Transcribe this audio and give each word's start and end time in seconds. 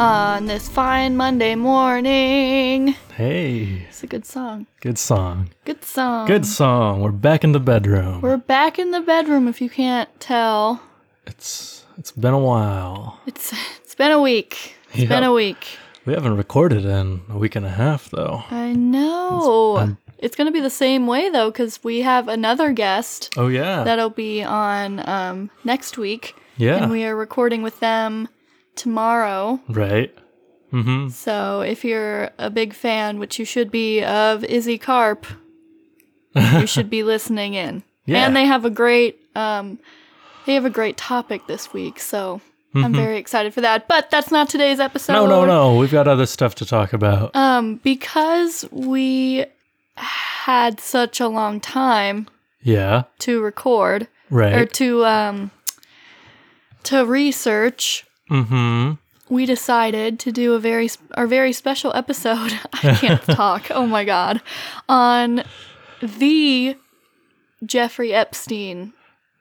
on 0.00 0.46
this 0.46 0.66
fine 0.66 1.14
Monday 1.14 1.54
morning. 1.54 2.94
Hey, 3.14 3.84
It's 3.88 4.02
a 4.02 4.06
good 4.06 4.24
song. 4.24 4.66
good 4.80 4.96
song. 4.98 5.50
Good 5.66 5.84
song. 5.84 6.26
Good 6.26 6.46
song. 6.46 7.02
We're 7.02 7.10
back 7.12 7.44
in 7.44 7.52
the 7.52 7.60
bedroom. 7.60 8.22
We're 8.22 8.38
back 8.38 8.78
in 8.78 8.92
the 8.92 9.02
bedroom 9.02 9.46
if 9.46 9.60
you 9.60 9.68
can't 9.68 10.08
tell. 10.18 10.80
It's 11.26 11.84
it's 11.98 12.12
been 12.12 12.32
a 12.32 12.38
while. 12.38 13.20
It's 13.26 13.52
it's 13.84 13.94
been 13.94 14.10
a 14.10 14.20
week. 14.22 14.74
It's 14.94 15.00
Yeah. 15.02 15.08
been 15.08 15.22
a 15.24 15.32
week. 15.34 15.66
We 16.06 16.14
haven't 16.14 16.36
recorded 16.38 16.86
in 16.86 17.20
a 17.28 17.36
week 17.36 17.54
and 17.54 17.66
a 17.66 17.70
half 17.70 18.08
though. 18.08 18.42
I 18.50 18.72
know. 18.72 19.96
It's 20.18 20.34
going 20.34 20.46
to 20.46 20.52
be 20.52 20.60
the 20.60 20.70
same 20.70 21.06
way 21.06 21.28
though 21.28 21.52
cuz 21.52 21.78
we 21.84 22.00
have 22.00 22.26
another 22.26 22.72
guest 22.72 23.34
Oh 23.36 23.48
yeah. 23.48 23.84
that'll 23.84 24.08
be 24.10 24.42
on 24.42 25.06
um 25.06 25.50
next 25.62 25.98
week 25.98 26.34
yeah. 26.56 26.76
and 26.82 26.90
we 26.90 27.04
are 27.04 27.14
recording 27.14 27.62
with 27.62 27.80
them 27.80 28.28
tomorrow. 28.80 29.60
right. 29.68 30.14
Mm-hmm. 30.72 31.08
So 31.08 31.62
if 31.62 31.84
you're 31.84 32.30
a 32.38 32.48
big 32.48 32.74
fan, 32.74 33.18
which 33.18 33.38
you 33.40 33.44
should 33.44 33.70
be, 33.72 34.04
of 34.04 34.44
Izzy 34.44 34.78
Carp, 34.78 35.26
you 36.34 36.66
should 36.66 36.88
be 36.88 37.02
listening 37.14 37.54
in. 37.54 37.82
Yeah. 38.06 38.24
And 38.24 38.36
they 38.36 38.44
have 38.44 38.64
a 38.64 38.70
great 38.70 39.18
um 39.34 39.78
they 40.46 40.54
have 40.54 40.64
a 40.64 40.70
great 40.70 40.96
topic 40.96 41.46
this 41.48 41.72
week, 41.72 41.98
so 42.00 42.40
I'm 42.72 42.94
very 42.94 43.18
excited 43.18 43.52
for 43.52 43.60
that. 43.62 43.88
But 43.88 44.10
that's 44.10 44.30
not 44.30 44.48
today's 44.48 44.78
episode. 44.78 45.14
Mm-hmm. 45.14 45.28
No, 45.28 45.44
no, 45.44 45.72
no. 45.72 45.76
We've 45.76 45.90
got 45.90 46.06
other 46.06 46.26
stuff 46.26 46.54
to 46.56 46.64
talk 46.64 46.92
about. 46.92 47.34
Um 47.34 47.80
because 47.82 48.64
we 48.70 49.44
had 49.96 50.78
such 50.80 51.20
a 51.20 51.26
long 51.28 51.58
time 51.60 52.28
yeah. 52.62 53.04
to 53.20 53.42
record 53.42 54.06
Right. 54.30 54.54
or 54.54 54.66
to 54.66 55.04
um 55.04 55.50
to 56.84 57.04
research 57.04 58.06
Mm-hmm. 58.30 58.92
we 59.34 59.44
decided 59.46 60.18
to 60.20 60.32
do 60.32 60.54
a 60.54 60.58
very 60.60 60.88
our 61.14 61.26
very 61.26 61.52
special 61.52 61.92
episode. 61.94 62.52
I 62.72 62.94
can't 62.94 63.22
talk. 63.42 63.70
Oh 63.70 63.86
my 63.86 64.04
god, 64.04 64.40
on 64.88 65.42
the 66.00 66.76
Jeffrey 67.64 68.12
Epstein, 68.14 68.92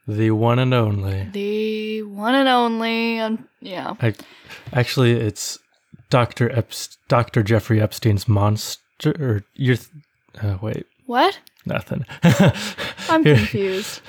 The 0.07 0.31
one 0.31 0.59
and 0.59 0.73
only. 0.73 1.29
the 1.31 2.03
one 2.03 2.35
and 2.35 2.49
only. 2.49 3.19
Um, 3.19 3.47
yeah, 3.61 3.93
I, 4.01 4.13
actually, 4.73 5.13
it's 5.13 5.59
Doctor 6.09 6.49
Epst- 6.49 6.97
Doctor 7.07 7.43
Jeffrey 7.43 7.79
Epstein's 7.81 8.27
monster. 8.27 8.79
Or 9.19 9.43
you're. 9.53 9.77
Th- 9.77 10.43
uh, 10.43 10.57
wait, 10.61 10.85
what? 11.05 11.39
nothing. 11.65 12.05
I'm 13.09 13.23
confused. 13.35 14.01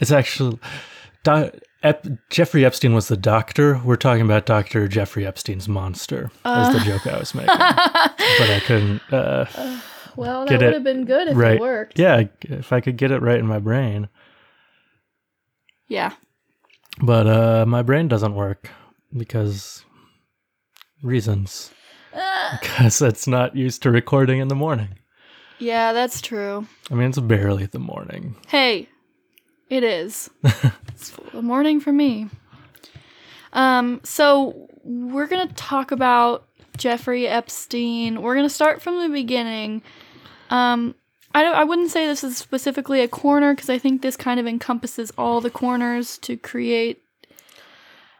It's 0.00 0.12
actually 0.12 0.58
Do- 1.24 1.50
Ep- 1.82 2.06
Jeffrey 2.28 2.64
Epstein 2.64 2.92
was 2.94 3.08
the 3.08 3.16
doctor. 3.16 3.80
We're 3.84 3.96
talking 3.96 4.22
about 4.22 4.44
Doctor 4.46 4.86
Jeffrey 4.86 5.26
Epstein's 5.26 5.68
monster. 5.68 6.30
is 6.44 6.72
the 6.74 6.82
joke 6.84 7.06
I 7.06 7.18
was 7.18 7.34
making, 7.34 7.56
but 7.56 7.58
I 8.50 8.60
couldn't. 8.66 9.00
Uh, 9.12 9.46
Well, 10.16 10.44
that 10.44 10.60
would 10.60 10.74
have 10.74 10.84
been 10.84 11.04
good 11.06 11.28
if 11.28 11.36
right. 11.36 11.54
it 11.54 11.60
worked. 11.60 11.98
yeah, 11.98 12.24
if 12.42 12.72
I 12.72 12.80
could 12.80 12.96
get 12.96 13.12
it 13.12 13.22
right 13.22 13.38
in 13.38 13.46
my 13.46 13.60
brain, 13.60 14.08
Yeah. 15.86 16.12
but 17.00 17.26
uh, 17.28 17.64
my 17.64 17.82
brain 17.82 18.08
doesn't 18.08 18.34
work 18.34 18.68
because 19.16 19.84
reasons. 21.02 21.70
Because 22.60 23.00
it's 23.00 23.28
not 23.28 23.54
used 23.56 23.82
to 23.84 23.90
recording 23.90 24.40
in 24.40 24.48
the 24.48 24.56
morning. 24.56 24.98
Yeah, 25.60 25.92
that's 25.92 26.20
true. 26.20 26.66
I 26.90 26.94
mean, 26.94 27.10
it's 27.10 27.18
barely 27.20 27.66
the 27.66 27.78
morning. 27.78 28.34
Hey, 28.48 28.88
it 29.70 29.84
is. 29.84 30.28
it's 31.00 31.12
the 31.32 31.42
morning 31.42 31.80
for 31.80 31.92
me. 31.92 32.28
Um, 33.52 34.00
so 34.04 34.68
we're 34.84 35.26
gonna 35.26 35.52
talk 35.54 35.90
about 35.90 36.46
Jeffrey 36.76 37.26
Epstein. 37.26 38.22
We're 38.22 38.34
gonna 38.34 38.50
start 38.50 38.82
from 38.82 39.00
the 39.00 39.08
beginning. 39.08 39.82
Um, 40.50 40.94
I 41.34 41.42
don't. 41.42 41.54
I 41.54 41.64
wouldn't 41.64 41.90
say 41.90 42.06
this 42.06 42.22
is 42.22 42.36
specifically 42.36 43.00
a 43.00 43.08
corner 43.08 43.54
because 43.54 43.70
I 43.70 43.78
think 43.78 44.02
this 44.02 44.16
kind 44.16 44.38
of 44.38 44.46
encompasses 44.46 45.10
all 45.16 45.40
the 45.40 45.50
corners 45.50 46.18
to 46.18 46.36
create 46.36 47.02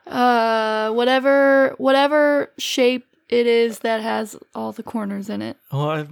uh 0.06 0.90
whatever 0.90 1.74
whatever 1.78 2.50
shape 2.58 3.06
it 3.28 3.46
is 3.46 3.80
that 3.80 4.00
has 4.00 4.36
all 4.54 4.72
the 4.72 4.82
corners 4.82 5.28
in 5.28 5.42
it. 5.42 5.56
Oh, 5.70 5.88
I, 5.88 6.08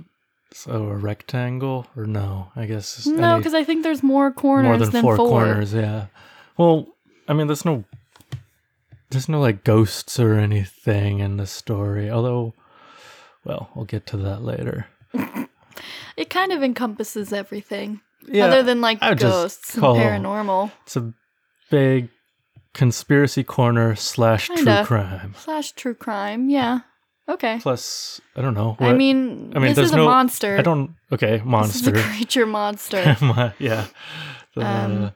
so 0.52 0.70
a 0.70 0.96
rectangle 0.96 1.86
or 1.96 2.06
no? 2.06 2.52
I 2.54 2.66
guess 2.66 3.06
No, 3.06 3.38
because 3.38 3.54
I 3.54 3.64
think 3.64 3.82
there's 3.82 4.02
more 4.02 4.30
corners 4.30 4.68
more 4.68 4.78
than, 4.78 4.90
than 4.90 5.02
four, 5.02 5.16
four. 5.16 5.28
corners 5.28 5.74
yeah 5.74 6.06
well 6.58 6.86
i 7.28 7.32
mean 7.32 7.46
there's 7.46 7.64
no 7.64 7.84
there's 9.10 9.28
no 9.28 9.40
like 9.40 9.64
ghosts 9.64 10.18
or 10.20 10.34
anything 10.34 11.20
in 11.20 11.36
the 11.38 11.46
story 11.46 12.10
although 12.10 12.52
well 13.44 13.70
we'll 13.74 13.84
get 13.86 14.06
to 14.06 14.16
that 14.16 14.42
later 14.42 14.86
It 16.16 16.30
kind 16.30 16.50
of 16.50 16.64
encompasses 16.64 17.32
everything. 17.32 18.00
yeah 18.26 18.46
other 18.46 18.62
than 18.64 18.80
like 18.80 18.98
I 19.00 19.10
would 19.10 19.18
just 19.18 19.32
ghosts 19.32 19.74
and 19.74 19.80
call- 19.80 19.96
paranormal 19.96 20.72
it's 20.84 20.96
a 20.96 21.14
big 21.70 22.08
conspiracy 22.74 23.44
corner 23.44 23.94
slash 23.94 24.46
true 24.46 24.56
Kinda. 24.56 24.84
crime 24.84 25.34
slash 25.38 25.72
true 25.72 25.94
crime. 25.94 26.50
Yeah. 26.50 26.80
Okay. 27.28 27.58
plus 27.60 28.20
i 28.36 28.40
don't 28.42 28.54
know 28.54 28.76
I 28.80 28.86
what- 28.88 28.96
mean, 28.96 29.52
I 29.54 29.58
mean, 29.60 29.68
this 29.70 29.76
there's 29.76 29.88
is 29.88 29.92
a 29.94 29.96
no- 29.98 30.06
monster. 30.06 30.56
i 30.58 30.62
don't 30.62 30.94
okay 31.12 31.36
This 31.36 31.40
is 31.42 31.46
monster 31.46 31.94
a 31.94 32.02
creature 32.02 32.46
monster. 32.46 33.16
My- 33.22 33.52
yeah 33.58 33.86
The- 34.56 34.66
Um, 34.66 35.12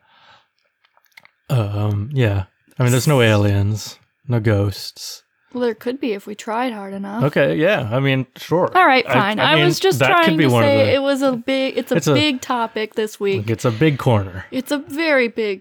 um 1.53 2.11
yeah 2.13 2.45
i 2.79 2.83
mean 2.83 2.93
there's 2.93 3.07
no 3.09 3.21
aliens 3.21 3.99
no 4.29 4.41
ghosts 4.41 5.23
well, 5.53 5.63
there 5.65 5.75
could 5.75 6.01
be 6.01 6.13
if 6.15 6.27
we 6.27 6.35
tried 6.35 6.73
hard 6.73 6.95
enough. 6.95 7.25
okay 7.25 7.57
yeah 7.57 7.89
i 7.93 8.01
mean 8.01 8.27
sure 8.37 8.71
All 8.75 8.87
right, 8.87 9.05
fine. 9.07 9.39
I, 9.39 9.53
I 9.53 9.55
mean, 9.57 9.67
was 9.67 9.79
just 9.79 9.99
trying 10.01 10.39
to 10.39 10.51
say 10.51 10.87
the- 10.87 10.95
it 10.95 11.03
was 11.03 11.21
a 11.21 11.33
big. 11.37 11.77
It's 11.77 11.93
a 11.93 11.97
It's 11.97 12.07
a- 12.07 12.15
big 12.15 12.41
topic 12.41 12.95
this 12.95 13.21
week. 13.21 13.51
It's 13.51 13.67
a 13.67 13.71
big 13.71 13.99
corner 13.99 14.47
It's 14.51 14.73
a 14.73 14.79
very 14.79 15.29
big, 15.29 15.61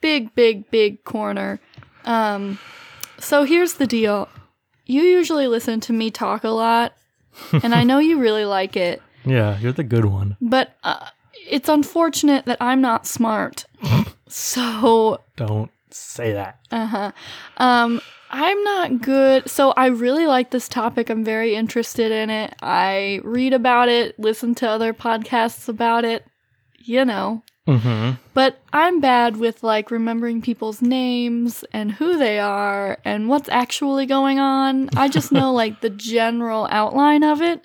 big, 0.00 0.34
big, 0.34 0.68
big 0.72 1.04
corner. 1.04 1.60
Um, 2.04 2.58
so 3.20 3.44
here's 3.44 3.74
the 3.74 3.86
deal. 3.86 4.28
You 4.86 5.02
usually 5.02 5.46
listen 5.46 5.78
to 5.86 5.92
me 5.92 6.10
talk 6.10 6.42
a 6.42 6.50
lot, 6.50 6.94
and 7.62 7.76
I 7.76 7.84
know 7.84 7.98
you 8.00 8.18
really 8.18 8.44
like 8.44 8.76
it. 8.76 9.00
Yeah, 9.24 9.56
you're 9.60 9.70
the 9.72 9.84
good 9.84 10.06
one. 10.06 10.36
But 10.40 10.74
uh, 10.82 11.10
it's 11.48 11.68
unfortunate 11.68 12.44
that 12.46 12.56
I'm 12.60 12.80
not 12.80 13.06
smart. 13.06 13.66
so, 14.28 15.20
Don't 15.36 15.70
say 15.90 16.32
that. 16.32 16.58
Uh 16.70 16.86
huh. 16.86 17.12
Um, 17.56 18.00
I'm 18.30 18.62
not 18.62 19.00
good. 19.00 19.48
So, 19.48 19.72
I 19.72 19.86
really 19.86 20.26
like 20.26 20.50
this 20.50 20.68
topic. 20.68 21.10
I'm 21.10 21.24
very 21.24 21.54
interested 21.54 22.12
in 22.12 22.30
it. 22.30 22.54
I 22.62 23.20
read 23.24 23.52
about 23.52 23.88
it, 23.88 24.18
listen 24.18 24.54
to 24.56 24.68
other 24.68 24.92
podcasts 24.92 25.68
about 25.68 26.04
it, 26.04 26.24
you 26.78 27.04
know. 27.04 27.42
Mm-hmm. 27.68 28.16
But 28.32 28.60
I'm 28.72 28.98
bad 29.00 29.36
with 29.36 29.62
like 29.62 29.90
remembering 29.90 30.40
people's 30.40 30.80
names 30.80 31.64
and 31.70 31.92
who 31.92 32.16
they 32.16 32.38
are 32.38 32.98
and 33.04 33.28
what's 33.28 33.50
actually 33.50 34.06
going 34.06 34.38
on. 34.38 34.88
I 34.96 35.08
just 35.08 35.30
know 35.30 35.52
like 35.52 35.82
the 35.82 35.90
general 35.90 36.66
outline 36.70 37.22
of 37.22 37.42
it. 37.42 37.62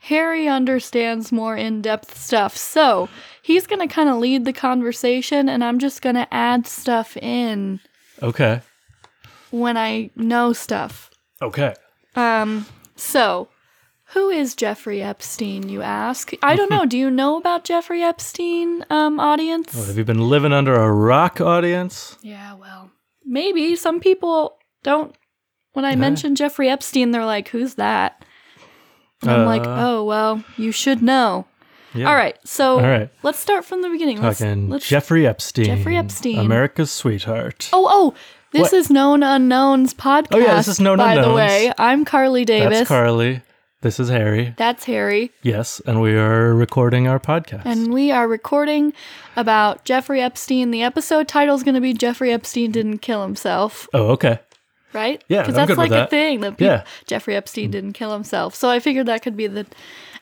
Harry 0.00 0.46
understands 0.46 1.32
more 1.32 1.56
in 1.56 1.80
depth 1.80 2.18
stuff. 2.18 2.56
So 2.56 3.08
he's 3.42 3.66
going 3.66 3.86
to 3.86 3.92
kind 3.92 4.08
of 4.08 4.16
lead 4.18 4.44
the 4.44 4.52
conversation 4.52 5.48
and 5.48 5.62
I'm 5.64 5.78
just 5.78 6.02
going 6.02 6.16
to 6.16 6.32
add 6.32 6.66
stuff 6.66 7.16
in 7.16 7.80
Okay. 8.22 8.60
when 9.50 9.76
I 9.76 10.10
know 10.16 10.52
stuff. 10.52 11.10
Okay. 11.42 11.74
Um, 12.16 12.66
so 12.96 13.48
who 14.12 14.28
is 14.28 14.54
Jeffrey 14.54 15.00
Epstein, 15.02 15.68
you 15.68 15.82
ask? 15.82 16.32
I 16.42 16.56
don't 16.56 16.70
know. 16.70 16.84
Do 16.86 16.98
you 16.98 17.10
know 17.10 17.36
about 17.36 17.64
Jeffrey 17.64 18.02
Epstein, 18.02 18.84
um, 18.90 19.20
audience? 19.20 19.74
Well, 19.74 19.84
have 19.84 19.96
you 19.96 20.04
been 20.04 20.28
living 20.28 20.52
under 20.52 20.74
a 20.74 20.92
rock, 20.92 21.40
audience? 21.40 22.16
Yeah, 22.20 22.54
well, 22.54 22.90
maybe 23.24 23.76
some 23.76 24.00
people 24.00 24.58
don't. 24.82 25.14
When 25.74 25.84
I 25.84 25.94
mention 25.94 26.34
Jeffrey 26.34 26.68
Epstein, 26.68 27.12
they're 27.12 27.24
like, 27.24 27.48
"Who's 27.50 27.74
that?" 27.76 28.24
And 29.22 29.30
I'm 29.30 29.46
like, 29.46 29.62
Uh, 29.62 29.76
"Oh, 29.78 30.04
well, 30.04 30.42
you 30.56 30.72
should 30.72 31.00
know." 31.00 31.46
Yeah. 31.94 32.08
All 32.08 32.14
right, 32.14 32.36
so 32.44 32.74
All 32.76 32.82
right. 32.82 33.10
let's 33.22 33.38
start 33.38 33.64
from 33.64 33.82
the 33.82 33.88
beginning. 33.88 34.20
Let's, 34.22 34.38
Talking 34.38 34.68
let's 34.68 34.88
Jeffrey 34.88 35.26
Epstein. 35.26 35.64
Jeffrey 35.66 35.96
Epstein. 35.96 36.38
America's 36.38 36.90
sweetheart. 36.90 37.68
Oh, 37.72 37.88
oh, 37.90 38.14
this 38.52 38.62
What? 38.62 38.72
is 38.74 38.90
Known 38.90 39.22
Unknowns 39.22 39.94
podcast. 39.94 40.28
Oh, 40.32 40.38
yeah, 40.38 40.54
this 40.56 40.68
is 40.68 40.80
Known 40.80 41.00
Unknowns. 41.00 41.24
by 41.24 41.28
the 41.28 41.34
way. 41.34 41.72
I'm 41.78 42.04
Carly 42.04 42.44
Davis. 42.44 42.78
That's 42.78 42.88
Carly. 42.88 43.42
This 43.82 43.98
is 43.98 44.08
Harry. 44.10 44.54
That's 44.58 44.84
Harry. 44.84 45.32
Yes, 45.42 45.80
and 45.86 46.00
we 46.02 46.14
are 46.14 46.54
recording 46.54 47.08
our 47.08 47.18
podcast. 47.18 47.62
And 47.64 47.92
we 47.94 48.10
are 48.12 48.28
recording 48.28 48.92
about 49.36 49.84
Jeffrey 49.86 50.20
Epstein. 50.20 50.70
The 50.70 50.82
episode 50.82 51.28
title 51.28 51.54
is 51.56 51.62
going 51.62 51.76
to 51.76 51.80
be 51.80 51.94
Jeffrey 51.94 52.30
Epstein 52.30 52.72
Didn't 52.72 52.98
Kill 52.98 53.22
Himself. 53.22 53.88
oh, 53.94 54.08
okay. 54.10 54.38
right? 54.92 55.24
Yeah, 55.28 55.42
because 55.42 55.54
that's 55.54 55.78
like 55.78 55.90
with 55.90 55.98
a 55.98 56.06
thing 56.08 56.40
that 56.40 56.58
peop- 56.58 56.66
Yeah. 56.66 56.84
Jeffrey 57.06 57.34
Epstein 57.36 57.70
didn't 57.70 57.94
kill 57.94 58.12
himself. 58.12 58.54
So 58.54 58.68
I 58.68 58.80
figured 58.80 59.06
that 59.06 59.22
could 59.22 59.36
be 59.36 59.46
the 59.46 59.64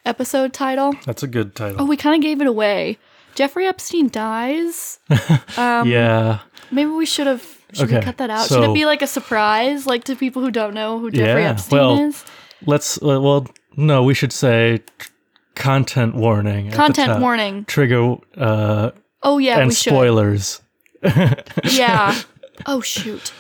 episode 0.05 0.53
title. 0.53 0.95
That's 1.05 1.23
a 1.23 1.27
good 1.27 1.55
title. 1.55 1.83
Oh, 1.83 1.85
we 1.85 1.97
kind 1.97 2.15
of 2.17 2.23
gave 2.23 2.41
it 2.41 2.47
away. 2.47 2.99
Jeffrey 3.35 3.67
Epstein 3.67 4.09
dies. 4.09 4.99
Um, 5.57 5.89
yeah. 5.89 6.41
Maybe 6.71 6.91
we 6.91 7.05
should 7.07 7.27
have 7.27 7.45
Should 7.73 7.91
we 7.91 8.01
cut 8.01 8.19
that 8.19 8.31
out? 8.31 8.47
Should 8.49 8.63
it 8.63 8.75
be 8.75 8.85
like 8.87 9.03
a 9.03 9.07
surprise, 9.09 9.87
like 9.87 10.05
to 10.05 10.15
people 10.15 10.41
who 10.43 10.51
don't 10.53 10.73
know 10.75 10.99
who 11.01 11.11
Jeffrey 11.11 11.43
Yeah, 11.43 11.51
Epstein 11.51 11.79
well, 11.79 11.99
is? 12.01 12.25
Let's 12.65 12.97
uh, 13.03 13.21
well, 13.21 13.47
no, 13.77 14.03
we 14.05 14.15
should 14.15 14.33
say 14.33 14.83
content 15.55 16.15
warning. 16.15 16.71
Content 16.71 17.21
warning. 17.21 17.65
Trigger 17.65 18.17
uh, 18.37 18.91
Oh 19.23 19.39
yeah, 19.39 19.59
and 19.59 19.69
we 19.69 19.75
should. 19.75 19.91
spoilers. 19.91 20.61
Yeah. 21.65 22.15
Oh 22.67 22.81
shoot. 22.81 23.33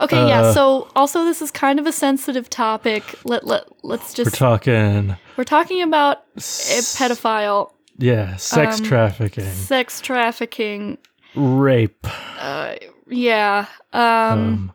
Okay, 0.00 0.28
yeah. 0.28 0.40
Uh, 0.42 0.52
So 0.54 0.88
also 0.96 1.24
this 1.24 1.42
is 1.42 1.50
kind 1.50 1.78
of 1.78 1.86
a 1.86 1.92
sensitive 1.92 2.48
topic. 2.50 3.14
Let 3.24 3.46
let 3.46 3.64
let's 3.84 4.14
just. 4.14 4.32
We're 4.32 4.36
talking, 4.48 5.16
we're 5.40 5.44
talking 5.44 5.80
about 5.80 6.18
a 6.36 6.40
pedophile, 6.40 7.70
yeah, 7.96 8.36
sex 8.36 8.78
um, 8.78 8.84
trafficking, 8.84 9.44
sex 9.46 10.02
trafficking. 10.02 10.98
rape, 11.34 12.06
Uh, 12.38 12.74
yeah. 13.08 13.64
Um, 13.94 14.02
um, 14.02 14.72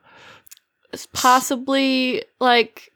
possibly 1.13 2.23
like 2.39 2.91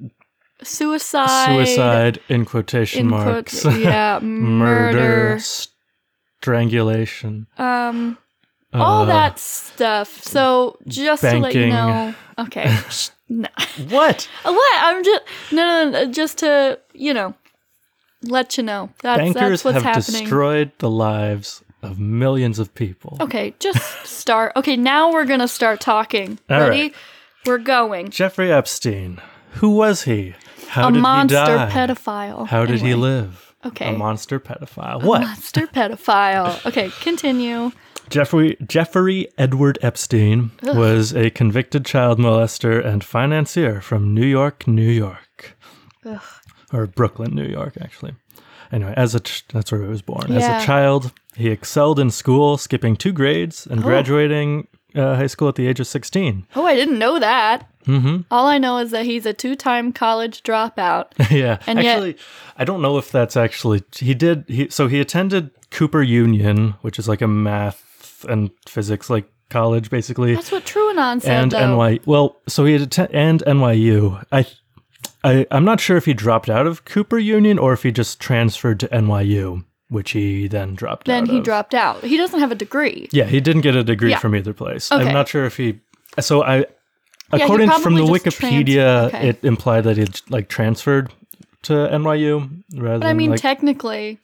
suicide. 0.63 1.45
suicide 1.56 2.19
in 2.27 2.45
quotation 2.45 3.01
in 3.01 3.10
quote- 3.10 3.25
marks, 3.25 3.63
yeah, 3.66 4.18
murder, 4.24 4.98
murder. 4.98 5.39
strangulation, 6.42 7.45
Um, 7.60 8.18
all 8.74 9.04
uh, 9.04 9.06
that 9.06 9.38
stuff. 9.38 10.24
So 10.24 10.80
just 10.88 11.21
to 11.21 11.38
let 11.38 11.54
you 11.54 11.69
banking. 11.69 11.69
know, 11.69 12.16
okay. 12.39 12.75
no. 13.30 13.48
What? 13.89 14.27
What? 14.44 14.77
I'm 14.81 15.04
just 15.04 15.21
no, 15.51 15.68
no, 15.68 15.89
no, 15.92 16.12
just 16.12 16.39
to 16.39 16.80
you 16.94 17.13
know, 17.13 17.33
let 18.24 18.57
you 18.57 18.63
know 18.63 18.89
that's 19.01 19.19
Bankers 19.19 19.63
that's 19.63 19.63
what's 19.66 19.75
have 19.75 19.95
happening. 19.95 20.21
destroyed 20.24 20.71
the 20.80 20.89
lives 20.89 21.63
of 21.81 22.00
millions 22.00 22.60
of 22.60 22.74
people. 22.75 23.18
okay, 23.21 23.54
just 23.60 24.06
start. 24.06 24.51
Okay, 24.56 24.75
now 24.75 25.12
we're 25.13 25.25
gonna 25.25 25.48
start 25.48 25.80
talking. 25.80 26.38
All 26.50 26.60
Ready? 26.60 26.81
right. 26.81 26.95
We're 27.45 27.57
going. 27.57 28.10
Jeffrey 28.10 28.51
Epstein. 28.51 29.21
Who 29.54 29.69
was 29.71 30.04
he? 30.04 30.36
How 30.68 30.89
A 30.89 30.92
did 30.92 31.01
monster 31.01 31.39
he 31.39 31.48
die? 31.57 31.69
pedophile. 31.71 32.48
How 32.48 32.66
did 32.66 32.81
he 32.81 32.94
live? 32.95 33.56
Okay. 33.66 33.94
A 33.94 33.98
monster 33.98 34.39
pedophile. 34.39 35.04
What? 35.04 35.21
Monster 35.21 35.68
pedophile. 35.68 36.63
Okay, 36.66 36.92
continue. 37.01 37.71
Jeffrey 38.10 38.57
Jeffrey 38.68 39.27
Edward 39.38 39.77
Epstein 39.81 40.51
was 40.63 41.13
a 41.13 41.30
convicted 41.30 41.86
child 41.86 42.19
molester 42.19 42.83
and 42.86 43.04
financier 43.04 43.81
from 43.81 44.13
New 44.13 44.25
York, 44.25 44.68
New 44.68 44.89
York, 44.89 45.57
Ugh. 46.06 46.21
Or 46.74 46.88
Brooklyn, 46.88 47.33
New 47.36 47.45
York, 47.48 47.77
actually. 47.81 48.13
Anyway, 48.71 48.94
as 48.95 49.16
a 49.16 49.19
ch- 49.19 49.45
that's 49.51 49.71
where 49.71 49.81
he 49.81 49.88
was 49.88 50.04
born. 50.04 50.31
As 50.31 50.44
a 50.44 50.66
child, 50.66 51.12
he 51.36 51.50
excelled 51.50 52.00
in 52.00 52.12
school, 52.12 52.57
skipping 52.57 52.95
two 52.95 53.12
grades 53.12 53.66
and 53.66 53.80
Oh. 53.80 53.83
graduating 53.83 54.68
uh, 54.95 55.16
high 55.16 55.27
school 55.27 55.48
at 55.48 55.56
the 55.56 55.68
age 55.68 55.80
of 55.80 55.88
sixteen. 55.88 56.45
Oh, 56.56 56.66
I 56.66 56.75
didn't 56.75 57.00
know 57.00 57.19
that. 57.19 57.68
Mm-hmm. 57.88 58.21
All 58.30 58.45
I 58.48 58.57
know 58.60 58.77
is 58.77 58.92
that 58.92 59.06
he's 59.06 59.25
a 59.25 59.33
two-time 59.33 59.92
college 59.94 60.44
dropout. 60.44 61.06
yeah, 61.31 61.57
And 61.66 61.81
yet- 61.81 61.95
actually, 61.98 62.18
I 62.57 62.63
don't 62.66 62.81
know 62.81 62.98
if 63.00 63.12
that's 63.12 63.36
actually 63.38 63.81
he 63.95 64.13
did. 64.13 64.45
He 64.48 64.69
so 64.69 64.88
he 64.88 65.00
attended 65.00 65.50
Cooper 65.71 66.04
Union, 66.04 66.75
which 66.81 67.00
is 67.00 67.07
like 67.07 67.21
a 67.24 67.27
math 67.27 68.24
and 68.30 68.51
physics 68.68 69.10
like 69.10 69.31
college, 69.50 69.89
basically. 69.89 70.36
That's 70.36 70.51
what 70.51 70.66
TrueAnon 70.66 71.21
said, 71.21 71.42
and 71.44 71.51
though. 71.51 71.75
NY. 71.77 72.00
Well, 72.06 72.38
so 72.48 72.66
he 72.66 72.74
had 72.74 72.81
atten- 72.83 73.10
and 73.13 73.42
NYU. 73.48 74.24
I, 74.31 74.45
I, 75.24 75.45
I'm 75.51 75.66
not 75.66 75.80
sure 75.80 75.98
if 75.98 76.06
he 76.06 76.13
dropped 76.13 76.50
out 76.50 76.66
of 76.68 76.86
Cooper 76.86 77.18
Union 77.19 77.60
or 77.60 77.74
if 77.74 77.83
he 77.83 77.92
just 77.92 78.19
transferred 78.19 78.80
to 78.81 78.88
NYU, 78.88 79.66
which 79.89 80.12
he 80.12 80.48
then 80.48 80.75
dropped. 80.75 81.07
then 81.07 81.24
out 81.24 81.25
Then 81.27 81.33
he 81.33 81.39
of. 81.39 81.44
dropped 81.45 81.74
out. 81.74 82.04
He 82.04 82.16
doesn't 82.18 82.39
have 82.39 82.51
a 82.51 82.56
degree. 82.56 83.10
Yeah, 83.12 83.25
he 83.25 83.39
didn't 83.42 83.62
get 83.62 83.75
a 83.75 83.83
degree 83.83 84.12
Yeah. 84.12 84.19
from 84.19 84.36
either 84.36 84.54
place. 84.54 84.92
Okay. 84.92 85.04
I'm 85.06 85.13
not 85.13 85.27
sure 85.27 85.45
if 85.45 85.57
he. 85.57 85.80
So 86.19 86.44
I, 86.44 86.60
he 86.60 86.66
according 87.42 87.69
from 87.71 87.95
the 87.95 88.01
probably 88.01 88.19
just 88.19 88.39
Wikipedia, 88.39 89.10
transferred- 89.10 89.16
okay. 89.18 89.30
it 89.30 89.44
implied 89.44 89.81
that 89.83 89.98
he 89.98 90.07
like 90.30 90.48
transferred 90.48 91.12
to 91.63 91.74
NYU 91.74 92.63
rather 92.75 93.00
But 93.00 93.06
I 93.06 93.10
than 93.10 93.18
mean, 93.18 93.31
like. 93.31 93.42
technically, 93.42 94.19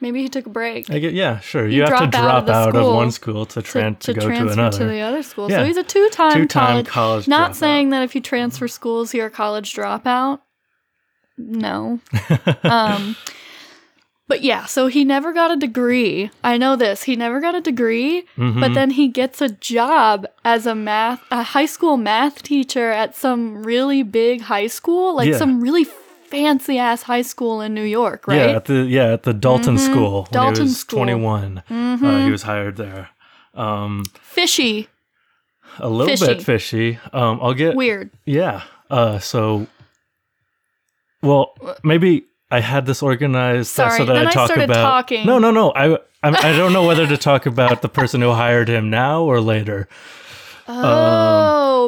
maybe 0.00 0.22
he 0.22 0.28
took 0.28 0.46
a 0.46 0.50
break. 0.50 0.90
I 0.90 0.98
get, 0.98 1.12
yeah, 1.14 1.40
sure. 1.40 1.66
You, 1.66 1.78
You 1.78 1.82
have 1.84 1.98
to 2.00 2.06
drop 2.06 2.48
out 2.48 2.48
of 2.48 2.74
out, 2.74 2.76
of 2.76 2.94
one 2.94 3.10
school 3.10 3.46
to, 3.46 3.62
to, 3.62 3.68
tran- 3.68 3.98
to, 4.00 4.12
to 4.14 4.20
go 4.20 4.26
transfer 4.26 4.46
to 4.46 4.52
another. 4.52 4.88
the 4.88 5.00
other 5.00 5.22
school. 5.22 5.50
Yeah. 5.50 5.58
So 5.58 5.64
he's 5.64 5.76
a 5.76 5.82
two-time, 5.82 6.32
Two-time 6.32 6.84
college. 6.84 6.86
college 6.86 7.28
Not 7.28 7.50
dropout. 7.52 7.54
saying 7.56 7.90
that 7.90 8.02
if 8.02 8.14
you 8.14 8.20
transfer 8.20 8.68
schools, 8.68 9.12
you're 9.14 9.26
a 9.26 9.30
college 9.30 9.74
dropout. 9.74 10.40
No. 11.36 12.00
um, 12.64 13.16
but 14.26 14.42
yeah, 14.42 14.66
so 14.66 14.88
he 14.88 15.04
never 15.04 15.32
got 15.32 15.50
a 15.50 15.56
degree. 15.56 16.30
I 16.44 16.58
know 16.58 16.76
this. 16.76 17.04
He 17.04 17.16
never 17.16 17.40
got 17.40 17.54
a 17.54 17.60
degree, 17.60 18.24
Mhm. 18.36 18.60
but 18.60 18.74
then 18.74 18.90
he 18.90 19.08
gets 19.08 19.40
a 19.40 19.48
job 19.48 20.26
as 20.44 20.66
a 20.66 20.74
math, 20.74 21.22
a 21.30 21.42
high 21.42 21.64
school 21.66 21.96
math 21.96 22.42
teacher 22.42 22.90
at 22.90 23.16
some 23.16 23.62
really 23.62 24.02
big 24.02 24.42
high 24.42 24.66
school, 24.66 25.14
like 25.16 25.30
Yeah. 25.30 25.38
some 25.38 25.60
really 25.62 25.86
fancy 26.30 26.78
ass 26.78 27.02
high 27.02 27.22
school 27.22 27.60
in 27.60 27.74
New 27.74 27.82
York, 27.84 28.26
right? 28.28 28.36
Yeah, 28.36 28.56
at 28.56 28.64
the 28.66 28.74
yeah 28.84 29.12
at 29.12 29.22
the 29.24 29.32
Dalton 29.34 29.76
Mhm. 29.76 29.90
School. 29.90 30.28
Dalton 30.30 30.54
he 30.56 30.62
was 30.62 30.78
School. 30.78 31.00
Mm-hmm. 31.06 31.64
21, 31.66 32.10
uh, 32.10 32.24
he 32.24 32.30
was 32.30 32.42
hired 32.42 32.76
there. 32.76 33.08
Um, 33.54 34.04
Fishy, 34.22 34.88
a 35.78 35.88
little 35.88 36.16
Fishy. 36.16 36.26
bit 36.34 36.42
fishy. 36.42 36.98
Um, 37.12 37.38
I'll 37.42 37.54
get 37.54 37.74
weird. 37.76 38.10
yeah. 38.24 38.62
Uh, 38.90 39.18
so, 39.18 39.66
well, 41.22 41.54
maybe 41.82 42.24
I 42.50 42.60
had 42.60 42.86
this 42.86 43.02
organized 43.02 43.70
so 43.70 43.82
that 44.04 44.16
I 44.16 44.22
I 44.22 44.30
talk 44.30 44.46
started 44.46 44.64
about. 44.70 44.82
talking. 44.82 45.26
No, 45.26 45.38
no, 45.38 45.50
no. 45.50 45.72
I 45.74 45.98
I'm, 46.22 46.34
I 46.36 46.56
don't 46.56 46.72
know 46.72 46.86
whether 46.86 47.06
to 47.06 47.16
talk 47.16 47.46
about 47.46 47.82
the 47.82 47.88
person 47.88 48.20
who 48.22 48.32
hired 48.32 48.68
him 48.68 48.90
now 48.90 49.22
or 49.22 49.40
later. 49.40 49.88
Oh, 50.70 50.74
Um, 50.74 50.84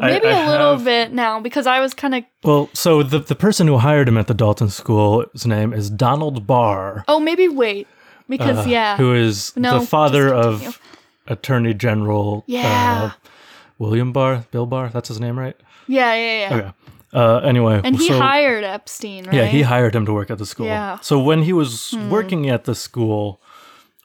I- 0.00 0.10
maybe 0.10 0.28
I 0.28 0.44
a 0.46 0.50
little 0.50 0.76
have- 0.76 0.84
bit 0.84 1.12
now 1.12 1.40
because 1.40 1.66
I 1.66 1.80
was 1.80 1.92
kind 1.94 2.14
of. 2.14 2.24
Well, 2.44 2.68
so 2.72 3.02
the 3.02 3.18
the 3.18 3.34
person 3.34 3.66
who 3.66 3.78
hired 3.78 4.06
him 4.08 4.16
at 4.18 4.26
the 4.28 4.34
Dalton 4.34 4.68
School, 4.70 5.24
his 5.32 5.46
name 5.46 5.72
is 5.72 5.90
Donald 5.90 6.46
Barr. 6.46 7.04
Oh, 7.08 7.18
maybe 7.18 7.48
wait 7.48 7.86
because 8.28 8.66
uh, 8.66 8.68
yeah, 8.68 8.96
who 8.96 9.12
is 9.14 9.52
No, 9.56 9.80
the 9.80 9.86
father 9.86 10.32
of. 10.34 10.78
Attorney 11.26 11.74
General 11.74 12.42
Yeah. 12.48 13.12
uh, 13.14 13.28
William 13.78 14.12
Barr, 14.12 14.46
Bill 14.50 14.66
Barr, 14.66 14.88
that's 14.88 15.06
his 15.08 15.20
name, 15.20 15.38
right? 15.38 15.54
yeah, 15.86 16.12
yeah, 16.14 16.38
yeah. 16.50 16.56
Okay. 16.56 16.70
Uh, 17.12 17.36
anyway, 17.44 17.80
And 17.84 17.94
he 17.96 18.08
so, 18.08 18.18
hired 18.18 18.64
Epstein, 18.64 19.26
right? 19.26 19.34
yeah, 19.34 19.44
he 19.46 19.62
hired 19.62 19.94
him 19.94 20.04
to 20.06 20.12
work 20.12 20.28
at 20.30 20.38
the 20.38 20.46
school. 20.46 20.66
Yeah. 20.66 20.96
Hmm. 20.96 21.02
So 21.02 21.20
when 21.20 21.42
he 21.44 21.52
was 21.52 21.94
working 22.08 22.48
at 22.50 22.64
the 22.64 22.74
school, 22.74 23.40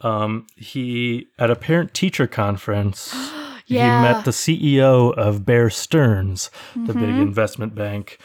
um, 0.01 0.45
he 0.55 1.27
at 1.39 1.49
a 1.49 1.55
parent-teacher 1.55 2.27
conference, 2.27 3.11
Yeah. 3.67 4.07
he 4.07 4.13
met 4.13 4.25
the 4.25 4.31
CEO 4.31 5.13
of 5.13 5.45
Bear 5.45 5.69
Stearns, 5.69 6.51
the 6.75 6.93
big 6.93 7.09
investment 7.09 7.75
bank. 7.75 8.19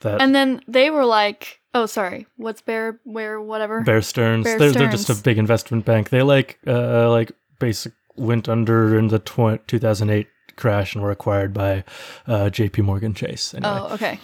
That 0.00 0.14
Mm-hmm. 0.14 0.20
And 0.20 0.34
then 0.34 0.60
they 0.68 0.90
were 0.90 1.04
like, 1.06 1.60
"Oh, 1.72 1.86
sorry, 1.86 2.26
what's 2.36 2.60
Bear? 2.60 3.00
Where? 3.04 3.40
Whatever." 3.40 3.80
Bear 3.82 4.02
Stearns. 4.02 4.44
Bear 4.44 4.58
they're, 4.58 4.72
they're 4.72 4.90
just 4.90 5.08
a 5.08 5.14
big 5.14 5.38
investment 5.38 5.84
bank. 5.84 6.10
They 6.10 6.22
like 6.22 6.58
uh 6.66 7.08
like 7.10 7.32
basic 7.58 7.92
went 8.16 8.48
under 8.48 8.96
in 8.98 9.08
the 9.08 9.18
tw- 9.18 9.66
2008 9.66 10.28
crash 10.56 10.94
and 10.94 11.02
were 11.02 11.10
acquired 11.10 11.52
by 11.52 11.84
uh, 12.26 12.50
J.P. 12.50 12.82
Morgan 12.82 13.14
Chase. 13.14 13.54
Anyway. 13.54 13.72
Oh, 13.72 13.94
okay. 13.94 14.20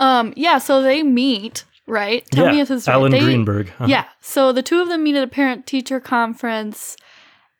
Um, 0.00 0.32
yeah. 0.36 0.58
So 0.58 0.80
they 0.82 1.02
meet, 1.02 1.64
right? 1.86 2.24
Tell 2.30 2.46
yeah, 2.46 2.52
me 2.52 2.60
if 2.60 2.68
this 2.68 2.82
is 2.82 2.88
right. 2.88 2.94
Alan 2.94 3.12
They- 3.12 3.20
Greenberg. 3.20 3.68
Uh-huh. 3.68 3.86
Yeah. 3.88 4.06
So 4.20 4.52
the 4.52 4.62
two 4.62 4.80
of 4.80 4.88
them 4.88 5.02
meet 5.02 5.16
at 5.16 5.24
a 5.24 5.26
parent-teacher 5.28 6.00
conference, 6.00 6.96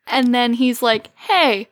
and 0.06 0.35
then 0.35 0.54
he's 0.54 0.80
like, 0.83 1.11
"Hey." 1.16 1.68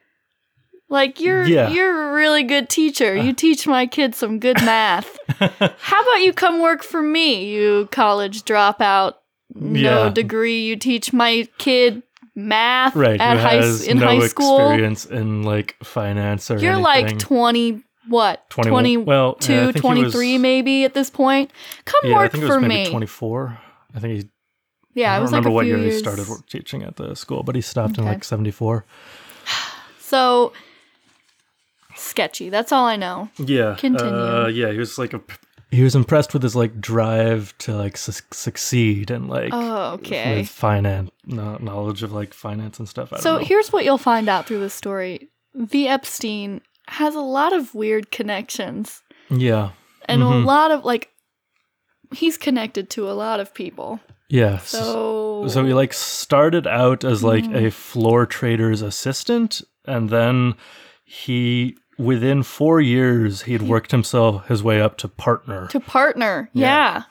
Like 0.92 1.20
you're 1.20 1.44
Yeah. 1.44 1.70
you're 1.70 2.10
a 2.10 2.12
really 2.12 2.42
good 2.42 2.68
teacher. 2.68 3.14
You 3.14 3.20
uh-huh. 3.20 3.32
teach 3.36 3.66
my 3.66 3.86
kids 3.86 4.18
some 4.18 4.38
good 4.38 4.58
math. 4.62 5.18
How 5.78 6.02
about 6.02 6.20
you 6.20 6.34
come 6.34 6.60
work 6.60 6.82
for 6.82 7.00
me, 7.00 7.46
you 7.46 7.88
college 7.90 8.44
dropout, 8.44 9.14
no 9.54 10.04
Yeah. 10.04 10.08
degree. 10.10 10.60
You 10.60 10.76
teach 10.76 11.12
my 11.14 11.48
kid 11.56 12.02
math 12.36 12.94
Right. 12.94 13.18
at 13.18 13.38
high 13.38 13.54
has 13.54 13.86
in 13.88 14.00
no 14.00 14.06
high 14.06 14.26
school. 14.28 14.58
experience 14.58 15.06
in 15.06 15.44
like 15.44 15.76
finance 15.82 16.50
or 16.50 16.58
You're 16.58 16.72
anything. 16.72 16.82
like 17.08 17.18
20 17.18 17.82
what? 18.08 18.50
21 18.50 18.82
22, 18.82 19.00
well, 19.04 19.36
yeah, 19.48 19.60
I 19.60 19.64
think 19.64 19.74
he 19.76 19.80
23 19.80 20.32
was- 20.34 20.42
maybe 20.42 20.84
at 20.84 20.92
this 20.92 21.08
point. 21.08 21.50
Come 21.86 22.00
yeah, 22.04 22.16
I 22.16 22.18
work 22.18 22.32
think 22.32 22.44
it 22.44 22.48
for 22.48 22.60
maybe 22.60 22.84
me. 22.84 22.90
24. 22.90 23.58
I 23.94 23.98
think 24.00 24.12
he. 24.22 24.28
Yeah, 24.94 25.12
I 25.12 25.14
don't 25.16 25.22
was 25.22 25.30
remember 25.30 25.48
like 25.48 25.52
a 25.52 25.54
what 25.54 25.64
few 25.64 25.74
year 25.76 25.84
years. 25.84 25.94
he 25.94 25.98
started 26.00 26.26
teaching 26.50 26.82
at 26.82 26.96
the 26.96 27.14
school, 27.14 27.42
but 27.44 27.54
he 27.54 27.62
stopped 27.62 27.96
in 27.96 28.04
like 28.04 28.24
74. 28.24 28.84
So 30.00 30.52
sketchy. 32.02 32.48
That's 32.50 32.72
all 32.72 32.84
I 32.86 32.96
know. 32.96 33.28
Yeah. 33.38 33.76
Continue. 33.78 34.12
Uh, 34.14 34.46
yeah, 34.48 34.70
he 34.72 34.78
was 34.78 34.98
like 34.98 35.14
a. 35.14 35.20
He 35.70 35.82
was 35.82 35.94
impressed 35.94 36.34
with 36.34 36.42
his 36.42 36.54
like 36.54 36.80
drive 36.82 37.56
to 37.58 37.74
like 37.74 37.96
su- 37.96 38.22
succeed 38.30 39.10
and 39.10 39.28
like 39.30 39.50
Oh, 39.54 39.92
okay. 39.94 40.40
with 40.40 40.48
finance 40.50 41.10
no, 41.24 41.56
knowledge 41.60 42.02
of 42.02 42.12
like 42.12 42.34
finance 42.34 42.78
and 42.78 42.86
stuff. 42.86 43.10
I 43.12 43.16
don't 43.16 43.22
So 43.22 43.38
know. 43.38 43.44
here's 43.44 43.72
what 43.72 43.84
you'll 43.84 43.96
find 43.96 44.28
out 44.28 44.46
through 44.46 44.60
this 44.60 44.74
story. 44.74 45.30
V. 45.54 45.88
Epstein 45.88 46.60
has 46.88 47.14
a 47.14 47.20
lot 47.20 47.54
of 47.54 47.74
weird 47.74 48.10
connections 48.10 49.02
yeah, 49.30 49.70
and 50.06 50.22
a 50.22 50.26
Mhm. 50.26 50.44
lot 50.44 50.72
of 50.72 50.84
like 50.84 51.08
he's 52.14 52.36
connected 52.36 52.90
to 52.90 53.08
a 53.10 53.12
lot 53.12 53.40
of 53.40 53.54
people. 53.54 53.98
yeah. 54.28 54.58
So 54.58 55.46
So 55.48 55.64
he 55.64 55.72
like 55.72 55.94
started 55.94 56.66
out 56.66 57.02
as 57.02 57.24
like 57.24 57.44
Mm. 57.44 57.66
a 57.66 57.70
floor 57.70 58.26
trader's 58.26 58.82
assistant, 58.82 59.62
and 59.86 60.10
then 60.10 60.54
he 61.04 61.76
within 62.02 62.42
four 62.42 62.80
years, 62.80 63.42
he'd 63.42 63.62
worked 63.62 63.90
himself 63.90 64.46
his 64.48 64.62
way 64.62 64.80
up 64.80 64.96
to 64.98 65.08
partner. 65.08 65.68
To 65.68 65.80
partner. 65.80 66.50
Yeah. 66.52 66.66
Yeah. 66.66 67.02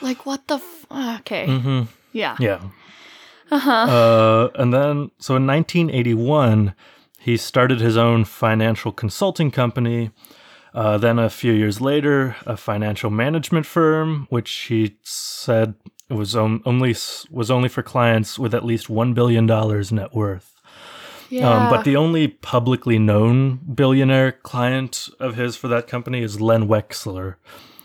Like 0.00 0.24
what 0.26 0.46
the 0.48 0.54
f- 0.54 0.86
ah, 0.90 1.18
okay. 1.20 1.46
hmm 1.46 1.82
Yeah. 2.12 2.36
Yeah. 2.40 2.60
Uh-huh. 3.50 3.70
Uh, 3.70 4.48
and 4.54 4.72
then, 4.72 5.10
so 5.18 5.34
in 5.36 5.46
1981, 5.46 6.74
he 7.18 7.36
started 7.36 7.80
his 7.80 7.96
own 7.96 8.24
financial 8.24 8.92
consulting 8.92 9.50
company. 9.50 10.10
Uh, 10.72 10.96
then 10.98 11.18
a 11.18 11.28
few 11.28 11.52
years 11.52 11.80
later, 11.80 12.36
a 12.46 12.56
financial 12.56 13.10
management 13.10 13.66
firm, 13.66 14.26
which 14.30 14.50
he 14.68 14.96
said 15.02 15.74
was 16.08 16.34
on, 16.36 16.62
only 16.64 16.94
was 17.30 17.50
only 17.50 17.68
for 17.68 17.82
clients 17.82 18.38
with 18.38 18.54
at 18.54 18.64
least 18.64 18.88
one 18.88 19.12
billion 19.14 19.46
dollars 19.46 19.90
net 19.92 20.14
worth. 20.14 20.59
Yeah. 21.30 21.48
Um, 21.48 21.70
but 21.70 21.84
the 21.84 21.96
only 21.96 22.28
publicly 22.28 22.98
known 22.98 23.56
billionaire 23.74 24.32
client 24.32 25.08
of 25.18 25.36
his 25.36 25.56
for 25.56 25.68
that 25.68 25.86
company 25.86 26.22
is 26.22 26.40
Len 26.40 26.68
Wexler, 26.68 27.36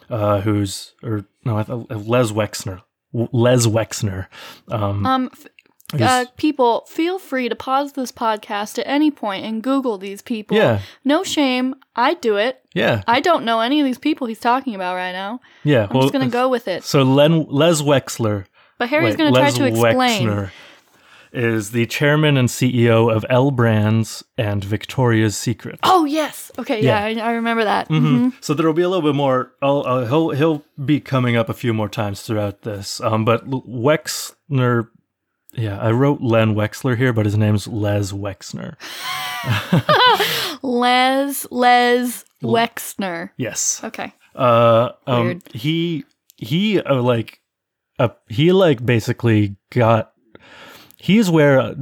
uh, 0.10 0.42
who's 0.42 0.94
or 1.04 1.26
no, 1.44 1.58
I 1.58 1.64
th- 1.64 1.90
Les 1.90 2.32
Wexner, 2.32 2.82
Les 3.14 3.66
Wexner. 3.68 4.28
Um, 4.70 5.06
um 5.06 5.30
f- 5.32 5.48
uh, 6.02 6.26
people, 6.36 6.84
feel 6.90 7.20
free 7.20 7.48
to 7.48 7.56
pause 7.56 7.94
this 7.94 8.12
podcast 8.12 8.80
at 8.80 8.88
any 8.88 9.12
point 9.12 9.46
and 9.46 9.62
Google 9.62 9.98
these 10.00 10.22
people. 10.22 10.58
yeah, 10.58 10.82
No 11.06 11.24
shame. 11.24 11.76
I 11.96 12.16
do 12.16 12.38
it. 12.38 12.60
yeah, 12.74 13.04
I 13.08 13.22
don't 13.22 13.46
know 13.46 13.62
any 13.62 13.80
of 13.80 13.86
these 13.86 14.00
people 14.00 14.28
he's 14.28 14.40
talking 14.40 14.74
about 14.76 14.96
right 14.96 15.12
now. 15.12 15.40
yeah. 15.64 15.88
I'm 15.90 16.02
just 16.02 16.12
gonna 16.12 16.28
go 16.28 16.50
with 16.50 16.68
it. 16.68 16.84
So 16.84 17.04
Len 17.04 17.46
Les 17.50 17.82
Wexler, 17.82 18.46
But 18.80 18.90
Harry's 18.90 19.16
wait, 19.16 19.18
gonna 19.18 19.32
try 19.32 19.52
to 19.52 19.66
explain. 19.66 20.28
Wexner 20.28 20.50
is 21.36 21.72
the 21.72 21.86
chairman 21.86 22.38
and 22.38 22.50
CEO 22.50 23.14
of 23.14 23.26
L 23.30 23.52
Brands 23.52 24.24
and 24.38 24.64
Victoria's 24.64 25.36
Secret. 25.38 25.80
Oh 25.84 26.06
yes. 26.06 26.52
Okay. 26.58 26.82
Yeah, 26.82 27.04
I, 27.04 27.16
I 27.16 27.32
remember 27.34 27.64
that. 27.66 27.90
Mhm. 27.90 28.34
So 28.42 28.54
there 28.54 28.66
will 28.66 28.74
be 28.74 28.82
a 28.84 28.90
little 28.90 29.08
bit 29.08 29.16
more. 29.16 29.52
I'll, 29.62 29.84
uh, 29.86 30.06
he'll 30.06 30.30
he'll 30.32 30.64
be 30.84 31.00
coming 31.00 31.36
up 31.36 31.50
a 31.50 31.54
few 31.54 31.74
more 31.74 31.90
times 31.90 32.22
throughout 32.22 32.62
this. 32.64 33.00
Um, 33.02 33.26
but 33.26 33.48
Wexner, 33.50 34.88
yeah, 35.54 35.80
I 35.80 35.92
wrote 35.92 36.22
Len 36.22 36.56
Wexler 36.56 36.98
here, 36.98 37.14
but 37.14 37.26
his 37.26 37.38
name's 37.38 37.68
Les 37.68 38.12
Wexner. 38.12 38.76
Les 40.64 41.46
Les 41.52 42.26
Wexner. 42.44 43.30
Yes. 43.38 43.82
Okay. 43.84 44.14
Uh, 44.36 44.90
um, 45.08 45.26
Weird. 45.28 45.44
he 45.54 46.04
he 46.38 46.80
uh, 46.82 47.02
like 47.02 47.40
uh, 48.00 48.10
he 48.28 48.52
like 48.52 48.86
basically 48.86 49.56
got. 49.72 50.12
He's 51.06 51.30
where 51.30 51.60
a, 51.60 51.76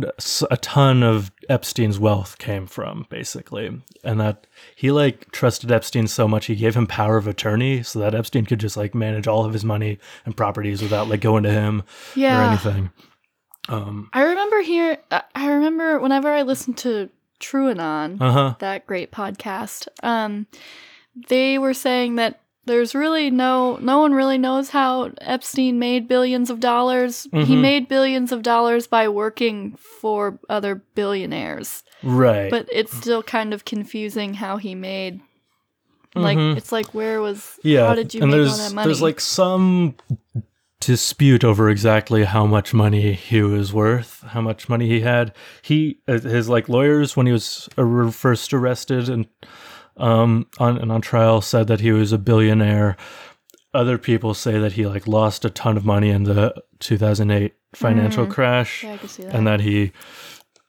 a 0.52 0.58
ton 0.58 1.02
of 1.02 1.32
Epstein's 1.48 1.98
wealth 1.98 2.38
came 2.40 2.68
from, 2.68 3.06
basically, 3.10 3.82
and 4.04 4.20
that 4.20 4.48
he 4.76 4.92
like 4.92 5.32
trusted 5.32 5.72
Epstein 5.72 6.08
so 6.08 6.28
much 6.28 6.48
he 6.48 6.56
gave 6.56 6.76
him 6.76 6.88
power 6.88 7.16
of 7.16 7.26
attorney, 7.26 7.84
so 7.84 8.00
that 8.00 8.14
Epstein 8.14 8.46
could 8.46 8.60
just 8.60 8.76
like 8.76 8.94
manage 8.94 9.26
all 9.26 9.46
of 9.46 9.54
his 9.54 9.64
money 9.64 9.98
and 10.26 10.36
properties 10.36 10.82
without 10.82 11.08
like 11.08 11.22
going 11.22 11.44
to 11.44 11.52
him 11.52 11.84
or 12.40 12.44
anything. 12.50 12.92
Um. 13.70 14.10
I 14.12 14.24
remember 14.24 14.62
here. 14.62 14.98
I 15.10 15.24
I 15.34 15.48
remember 15.52 16.00
whenever 16.00 16.28
I 16.30 16.42
listened 16.42 16.78
to 16.80 17.10
TrueAnon, 17.40 18.18
Uh 18.22 18.32
huh. 18.32 18.56
that 18.60 18.86
great 18.88 19.12
podcast. 19.14 19.88
Um, 20.04 20.48
they 21.30 21.58
were 21.58 21.74
saying 21.74 22.16
that 22.16 22.42
there's 22.66 22.96
really 22.96 23.30
no 23.30 23.78
no 23.82 24.00
one 24.00 24.14
really 24.14 24.38
knows 24.38 24.70
how 24.70 25.12
Epstein 25.22 25.80
made 25.80 26.08
billions 26.08 26.50
of 26.50 26.60
dollars. 26.60 27.24
He 27.32 27.56
Mhm. 27.56 27.62
made 27.62 27.88
billions 27.88 28.32
of 28.32 28.42
dollars 28.42 28.88
by 28.88 29.08
working 29.10 29.76
for 29.78 30.40
other 30.50 30.82
billionaires, 30.96 31.84
Right. 32.04 32.50
but 32.50 32.68
it's 32.72 32.96
still 32.96 33.22
kind 33.24 33.54
of 33.54 33.66
confusing 33.66 34.36
how 34.36 34.58
he 34.58 34.76
made. 34.76 35.20
Like 36.16 36.38
Mhm. 36.38 36.58
it's 36.58 36.72
like 36.72 36.94
where 36.94 37.22
was 37.22 37.60
Yeah, 37.64 37.88
how 37.88 37.96
did 37.96 38.14
you 38.14 38.22
and 38.22 38.32
make 38.32 38.48
all 38.48 38.56
that 38.58 38.74
money? 38.74 38.88
there's 38.88 39.02
like 39.02 39.20
some 39.20 39.96
dispute 40.80 41.44
over 41.46 41.70
exactly 41.70 42.24
how 42.26 42.46
much 42.46 42.74
money 42.74 43.14
he 43.14 43.42
was 43.42 43.72
worth, 43.74 44.22
how 44.28 44.42
much 44.42 44.68
money 44.68 44.88
he 44.88 45.00
had. 45.00 45.34
He 45.62 46.00
uh, 46.08 46.20
his 46.20 46.50
like 46.50 46.68
lawyers 46.70 47.16
when 47.18 47.26
he 47.26 47.32
was 47.32 47.70
uh, 47.78 48.10
first 48.12 48.54
arrested 48.54 49.08
and 49.10 49.26
um 49.98 50.48
on 50.60 50.78
and 50.78 50.92
on 50.92 51.02
trial 51.02 51.42
said 51.42 51.68
that 51.68 51.80
he 51.82 51.92
was 51.92 52.12
a 52.12 52.18
billionaire. 52.18 52.98
Other 53.74 53.98
people 53.98 54.34
say 54.34 54.60
that 54.60 54.74
he 54.74 54.86
like 54.88 55.08
lost 55.08 55.46
a 55.46 55.50
ton 55.50 55.78
of 55.78 55.86
money 55.86 56.10
in 56.10 56.24
the 56.24 56.54
2008 56.80 57.54
financial 57.74 58.26
Mm. 58.28 58.32
crash 58.32 58.84
yeah, 58.84 58.94
I 58.94 58.98
can 58.98 59.10
see 59.10 59.24
that. 59.24 59.34
and 59.36 59.48
that 59.48 59.62
he 59.62 59.92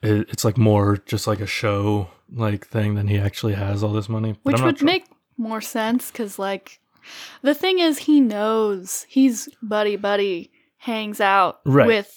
it- 0.02 0.28
it's 0.30 0.44
like 0.44 0.56
more 0.58 0.98
just 1.06 1.26
like 1.26 1.40
a 1.40 1.46
show 1.46 2.08
like 2.34 2.66
thing 2.66 2.94
than 2.94 3.08
he 3.08 3.18
actually 3.18 3.54
has 3.54 3.82
all 3.82 3.92
this 3.92 4.08
money. 4.08 4.34
But 4.44 4.54
Which 4.54 4.62
would 4.62 4.78
sure. 4.78 4.86
make 4.86 5.04
more 5.36 5.60
sense 5.60 6.10
because, 6.10 6.38
like, 6.38 6.80
the 7.42 7.54
thing 7.54 7.78
is, 7.80 7.98
he 7.98 8.20
knows 8.20 9.04
he's 9.08 9.48
buddy 9.62 9.96
buddy 9.96 10.50
hangs 10.78 11.20
out 11.20 11.60
Right. 11.66 11.86
with 11.86 12.16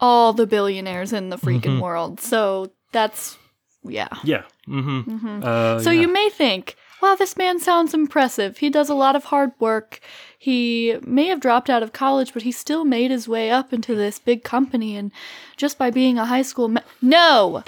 all 0.00 0.32
the 0.32 0.46
billionaires 0.46 1.12
in 1.12 1.28
the 1.30 1.36
freaking 1.38 1.78
Mhm. 1.78 1.80
world. 1.80 2.20
So 2.20 2.72
that's, 2.92 3.38
yeah. 3.84 4.08
Yeah. 4.24 4.42
Mm-hmm. 4.68 5.00
hmm 5.18 5.40
Uh, 5.42 5.80
so 5.80 5.90
yeah. 5.90 6.00
you 6.02 6.08
may 6.12 6.28
think, 6.30 6.76
wow, 7.02 7.14
this 7.16 7.36
man 7.36 7.58
sounds 7.60 7.94
impressive. 7.94 8.58
He 8.58 8.70
does 8.70 8.88
a 8.90 8.94
lot 8.94 9.14
of 9.16 9.24
hard 9.24 9.52
work. 9.58 10.00
He 10.38 10.96
may 11.02 11.26
have 11.28 11.40
dropped 11.40 11.68
out 11.70 11.82
of 11.82 11.92
college, 11.92 12.32
but 12.32 12.42
he 12.42 12.52
still 12.52 12.84
made 12.84 13.10
his 13.10 13.28
way 13.28 13.50
up 13.50 13.72
into 13.72 13.94
this 13.94 14.18
big 14.18 14.44
company. 14.44 14.96
And 14.96 15.10
just 15.56 15.78
by 15.78 15.90
being 15.90 16.18
a 16.18 16.26
high 16.26 16.42
school. 16.42 16.68
Ma- 16.68 16.80
no! 17.02 17.62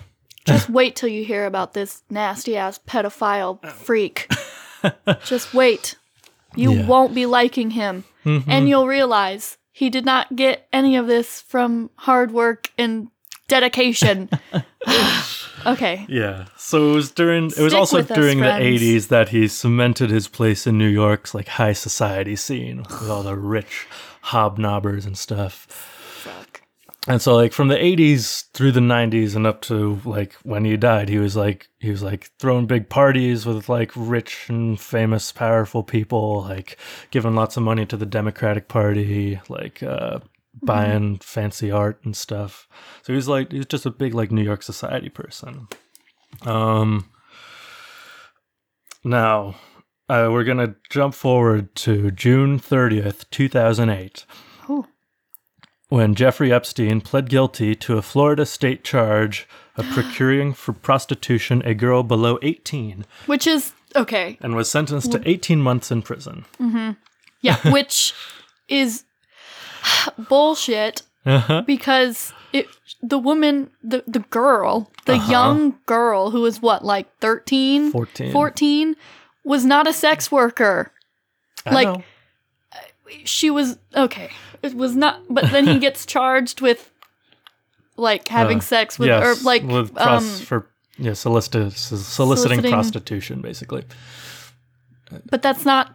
Just 0.47 0.71
wait 0.71 0.95
till 0.95 1.09
you 1.09 1.25
hear 1.25 1.45
about 1.45 1.73
this 1.75 2.03
nasty 2.09 2.57
ass 2.57 2.79
pedophile 2.87 3.59
freak. 3.73 4.31
just 5.25 5.53
wait. 5.53 5.97
You 6.55 6.73
Yeah. 6.73 6.87
won't 6.87 7.15
be 7.15 7.27
liking 7.27 7.73
him. 7.73 8.05
Mhm. 8.25 8.45
And 8.47 8.69
you'll 8.69 8.87
realize 8.87 9.59
he 9.73 9.91
did 9.91 10.05
not 10.05 10.37
get 10.37 10.69
any 10.73 10.97
of 10.97 11.07
this 11.09 11.41
from 11.41 11.91
hard 11.97 12.31
work 12.31 12.71
and 12.79 13.09
dedication. 13.49 14.29
okay. 15.73 16.07
Yeah. 16.09 16.47
So 16.57 16.91
it 16.91 16.95
was 16.95 17.11
during 17.11 17.47
it 17.47 17.59
was 17.59 17.75
also 17.75 17.99
with 17.99 18.11
us, 18.11 18.17
during 18.17 18.39
the 18.39 18.45
friends. 18.45 18.81
80s 18.83 19.09
that 19.09 19.29
he 19.31 19.49
cemented 19.49 20.11
his 20.11 20.29
place 20.29 20.67
in 20.67 20.79
New 20.79 20.89
York's 20.89 21.35
like 21.35 21.49
high 21.49 21.73
society 21.73 22.37
scene 22.37 22.79
with 22.79 23.11
all 23.11 23.23
the 23.23 23.37
rich 23.37 23.87
hobnobbers 24.23 25.07
and 25.07 25.17
stuff. 25.17 25.67
Fuck. 26.23 26.63
And 27.09 27.23
so 27.23 27.37
like 27.37 27.53
from 27.53 27.69
the 27.69 27.77
80s 27.77 28.51
through 28.53 28.73
the 28.73 28.81
90s 28.81 29.37
and 29.37 29.47
up 29.47 29.61
to 29.63 30.01
like 30.05 30.33
when 30.43 30.65
he 30.65 30.77
died, 30.77 31.09
he 31.09 31.19
was 31.19 31.37
like 31.37 31.69
he 31.79 31.91
was 31.91 32.03
like 32.03 32.31
throwing 32.39 32.67
big 32.67 32.89
parties 32.89 33.47
with 33.47 33.69
like 33.69 33.93
rich 33.95 34.47
and 34.49 34.81
famous 34.81 35.31
powerful 35.31 35.83
people, 35.85 36.43
like 36.43 36.77
giving 37.11 37.35
lots 37.37 37.57
of 37.57 37.63
money 37.63 37.87
to 37.87 37.97
the 37.97 38.07
Democratic 38.07 38.67
Party, 38.69 39.41
like 39.49 39.83
uh 39.83 40.19
buying 40.63 41.19
fancy 41.19 41.71
art 41.71 42.01
and 42.05 42.17
stuff. 42.17 42.69
So 43.03 43.13
he 43.13 43.17
was 43.17 43.29
like 43.29 43.53
he 43.53 43.59
was 43.59 43.67
just 43.67 43.87
a 43.87 43.91
big 43.91 44.15
like 44.15 44.31
New 44.33 44.43
York 44.43 44.63
society 44.63 45.09
person. 45.09 45.69
Um 46.43 47.11
now 49.05 49.55
uh, 50.09 50.29
we're 50.31 50.45
gonna 50.45 50.77
jump 50.91 51.15
forward 51.15 51.75
to 51.75 52.11
June 52.11 52.61
30th, 52.61 53.25
2008 53.31 54.25
Oh. 54.69 54.87
when 55.89 56.15
Jeffrey 56.15 56.53
Epstein 56.53 57.01
pled 57.01 57.29
guilty 57.29 57.75
to 57.77 57.97
a 57.99 58.03
Florida 58.03 58.47
state 58.47 58.85
charge 58.85 59.49
of 59.77 59.85
procuring 59.91 60.53
for 60.53 60.73
prostitution 60.73 61.61
a 61.65 61.75
girl 61.75 62.03
below 62.03 62.39
18 62.43 63.05
Which 63.27 63.47
is 63.47 63.73
okay. 63.95 64.39
and 64.41 64.55
was 64.55 64.71
sentenced 64.71 65.13
to 65.13 65.29
18 65.29 65.61
months 65.61 65.91
in 65.91 66.03
prison. 66.03 66.45
Yeah, 67.41 67.57
which 67.73 68.15
is 68.69 69.05
bullshit 70.29 71.03
Uh-huh. 71.25 71.63
because 71.63 72.33
it 72.53 72.67
the 73.03 73.19
woman 73.19 73.71
the 73.83 74.03
the 74.07 74.21
girl, 74.31 74.91
the 75.07 75.15
Uh-huh. 75.15 75.31
young 75.33 75.79
girl 75.87 76.31
who 76.31 76.43
was 76.43 76.61
what 76.63 76.85
like 76.85 77.07
13, 77.21 77.91
14. 77.93 78.33
14 78.33 78.97
was 79.45 79.65
not 79.65 79.87
a 79.87 79.93
sex 79.93 80.31
worker. 80.33 80.93
I 81.65 81.75
like- 81.75 81.89
know. 81.89 82.03
She 83.25 83.51
was 83.51 83.79
okay. 83.95 84.31
It 84.63 84.75
was 84.75 84.95
not 84.97 85.21
but 85.29 85.45
then 85.51 85.67
he 85.67 85.79
gets 85.79 86.07
charged 86.15 86.61
with 86.61 86.91
like 87.97 88.29
having 88.29 88.59
Uh, 88.59 88.63
sex 88.63 88.99
with 88.99 89.09
yes, 89.09 89.23
or 89.25 89.45
like 89.45 89.63
with 89.63 89.97
um 89.99 90.25
for 90.25 90.67
yeah, 90.99 91.13
solicit- 91.15 91.73
soliciting, 91.73 92.05
soliciting- 92.07 92.73
prostitution, 92.73 93.41
basically. 93.43 93.85
but 95.31 95.43
that's 95.43 95.65
not 95.65 95.95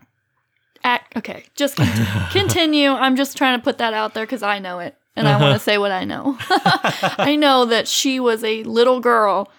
act 0.83 1.15
okay 1.17 1.43
just 1.55 1.75
continue, 1.75 2.05
continue 2.31 2.89
i'm 2.91 3.15
just 3.15 3.37
trying 3.37 3.57
to 3.59 3.63
put 3.63 3.77
that 3.77 3.93
out 3.93 4.13
there 4.13 4.25
because 4.25 4.43
i 4.43 4.59
know 4.59 4.79
it 4.79 4.95
and 5.15 5.27
i 5.27 5.39
want 5.39 5.53
to 5.53 5.59
say 5.59 5.77
what 5.77 5.91
i 5.91 6.03
know 6.03 6.37
i 7.17 7.35
know 7.35 7.65
that 7.65 7.87
she 7.87 8.19
was 8.19 8.43
a 8.43 8.63
little 8.63 8.99
girl 8.99 9.51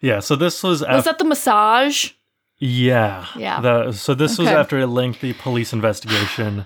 Yeah, 0.00 0.20
so 0.20 0.36
this 0.36 0.62
was 0.62 0.82
was 0.82 1.04
that 1.04 1.18
the 1.18 1.24
massage 1.24 2.10
yeah. 2.58 3.26
Yeah. 3.36 3.60
The- 3.60 3.92
so 3.92 4.14
this 4.14 4.38
was 4.38 4.48
after 4.48 4.78
a 4.78 4.86
lengthy 4.86 5.32
police 5.32 5.72
investigation 5.72 6.64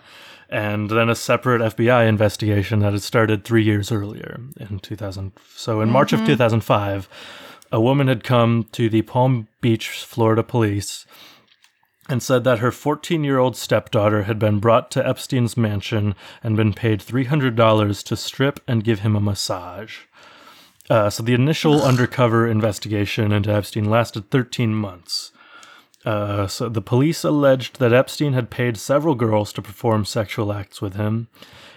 and 0.50 0.90
then 0.90 1.08
a 1.08 1.14
separate 1.14 1.60
FBI 1.76 2.06
investigation 2.08 2.80
that 2.80 2.92
had 2.92 3.02
started 3.02 3.42
three 3.44 3.64
years 3.64 3.90
earlier 3.90 4.38
in 4.60 4.78
2000. 4.80 5.32
So 5.56 5.80
in 5.80 5.90
March 5.90 6.12
Mm-hmm. 6.12 6.22
of 6.22 6.28
2005, 6.28 7.08
a 7.72 7.80
woman 7.80 8.06
had 8.06 8.22
come 8.22 8.66
to 8.72 8.88
the 8.88 9.02
Palm 9.02 9.48
Beach, 9.60 9.88
Florida 9.88 10.42
police 10.42 11.04
and 12.08 12.22
said 12.22 12.44
that 12.44 12.60
her 12.60 12.72
14 12.72 13.22
year 13.22 13.38
old 13.38 13.56
stepdaughter 13.56 14.22
had 14.22 14.38
been 14.38 14.58
brought 14.58 14.90
to 14.92 15.06
Epstein's 15.06 15.56
mansion 15.56 16.14
and 16.42 16.56
been 16.56 16.72
paid 16.72 17.00
$300 17.00 18.02
to 18.04 18.16
strip 18.16 18.60
and 18.66 18.84
give 18.84 19.00
him 19.00 19.14
a 19.14 19.20
massage. 19.20 20.00
Uh, 20.88 21.10
so 21.10 21.22
the 21.22 21.34
initial 21.34 21.82
undercover 21.84 22.46
investigation 22.46 23.32
into 23.32 23.52
Epstein 23.52 23.84
lasted 23.84 24.30
13 24.30 24.74
months. 24.74 25.32
Uh, 26.04 26.46
so 26.46 26.68
the 26.68 26.80
police 26.80 27.24
alleged 27.24 27.78
that 27.78 27.92
Epstein 27.92 28.32
had 28.32 28.50
paid 28.50 28.76
several 28.78 29.14
girls 29.14 29.52
to 29.52 29.60
perform 29.60 30.04
sexual 30.04 30.52
acts 30.52 30.80
with 30.80 30.94
him. 30.94 31.28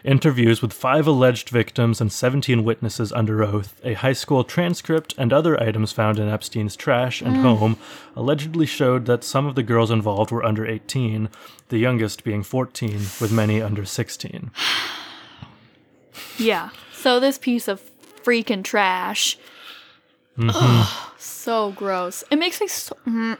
Interviews 0.03 0.61
with 0.61 0.73
five 0.73 1.05
alleged 1.05 1.49
victims 1.49 2.01
and 2.01 2.11
17 2.11 2.63
witnesses 2.63 3.11
under 3.13 3.43
oath, 3.43 3.79
a 3.83 3.93
high 3.93 4.13
school 4.13 4.43
transcript, 4.43 5.13
and 5.17 5.31
other 5.31 5.61
items 5.61 5.91
found 5.91 6.17
in 6.17 6.27
Epstein's 6.27 6.75
trash 6.75 7.21
and 7.21 7.37
home 7.37 7.77
allegedly 8.15 8.65
showed 8.65 9.05
that 9.05 9.23
some 9.23 9.45
of 9.45 9.55
the 9.55 9.63
girls 9.63 9.91
involved 9.91 10.31
were 10.31 10.43
under 10.43 10.65
18, 10.65 11.29
the 11.69 11.77
youngest 11.77 12.23
being 12.23 12.41
14, 12.41 12.97
with 13.19 13.31
many 13.31 13.61
under 13.61 13.85
16. 13.85 14.51
Yeah. 16.37 16.69
So 16.93 17.19
this 17.19 17.37
piece 17.37 17.67
of 17.67 17.81
freaking 18.23 18.63
trash. 18.63 19.37
Mm-hmm. 20.37 20.49
Ugh, 20.53 21.11
so 21.17 21.71
gross. 21.71 22.23
It 22.31 22.37
makes 22.37 22.59
me 22.61 22.67
so. 22.67 22.97
mm, 23.05 23.37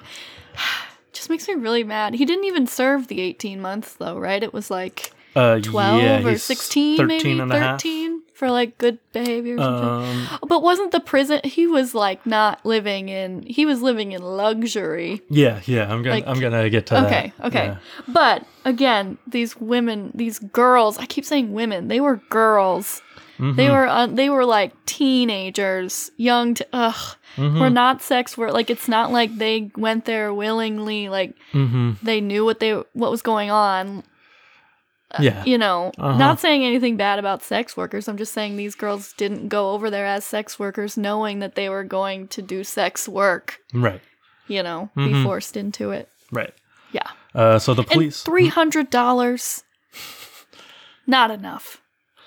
just 1.13 1.29
makes 1.29 1.47
me 1.47 1.55
really 1.55 1.83
mad. 1.83 2.15
He 2.15 2.25
didn't 2.25 2.45
even 2.45 2.67
serve 2.67 3.07
the 3.07 3.21
18 3.21 3.61
months 3.61 3.93
though, 3.93 4.17
right? 4.17 4.43
It 4.43 4.53
was 4.53 4.69
like 4.69 5.11
Uh, 5.35 5.59
12 5.61 6.01
yeah, 6.01 6.25
or 6.27 6.37
16 6.37 6.97
13 6.97 7.07
maybe 7.07 7.39
and 7.39 7.51
a 7.53 7.59
half. 7.59 7.81
13 7.81 8.21
for 8.33 8.49
like 8.51 8.77
good 8.79 8.97
behavior 9.13 9.55
or 9.55 9.59
something. 9.59 10.27
Um, 10.31 10.39
but 10.49 10.61
wasn't 10.63 10.91
the 10.91 10.99
prison 10.99 11.39
he 11.43 11.67
was 11.67 11.93
like 11.93 12.25
not 12.25 12.65
living 12.65 13.07
in 13.09 13.43
he 13.43 13.65
was 13.65 13.81
living 13.81 14.11
in 14.13 14.21
luxury. 14.21 15.21
yeah, 15.29 15.61
yeah, 15.65 15.83
I'm 15.83 16.01
gonna, 16.03 16.15
Like- 16.15 16.27
I'm 16.27 16.39
gonna 16.39 16.69
get 16.69 16.87
to 16.87 17.05
Okay, 17.05 17.33
that. 17.37 17.47
okay. 17.47 17.65
Yeah. 17.65 17.77
But 18.07 18.45
again, 18.65 19.17
these 19.27 19.55
women, 19.55 20.11
these 20.15 20.39
girls, 20.39 20.97
I 20.97 21.05
keep 21.05 21.23
saying 21.23 21.53
women, 21.53 21.87
they 21.87 21.99
were 22.01 22.17
girls. 22.29 23.01
Mm-hmm. 23.39 23.55
They 23.57 23.69
were 23.69 23.87
uh, 23.87 24.07
they 24.07 24.29
were 24.29 24.45
like 24.45 24.73
teenagers, 24.85 26.11
young 26.17 26.53
to 26.55 26.67
ugh. 26.73 27.15
Mm-hmm. 27.37 27.59
We're 27.59 27.69
not 27.69 28.01
sex 28.01 28.37
We're 28.37 28.51
like 28.51 28.69
it's 28.69 28.87
not 28.87 29.11
like 29.11 29.35
they 29.37 29.71
went 29.77 30.05
there 30.05 30.33
willingly 30.33 31.09
like 31.09 31.33
Mm-hmm. 31.53 31.91
they 32.05 32.21
knew 32.21 32.43
what 32.45 32.59
they 32.59 32.71
what 32.93 33.11
was 33.11 33.21
going 33.21 33.49
on. 33.51 34.03
Yeah. 35.19 35.43
You 35.45 35.57
know, 35.57 35.91
Uh-huh. 35.97 36.17
not 36.17 36.39
saying 36.39 36.63
anything 36.63 36.95
bad 36.97 37.19
about 37.19 37.43
sex 37.43 37.75
workers. 37.75 38.07
I'm 38.07 38.17
just 38.17 38.33
saying 38.33 38.55
these 38.55 38.75
girls 38.75 39.13
didn't 39.13 39.49
go 39.49 39.71
over 39.71 39.89
there 39.89 40.05
as 40.05 40.23
sex 40.23 40.57
workers 40.59 40.95
knowing 40.97 41.39
that 41.39 41.55
they 41.55 41.67
were 41.69 41.83
going 41.83 42.27
to 42.29 42.41
do 42.41 42.63
sex 42.63 43.07
work, 43.09 43.59
Right. 43.73 44.01
you 44.47 44.63
know, 44.63 44.89
Mm-hmm. 44.95 45.13
be 45.13 45.23
forced 45.23 45.57
into 45.57 45.91
it. 45.91 46.07
Right. 46.31 46.53
Yeah. 46.91 47.07
Uh, 47.35 47.59
so 47.59 47.73
the 47.73 47.81
And 47.83 47.91
police. 47.91 48.23
three 48.23 48.47
hundred 48.47 48.89
dollars, 48.89 49.63
not 51.07 51.31
enough. 51.31 51.81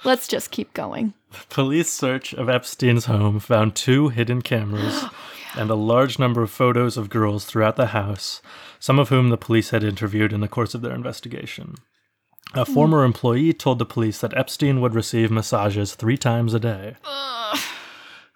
Let's 0.04 0.28
just 0.28 0.50
keep 0.50 0.74
going. 0.74 1.14
The 1.30 1.38
Police 1.48 1.90
search 1.90 2.34
of 2.34 2.48
Epstein's 2.48 3.06
home 3.06 3.40
found 3.40 3.74
two 3.74 4.08
hidden 4.10 4.42
cameras 4.42 5.04
and 5.56 5.70
a 5.70 5.74
large 5.74 6.18
number 6.18 6.42
of 6.42 6.50
photos 6.50 6.96
of 6.96 7.08
girls 7.08 7.44
throughout 7.46 7.76
the 7.76 7.86
house, 7.86 8.42
some 8.78 8.98
of 8.98 9.08
whom 9.08 9.30
the 9.30 9.36
police 9.38 9.70
had 9.70 9.82
interviewed 9.82 10.32
in 10.32 10.40
the 10.40 10.48
course 10.48 10.74
of 10.74 10.82
their 10.82 10.94
investigation. 10.94 11.76
A 12.56 12.64
former 12.64 13.04
employee 13.04 13.52
told 13.52 13.78
the 13.78 13.84
police 13.84 14.20
that 14.20 14.36
Epstein 14.36 14.80
would 14.80 14.94
receive 14.94 15.30
massages 15.30 15.94
three 15.94 16.16
times 16.16 16.54
a 16.54 16.60
day. 16.60 16.96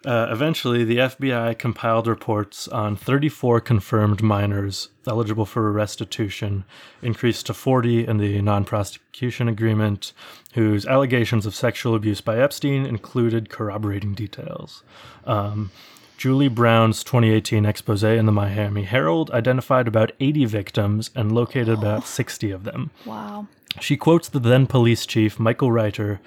Uh, 0.05 0.27
eventually, 0.31 0.85
the 0.85 0.97
FBI 0.97 1.57
compiled 1.59 2.07
reports 2.07 2.69
on 2.69 2.95
34 2.95 3.59
confirmed 3.59 4.21
minors 4.21 4.89
eligible 5.05 5.45
for 5.45 5.69
restitution, 5.71 6.63
increased 7.01 7.47
to 7.47 7.53
40 7.53 8.07
in 8.07 8.17
the 8.17 8.41
non 8.41 8.63
prosecution 8.63 9.49
agreement, 9.49 10.13
whose 10.53 10.85
allegations 10.85 11.45
of 11.45 11.53
sexual 11.53 11.95
abuse 11.95 12.21
by 12.21 12.37
Epstein 12.37 12.85
included 12.85 13.49
corroborating 13.49 14.13
details. 14.13 14.83
Um, 15.25 15.71
Julie 16.19 16.49
Brown's 16.49 17.01
2018 17.05 17.65
expose 17.65 18.03
in 18.03 18.25
the 18.25 18.33
Miami 18.33 18.83
Herald 18.83 19.31
identified 19.31 19.87
about 19.87 20.11
80 20.19 20.43
victims 20.43 21.11
and 21.15 21.31
located 21.31 21.69
about 21.69 22.05
60 22.05 22.51
of 22.51 22.65
them. 22.65 22.91
Wow. 23.05 23.47
She 23.79 23.95
quotes 23.95 24.27
the 24.27 24.41
then 24.41 24.67
police 24.67 25.05
chief, 25.05 25.39
Michael 25.39 25.71
Reiter. 25.71 26.19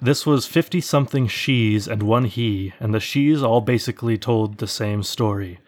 This 0.00 0.24
was 0.24 0.46
50 0.46 0.80
something 0.80 1.26
she's 1.26 1.88
and 1.88 2.04
one 2.04 2.26
he, 2.26 2.74
and 2.78 2.94
the 2.94 3.00
she's 3.00 3.42
all 3.42 3.60
basically 3.60 4.16
told 4.16 4.58
the 4.58 4.68
same 4.68 5.02
story. 5.02 5.58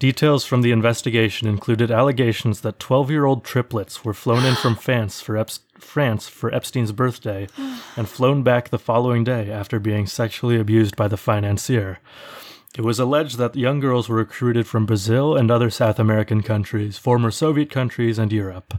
Details 0.00 0.44
from 0.44 0.62
the 0.62 0.72
investigation 0.72 1.46
included 1.46 1.92
allegations 1.92 2.62
that 2.62 2.80
12 2.80 3.12
year 3.12 3.24
old 3.24 3.44
triplets 3.44 4.04
were 4.04 4.14
flown 4.14 4.44
in 4.44 4.56
from 4.56 4.74
France 4.88 5.20
for, 5.20 5.36
Ep- 5.36 5.50
France 5.78 6.26
for 6.26 6.52
Epstein's 6.52 6.90
birthday 6.90 7.46
and 7.96 8.08
flown 8.08 8.42
back 8.42 8.70
the 8.70 8.80
following 8.80 9.22
day 9.22 9.48
after 9.48 9.78
being 9.78 10.08
sexually 10.08 10.58
abused 10.58 10.96
by 10.96 11.06
the 11.06 11.16
financier. 11.16 12.00
It 12.76 12.84
was 12.84 12.98
alleged 12.98 13.38
that 13.38 13.56
young 13.56 13.80
girls 13.80 14.06
were 14.08 14.16
recruited 14.16 14.66
from 14.66 14.84
Brazil 14.84 15.34
and 15.34 15.50
other 15.50 15.70
South 15.70 15.98
American 15.98 16.42
countries, 16.42 16.98
former 16.98 17.30
Soviet 17.30 17.70
countries, 17.70 18.18
and 18.18 18.30
Europe. 18.30 18.74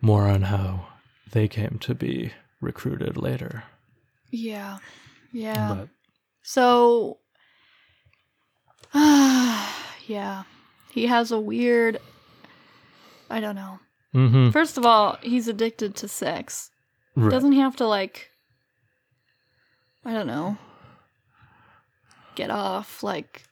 More 0.00 0.26
on 0.26 0.42
how 0.42 0.86
they 1.30 1.46
came 1.46 1.78
to 1.82 1.94
be 1.94 2.32
recruited 2.60 3.18
later. 3.18 3.64
Yeah. 4.30 4.78
Yeah. 5.30 5.74
But 5.74 5.88
So, 6.42 7.18
yeah, 8.94 10.44
he 10.90 11.06
has 11.06 11.30
a 11.32 11.38
weird. 11.40 11.98
I 13.28 13.40
don't 13.40 13.56
know. 13.56 13.78
hmm 14.12 14.50
First 14.50 14.78
of 14.78 14.86
all, 14.86 15.18
he's 15.22 15.48
addicted 15.48 15.94
to 15.96 16.08
sex. 16.08 16.70
right. 17.14 17.30
Doesn't 17.30 17.52
he 17.52 17.60
have 17.60 17.76
to 17.76 17.86
like? 17.86 18.30
I 20.04 20.12
don't 20.14 20.26
know. 20.26 20.56
Get 22.34 22.50
off 22.50 23.02
like 23.02 23.44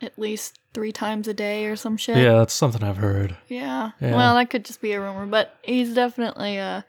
at 0.00 0.18
least 0.18 0.58
three 0.72 0.92
times 0.92 1.28
a 1.28 1.34
day 1.34 1.66
or 1.66 1.76
some 1.76 1.96
shit. 1.96 2.16
yeah, 2.16 2.38
that's 2.38 2.52
something 2.52 2.82
I've 2.82 2.96
heard. 2.96 3.36
Yeah. 3.48 3.92
Yeah. 4.00 4.16
Well, 4.16 4.34
that 4.34 4.50
could 4.50 4.64
just 4.64 4.80
be 4.80 4.92
a 4.92 5.00
rumor, 5.00 5.26
but 5.26 5.56
he's 5.62 5.94
definitely 5.94 6.58
uh 6.58 6.82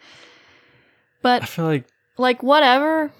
but 1.22 1.44
I 1.44 1.46
feel 1.46 1.66
like 1.66 1.86
like 2.18 2.44
whatever. 2.44 3.12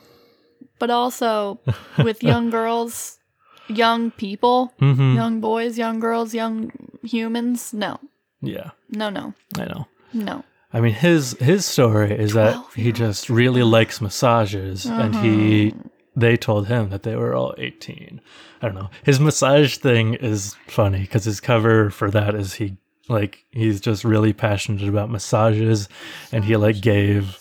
But 0.80 0.90
also 0.90 1.60
with 2.04 2.22
young 2.24 2.50
girls, 2.50 3.20
young 3.68 4.12
people, 4.12 4.74
hmm 4.80 5.16
young 5.16 5.40
boys, 5.40 5.78
young 5.78 6.00
girls, 6.00 6.34
young 6.34 6.72
humans. 7.04 7.74
No, 7.74 8.00
yeah, 8.42 8.72
no, 8.90 9.10
no, 9.10 9.34
I 9.58 9.66
know. 9.66 9.88
no. 10.14 10.44
I 10.74 10.82
mean, 10.82 10.94
his 10.94 11.38
his 11.40 11.66
story 11.66 12.12
is 12.12 12.34
that 12.34 12.58
he 12.76 12.92
just 12.92 13.30
really 13.30 13.64
likes 13.64 14.02
massages, 14.02 14.86
and 14.86 15.16
he 15.16 15.72
Uh-huh. 15.72 15.90
They 16.15 16.38
told 16.38 16.67
him 16.67 16.89
that 16.89 17.04
they 17.04 17.15
were 17.15 17.34
all 17.34 17.54
eighteen. 17.58 18.21
I 18.62 18.67
don't 18.67 18.75
know. 18.75 18.89
His 19.04 19.19
massage 19.19 19.78
thing 19.78 20.13
is 20.15 20.56
funny 20.67 21.01
because 21.01 21.25
his 21.25 21.39
cover 21.39 21.89
for 21.89 22.10
that 22.12 22.36
is 22.36 22.54
he 22.56 22.78
like 23.10 23.45
he's 23.51 23.80
just 23.82 24.04
really 24.04 24.34
passionate 24.34 24.88
about 24.88 25.10
massages, 25.12 25.88
and 26.32 26.43
he 26.45 26.56
like 26.58 26.82
gave 26.82 27.38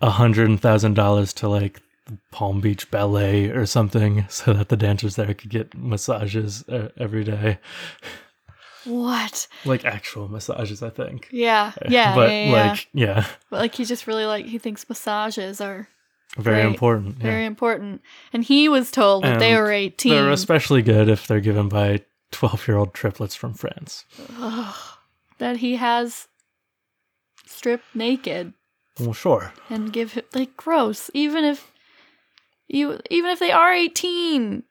a 0.00 0.10
hundred 0.10 0.58
thousand 0.60 0.94
dollars 0.94 1.32
to 1.34 1.48
like 1.48 1.80
Palm 2.30 2.60
Beach 2.60 2.90
Ballet 2.90 3.50
or 3.50 3.66
something 3.66 4.24
so 4.30 4.52
that 4.54 4.68
the 4.70 4.76
dancers 4.76 5.16
there 5.16 5.34
could 5.34 5.50
get 5.50 5.76
massages 5.76 6.66
uh, 6.68 6.88
every 6.96 7.22
day, 7.24 7.58
What? 8.84 9.46
like 9.64 9.84
actual 9.84 10.28
massages, 10.28 10.82
I 10.82 10.90
think. 10.90 11.28
Yeah, 11.30 11.72
yeah, 11.88 12.14
but 12.14 12.30
yeah, 12.30 12.44
yeah. 12.44 12.68
like 12.70 12.88
yeah, 12.94 13.26
But 13.50 13.60
like 13.60 13.74
he 13.74 13.84
just 13.84 14.06
really 14.06 14.24
like 14.24 14.46
he 14.46 14.58
thinks 14.58 14.88
massages 14.88 15.60
are 15.60 15.88
very 16.38 16.58
Right. 16.58 16.66
important. 16.66 17.16
yeah. 17.18 17.22
very 17.24 17.44
important, 17.44 18.00
and 18.32 18.44
he 18.44 18.68
was 18.68 18.90
told 18.90 19.24
that 19.24 19.38
they 19.38 19.52
And 19.52 19.62
were 19.62 19.72
eighteen. 19.72 20.12
They're 20.12 20.30
especially 20.30 20.82
good 20.82 21.08
if 21.08 21.26
they're 21.26 21.40
given 21.40 21.68
by 21.68 22.02
12 22.32 22.68
year 22.68 22.76
old 22.76 22.94
triplets 22.94 23.34
from 23.34 23.54
France. 23.54 24.04
That 25.38 25.58
he 25.58 25.76
has 25.76 26.28
stripped 27.46 27.94
naked 27.94 28.52
Well, 28.98 29.12
sure. 29.12 29.52
and 29.70 29.92
give 29.92 30.12
him 30.12 30.24
like 30.34 30.56
gross. 30.56 31.10
Even 31.14 31.44
if 31.44 31.70
you, 32.66 33.00
even 33.10 33.30
if 33.30 33.38
they 33.38 33.50
are 33.52 33.72
eighteen, 33.72 34.64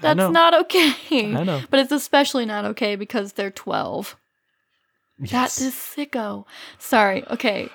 that's 0.00 0.18
not 0.18 0.54
okay. 0.54 1.34
I 1.34 1.42
know. 1.44 1.62
But 1.70 1.80
it's 1.80 1.92
especially 1.92 2.46
not 2.46 2.64
okay 2.66 2.96
because 2.96 3.32
they're 3.32 3.50
twelve. 3.50 4.16
Yes. 5.18 5.56
That 5.56 5.64
is 5.64 5.74
sicko. 5.74 6.44
Sorry. 6.78 7.24
Okay. 7.28 7.68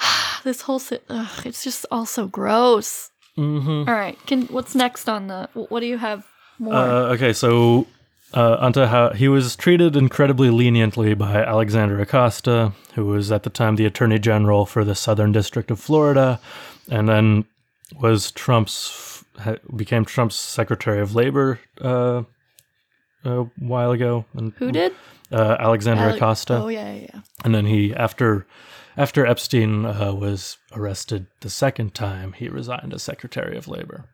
this 0.44 0.62
whole 0.62 0.78
si- 0.78 0.98
ugh, 1.08 1.46
it's 1.46 1.64
just 1.64 1.86
all 1.90 2.06
so 2.06 2.26
gross. 2.26 3.10
hmm 3.36 3.84
All 3.86 3.94
right. 3.94 4.18
Can 4.26 4.42
what's 4.46 4.74
next 4.74 5.08
on 5.08 5.26
the? 5.28 5.48
What 5.54 5.80
do 5.80 5.86
you 5.86 5.98
have 5.98 6.26
more? 6.58 6.74
Uh, 6.74 7.14
okay, 7.14 7.32
so 7.32 7.86
uh, 8.34 8.56
onto 8.60 8.84
how 8.84 9.10
he 9.10 9.28
was 9.28 9.56
treated 9.56 9.96
incredibly 9.96 10.50
leniently 10.50 11.14
by 11.14 11.42
Alexander 11.42 12.00
Acosta, 12.00 12.72
who 12.94 13.06
was 13.06 13.30
at 13.32 13.42
the 13.42 13.50
time 13.50 13.76
the 13.76 13.86
Attorney 13.86 14.18
General 14.18 14.66
for 14.66 14.84
the 14.84 14.94
Southern 14.94 15.32
District 15.32 15.70
of 15.70 15.80
Florida, 15.80 16.40
and 16.90 17.08
then 17.08 17.44
was 18.00 18.30
Trump's 18.32 19.24
became 19.76 20.04
Trump's 20.04 20.34
Secretary 20.36 21.00
of 21.00 21.14
Labor 21.14 21.60
uh, 21.80 22.22
a 23.24 23.42
while 23.58 23.92
ago. 23.92 24.24
And, 24.34 24.52
Who 24.58 24.72
did? 24.72 24.92
Uh, 25.30 25.56
Alexander 25.60 26.08
Ale- 26.08 26.16
Acosta. 26.16 26.54
Oh 26.56 26.68
yeah, 26.68 26.92
yeah, 26.92 27.06
yeah. 27.14 27.20
And 27.44 27.54
then 27.54 27.66
he, 27.66 27.94
after 27.94 28.46
after 28.98 29.24
Epstein 29.24 29.86
uh, 29.86 30.12
was 30.12 30.58
arrested 30.72 31.26
the 31.40 31.48
second 31.48 31.94
time, 31.94 32.32
he 32.34 32.48
resigned 32.48 32.92
as 32.92 33.02
Secretary 33.02 33.56
of 33.56 33.68
Labor. 33.68 34.04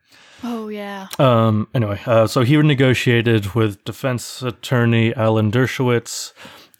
Oh 0.44 0.68
yeah. 0.68 1.09
Um, 1.18 1.68
anyway, 1.75 2.01
uh, 2.07 2.27
so 2.27 2.42
he 2.42 2.57
negotiated 2.59 3.55
with 3.55 3.83
defense 3.85 4.42
attorney 4.42 5.14
Alan 5.14 5.51
Dershowitz 5.51 6.33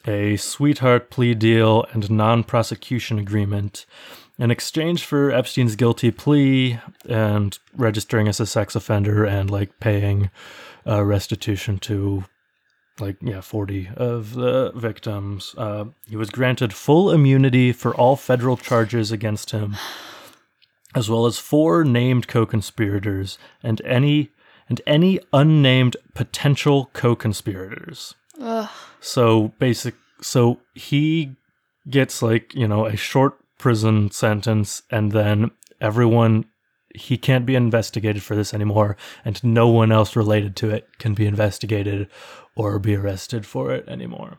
a 0.07 0.37
sweetheart 0.37 1.11
plea 1.11 1.35
deal 1.35 1.87
and 1.93 2.11
non 2.11 2.45
prosecution 2.45 3.19
agreement 3.19 3.87
in 4.39 4.51
exchange 4.51 5.05
for 5.05 5.31
Epstein's 5.31 5.77
guilty 5.77 6.11
plea 6.11 6.79
and 7.09 7.59
registering 7.77 8.29
as 8.29 8.41
a 8.41 8.47
sex 8.47 8.75
offender 8.75 9.25
and 9.25 9.51
like 9.51 9.79
paying 9.81 10.31
uh, 10.87 11.03
restitution 11.05 11.79
to 11.79 12.25
like 13.01 13.17
yeah 13.21 13.41
40 13.41 13.91
of 13.97 14.35
the 14.35 14.73
victims 14.75 15.55
uh, 15.59 15.87
he 16.09 16.17
was 16.17 16.31
granted 16.31 16.73
full 16.73 17.11
immunity 17.11 17.73
for 17.73 17.95
all 17.95 18.17
federal 18.17 18.57
charges 18.57 19.11
against 19.11 19.51
him 19.51 19.77
as 20.95 21.11
well 21.11 21.27
as 21.27 21.39
four 21.39 21.85
named 21.85 22.29
co-conspirators 22.29 23.39
and 23.63 23.83
any 23.85 24.31
and 24.69 24.81
any 24.87 25.21
unnamed 25.33 25.97
potential 26.15 26.91
co-conspirators 26.93 28.15
Ugh. 28.41 28.69
so 29.01 29.49
basic 29.59 29.95
so 30.21 30.61
he 30.75 31.37
gets 31.91 32.23
like 32.23 32.55
you 32.55 32.69
know 32.69 32.87
a 32.87 32.97
short 32.97 33.37
prison 33.59 34.11
sentence 34.11 34.83
and 34.91 35.13
then 35.13 35.51
everyone 35.81 36.45
he 36.95 37.19
can't 37.19 37.45
be 37.45 37.55
investigated 37.57 38.23
for 38.23 38.35
this 38.37 38.55
anymore 38.55 38.97
and 39.25 39.43
no 39.45 39.69
one 39.69 39.91
else 39.93 40.17
related 40.17 40.55
to 40.57 40.71
it 40.71 40.89
can 40.99 41.13
be 41.15 41.27
investigated 41.27 42.09
or 42.57 42.79
be 42.79 42.95
arrested 42.95 43.45
for 43.45 43.73
it 43.73 43.87
anymore 43.89 44.39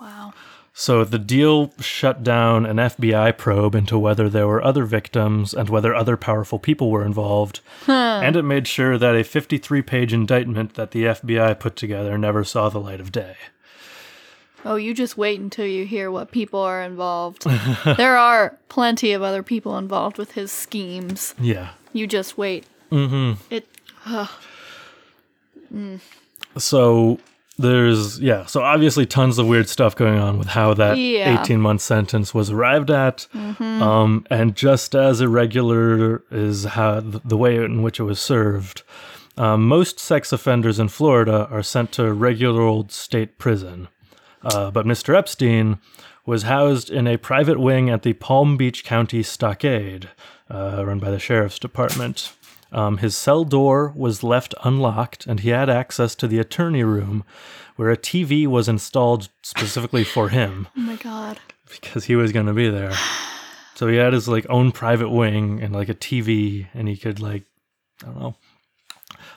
Wow. 0.00 0.32
so 0.72 1.04
the 1.04 1.18
deal 1.18 1.72
shut 1.80 2.22
down 2.22 2.66
an 2.66 2.76
FBI 2.76 3.36
probe 3.38 3.74
into 3.74 3.98
whether 3.98 4.28
there 4.28 4.46
were 4.46 4.62
other 4.62 4.84
victims 4.84 5.54
and 5.54 5.68
whether 5.68 5.94
other 5.94 6.16
powerful 6.16 6.58
people 6.58 6.90
were 6.90 7.04
involved. 7.04 7.60
And 7.86 8.36
it 8.36 8.42
made 8.42 8.66
sure 8.66 8.98
that 8.98 9.14
a 9.16 9.24
53 9.24 9.82
page 9.82 10.12
indictment 10.12 10.74
that 10.74 10.90
the 10.90 11.04
FBI 11.04 11.58
put 11.58 11.76
together 11.76 12.18
never 12.18 12.44
saw 12.44 12.68
the 12.68 12.80
light 12.80 13.00
of 13.00 13.12
day. 13.12 13.36
Oh, 14.64 14.76
you 14.76 14.94
just 14.94 15.16
wait 15.18 15.40
until 15.40 15.66
you 15.66 15.84
hear 15.84 16.10
what 16.10 16.30
people 16.30 16.60
are 16.60 16.82
involved. 16.82 17.44
there 17.96 18.16
are 18.16 18.56
plenty 18.68 19.12
of 19.12 19.22
other 19.22 19.42
people 19.42 19.76
involved 19.76 20.16
with 20.18 20.32
his 20.32 20.50
schemes. 20.50 21.34
Yeah. 21.38 21.70
You 21.92 22.06
just 22.06 22.38
wait. 22.38 22.64
Mm-hmm. 22.90 23.40
It. 23.50 23.68
Ugh. 24.06 24.28
So 26.56 27.18
there's, 27.58 28.20
yeah, 28.20 28.46
so 28.46 28.62
obviously 28.62 29.06
tons 29.06 29.38
of 29.38 29.46
weird 29.46 29.68
stuff 29.68 29.94
going 29.96 30.18
on 30.18 30.38
with 30.38 30.48
how 30.48 30.74
that 30.74 30.96
Yeah. 30.98 31.42
18 31.42 31.60
month 31.60 31.80
sentence 31.82 32.32
was 32.32 32.50
arrived 32.50 32.90
at. 32.90 33.26
Um, 33.34 34.26
and 34.30 34.54
just 34.54 34.94
as 34.94 35.20
irregular 35.20 36.22
is 36.30 36.64
how 36.64 37.00
the 37.00 37.36
way 37.36 37.56
in 37.56 37.82
which 37.82 38.00
it 38.00 38.04
was 38.04 38.20
served. 38.20 38.82
Um, 39.36 39.66
most 39.66 39.98
sex 39.98 40.32
offenders 40.32 40.78
in 40.78 40.88
Florida 40.88 41.48
are 41.50 41.62
sent 41.62 41.90
to 41.92 42.12
regular 42.12 42.62
old 42.62 42.92
state 42.92 43.36
prison. 43.38 43.88
Uh, 44.44 44.70
but 44.70 44.86
Mr. 44.86 45.16
Epstein 45.16 45.78
was 46.26 46.44
housed 46.44 46.90
in 46.90 47.06
a 47.06 47.16
private 47.18 47.58
wing 47.60 47.90
at 47.90 48.02
the 48.02 48.12
Palm 48.14 48.56
Beach 48.56 48.84
County 48.84 49.22
Stockade, 49.22 50.08
uh, 50.50 50.82
run 50.86 50.98
by 50.98 51.10
the 51.10 51.18
Sheriff's 51.18 51.58
Department. 51.58 52.32
Um, 52.72 52.98
his 52.98 53.16
cell 53.16 53.44
door 53.44 53.92
was 53.94 54.22
left 54.22 54.54
unlocked, 54.64 55.26
and 55.26 55.40
he 55.40 55.50
had 55.50 55.70
access 55.70 56.14
to 56.16 56.26
the 56.26 56.38
attorney 56.38 56.82
room, 56.82 57.24
where 57.76 57.90
a 57.90 57.96
TV 57.96 58.46
was 58.46 58.68
installed 58.68 59.28
specifically 59.42 60.04
for 60.04 60.28
him 60.30 60.68
Oh 60.76 60.80
my 60.80 60.96
god. 60.96 61.38
because 61.68 62.04
he 62.04 62.16
was 62.16 62.32
going 62.32 62.46
to 62.46 62.52
be 62.52 62.68
there. 62.68 62.92
So 63.74 63.88
he 63.88 63.96
had 63.96 64.12
his 64.12 64.28
like 64.28 64.46
own 64.48 64.72
private 64.72 65.08
wing 65.10 65.60
and 65.62 65.72
like 65.74 65.88
a 65.88 65.94
TV, 65.94 66.66
and 66.74 66.88
he 66.88 66.96
could 66.96 67.20
like, 67.20 67.44
I 68.02 68.06
don't 68.06 68.18
know. 68.20 68.36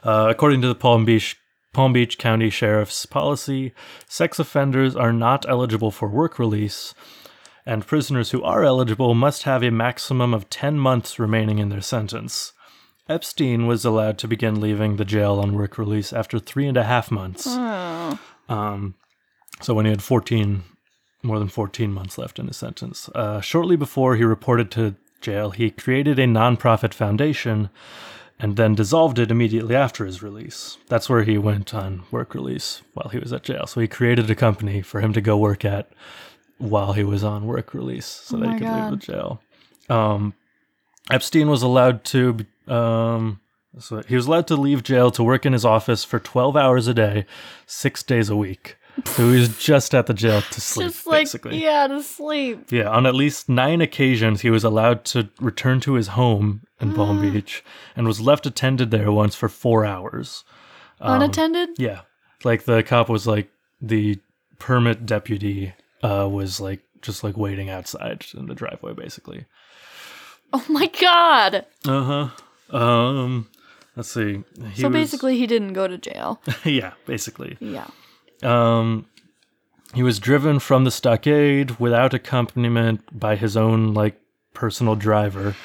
Uh, 0.04 0.28
according 0.30 0.62
to 0.62 0.68
the 0.68 0.76
Palm 0.76 1.06
Beach 1.06 1.38
Palm 1.78 1.94
Beach 1.94 2.18
County 2.18 2.50
Sheriff's 2.50 3.06
policy, 3.06 3.72
sex 4.08 4.40
offenders 4.40 4.96
are 4.96 5.14
not 5.14 5.48
eligible 5.48 5.92
for 5.92 6.08
work 6.08 6.40
release, 6.40 6.96
and 7.68 7.86
prisoners 7.86 8.32
who 8.32 8.42
are 8.42 8.64
eligible 8.64 9.14
must 9.14 9.44
have 9.44 9.62
a 9.62 9.70
maximum 9.70 10.34
of 10.34 10.50
10 10.50 10.80
months 10.80 11.20
remaining 11.20 11.60
in 11.60 11.70
their 11.70 11.82
sentence. 11.82 12.54
Epstein 13.08 13.68
was 13.68 13.86
allowed 13.86 14.18
to 14.18 14.28
begin 14.28 14.60
leaving 14.60 14.96
the 14.96 15.06
jail 15.06 15.38
on 15.38 15.54
work 15.54 15.78
release 15.78 16.12
after 16.12 16.40
three 16.40 16.66
and 16.66 16.78
a 16.78 16.84
half 16.84 17.12
months. 17.12 17.46
Oh. 17.48 18.18
Um, 18.50 18.96
so 19.62 19.76
when 19.76 19.86
he 19.86 19.92
had 19.92 20.02
14, 20.02 20.64
more 21.22 21.38
than 21.38 21.48
14 21.48 21.94
months 21.94 22.18
left 22.18 22.40
in 22.40 22.48
his 22.48 22.58
sentence. 22.58 23.08
Uh, 23.14 23.40
shortly 23.40 23.76
before 23.76 24.16
he 24.16 24.24
reported 24.24 24.72
to 24.72 24.96
jail, 25.22 25.52
he 25.52 25.70
created 25.70 26.18
a 26.18 26.26
nonprofit 26.26 26.96
foundation 26.96 27.70
and 28.40 28.56
then 28.56 28.76
dissolved 28.76 29.18
it 29.20 29.32
immediately 29.32 29.76
after 29.76 30.06
his 30.06 30.22
release. 30.22 30.78
That's 30.88 31.10
where 31.10 31.24
he 31.24 31.38
went 31.38 31.74
on 31.74 32.04
work 32.12 32.36
release 32.36 32.82
while 32.94 33.10
he 33.10 33.20
was 33.20 33.34
at 33.34 33.44
jail. 33.44 33.66
So 33.68 33.82
he 33.82 33.88
created 33.88 34.30
a 34.30 34.36
company 34.36 34.82
for 34.82 35.02
him 35.02 35.14
to 35.14 35.22
go 35.22 35.38
work 35.38 35.66
at 35.66 35.90
while 36.60 36.94
he 36.94 37.04
was 37.04 37.24
on 37.24 37.46
work 37.48 37.74
release 37.74 38.06
so 38.06 38.38
Oh 38.38 38.40
that 38.42 38.54
he 38.54 38.60
could 38.60 38.68
God. 38.68 38.92
leave 38.92 39.00
the 39.00 39.06
jail. 39.06 39.42
Um, 39.90 40.34
Epstein 41.10 41.50
was 41.50 41.62
allowed 41.64 42.04
to 42.06 42.46
um, 42.68 43.40
so 43.80 44.02
he 44.08 44.16
was 44.16 44.28
allowed 44.28 44.48
to 44.48 44.56
leave 44.56 44.84
jail 44.84 45.12
to 45.12 45.24
work 45.24 45.46
in 45.46 45.54
his 45.54 45.66
office 45.66 46.04
for 46.04 46.20
12 46.20 46.56
hours 46.58 46.88
a 46.88 46.94
day, 46.94 47.26
six 47.66 48.04
days 48.04 48.30
a 48.30 48.36
week. 48.36 48.78
So 49.06 49.30
he 49.32 49.40
was 49.40 49.58
just 49.58 49.94
at 49.94 50.08
the 50.08 50.14
jail 50.14 50.42
to 50.42 50.62
sleep, 50.62 50.88
Just 50.88 51.06
like 51.08 51.22
basically. 51.22 51.62
yeah, 51.64 51.88
to 51.88 52.02
sleep. 52.02 52.72
Yeah, 52.72 52.90
on 52.90 53.06
at 53.06 53.14
least 53.16 53.48
nine 53.48 53.80
occasions, 53.82 54.42
he 54.42 54.50
was 54.50 54.64
allowed 54.64 55.06
to 55.06 55.30
return 55.40 55.80
to 55.82 55.94
his 55.94 56.10
home 56.10 56.62
in 56.80 56.94
Palm 56.94 57.22
Beach 57.22 57.64
and 57.96 58.08
was 58.08 58.20
left 58.22 58.46
attended 58.46 58.92
there 58.92 59.12
once 59.12 59.36
for 59.36 59.50
four 59.50 59.86
hours. 59.86 60.44
Um, 61.00 61.22
Unattended. 61.22 61.70
Yeah, 61.78 62.02
like 62.44 62.64
the 62.64 62.82
cop 62.84 63.08
was 63.10 63.28
like 63.28 63.50
the 63.82 64.20
permit 64.60 65.06
deputy 65.06 65.74
uh, 66.04 66.28
was 66.32 66.60
like 66.60 66.82
just 67.02 67.24
like 67.24 67.38
waiting 67.38 67.70
outside 67.70 68.26
in 68.36 68.48
the 68.48 68.56
driveway, 68.56 68.94
basically. 68.94 69.46
Oh 70.54 70.66
my 70.70 70.88
god. 71.00 71.66
Uh 71.88 72.30
huh. 72.72 72.76
Um, 72.78 73.48
let's 73.96 74.10
see. 74.12 74.44
He 74.74 74.82
so 74.82 74.88
was- 74.90 74.94
basically, 74.94 75.38
he 75.38 75.46
didn't 75.46 75.74
go 75.74 75.88
to 75.88 75.98
jail. 75.98 76.42
yeah, 76.64 76.94
basically. 77.06 77.58
Yeah. 77.60 77.88
Um, 78.44 79.06
he 79.94 80.04
was 80.04 80.20
driven 80.20 80.60
from 80.60 80.84
the 80.84 80.92
stockade 80.92 81.80
without 81.80 82.14
accompaniment 82.14 83.02
by 83.18 83.36
his 83.36 83.56
own 83.56 83.94
like 83.94 84.20
personal 84.54 84.96
driver. 84.96 85.56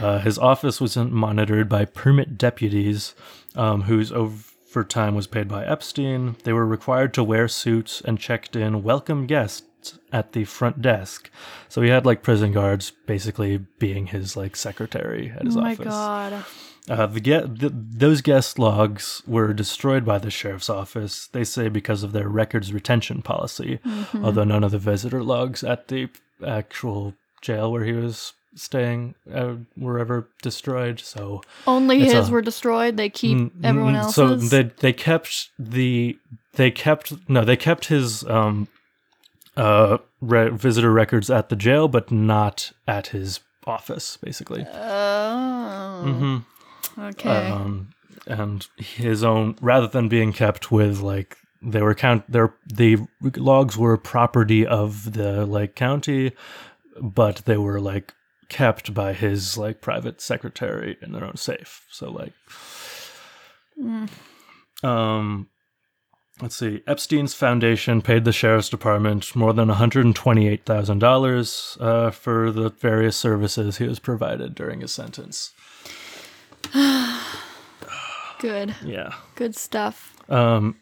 Uh, 0.00 0.18
his 0.20 0.38
office 0.38 0.80
wasn't 0.80 1.12
monitored 1.12 1.68
by 1.68 1.84
permit 1.84 2.38
deputies, 2.38 3.14
um, 3.54 3.82
whose 3.82 4.10
overtime 4.10 5.14
was 5.14 5.26
paid 5.26 5.48
by 5.48 5.64
Epstein. 5.66 6.36
They 6.44 6.52
were 6.52 6.66
required 6.66 7.12
to 7.14 7.24
wear 7.24 7.46
suits 7.46 8.00
and 8.00 8.18
checked 8.18 8.56
in 8.56 8.82
welcome 8.82 9.26
guests 9.26 9.98
at 10.12 10.32
the 10.32 10.44
front 10.44 10.80
desk. 10.80 11.30
So 11.68 11.82
he 11.82 11.90
had 11.90 12.06
like 12.06 12.22
prison 12.22 12.52
guards 12.52 12.92
basically 13.06 13.58
being 13.78 14.06
his 14.06 14.36
like 14.36 14.56
secretary 14.56 15.32
at 15.36 15.44
his 15.44 15.56
oh 15.56 15.60
my 15.60 15.72
office. 15.72 15.86
god. 15.86 16.44
Uh, 16.88 17.06
the, 17.06 17.20
ge- 17.20 17.60
the 17.60 17.70
those 17.72 18.20
guest 18.22 18.58
logs 18.58 19.22
were 19.26 19.52
destroyed 19.52 20.04
by 20.04 20.18
the 20.18 20.30
sheriff's 20.30 20.68
office. 20.68 21.28
They 21.28 21.44
say 21.44 21.68
because 21.68 22.02
of 22.02 22.12
their 22.12 22.28
records 22.28 22.72
retention 22.72 23.22
policy, 23.22 23.78
Mm-hmm. 23.86 24.24
although 24.24 24.44
none 24.44 24.64
of 24.64 24.72
the 24.72 24.78
visitor 24.78 25.22
logs 25.22 25.62
at 25.62 25.88
the 25.88 26.08
actual 26.44 27.14
jail 27.40 27.70
where 27.70 27.84
he 27.84 27.92
was 27.92 28.32
staying 28.56 29.14
uh, 29.32 29.54
were 29.76 29.98
ever 30.00 30.28
destroyed. 30.42 30.98
So 31.00 31.42
Only 31.68 32.00
his 32.00 32.28
a- 32.28 32.32
were 32.32 32.42
destroyed. 32.42 32.96
They 32.96 33.08
keep 33.10 33.38
Mm, 33.38 33.50
everyone 33.64 33.94
mm, 33.94 33.98
else's. 34.02 34.50
So 34.50 34.56
they 34.56 34.64
they 34.80 34.92
kept 34.92 35.50
the 35.58 36.18
they 36.56 36.70
kept 36.72 37.14
no 37.28 37.44
they 37.44 37.56
kept 37.56 37.86
his 37.86 38.24
um 38.24 38.66
uh 39.56 39.98
re- 40.20 40.48
visitor 40.50 40.92
records 40.92 41.30
at 41.30 41.48
the 41.48 41.56
jail, 41.56 41.86
but 41.86 42.10
not 42.10 42.72
at 42.88 43.08
his 43.08 43.38
office, 43.66 44.16
basically. 44.16 44.66
oh. 44.74 46.00
hmm 46.02 46.38
Okay. 46.98 47.50
um, 47.50 47.90
and 48.26 48.66
his 48.76 49.24
own 49.24 49.56
rather 49.60 49.86
than 49.86 50.08
being 50.08 50.32
kept 50.32 50.70
with 50.70 51.00
like 51.00 51.36
they 51.62 51.80
were 51.82 51.94
count 51.94 52.30
their 52.30 52.54
the 52.66 52.98
logs 53.36 53.76
were 53.78 53.96
property 53.96 54.66
of 54.66 55.14
the 55.14 55.46
like 55.46 55.74
county 55.74 56.32
but 57.00 57.36
they 57.46 57.56
were 57.56 57.80
like 57.80 58.12
kept 58.48 58.92
by 58.92 59.14
his 59.14 59.56
like 59.56 59.80
private 59.80 60.20
secretary 60.20 60.98
in 61.00 61.12
their 61.12 61.24
own 61.24 61.36
safe 61.36 61.86
so 61.90 62.10
like 62.10 62.32
Mm. 63.80 64.10
um 64.84 65.48
let's 66.42 66.56
see 66.56 66.82
epstein's 66.86 67.32
foundation 67.32 68.02
paid 68.02 68.24
the 68.24 68.32
sheriff's 68.32 68.68
department 68.68 69.34
more 69.34 69.54
than 69.54 69.68
$128000 69.68 71.80
uh, 71.80 72.10
for 72.10 72.50
the 72.50 72.68
various 72.70 73.16
services 73.16 73.78
he 73.78 73.86
was 73.88 73.98
provided 73.98 74.54
during 74.54 74.82
his 74.82 74.92
sentence 74.92 75.52
Good. 78.38 78.74
yeah 78.84 79.14
Good 79.34 79.54
stuff. 79.54 80.14
Um, 80.30 80.76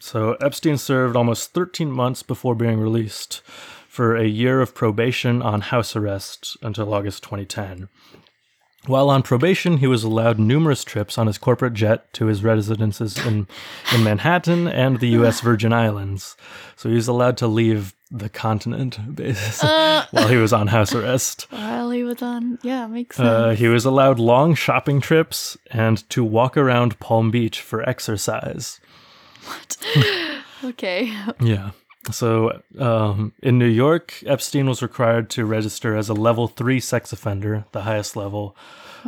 So 0.00 0.34
Epstein 0.40 0.78
served 0.78 1.14
almost 1.16 1.52
13 1.52 1.90
months 1.90 2.22
before 2.22 2.54
being 2.54 2.80
released 2.80 3.40
for 3.88 4.16
a 4.16 4.24
year 4.26 4.60
of 4.60 4.74
probation 4.74 5.42
on 5.42 5.60
house 5.60 5.94
arrest 5.94 6.56
until 6.62 6.92
August 6.94 7.22
2010. 7.22 7.88
While 8.86 9.10
on 9.10 9.22
probation, 9.22 9.78
he 9.78 9.86
was 9.86 10.02
allowed 10.02 10.40
numerous 10.40 10.82
trips 10.82 11.16
on 11.16 11.28
his 11.28 11.38
corporate 11.38 11.74
jet 11.74 12.12
to 12.14 12.26
his 12.26 12.42
residences 12.42 13.16
in, 13.24 13.46
in 13.94 14.02
Manhattan 14.02 14.66
and 14.66 14.98
the 14.98 15.08
U.S. 15.10 15.40
Virgin 15.42 15.72
Islands. 15.72 16.36
So 16.74 16.88
he 16.88 16.96
was 16.96 17.06
allowed 17.06 17.36
to 17.38 17.46
leave 17.46 17.94
the 18.10 18.28
continent 18.28 18.98
basically, 19.14 19.68
while 19.68 20.28
he 20.28 20.36
was 20.36 20.52
on 20.52 20.66
house 20.66 20.94
arrest. 20.94 21.46
While 21.50 21.90
he 21.90 22.02
was 22.02 22.22
on, 22.22 22.58
yeah, 22.62 22.88
makes 22.88 23.16
sense. 23.16 23.28
Uh, 23.28 23.50
he 23.50 23.68
was 23.68 23.84
allowed 23.84 24.18
long 24.18 24.54
shopping 24.54 25.00
trips 25.00 25.56
and 25.70 26.08
to 26.10 26.24
walk 26.24 26.56
around 26.56 26.98
Palm 26.98 27.30
Beach 27.30 27.60
for 27.60 27.88
exercise. 27.88 28.80
What? 29.44 29.76
okay. 30.64 31.12
Yeah. 31.40 31.70
So 32.10 32.60
um, 32.78 33.32
in 33.42 33.58
New 33.58 33.68
York, 33.68 34.22
Epstein 34.26 34.68
was 34.68 34.82
required 34.82 35.30
to 35.30 35.44
register 35.44 35.96
as 35.96 36.08
a 36.08 36.14
level 36.14 36.48
three 36.48 36.80
sex 36.80 37.12
offender, 37.12 37.64
the 37.72 37.82
highest 37.82 38.16
level, 38.16 38.56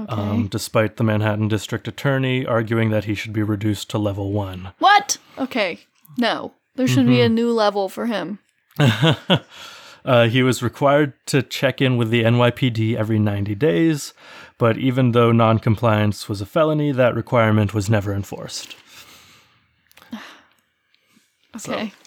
um, 0.09 0.47
despite 0.47 0.97
the 0.97 1.05
Manhattan 1.05 1.49
district 1.49 1.89
attorney 1.89 2.47
arguing 2.47 2.91
that 2.91 3.05
he 3.05 3.15
should 3.15 3.33
be 3.33 3.43
reduced 3.43 3.91
to 3.91 3.99
level 3.99 4.31
one. 4.31 4.71
What? 4.79 5.19
Okay. 5.39 5.81
No. 6.17 6.53
There 6.77 6.87
should 6.87 7.07
be 7.07 7.21
a 7.21 7.29
new 7.29 7.53
level 7.53 7.89
for 7.89 8.07
him. 8.07 8.39
Uh, 10.05 10.29
he 10.29 10.43
was 10.43 10.63
required 10.63 11.15
to 11.25 11.43
check 11.43 11.81
in 11.81 11.97
with 11.97 12.11
the 12.11 12.25
NYPD 12.25 12.95
every 12.95 13.19
90 13.19 13.55
days, 13.55 14.13
but 14.59 14.77
even 14.77 15.13
though 15.13 15.33
noncompliance 15.33 16.29
was 16.29 16.43
a 16.43 16.47
felony, 16.47 16.93
that 16.93 17.15
requirement 17.15 17.73
was 17.73 17.89
never 17.89 18.13
enforced. 18.13 18.77
Okay. 21.57 21.91
So 21.91 22.04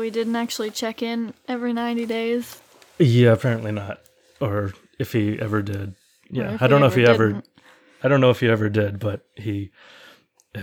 we 0.00 0.10
didn't 0.10 0.36
actually 0.36 0.70
check 0.70 1.02
in 1.02 1.34
every 1.48 1.72
90 1.72 2.06
days. 2.06 2.60
Yeah, 2.98 3.32
apparently 3.32 3.72
not. 3.72 4.00
Or 4.40 4.72
if 4.98 5.12
he 5.12 5.38
ever 5.40 5.62
did. 5.62 5.94
Yeah, 6.30 6.56
I 6.60 6.66
don't 6.66 6.80
know 6.80 6.86
if 6.86 6.94
he 6.94 7.02
ever 7.04 7.12
ever. 7.12 7.28
didn't. 7.32 7.48
I 8.02 8.08
don't 8.08 8.20
know 8.20 8.30
if 8.30 8.40
he 8.40 8.48
ever 8.48 8.68
did, 8.68 8.98
but 8.98 9.26
he. 9.34 9.70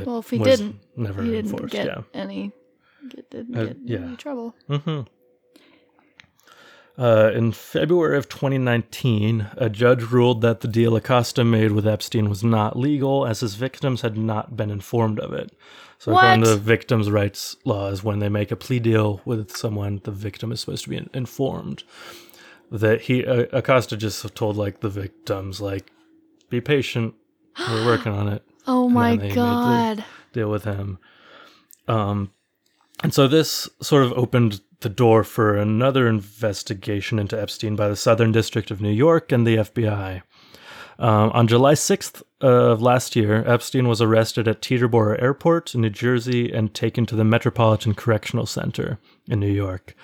Well, 0.06 0.20
if 0.20 0.30
he 0.30 0.38
didn't, 0.38 0.80
never 0.96 1.22
He 1.22 1.32
didn't 1.32 1.52
enforced. 1.52 1.74
get 1.74 1.86
Yeah. 1.88 2.02
any 2.14 2.52
get, 3.10 3.30
didn't 3.30 3.58
Uh, 3.58 3.66
get 3.66 3.78
yeah. 3.84 3.98
any 4.00 4.16
trouble. 4.16 4.56
hmm 4.68 5.02
Uh, 6.98 7.32
in 7.34 7.52
February 7.52 8.18
of 8.18 8.28
2019, 8.30 9.48
a 9.58 9.70
judge 9.70 10.04
ruled 10.04 10.42
that 10.42 10.60
the 10.62 10.68
deal 10.68 10.96
Acosta 10.96 11.44
made 11.44 11.72
with 11.72 11.88
Epstein 11.88 12.30
was 12.30 12.44
not 12.44 12.78
legal, 12.78 13.26
as 13.26 13.40
his 13.40 13.56
victims 13.56 14.02
had 14.02 14.18
not 14.18 14.56
been 14.56 14.70
informed 14.70 15.20
of 15.20 15.34
it. 15.34 15.52
So, 16.02 16.14
according 16.14 16.40
What? 16.42 16.48
to 16.48 16.56
victims' 16.56 17.12
rights 17.12 17.58
laws, 17.64 18.04
when 18.04 18.18
they 18.18 18.28
make 18.28 18.50
a 18.50 18.56
plea 18.56 18.80
deal 18.80 19.22
with 19.24 19.56
someone, 19.56 20.02
the 20.04 20.10
victim 20.10 20.52
is 20.52 20.60
supposed 20.60 20.84
to 20.86 20.90
be 20.90 21.08
informed. 21.14 21.84
That 22.72 23.02
he 23.02 23.24
uh, 23.24 23.46
Acosta 23.54 23.96
just 23.96 24.34
told 24.34 24.58
like 24.58 24.80
the 24.80 24.90
victims, 24.90 25.62
like, 25.62 25.92
be 26.50 26.60
patient, 26.60 27.14
we're 27.70 27.86
working 27.86 28.14
on 28.14 28.28
it 28.30 28.44
Oh 28.68 28.90
my 28.90 29.16
made 29.16 29.30
the- 29.30 29.36
god. 29.36 30.04
deal 30.34 30.50
with 30.50 30.64
him. 30.64 30.98
Um, 31.88 32.32
and 33.04 33.14
so 33.14 33.28
this 33.28 33.70
sort 33.80 34.04
of 34.04 34.12
opened 34.14 34.62
the 34.80 34.90
door 34.90 35.24
for 35.24 35.56
another 35.56 36.08
investigation 36.08 37.20
into 37.20 37.40
Epstein 37.40 37.76
by 37.76 37.88
the 37.90 37.96
Southern 37.96 38.32
District 38.32 38.72
of 38.72 38.82
New 38.82 38.90
York 38.92 39.32
and 39.32 39.46
the 39.46 39.58
FBI. 39.58 40.24
Um, 41.02 41.32
on 41.32 41.48
July 41.48 41.74
6th 41.74 42.22
of 42.42 42.80
last 42.80 43.16
year, 43.16 43.44
Epstein 43.48 43.88
was 43.88 44.04
arrested 44.04 44.48
at 44.48 44.62
Teterboro 44.62 45.20
Airport 45.20 45.74
in 45.74 45.82
New 45.82 45.90
Jersey 45.90 46.54
and 46.54 46.72
taken 46.76 47.08
to 47.08 47.16
the 47.16 47.24
Metropolitan 47.24 47.96
Correctional 47.96 48.46
Center 48.46 49.00
in 49.28 49.40
New 49.40 49.52
York. 49.52 49.96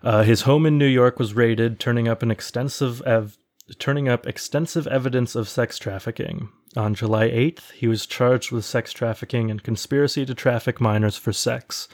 Uh, 0.00 0.22
his 0.22 0.42
home 0.42 0.64
in 0.64 0.78
New 0.78 0.86
York 0.86 1.18
was 1.18 1.34
raided, 1.34 1.80
turning 1.80 2.06
up 2.06 2.22
an 2.22 2.30
extensive 2.30 3.02
ev- 3.02 3.36
turning 3.80 4.08
up 4.08 4.28
extensive 4.28 4.86
evidence 4.86 5.34
of 5.34 5.48
sex 5.48 5.76
trafficking. 5.76 6.50
On 6.76 6.94
July 6.94 7.28
8th, 7.28 7.72
he 7.72 7.88
was 7.88 8.06
charged 8.06 8.52
with 8.52 8.64
sex 8.64 8.92
trafficking 8.92 9.50
and 9.50 9.62
conspiracy 9.62 10.24
to 10.24 10.34
traffic 10.36 10.80
minors 10.80 11.16
for 11.16 11.32
sex. 11.32 11.88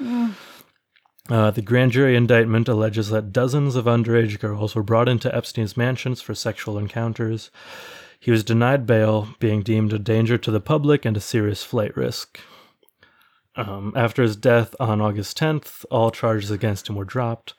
Uh, 1.31 1.51
the 1.51 1.63
grand 1.63 1.93
jury 1.93 2.15
indictment 2.15 2.69
alleges 2.69 3.09
that 3.09 3.33
dozens 3.33 3.75
of 3.75 3.87
underage 3.87 4.39
girls 4.39 4.75
were 4.75 4.83
brought 4.83 5.09
into 5.09 5.35
Epstein's 5.35 5.79
mansions 5.79 6.21
for 6.21 6.35
sexual 6.35 6.77
encounters. 6.77 7.51
He 8.25 8.31
was 8.31 8.43
denied 8.43 8.87
bail, 8.87 9.29
being 9.39 9.61
deemed 9.61 9.93
a 9.93 9.99
danger 9.99 10.39
to 10.39 10.51
the 10.51 10.59
public 10.59 11.05
and 11.05 11.15
a 11.15 11.21
serious 11.21 11.63
flight 11.63 11.95
risk. 11.95 12.41
Um, 13.55 13.93
after 13.95 14.23
his 14.23 14.35
death 14.35 14.75
on 14.81 15.03
August 15.03 15.37
10th, 15.37 15.85
all 15.91 16.11
charges 16.11 16.51
against 16.51 16.89
him 16.89 16.97
were 16.97 17.05
dropped. 17.05 17.53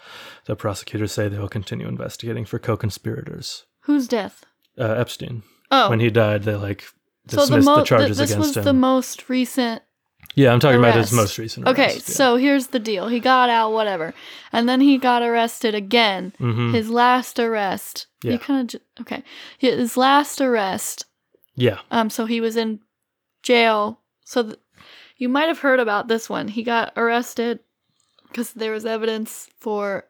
The 0.46 0.56
prosecutors 0.56 1.12
say 1.12 1.28
they 1.28 1.38
will 1.38 1.50
continue 1.50 1.88
investigating 1.88 2.46
for 2.46 2.58
co-conspirators. 2.58 3.66
Whose 3.82 4.08
death? 4.08 4.44
Uh, 4.76 4.94
Epstein. 4.94 5.44
Oh. 5.70 5.92
When 5.92 6.00
he 6.00 6.10
died, 6.10 6.42
they 6.46 6.56
like 6.56 6.82
so 7.28 7.42
dismissed 7.42 7.50
the, 7.52 7.58
the, 7.58 7.62
mo- 7.62 7.76
th- 7.76 7.88
charges 7.88 8.18
this 8.18 8.32
was 8.32 8.32
against 8.32 8.58
him. 8.58 8.64
the 8.64 8.74
most 8.74 9.30
recent 9.30 9.84
yeah, 10.34 10.52
I'm 10.52 10.60
talking 10.60 10.80
about 10.80 10.96
his 10.96 11.12
most 11.14 11.38
recent. 11.38 11.68
Okay, 11.68 11.84
arrest, 11.94 12.10
yeah. 12.10 12.16
so 12.16 12.36
here's 12.38 12.68
the 12.68 12.80
deal. 12.80 13.08
He 13.08 13.20
got 13.20 13.50
out, 13.50 13.72
whatever. 13.72 14.14
And 14.52 14.68
then 14.68 14.82
he 14.82 14.98
got 14.98 15.22
arrested 15.22 15.76
again. 15.76 16.34
His 16.74 16.90
last 16.90 17.40
arrest. 17.40 18.08
Mm-hmm. 18.24 18.28
Yeah. 18.28 18.32
He 18.34 18.38
kind 18.40 18.62
of, 18.62 18.68
j- 18.82 18.86
okay. 19.02 19.24
His 19.58 19.96
last 19.98 20.42
arrest. 20.42 21.06
yeah, 21.56 21.80
Um, 21.92 22.10
so 22.10 22.26
he 22.26 22.42
was 22.42 22.56
in 22.58 22.80
jail. 23.44 24.00
So 24.26 24.44
th- 24.44 24.60
you 25.18 25.30
might 25.30 25.48
have 25.48 25.60
heard 25.60 25.80
about 25.80 26.08
this 26.08 26.30
one. 26.30 26.48
He 26.50 26.64
got 26.64 26.92
arrested 26.98 27.60
because 28.28 28.52
there 28.54 28.72
was 28.72 28.86
evidence 28.86 29.48
for 29.60 30.06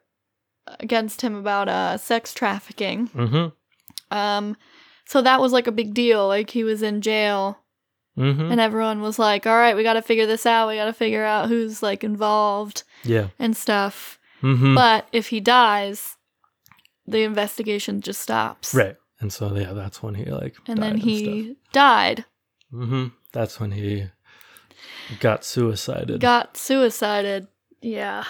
against 0.80 1.20
him 1.20 1.36
about 1.36 1.68
uh 1.68 1.96
sex 1.96 2.34
trafficking. 2.34 3.08
mm-hmm, 3.08 4.16
Um, 4.16 4.56
so 5.04 5.22
that 5.22 5.40
was 5.40 5.52
like 5.52 5.68
a 5.68 5.72
big 5.72 5.94
deal. 5.94 6.26
Like 6.26 6.50
he 6.50 6.64
was 6.64 6.82
in 6.82 7.02
jail 7.02 7.58
mm-hmm, 8.16 8.50
and 8.52 8.60
everyone 8.60 9.00
was 9.00 9.18
like, 9.18 9.46
"All 9.46 9.56
right, 9.56 9.76
we 9.76 9.82
got 9.82 9.94
to 9.94 10.02
figure 10.02 10.26
this 10.26 10.46
out. 10.46 10.68
We 10.68 10.76
got 10.76 10.86
to 10.86 10.92
figure 10.92 11.24
out 11.24 11.48
who's 11.48 11.82
like 11.82 12.04
involved 12.04 12.82
yeah, 13.04 13.28
and 13.38 13.56
stuff." 13.56 14.18
mm-hmm. 14.42 14.74
But 14.74 15.08
if 15.12 15.28
he 15.28 15.40
dies, 15.40 16.16
the 17.06 17.22
investigation 17.22 18.00
just 18.00 18.20
stops. 18.20 18.74
right. 18.74 18.96
And 19.18 19.32
so 19.32 19.54
yeah, 19.56 19.72
that's 19.72 20.02
when 20.02 20.14
he 20.14 20.26
like 20.26 20.56
And 20.66 20.82
then 20.82 20.98
he 20.98 21.56
died, 21.72 22.26
Mm-hmm. 22.72 23.06
That's 23.32 23.60
when 23.60 23.72
he 23.72 24.08
got 25.20 25.44
suicided. 25.44 26.20
got 26.20 26.56
suicided. 26.56 27.46
Yeah. 27.80 28.24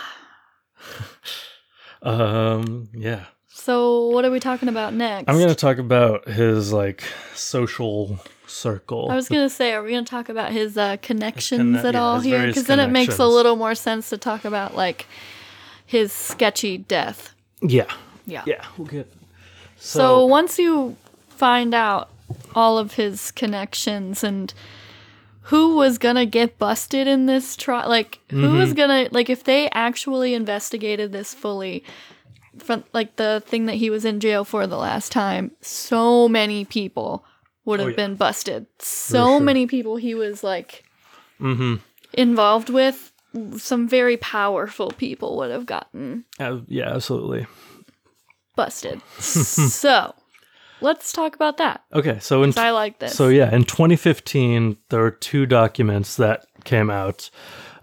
um. 2.02 2.88
Yeah. 2.92 3.24
So 3.48 4.08
what 4.08 4.24
are 4.24 4.30
we 4.30 4.40
talking 4.40 4.68
about 4.68 4.94
next? 4.94 5.28
I'm 5.28 5.38
gonna 5.38 5.54
talk 5.54 5.78
about 5.78 6.28
his 6.28 6.72
like 6.72 7.02
social 7.34 8.18
circle. 8.46 9.10
I 9.10 9.14
was 9.16 9.28
gonna 9.28 9.48
say, 9.50 9.72
are 9.72 9.82
we 9.82 9.90
gonna 9.92 10.04
talk 10.04 10.28
about 10.28 10.52
his 10.52 10.76
uh, 10.78 10.96
connections 11.02 11.76
conne- 11.78 11.86
at 11.86 11.94
yeah, 11.94 12.02
all 12.02 12.20
here? 12.20 12.46
Because 12.46 12.66
then 12.66 12.80
it 12.80 12.88
makes 12.90 13.18
a 13.18 13.26
little 13.26 13.56
more 13.56 13.74
sense 13.74 14.08
to 14.10 14.18
talk 14.18 14.44
about 14.44 14.74
like 14.76 15.06
his 15.84 16.12
sketchy 16.12 16.78
death. 16.78 17.34
yeah. 17.62 17.86
Yeah. 18.28 18.42
Yeah. 18.44 18.64
We'll 18.76 18.88
get. 18.88 19.12
So, 19.78 19.98
So, 19.98 20.26
once 20.26 20.58
you 20.58 20.96
find 21.28 21.72
out 21.74 22.08
all 22.56 22.76
of 22.76 22.94
his 22.94 23.30
connections 23.30 24.24
and 24.24 24.52
who 25.42 25.76
was 25.76 25.98
gonna 25.98 26.26
get 26.26 26.58
busted 26.58 27.06
in 27.06 27.26
this 27.26 27.54
trial, 27.54 27.88
like 27.88 28.18
who 28.30 28.54
was 28.54 28.70
Mm-hmm. 28.70 28.76
gonna 28.76 29.08
like 29.12 29.30
if 29.30 29.44
they 29.44 29.70
actually 29.70 30.34
investigated 30.34 31.12
this 31.12 31.34
fully, 31.34 31.84
from 32.58 32.82
like 32.92 33.14
the 33.14 33.42
thing 33.46 33.66
that 33.66 33.76
he 33.76 33.90
was 33.90 34.04
in 34.04 34.18
jail 34.18 34.44
for 34.44 34.66
the 34.66 34.76
last 34.78 35.12
time, 35.12 35.52
so 35.60 36.28
many 36.28 36.64
people 36.64 37.24
would 37.66 37.80
have 37.80 37.88
Oh, 37.88 37.90
yeah. 37.90 37.96
been 37.96 38.14
busted. 38.16 38.66
So 38.78 39.24
sure. 39.24 39.40
many 39.40 39.66
people 39.66 39.96
he 39.96 40.14
was 40.14 40.42
like 40.42 40.84
mm-hmm. 41.40 41.74
involved 42.14 42.70
with. 42.70 43.12
Some 43.58 43.86
very 43.86 44.16
powerful 44.16 44.92
people 44.92 45.36
would 45.36 45.50
have 45.50 45.66
gotten 45.66 46.24
Uh, 46.40 46.60
yeah, 46.68 46.94
absolutely. 46.94 47.46
busted. 48.56 49.02
so, 49.18 50.14
let's 50.80 51.12
talk 51.12 51.34
about 51.34 51.58
that. 51.58 51.82
Okay, 51.92 52.18
so 52.20 52.42
in 52.42 52.54
I 52.56 52.70
like 52.70 52.98
this. 52.98 53.14
So 53.14 53.28
yeah, 53.28 53.54
in 53.54 53.64
2015, 53.64 54.78
there 54.88 55.00
were 55.00 55.10
two 55.10 55.44
documents 55.44 56.16
that 56.16 56.46
came 56.64 56.88
out 56.88 57.28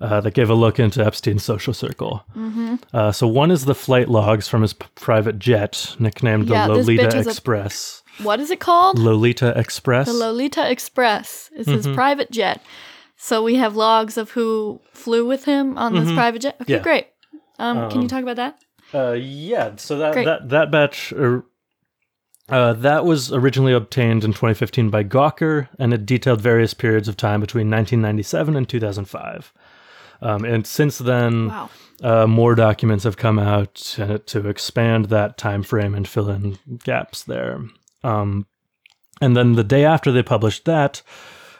uh, 0.01 0.21
that 0.21 0.33
gave 0.33 0.49
a 0.49 0.55
look 0.55 0.79
into 0.79 1.05
Epstein's 1.05 1.43
social 1.43 1.73
circle. 1.73 2.25
Mm-hmm. 2.35 2.75
Uh, 2.91 3.11
so 3.11 3.27
one 3.27 3.51
is 3.51 3.65
the 3.65 3.75
flight 3.75 4.09
logs 4.09 4.47
from 4.47 4.61
his 4.63 4.73
p- 4.73 4.87
private 4.95 5.37
jet, 5.39 5.95
nicknamed 5.99 6.49
Yeah, 6.49 6.67
the 6.67 6.73
Lolita 6.73 7.03
bitch 7.09 7.15
is 7.15 7.27
a- 7.27 7.29
Express. 7.29 8.02
What 8.21 8.39
is 8.39 8.51
it 8.51 8.59
called? 8.59 8.99
Lolita 8.99 9.57
Express. 9.57 10.07
The 10.07 10.13
Lolita 10.13 10.69
Express 10.69 11.49
is 11.55 11.67
his 11.67 11.85
Mm-hmm. 11.85 11.95
private 11.95 12.31
jet. 12.31 12.61
So 13.17 13.41
we 13.43 13.55
have 13.55 13.75
logs 13.75 14.17
of 14.17 14.31
who 14.31 14.81
flew 14.91 15.25
with 15.25 15.45
him 15.45 15.77
on 15.77 15.93
this 15.93 16.11
private 16.13 16.41
jet. 16.41 16.55
Okay, 16.61 16.63
Mm-hmm. 16.63 16.71
Yeah. 16.73 16.79
great. 16.83 17.07
Um, 17.59 17.89
can 17.89 18.01
you 18.01 18.07
talk 18.07 18.23
about 18.23 18.35
that? 18.37 18.59
Uh, 18.93 19.13
yeah, 19.13 19.71
so 19.77 19.97
that 19.97 20.13
Great. 20.13 20.25
that 20.25 20.49
that 20.49 20.69
batch. 20.71 21.13
Uh, 21.13 21.41
uh, 22.49 22.73
that 22.73 23.05
was 23.05 23.31
originally 23.31 23.71
obtained 23.73 24.23
in 24.25 24.31
2015 24.33 24.89
by 24.89 25.03
Gawker, 25.03 25.69
and 25.79 25.93
it 25.93 26.05
detailed 26.05 26.41
various 26.41 26.73
periods 26.73 27.07
of 27.07 27.15
time 27.15 27.39
between 27.39 27.69
1997 27.71 28.55
and 28.57 28.67
2005. 28.67 29.53
Um, 30.21 30.43
and 30.45 30.67
since 30.67 30.97
then, 30.97 31.47
Wow. 31.47 31.69
uh, 32.03 32.27
more 32.27 32.53
documents 32.55 33.05
have 33.05 33.15
come 33.17 33.39
out 33.39 33.95
uh, 33.97 34.17
to 34.25 34.47
expand 34.49 35.05
that 35.05 35.37
time 35.37 35.63
frame 35.63 35.95
and 35.95 36.07
fill 36.07 36.29
in 36.29 36.59
gaps 36.83 37.23
there. 37.23 37.61
Um, 38.03 38.45
and 39.21 39.35
then 39.37 39.53
the 39.53 39.63
day 39.63 39.85
after 39.85 40.11
they 40.11 40.23
published 40.23 40.65
that, 40.65 41.01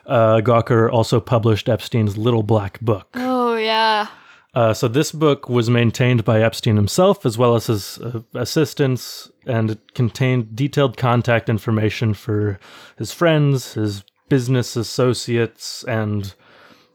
uh, 0.05 0.37
Gawker 0.41 0.91
also 0.91 1.19
published 1.19 1.69
Epstein's 1.69 2.17
Little 2.17 2.43
Black 2.43 2.79
Book. 2.81 3.07
Oh 3.15 3.55
yeah. 3.55 4.07
Uh, 4.55 4.71
so 4.73 4.87
this 4.87 5.11
book 5.11 5.49
was 5.49 5.67
maintained 5.69 6.23
by 6.23 6.39
Epstein 6.41 6.75
himself 6.75 7.25
as 7.25 7.37
well 7.39 7.55
as 7.55 7.67
his 7.67 7.97
uh, 7.99 8.21
assistants, 8.35 9.31
and 9.47 9.71
it 9.71 9.93
contained 9.95 10.55
detailed 10.55 10.95
contact 10.95 11.49
information 11.49 12.13
for 12.13 12.59
his 12.97 13.11
friends, 13.11 13.73
his 13.73 14.03
business 14.29 14.75
associates, 14.75 15.83
and 15.85 16.35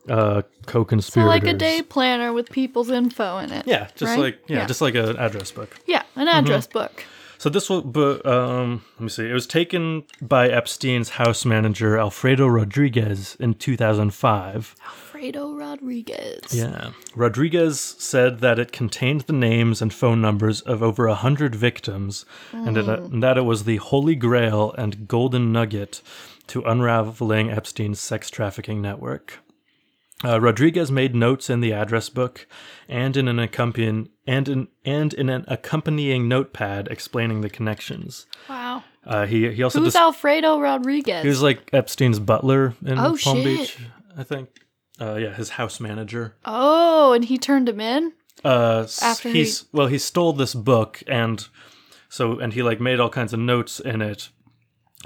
uh, 0.09 0.43
co-conspirators. 0.67 1.25
So 1.25 1.47
like 1.47 1.47
a 1.53 1.57
day 1.59 1.83
planner 1.83 2.33
with 2.33 2.49
people's 2.51 2.91
info 2.91 3.39
in 3.39 3.51
it. 3.53 3.67
Yeah, 3.67 3.89
just 3.97 4.11
right? 4.11 4.19
like 4.19 4.39
yeah, 4.49 4.65
just 4.67 4.81
like 4.81 4.95
an 4.95 5.17
address 5.17 5.51
book. 5.51 5.77
yeah, 5.87 6.03
an 6.15 6.29
address 6.29 6.67
Mm-hmm. 6.69 6.79
book. 6.79 7.05
So 7.39 7.49
this 7.49 7.71
will, 7.71 7.83
but 7.83 8.27
um, 8.27 8.85
let 8.97 9.01
me 9.01 9.09
see. 9.09 9.31
It 9.31 9.33
was 9.33 9.47
taken 9.47 10.03
by 10.21 10.49
Epstein's 10.49 11.11
house 11.11 11.45
manager 11.45 11.97
Alfredo 11.97 12.49
Rodriguez 12.49 13.37
in 13.39 13.55
2005. 13.55 14.75
Alfredo 14.85 15.53
Rodriguez. 15.53 16.53
Yeah. 16.53 16.91
Rodriguez 17.15 17.81
said 17.81 18.41
that 18.41 18.59
it 18.59 18.73
contained 18.73 19.23
the 19.23 19.33
names 19.33 19.81
and 19.81 19.95
phone 19.95 20.21
numbers 20.21 20.61
of 20.63 20.83
over 20.83 21.07
a 21.07 21.15
hundred 21.15 21.55
victims, 21.55 22.27
and, 22.53 22.77
it, 22.77 22.89
and 22.89 23.23
that 23.23 23.39
it 23.39 23.43
was 23.43 23.65
the 23.65 23.77
holy 23.77 24.17
grail 24.17 24.75
and 24.77 25.07
golden 25.07 25.53
nugget 25.53 26.03
to 26.49 26.63
unraveling 26.63 27.51
Epstein's 27.51 28.01
sex 28.01 28.31
trafficking 28.31 28.83
network. 28.83 29.39
Uh, 30.25 30.41
Rodriguez 30.41 30.91
made 30.91 31.15
notes 31.15 31.49
in 31.49 31.61
the 31.61 31.73
address 31.73 32.09
book 32.09 32.47
and 32.89 33.17
in 33.17 33.29
an 33.29 33.39
accompanying 33.39 34.09
and 34.27 34.49
in 34.49 34.69
and 34.85 35.15
in 35.15 35.29
an 35.29 35.45
accompanying 35.47 36.27
notepad 36.29 36.89
explaining 36.89 37.41
the 37.41 37.49
connections. 37.51 38.27
Wow. 38.49 38.83
Uh, 39.07 39.27
he 39.27 39.49
he 39.53 39.63
also 39.63 39.79
Who's 39.79 39.93
dis- 39.93 40.01
Alfredo 40.01 40.59
Rodriguez? 40.61 41.23
he 41.23 41.29
was 41.29 41.41
like 41.43 41.71
Epstein's 41.73 42.19
butler 42.19 42.75
in 42.85 42.99
Oh, 42.99 43.17
Palm 43.23 43.37
shit. 43.43 43.45
Beach, 43.45 43.79
I 44.17 44.25
think. 44.25 44.49
Uh, 45.01 45.15
yeah, 45.15 45.33
his 45.35 45.51
house 45.51 45.79
manager. 45.79 46.35
oh, 46.45 47.13
and 47.13 47.25
he 47.25 47.39
turned 47.39 47.69
him 47.69 47.81
in. 47.81 48.13
uh 48.45 48.87
After 49.01 49.29
he's 49.29 49.67
well 49.73 49.87
he 49.87 49.99
stole 49.99 50.33
this 50.33 50.53
book 50.55 51.01
and 51.07 51.47
so 52.09 52.41
and 52.41 52.53
he 52.55 52.63
like 52.65 52.81
made 52.81 52.99
all 52.99 53.09
kinds 53.11 53.33
of 53.33 53.39
notes 53.39 53.79
in 53.79 54.03
it 54.03 54.31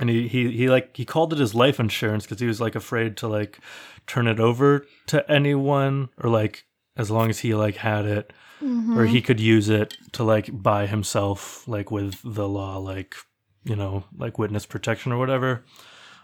and 0.00 0.08
he 0.10 0.26
he, 0.28 0.50
he 0.50 0.68
like 0.70 0.96
he 0.96 1.04
called 1.04 1.32
it 1.32 1.38
his 1.38 1.54
life 1.54 1.78
insurance 1.80 2.24
because 2.24 2.40
he 2.40 2.46
was 2.46 2.60
like 2.60 2.74
afraid 2.74 3.16
to 3.18 3.28
like 3.28 3.58
turn 4.06 4.26
it 4.26 4.40
over 4.40 4.86
to 5.06 5.30
anyone 5.30 6.08
or 6.18 6.30
like 6.30 6.64
as 6.96 7.10
long 7.10 7.30
as 7.30 7.40
he 7.40 7.54
like 7.54 7.76
had 7.76 8.04
it 8.06 8.32
Mm-hmm. 8.62 8.96
or 8.96 9.06
he 9.06 9.20
could 9.20 9.40
use 9.40 9.68
it 9.68 9.96
to 10.12 10.22
like 10.22 10.48
buy 10.52 10.86
himself 10.86 11.66
like 11.66 11.90
with 11.90 12.20
the 12.22 12.46
law 12.46 12.76
like 12.78 13.16
you 13.64 13.74
know 13.74 14.04
like 14.16 14.38
witness 14.38 14.66
protection 14.66 15.10
or 15.10 15.18
whatever 15.18 15.64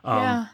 Um, 0.04 0.18
yeah. 0.22 0.46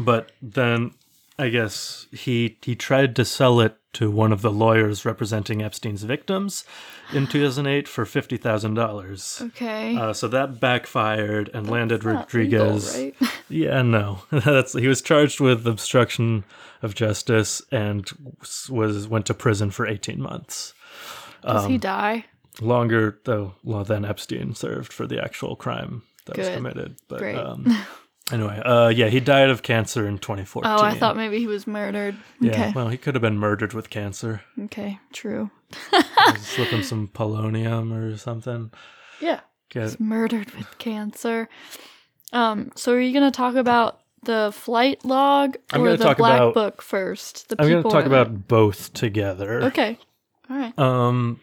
but 0.00 0.32
then 0.42 0.94
I 1.38 1.48
guess 1.50 2.08
he 2.10 2.58
he 2.64 2.74
tried 2.74 3.14
to 3.14 3.24
sell 3.24 3.60
it 3.60 3.76
to 3.94 4.10
one 4.10 4.32
of 4.32 4.40
the 4.42 4.50
lawyers 4.50 5.04
representing 5.04 5.62
Epstein's 5.62 6.02
victims 6.04 6.64
in 7.12 7.26
2008 7.28 7.86
for 7.86 8.04
fifty 8.06 8.36
thousand 8.36 8.74
dollars. 8.74 9.40
Okay. 9.42 9.96
Uh, 9.96 10.12
so 10.12 10.28
that 10.28 10.60
backfired 10.60 11.50
and 11.52 11.68
landed 11.68 12.04
Not 12.04 12.32
legal, 12.32 12.64
Rodriguez. 12.66 12.96
right? 12.96 13.14
Yeah, 13.48 13.82
no, 13.82 14.22
that's 14.30 14.72
he 14.72 14.88
was 14.88 15.02
charged 15.02 15.38
with 15.40 15.66
obstruction 15.66 16.44
of 16.80 16.94
justice 16.94 17.60
and 17.70 18.08
was 18.70 19.06
went 19.08 19.26
to 19.26 19.34
prison 19.34 19.70
for 19.70 19.86
18 19.86 20.22
months. 20.22 20.72
Does 21.42 21.64
Um, 21.66 21.70
he 21.70 21.76
die? 21.76 22.24
Longer 22.62 23.18
though 23.24 23.54
than 23.84 24.04
Epstein 24.06 24.54
served 24.54 24.92
for 24.92 25.06
the 25.06 25.22
actual 25.22 25.54
crime 25.56 26.02
that 26.24 26.38
was 26.38 26.48
committed. 26.48 26.96
But 27.08 27.18
Great. 27.18 27.36
um, 27.36 27.66
anyway, 28.32 28.60
uh, 28.64 28.88
yeah, 28.88 29.08
he 29.08 29.20
died 29.20 29.50
of 29.50 29.62
cancer 29.62 30.06
in 30.08 30.18
2014. 30.18 30.70
Oh, 30.70 30.82
I 30.82 30.94
thought 30.94 31.16
maybe 31.16 31.38
he 31.38 31.46
was 31.46 31.66
murdered. 31.66 32.16
Yeah, 32.40 32.50
Okay. 32.52 32.72
well, 32.74 32.88
he 32.88 32.96
could 32.96 33.14
have 33.14 33.22
been 33.22 33.38
murdered 33.38 33.72
with 33.74 33.90
cancer. 33.90 34.42
Okay. 34.64 34.98
True. 35.12 35.50
Slip 36.40 36.68
him 36.68 36.82
some 36.82 37.08
polonium 37.08 37.92
or 37.92 38.16
something. 38.16 38.70
Yeah. 39.20 39.40
Get 39.70 39.82
He's 39.84 40.00
murdered 40.00 40.50
with 40.52 40.78
cancer. 40.78 41.48
Um. 42.32 42.72
So 42.76 42.92
are 42.92 43.00
you 43.00 43.12
gonna 43.12 43.30
talk 43.30 43.54
about 43.54 44.00
the 44.22 44.50
flight 44.54 45.04
log 45.04 45.56
or 45.74 45.96
the 45.96 46.14
black 46.16 46.18
about- 46.40 46.54
book 46.54 46.82
first? 46.82 47.48
The 47.48 47.56
I'm 47.58 47.68
going 47.68 47.82
to 47.82 47.88
talk 47.90 48.04
about 48.06 48.46
both 48.48 48.92
together. 48.92 49.62
Okay. 49.64 49.98
All 50.48 50.56
right. 50.56 50.78
Um, 50.78 51.40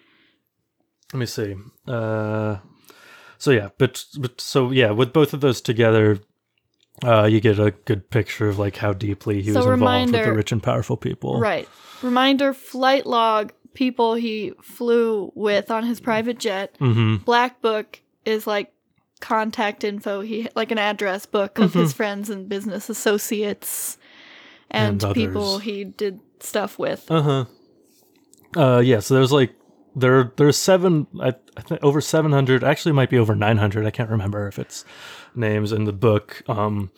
let 1.13 1.19
me 1.19 1.25
see. 1.25 1.55
Uh, 1.87 2.57
so 3.37 3.51
yeah, 3.51 3.69
but 3.77 4.05
but 4.19 4.39
so 4.39 4.71
yeah, 4.71 4.91
with 4.91 5.11
both 5.11 5.33
of 5.33 5.41
those 5.41 5.59
together, 5.61 6.19
uh, 7.03 7.25
you 7.25 7.39
get 7.39 7.59
a 7.59 7.71
good 7.71 8.09
picture 8.09 8.49
of 8.49 8.59
like 8.59 8.75
how 8.75 8.93
deeply 8.93 9.41
he 9.41 9.51
So 9.51 9.59
was 9.59 9.65
involved 9.65 10.11
with 10.11 10.23
the 10.25 10.33
rich 10.33 10.51
and 10.51 10.61
powerful 10.61 10.97
people. 10.97 11.39
Right. 11.39 11.67
Reminder: 12.01 12.53
flight 12.53 13.05
log. 13.05 13.53
People 13.73 14.15
he 14.15 14.53
flew 14.61 15.31
with 15.35 15.71
on 15.71 15.83
his 15.83 16.01
private 16.01 16.39
jet. 16.39 16.75
Mm-hmm. 16.79 17.17
Black 17.17 17.61
book 17.61 18.01
is 18.25 18.47
like 18.47 18.73
contact 19.21 19.83
info. 19.83 20.21
He 20.21 20.49
like 20.55 20.71
an 20.71 20.77
address 20.79 21.25
book 21.25 21.59
of 21.59 21.73
his 21.73 21.93
friends 21.93 22.29
and 22.29 22.49
business 22.49 22.89
associates 22.89 23.97
and, 24.69 25.03
And 25.03 25.13
people 25.13 25.59
he 25.59 25.83
did 25.83 26.19
stuff 26.39 26.79
with. 26.79 27.09
Uh 27.09 27.21
huh. 27.21 27.45
Uh 28.55 28.79
yeah. 28.79 28.99
So 28.99 29.13
there's 29.13 29.31
like 29.31 29.53
there 29.95 30.31
there's 30.37 30.57
seven. 30.57 31.07
I, 31.19 31.33
I 31.57 31.61
think 31.61 31.83
over 31.83 32.01
seven 32.01 32.31
hundred. 32.31 32.63
Actually, 32.63 32.93
might 32.93 33.09
be 33.09 33.17
over 33.17 33.35
nine 33.35 33.57
hundred. 33.57 33.85
I 33.85 33.91
can't 33.91 34.09
remember 34.09 34.47
if 34.47 34.59
it's 34.59 34.85
names 35.35 35.71
in 35.71 35.85
the 35.85 35.93
book. 35.93 36.43
Um, 36.47 36.91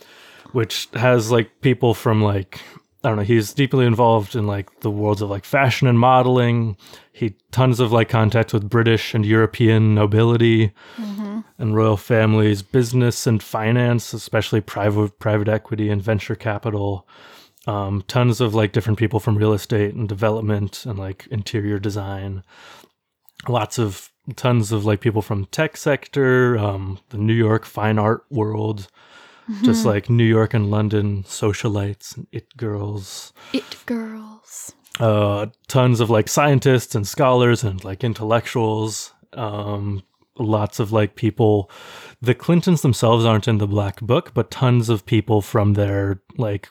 which 0.51 0.89
has 0.93 1.32
like 1.32 1.62
people 1.62 1.93
from 1.93 2.21
like 2.21 2.62
I 3.04 3.08
don't 3.10 3.17
know. 3.17 3.23
He's 3.23 3.54
deeply 3.54 3.88
involved 3.88 4.36
in 4.36 4.45
like 4.45 4.82
the 4.82 4.91
worlds 4.91 5.21
of 5.21 5.30
like 5.30 5.43
fashion 5.43 5.88
and 5.88 5.97
modeling. 5.97 6.77
He 7.12 7.36
tons 7.51 7.80
of 7.80 7.91
like 7.91 8.10
contact 8.10 8.54
with 8.54 8.69
British 8.69 9.15
and 9.15 9.25
European 9.25 9.95
nobility 9.95 10.71
and 11.58 11.75
royal 11.75 11.97
families, 11.97 12.62
business 12.62 13.25
and 13.25 13.41
finance, 13.41 14.13
especially 14.13 14.62
private 14.62 15.17
private 15.19 15.47
equity 15.47 15.89
and 15.89 16.01
venture 16.01 16.36
capital. 16.36 17.08
Um, 17.67 18.04
tons 18.08 18.41
of 18.41 18.56
like 18.56 18.71
different 18.71 18.99
people 18.99 19.19
from 19.19 19.38
real 19.38 19.54
estate 19.54 19.93
and 19.93 20.10
development 20.10 20.86
and 20.86 20.97
like 20.99 21.27
interior 21.32 21.80
design. 21.80 22.43
Lots 23.47 23.77
of 23.77 24.12
tons 24.36 24.71
of 24.71 24.86
like 24.86 25.01
people 25.01 25.21
from 25.21 25.45
tech 25.45 25.77
sector, 25.77 26.58
um, 26.58 26.99
the 27.10 27.17
New 27.17 27.34
York 27.34 27.65
fine 27.65 27.97
art 27.97 28.25
world, 28.30 28.88
just 29.63 29.86
like 29.86 30.10
New 30.10 30.25
York 30.25 30.54
and 30.54 30.69
London 30.69 31.23
socialites 31.23 32.15
and 32.15 32.27
it 32.32 32.56
girls. 32.58 33.34
It 33.54 33.77
girls. 33.86 34.73
Uh, 34.99 35.47
tons 35.67 35.99
of 35.99 36.10
like 36.10 36.27
scientists 36.27 36.95
and 36.95 37.08
scholars 37.08 37.63
and 37.63 37.84
like 37.84 38.04
intellectuals. 38.04 39.13
Um, 39.34 40.04
lots 40.38 40.80
of 40.80 40.91
like 40.91 41.15
people. 41.15 41.69
The 42.21 42.36
Clintons 42.36 42.82
themselves 42.82 43.25
aren't 43.25 43.47
in 43.47 43.58
the 43.58 43.67
Black 43.67 44.01
Book, 44.01 44.34
but 44.34 44.51
tons 44.51 44.89
of 44.89 45.06
people 45.06 45.41
from 45.41 45.73
their 45.73 46.21
like 46.38 46.69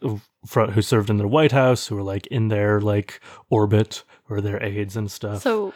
who 0.00 0.82
served 0.82 1.10
in 1.10 1.18
their 1.18 1.26
White 1.26 1.52
House, 1.52 1.86
who 1.86 1.96
were 1.96 2.02
like 2.02 2.26
in 2.28 2.48
their 2.48 2.80
like 2.80 3.20
orbit 3.50 4.04
or 4.30 4.40
their 4.40 4.62
aides 4.62 4.96
and 4.96 5.10
stuff. 5.10 5.42
So 5.42 5.74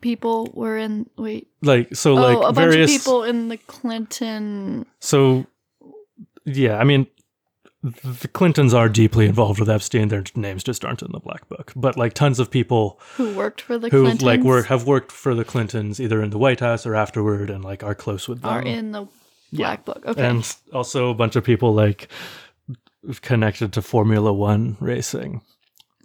people 0.00 0.50
were 0.54 0.76
in 0.76 1.08
wait. 1.16 1.48
like 1.62 1.94
so, 1.94 2.12
oh, 2.12 2.14
like 2.14 2.36
a 2.36 2.52
bunch 2.52 2.56
various. 2.56 2.94
of 2.94 3.00
people 3.00 3.22
in 3.24 3.48
the 3.48 3.56
Clinton. 3.56 4.86
So, 5.00 5.46
yeah, 6.44 6.78
I 6.78 6.84
mean, 6.84 7.06
the 7.82 8.28
Clintons 8.28 8.74
are 8.74 8.88
deeply 8.88 9.26
involved 9.26 9.60
with 9.60 9.70
Epstein. 9.70 10.08
Their 10.08 10.24
names 10.34 10.64
just 10.64 10.84
aren't 10.84 11.02
in 11.02 11.12
the 11.12 11.20
Black 11.20 11.48
Book, 11.48 11.72
but 11.76 11.96
like 11.96 12.14
tons 12.14 12.40
of 12.40 12.50
people 12.50 13.00
Who 13.16 13.34
worked 13.34 13.60
for 13.60 13.78
the 13.78 13.88
who 13.88 14.02
Clintons 14.02 14.22
like 14.22 14.40
work 14.40 14.66
have 14.66 14.86
worked 14.86 15.12
for 15.12 15.34
the 15.34 15.44
Clintons 15.44 16.00
either 16.00 16.22
in 16.22 16.30
the 16.30 16.38
White 16.38 16.60
House 16.60 16.86
or 16.86 16.94
afterward, 16.94 17.50
and 17.50 17.64
like 17.64 17.84
are 17.84 17.94
close 17.94 18.28
with 18.28 18.42
them. 18.42 18.50
are 18.50 18.62
in 18.62 18.92
the 18.92 19.06
Black 19.52 19.84
Book. 19.84 20.04
Okay. 20.06 20.26
and 20.26 20.56
also 20.72 21.10
a 21.10 21.14
bunch 21.14 21.36
of 21.36 21.44
people 21.44 21.74
like 21.74 22.08
connected 23.20 23.72
to 23.74 23.82
Formula 23.82 24.32
One 24.32 24.76
racing, 24.80 25.42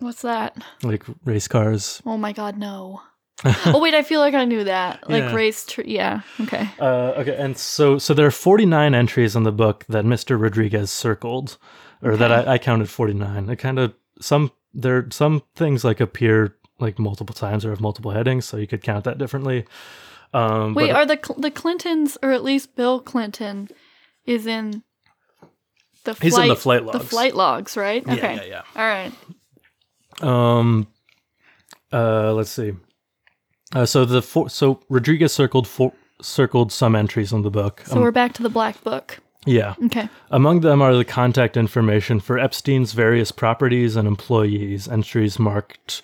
What's 0.02 0.24
that? 0.24 0.58
like 0.84 1.04
race 1.26 1.48
cars. 1.48 2.02
Oh 2.06 2.18
my 2.18 2.34
god, 2.34 2.58
no. 2.58 3.02
oh 3.66 3.80
wait, 3.80 3.94
I 3.94 4.04
feel 4.04 4.20
like 4.20 4.34
I 4.34 4.46
knew 4.46 4.64
that. 4.66 5.10
Like 5.10 5.24
Yeah. 5.24 5.34
race 5.34 5.66
tr- 5.66 5.82
yeah. 5.86 6.22
Okay. 6.42 6.70
Uh, 6.80 7.14
okay, 7.18 7.36
and 7.38 7.58
so 7.58 7.98
so 7.98 8.14
there 8.14 8.26
are 8.28 8.32
49 8.32 8.94
entries 8.94 9.36
in 9.36 9.44
the 9.44 9.52
book 9.52 9.86
that 9.90 10.06
Mr. 10.06 10.40
Rodriguez 10.40 10.92
circled, 10.92 11.58
or 12.04 12.18
that 12.18 12.32
I, 12.32 12.54
I 12.54 12.58
counted 12.58 12.90
49. 12.90 13.50
It 13.50 13.56
kind 13.58 13.80
of 13.80 13.94
some 14.20 14.52
there 14.74 15.08
some 15.12 15.42
things 15.56 15.84
like 15.84 16.00
appear 16.00 16.56
like 16.80 16.98
multiple 17.00 17.34
times 17.36 17.64
or 17.66 17.70
have 17.70 17.82
multiple 17.82 18.12
headings, 18.12 18.46
so 18.46 18.58
you 18.58 18.68
could 18.68 18.84
count 18.84 19.06
that 19.06 19.18
differently. 19.18 19.66
Um, 20.34 20.74
Wait, 20.76 20.88
but- 20.92 20.96
are 20.96 21.06
the 21.06 21.20
Cl- 21.24 21.40
the 21.40 21.52
Clintons 21.52 22.18
or 22.24 22.32
at 22.32 22.44
least 22.44 22.76
Bill 22.76 23.00
Clinton 23.00 23.70
is 24.26 24.46
in 24.48 24.84
the 26.04 26.14
flight 26.16 26.24
He's 26.24 26.38
in 26.38 26.48
the 26.48 26.56
flight 26.56 26.82
the 26.86 26.98
logs. 26.98 27.08
flight 27.10 27.36
logs, 27.36 27.78
right? 27.78 28.04
Yeah, 28.06 28.14
okay. 28.14 28.36
yeah, 28.36 28.44
yeah. 28.44 28.62
All 28.76 28.88
right. 28.88 29.12
Um, 30.22 30.88
uh, 31.92 32.34
let's 32.34 32.52
see. 32.52 32.74
Uh, 33.74 33.86
so 33.86 34.06
the 34.06 34.22
four, 34.22 34.50
so 34.50 34.82
Rodriguez 34.90 35.34
circled 35.34 35.68
four, 35.68 35.94
circled 36.22 36.72
some 36.72 36.96
entries 36.96 37.32
in 37.32 37.42
the 37.42 37.50
book. 37.52 37.84
So 37.86 38.00
we're 38.02 38.12
back 38.12 38.34
to 38.34 38.44
the 38.44 38.50
black 38.50 38.84
book. 38.84 39.20
Yeah. 39.46 39.74
Okay. 39.86 40.08
Among 40.30 40.60
them 40.62 40.82
are 40.82 40.94
the 40.94 41.06
contact 41.06 41.58
information 41.58 42.20
for 42.20 42.38
Epstein's 42.38 42.94
various 42.94 43.32
properties 43.32 43.96
and 43.96 44.08
employees. 44.08 44.88
Entries 44.88 45.40
marked 45.40 46.02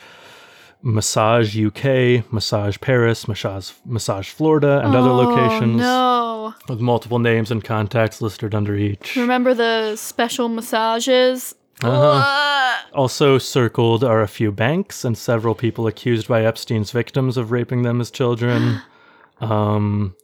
Massage 0.82 1.56
UK, 1.60 2.32
Massage 2.32 2.78
Paris, 2.80 3.28
Massage, 3.28 3.72
Massage 3.86 4.30
Florida, 4.30 4.82
and 4.84 4.96
other 4.96 5.10
Oh, 5.10 5.16
locations 5.16 5.78
No. 5.78 6.54
with 6.70 6.80
multiple 6.80 7.20
names 7.20 7.52
and 7.52 7.64
contacts 7.64 8.22
listed 8.22 8.56
under 8.56 8.76
each. 8.76 9.16
Remember 9.16 9.54
the 9.54 9.96
special 9.98 10.50
massages? 10.50 11.54
Uh-huh. 11.84 12.76
Also 12.94 13.38
circled 13.38 14.04
are 14.04 14.22
a 14.22 14.28
few 14.28 14.52
banks 14.52 15.06
and 15.06 15.18
several 15.18 15.54
people 15.54 15.86
accused 15.88 16.28
by 16.28 16.44
Epstein's 16.44 16.92
victims 16.92 17.38
of 17.38 17.52
raping 17.52 17.84
them 17.84 18.02
as 18.02 18.10
children. 18.10 18.82
um, 19.42 20.16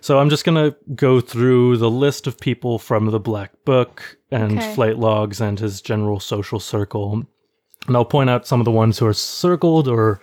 so 0.00 0.18
I'm 0.18 0.28
just 0.30 0.44
gonna 0.44 0.76
go 0.94 1.20
through 1.20 1.78
the 1.78 1.90
list 1.90 2.26
of 2.26 2.38
people 2.38 2.78
from 2.78 3.06
the 3.06 3.18
Black 3.20 3.52
Book 3.64 4.18
and 4.30 4.58
Okay. 4.58 4.74
flight 4.74 4.98
logs 4.98 5.40
and 5.40 5.58
his 5.58 5.80
general 5.80 6.20
social 6.20 6.60
circle, 6.60 7.24
and 7.86 7.96
I'll 7.96 8.04
point 8.04 8.30
out 8.30 8.46
some 8.46 8.60
of 8.60 8.64
the 8.64 8.70
ones 8.70 8.98
who 8.98 9.06
are 9.06 9.14
circled 9.14 9.88
or 9.88 10.20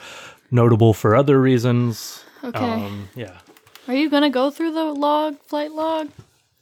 notable 0.51 0.93
for 0.93 1.15
other 1.15 1.41
reasons. 1.41 2.23
Okay. 2.43 2.59
Um, 2.59 3.09
yeah. 3.15 3.39
Are 3.87 3.95
you 3.95 4.09
gonna 4.09 4.29
go 4.29 4.49
through 4.51 4.71
the 4.71 4.85
log, 4.85 5.39
flight 5.47 5.71
log? 5.71 6.09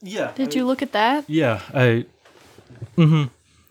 Yeah. 0.01 0.31
Did 0.35 0.55
you 0.55 0.65
look 0.65 0.81
at 0.81 0.93
that? 0.93 1.25
Yeah. 1.29 1.61
I. 1.73 2.05
hmm 2.95 3.25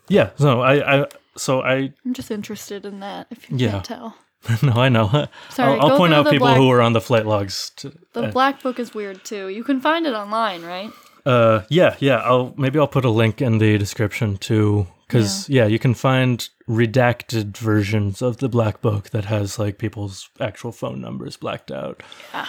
Yeah. 0.07 0.31
So 0.37 0.61
I. 0.61 1.01
I. 1.01 1.05
So 1.35 1.61
I. 1.61 1.93
I'm 2.05 2.13
just 2.13 2.31
interested 2.31 2.85
in 2.85 2.99
that. 2.99 3.27
If 3.31 3.49
you 3.49 3.57
Yeah. 3.57 3.71
can't 3.71 3.85
tell, 3.85 4.15
No, 4.63 4.73
I 4.73 4.89
know. 4.89 5.27
Sorry, 5.49 5.79
I'll, 5.79 5.91
I'll 5.91 5.97
point 5.97 6.13
out 6.13 6.25
people 6.29 6.47
black- 6.47 6.57
who 6.57 6.69
are 6.69 6.81
on 6.81 6.93
the 6.93 7.01
flight 7.01 7.25
logs. 7.25 7.71
To, 7.77 7.93
the 8.13 8.23
uh, 8.25 8.31
black 8.31 8.61
book 8.61 8.79
is 8.79 8.93
weird 8.93 9.23
too. 9.23 9.47
You 9.49 9.63
can 9.63 9.79
find 9.79 10.05
it 10.05 10.13
online, 10.13 10.63
right? 10.63 10.91
uh, 11.25 11.63
yeah, 11.69 11.95
yeah. 11.99 12.17
I'll 12.17 12.53
maybe 12.57 12.77
I'll 12.79 12.87
put 12.87 13.05
a 13.05 13.09
link 13.09 13.41
in 13.41 13.59
the 13.59 13.77
description 13.77 14.35
too, 14.37 14.87
because 15.07 15.47
yeah. 15.47 15.65
you 15.65 15.79
can 15.79 15.93
find 15.93 16.47
redacted 16.67 17.55
versions 17.57 18.21
of 18.21 18.37
the 18.37 18.49
black 18.49 18.81
book 18.81 19.11
that 19.11 19.25
has 19.25 19.57
like 19.57 19.77
people's 19.77 20.29
actual 20.41 20.71
phone 20.73 20.99
numbers 20.99 21.37
blacked 21.37 21.71
out. 21.71 22.03
Yeah. 22.33 22.47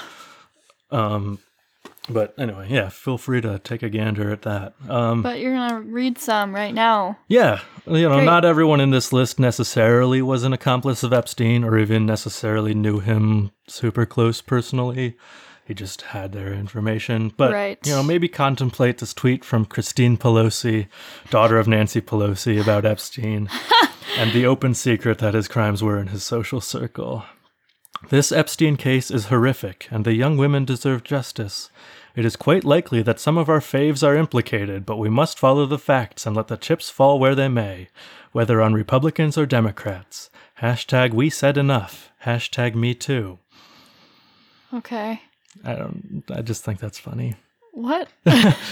Um, 0.91 1.39
but 2.09 2.35
anyway, 2.39 2.67
yeah. 2.69 2.89
Feel 2.91 3.17
free 3.19 3.41
to 3.41 3.59
take 3.59 3.83
a 3.83 3.89
gander 3.89 4.31
at 4.31 4.43
that. 4.43 4.75
Um, 4.89 5.23
But 5.23 5.41
you're 5.41 5.55
gonna 5.55 5.81
read 5.81 6.19
some 6.19 6.55
right 6.55 6.75
now. 6.75 7.19
Yeah, 7.29 7.61
you 7.87 8.03
know, 8.09 8.17
Great. 8.17 8.25
not 8.25 8.45
everyone 8.45 8.81
in 8.81 8.91
this 8.91 9.13
list 9.13 9.39
necessarily 9.41 10.21
was 10.23 10.43
an 10.45 10.53
accomplice 10.53 11.03
of 11.03 11.13
Epstein 11.13 11.65
or 11.65 11.79
even 11.79 12.05
necessarily 12.07 12.75
knew 12.75 13.01
him 13.01 13.53
super 13.67 14.05
close 14.07 14.41
personally. 14.43 15.17
He 15.67 15.73
just 15.73 16.03
had 16.03 16.33
their 16.33 16.53
information. 16.53 17.33
But, 17.39 17.53
Right. 17.53 17.79
you 17.87 17.93
know, 17.95 18.03
maybe 18.03 18.29
contemplate 18.29 18.99
this 18.99 19.15
tweet 19.15 19.47
from 19.47 19.65
Christine 19.65 20.19
Pelosi, 20.19 20.89
daughter 21.31 21.57
of 21.59 21.67
Nancy 21.67 22.03
Pelosi, 22.03 22.61
about 22.61 22.85
Epstein 22.85 23.49
and 24.19 24.33
the 24.33 24.45
open 24.45 24.75
secret 24.75 25.19
that 25.21 25.33
his 25.33 25.49
crimes 25.49 25.83
were 25.83 25.99
in 25.99 26.09
his 26.09 26.23
social 26.23 26.61
circle. 26.61 27.25
This 28.11 28.33
Epstein 28.33 28.77
case 28.77 29.11
is 29.11 29.27
horrific, 29.27 29.89
and 29.91 30.05
the 30.05 30.15
young 30.15 30.37
women 30.37 30.65
deserve 30.65 31.05
justice. 31.05 31.71
It 32.15 32.25
is 32.25 32.37
quite 32.37 32.63
likely 32.65 33.03
that 33.03 33.19
some 33.19 33.39
of 33.39 33.49
our 33.49 33.61
faves 33.61 34.07
are 34.07 34.17
implicated, 34.17 34.85
but 34.87 34.99
we 34.99 35.09
must 35.09 35.39
follow 35.39 35.67
the 35.67 35.79
facts 35.79 36.27
and 36.27 36.37
let 36.37 36.49
the 36.49 36.57
chips 36.57 36.91
fall 36.91 37.19
where 37.19 37.35
they 37.35 37.49
may, 37.49 37.89
whether 38.33 38.61
on 38.61 38.75
Republicans 38.75 39.39
or 39.39 39.47
Democrats. 39.47 40.31
Hashtag 40.61 41.13
we 41.13 41.31
said 41.31 41.57
enough. 41.57 42.11
Hashtag 42.25 42.75
me 42.75 42.95
too. 42.95 43.39
Okay. 44.73 45.23
I 45.65 45.75
don't, 45.75 46.25
I 46.33 46.43
just 46.43 46.63
think 46.63 46.81
that's 46.81 46.99
funny. 46.99 47.35
What? 47.73 48.09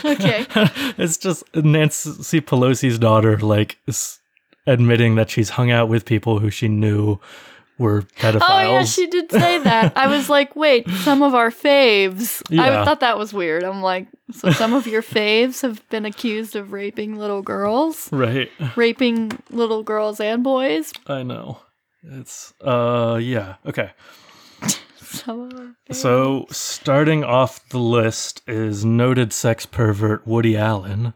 okay. 0.04 0.46
it's 0.98 1.16
just 1.16 1.42
Nancy 1.56 2.40
Pelosi's 2.40 2.98
daughter, 2.98 3.38
like, 3.38 3.78
admitting 4.66 5.16
that 5.16 5.30
she's 5.30 5.50
hung 5.50 5.70
out 5.70 5.88
with 5.88 6.04
people 6.04 6.38
who 6.38 6.50
she 6.50 6.68
knew 6.68 7.18
were 7.82 8.02
pedophiles. 8.18 8.46
Oh 8.48 8.60
yeah, 8.60 8.84
she 8.84 9.06
did 9.08 9.30
say 9.30 9.58
that. 9.58 9.92
I 9.96 10.06
was 10.06 10.30
like, 10.30 10.56
wait, 10.56 10.88
some 10.88 11.22
of 11.22 11.34
our 11.34 11.50
faves. 11.50 12.40
Yeah. 12.48 12.80
I 12.80 12.84
thought 12.84 13.00
that 13.00 13.18
was 13.18 13.34
weird. 13.34 13.62
I'm 13.64 13.82
like, 13.82 14.06
so 14.32 14.50
some 14.52 14.72
of 14.72 14.86
your 14.86 15.02
faves 15.02 15.60
have 15.60 15.86
been 15.90 16.06
accused 16.06 16.56
of 16.56 16.72
raping 16.72 17.16
little 17.18 17.42
girls, 17.42 18.08
Right. 18.10 18.50
raping 18.76 19.32
little 19.50 19.82
girls 19.82 20.18
and 20.20 20.42
boys. 20.42 20.92
I 21.06 21.22
know. 21.22 21.58
It's, 22.02 22.54
uh, 22.62 23.18
yeah. 23.22 23.56
Okay. 23.66 23.90
Some 24.98 25.40
of 25.42 25.52
our 25.58 25.74
faves. 25.90 25.96
So, 25.96 26.46
starting 26.50 27.22
off 27.22 27.68
the 27.68 27.78
list 27.78 28.40
is 28.46 28.84
noted 28.84 29.32
sex 29.32 29.66
pervert 29.66 30.26
Woody 30.26 30.56
Allen. 30.56 31.12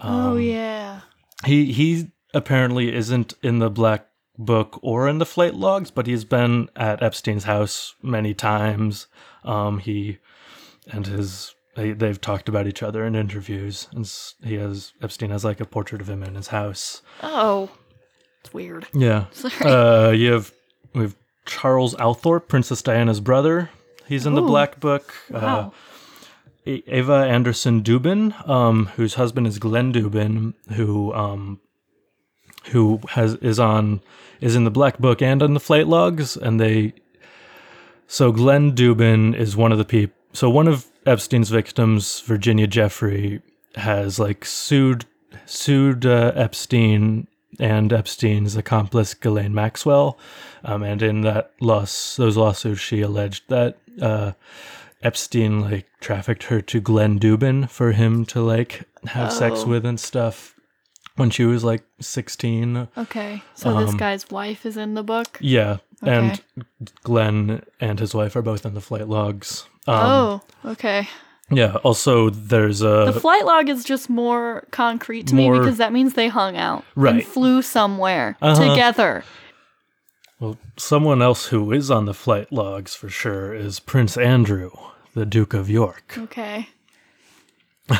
oh 0.00 0.36
yeah. 0.36 1.00
He 1.46 1.72
he 1.72 2.10
apparently 2.34 2.94
isn't 2.94 3.34
in 3.42 3.58
the 3.58 3.70
black 3.70 4.06
book 4.38 4.78
or 4.82 5.08
in 5.08 5.18
the 5.18 5.26
flight 5.26 5.54
logs, 5.54 5.90
but 5.90 6.06
he's 6.06 6.24
been 6.24 6.68
at 6.76 7.02
Epstein's 7.02 7.44
house 7.44 7.94
many 8.02 8.34
times. 8.34 9.06
Um, 9.44 9.78
he 9.78 10.18
and 10.90 11.06
his 11.06 11.54
they, 11.74 11.92
they've 11.92 12.20
talked 12.20 12.48
about 12.48 12.66
each 12.66 12.82
other 12.82 13.04
in 13.04 13.14
interviews, 13.14 13.88
and 13.92 14.10
he 14.44 14.54
has 14.54 14.92
Epstein 15.02 15.30
has 15.30 15.44
like 15.44 15.60
a 15.60 15.64
portrait 15.66 16.00
of 16.00 16.08
him 16.08 16.22
in 16.22 16.34
his 16.34 16.48
house. 16.48 17.02
Oh, 17.22 17.70
it's 18.40 18.52
weird. 18.52 18.86
Yeah. 18.94 19.26
Sorry. 19.32 19.52
Uh, 19.70 20.10
you 20.10 20.32
have 20.32 20.52
we 20.94 21.02
have 21.02 21.16
Charles 21.46 21.94
Althorp, 21.96 22.48
Princess 22.48 22.82
Diana's 22.82 23.20
brother. 23.20 23.70
He's 24.06 24.26
in 24.26 24.34
the 24.34 24.42
black 24.42 24.80
book. 24.80 25.14
Uh, 25.32 25.38
Wow. 25.40 25.72
A- 26.66 26.82
Ava 26.98 27.14
Anderson 27.14 27.82
Dubin, 27.82 28.48
um, 28.48 28.86
whose 28.96 29.14
husband 29.14 29.46
is 29.48 29.58
Glenn 29.58 29.92
Dubin, 29.92 30.54
who 30.74 31.12
um, 31.12 31.60
who 32.70 33.00
has 33.10 33.34
is 33.36 33.58
on 33.58 34.00
is 34.40 34.56
in 34.56 34.64
the 34.64 34.70
Black 34.70 34.98
Book 34.98 35.22
and 35.22 35.42
on 35.42 35.54
the 35.54 35.60
flight 35.60 35.86
logs, 35.86 36.36
and 36.36 36.60
they. 36.60 36.94
So 38.06 38.30
Glenn 38.32 38.72
Dubin 38.74 39.34
is 39.34 39.56
one 39.56 39.72
of 39.72 39.78
the 39.78 39.84
people. 39.84 40.14
So 40.32 40.50
one 40.50 40.68
of 40.68 40.86
Epstein's 41.06 41.50
victims, 41.50 42.20
Virginia 42.20 42.66
Giuffre, 42.66 43.40
has 43.76 44.18
like 44.18 44.44
sued 44.44 45.06
sued 45.46 46.04
uh, 46.04 46.32
Epstein 46.34 47.26
and 47.58 47.92
Epstein's 47.92 48.56
accomplice 48.56 49.14
Ghislaine 49.14 49.54
Maxwell, 49.54 50.18
um, 50.64 50.82
and 50.82 51.02
in 51.02 51.20
that 51.22 51.52
loss, 51.60 52.16
those 52.16 52.36
lawsuits, 52.36 52.80
she 52.80 53.00
alleged 53.02 53.44
that 53.48 53.78
uh, 54.00 54.32
Epstein 55.02 55.60
like 55.60 55.86
trafficked 56.00 56.44
her 56.44 56.60
to 56.62 56.80
Glenn 56.80 57.18
Dubin 57.18 57.68
for 57.68 57.92
him 57.92 58.24
to 58.26 58.40
like 58.40 58.84
have 59.06 59.32
sex 59.32 59.60
Oh. 59.64 59.68
with 59.68 59.84
and 59.84 59.98
stuff 60.00 60.54
when 61.16 61.30
she 61.30 61.44
was 61.44 61.62
like 61.64 61.82
sixteen. 62.00 62.88
Okay. 62.96 63.42
So 63.54 63.78
this 63.78 63.90
Um, 63.90 63.96
guy's 63.96 64.30
wife 64.30 64.64
is 64.66 64.76
in 64.76 64.94
the 64.94 65.02
book. 65.02 65.38
Yeah, 65.40 65.78
Okay. 66.02 66.12
and 66.12 66.42
Glenn 67.02 67.62
and 67.80 67.98
his 68.00 68.14
wife 68.14 68.34
are 68.36 68.42
both 68.42 68.64
in 68.66 68.74
the 68.74 68.80
flight 68.80 69.08
logs. 69.08 69.66
Um, 69.86 69.96
oh, 69.96 70.40
okay. 70.64 71.08
Yeah. 71.50 71.76
Also, 71.82 72.30
there's 72.30 72.80
a 72.80 73.10
The 73.12 73.20
flight 73.20 73.44
log 73.44 73.68
is 73.68 73.84
just 73.84 74.08
more 74.08 74.64
concrete 74.70 75.26
to 75.26 75.34
me 75.34 75.50
because 75.50 75.76
that 75.78 75.92
means 75.92 76.14
they 76.14 76.28
hung 76.28 76.56
out 76.56 76.84
and 76.94 77.04
Right. 77.04 77.26
flew 77.26 77.60
somewhere 77.62 78.36
Uh-huh. 78.40 78.70
together. 78.70 79.24
well, 80.40 80.56
someone 80.76 81.20
else 81.22 81.46
who 81.46 81.70
is 81.72 81.90
on 81.90 82.04
the 82.06 82.14
flight 82.14 82.50
logs 82.52 82.94
for 82.94 83.08
sure 83.08 83.54
is 83.54 83.78
Prince 83.80 84.16
Andrew, 84.16 84.70
the 85.14 85.24
Duke 85.26 85.52
of 85.54 85.68
York. 85.70 86.14
Okay. 86.18 86.68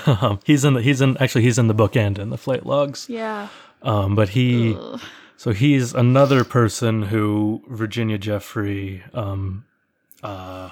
Um, 0.06 0.38
he's 0.44 0.64
in 0.64 0.74
the 0.74 0.82
he's 0.82 1.00
in 1.00 1.16
actually 1.18 1.42
he's 1.42 1.58
in 1.58 1.66
the 1.68 1.74
book 1.74 1.96
and 1.96 2.18
in 2.18 2.30
the 2.30 2.38
flight 2.38 2.64
logs. 2.66 3.06
Yeah. 3.08 3.48
Um, 3.82 4.14
but 4.14 4.30
he 4.30 4.74
Ugh. 4.74 5.00
so 5.36 5.52
he's 5.52 5.92
another 5.94 6.44
person 6.44 7.02
who 7.02 7.62
Virginia 7.68 8.18
Giuffre 8.18 9.02
um 9.14 9.64
uh, 10.22 10.70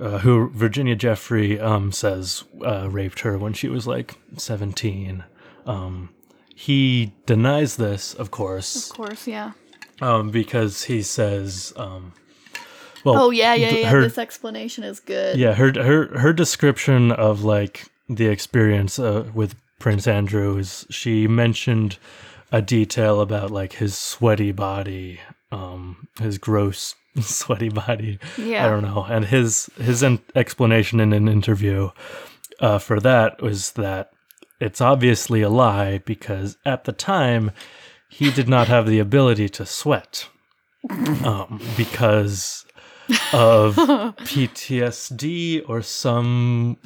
uh 0.00 0.18
who 0.18 0.48
Virginia 0.50 0.96
Giuffre 0.96 1.60
um 1.62 1.92
says 1.92 2.44
uh, 2.64 2.88
raped 2.90 3.20
her 3.20 3.38
when 3.38 3.52
she 3.52 3.68
was 3.68 3.86
like 3.86 4.14
17. 4.36 5.24
Um 5.66 6.10
he 6.56 7.12
denies 7.26 7.76
this, 7.76 8.14
of 8.14 8.30
course, 8.30 8.90
Of 8.90 8.96
course, 8.96 9.26
yeah. 9.26 9.52
um 10.00 10.30
because 10.30 10.84
he 10.84 11.02
says 11.02 11.72
um 11.76 12.12
well 13.04 13.16
Oh 13.24 13.30
yeah, 13.30 13.54
yeah, 13.54 13.70
yeah. 13.70 13.90
her- 13.90 14.02
this 14.02 14.18
explanation 14.18 14.84
is 14.84 15.00
good. 15.00 15.36
yeah, 15.38 15.54
her 15.54 15.72
her 15.82 16.18
her 16.18 16.32
description 16.32 17.12
of 17.12 17.44
like 17.44 17.86
the 18.08 18.26
experience 18.28 18.98
uh, 18.98 19.24
with 19.34 19.54
Prince 19.78 20.06
Andrew 20.06 20.56
is 20.58 20.86
she 20.90 21.26
mentioned 21.26 21.98
a 22.52 22.62
detail 22.62 23.20
about 23.20 23.50
like 23.50 23.74
his 23.74 23.96
sweaty 23.96 24.52
body, 24.52 25.20
um, 25.50 26.08
his 26.20 26.38
gross 26.38 26.94
sweaty 27.20 27.68
body. 27.68 28.18
Yeah. 28.38 28.66
I 28.66 28.70
don't 28.70 28.82
know, 28.82 29.04
and 29.08 29.24
his 29.24 29.68
his 29.80 30.02
in- 30.02 30.20
explanation 30.34 31.00
in 31.00 31.12
an 31.12 31.28
interview 31.28 31.90
uh, 32.60 32.78
for 32.78 33.00
that 33.00 33.42
was 33.42 33.72
that 33.72 34.10
it's 34.60 34.80
obviously 34.80 35.42
a 35.42 35.48
lie 35.50 35.98
because 35.98 36.56
at 36.64 36.84
the 36.84 36.92
time 36.92 37.50
he 38.08 38.30
did 38.30 38.48
not 38.48 38.68
have 38.68 38.86
the 38.86 39.00
ability 39.00 39.48
to 39.48 39.66
sweat 39.66 40.28
um, 41.24 41.60
because 41.76 42.64
of 43.32 43.76
PTSD 43.76 45.68
or 45.68 45.82
some 45.82 46.76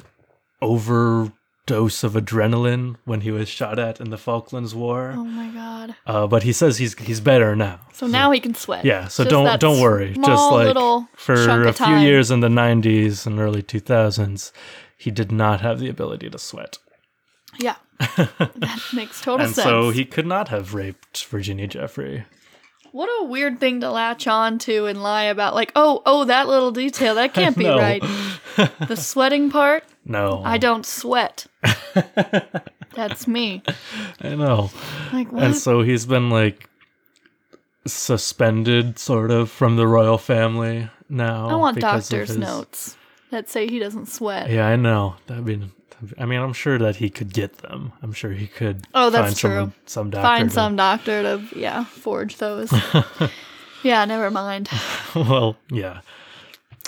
overdose 0.61 2.03
of 2.03 2.13
adrenaline 2.13 2.95
when 3.05 3.21
he 3.21 3.31
was 3.31 3.47
shot 3.47 3.79
at 3.79 3.99
in 3.99 4.09
the 4.09 4.17
Falklands 4.17 4.75
War. 4.75 5.13
Oh 5.15 5.23
my 5.23 5.49
god. 5.49 5.95
Uh, 6.05 6.27
but 6.27 6.43
he 6.43 6.51
says 6.53 6.77
he's 6.77 6.97
he's 6.97 7.19
better 7.21 7.55
now. 7.55 7.79
So 7.93 8.07
now 8.07 8.31
he 8.31 8.39
can 8.39 8.55
sweat. 8.55 8.85
Yeah, 8.85 9.07
so 9.07 9.23
Just 9.23 9.31
don't 9.31 9.59
don't 9.59 9.81
worry. 9.81 10.13
Just 10.13 10.51
like 10.51 10.75
for 11.15 11.67
a 11.67 11.73
few 11.73 11.95
years 11.97 12.31
in 12.31 12.39
the 12.39 12.47
90s 12.47 13.25
and 13.25 13.39
early 13.39 13.63
2000s, 13.63 14.51
he 14.97 15.11
did 15.11 15.31
not 15.31 15.61
have 15.61 15.79
the 15.79 15.89
ability 15.89 16.29
to 16.29 16.39
sweat. 16.39 16.77
Yeah. 17.59 17.75
that 17.99 18.81
makes 18.93 19.21
total 19.21 19.45
and 19.45 19.55
sense. 19.55 19.65
so 19.67 19.89
he 19.89 20.05
could 20.05 20.25
not 20.25 20.47
have 20.49 20.73
raped 20.73 21.25
Virginia 21.25 21.67
Giuffre. 21.67 22.25
What 22.91 23.07
a 23.21 23.25
weird 23.25 23.59
thing 23.59 23.81
to 23.81 23.91
latch 23.91 24.27
on 24.27 24.57
to 24.59 24.85
and 24.85 25.01
lie 25.03 25.23
about. 25.25 25.53
Like, 25.55 25.71
oh, 25.75 26.01
oh, 26.05 26.25
that 26.25 26.47
little 26.47 26.71
detail. 26.71 27.15
That 27.15 27.33
can't 27.33 27.57
be 27.57 27.63
No. 27.65 27.77
right. 27.77 28.03
The 28.87 28.95
sweating 28.95 29.49
part, 29.51 29.83
No. 30.05 30.41
I 30.43 30.57
don't 30.57 30.85
sweat. 30.85 31.45
That's 32.95 33.27
me. 33.27 33.61
I 34.21 34.35
know. 34.35 34.69
Like, 35.13 35.31
what? 35.31 35.43
And 35.43 35.55
so 35.55 35.81
he's 35.81 36.05
been 36.05 36.29
like 36.29 36.67
suspended 37.85 38.99
sort 38.99 39.31
of 39.31 39.49
from 39.49 39.75
the 39.75 39.87
royal 39.87 40.17
family 40.17 40.89
now. 41.09 41.47
I 41.49 41.55
want 41.55 41.79
doctor's 41.79 42.29
his- 42.29 42.37
notes 42.37 42.97
that 43.31 43.49
say 43.49 43.67
he 43.67 43.79
doesn't 43.79 44.07
sweat. 44.07 44.49
Yeah, 44.49 44.67
I 44.67 44.75
know. 44.75 45.15
That'd 45.27 45.45
be 45.45 45.61
I 46.17 46.25
mean, 46.25 46.39
I'm 46.39 46.53
sure 46.53 46.77
that 46.77 46.97
he 46.97 47.09
could 47.09 47.33
get 47.33 47.57
them. 47.59 47.91
I'm 48.01 48.13
sure 48.13 48.31
he 48.31 48.47
could 48.47 48.87
Oh, 48.93 49.09
that's 49.09 49.25
find 49.27 49.35
true. 49.37 49.49
someone, 49.49 49.73
some 49.85 50.09
doctor. 50.09 50.27
Find 50.27 50.49
to- 50.49 50.53
some 50.55 50.75
doctor 50.75 51.21
to, 51.23 51.43
yeah, 51.59 51.83
forge 51.85 52.37
those. 52.37 52.71
yeah, 53.83 54.05
never 54.05 54.29
mind. 54.31 54.69
well, 55.15 55.57
yeah. 55.69 56.01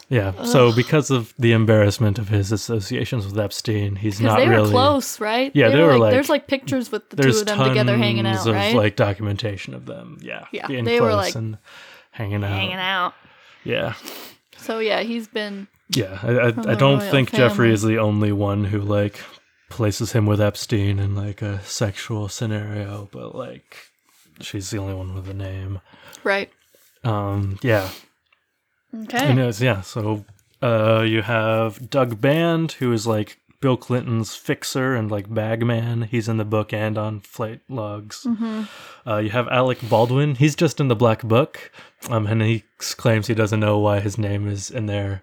Yeah. 0.09 0.43
So 0.43 0.73
because 0.75 1.09
of 1.09 1.33
the 1.39 1.53
embarrassment 1.53 2.19
of 2.19 2.27
his 2.27 2.51
associations 2.51 3.25
with 3.25 3.39
Epstein, 3.39 3.95
he's 3.95 4.19
not 4.19 4.37
they 4.39 4.47
were 4.47 4.55
really 4.55 4.71
close, 4.71 5.19
right? 5.21 5.51
Yeah, 5.55 5.69
they 5.69 5.81
were 5.81 5.97
like- 5.97 6.11
There's 6.11 6.29
like 6.29 6.47
pictures 6.47 6.91
with 6.91 7.09
the 7.09 7.15
two 7.23 7.29
of 7.29 7.45
them 7.45 7.57
together 7.69 7.97
hanging 7.97 8.25
out, 8.27 8.45
of 8.45 8.53
right? 8.53 8.75
like 8.75 8.97
documentation 8.97 9.73
of 9.73 9.85
them. 9.85 10.17
Yeah. 10.21 10.45
Yeah, 10.51 10.67
Being 10.67 10.83
they 10.83 10.99
were, 10.99 11.13
like, 11.15 11.35
and 11.35 11.57
hanging 12.11 12.43
out. 12.43 12.49
hanging 12.49 12.73
out. 12.75 13.13
Yeah. 13.63 13.93
So 14.57 14.79
yeah, 14.79 15.01
he's 15.01 15.27
been 15.29 15.67
Yeah. 15.93 16.19
I 16.23 16.31
I, 16.31 16.47
I 16.47 16.75
don't 16.75 17.01
think 17.01 17.31
Giuffre 17.31 17.69
is 17.71 17.81
the 17.83 17.97
only 17.99 18.31
one 18.31 18.65
who 18.65 18.79
like 18.79 19.21
places 19.69 20.11
him 20.11 20.25
with 20.25 20.41
Epstein 20.41 20.99
in 20.99 21.15
like 21.15 21.41
a 21.41 21.61
sexual 21.63 22.27
scenario, 22.27 23.07
but 23.11 23.35
like 23.35 23.77
she's 24.41 24.69
the 24.69 24.77
only 24.77 24.93
one 24.93 25.13
with 25.13 25.29
a 25.29 25.33
name. 25.33 25.81
right. 26.23 26.51
Um 27.03 27.57
yeah. 27.61 27.89
Okay. 28.93 29.31
It's, 29.47 29.61
yeah, 29.61 29.81
so 29.81 30.25
uh, 30.61 31.01
you 31.07 31.21
have 31.21 31.89
Doug 31.89 32.19
Band, 32.19 32.73
who 32.73 32.91
is 32.91 33.07
like 33.07 33.37
Bill 33.61 33.77
Clinton's 33.77 34.35
fixer 34.35 34.95
and 34.95 35.09
like 35.09 35.33
bagman. 35.33 36.03
He's 36.03 36.27
in 36.27 36.37
the 36.37 36.45
book 36.45 36.73
and 36.73 36.97
on 36.97 37.21
flight 37.21 37.61
logs. 37.69 38.27
Uh, 39.07 39.17
you 39.17 39.29
have 39.29 39.47
Alec 39.47 39.79
Baldwin. 39.89 40.35
He's 40.35 40.55
just 40.55 40.79
in 40.79 40.87
the 40.89 40.95
Black 40.95 41.21
Book, 41.23 41.71
um, 42.09 42.27
and 42.27 42.41
he 42.41 42.63
claims 42.79 43.27
he 43.27 43.33
doesn't 43.33 43.59
know 43.59 43.79
why 43.79 44.01
his 44.01 44.17
name 44.17 44.47
is 44.47 44.69
in 44.69 44.87
there. 44.87 45.21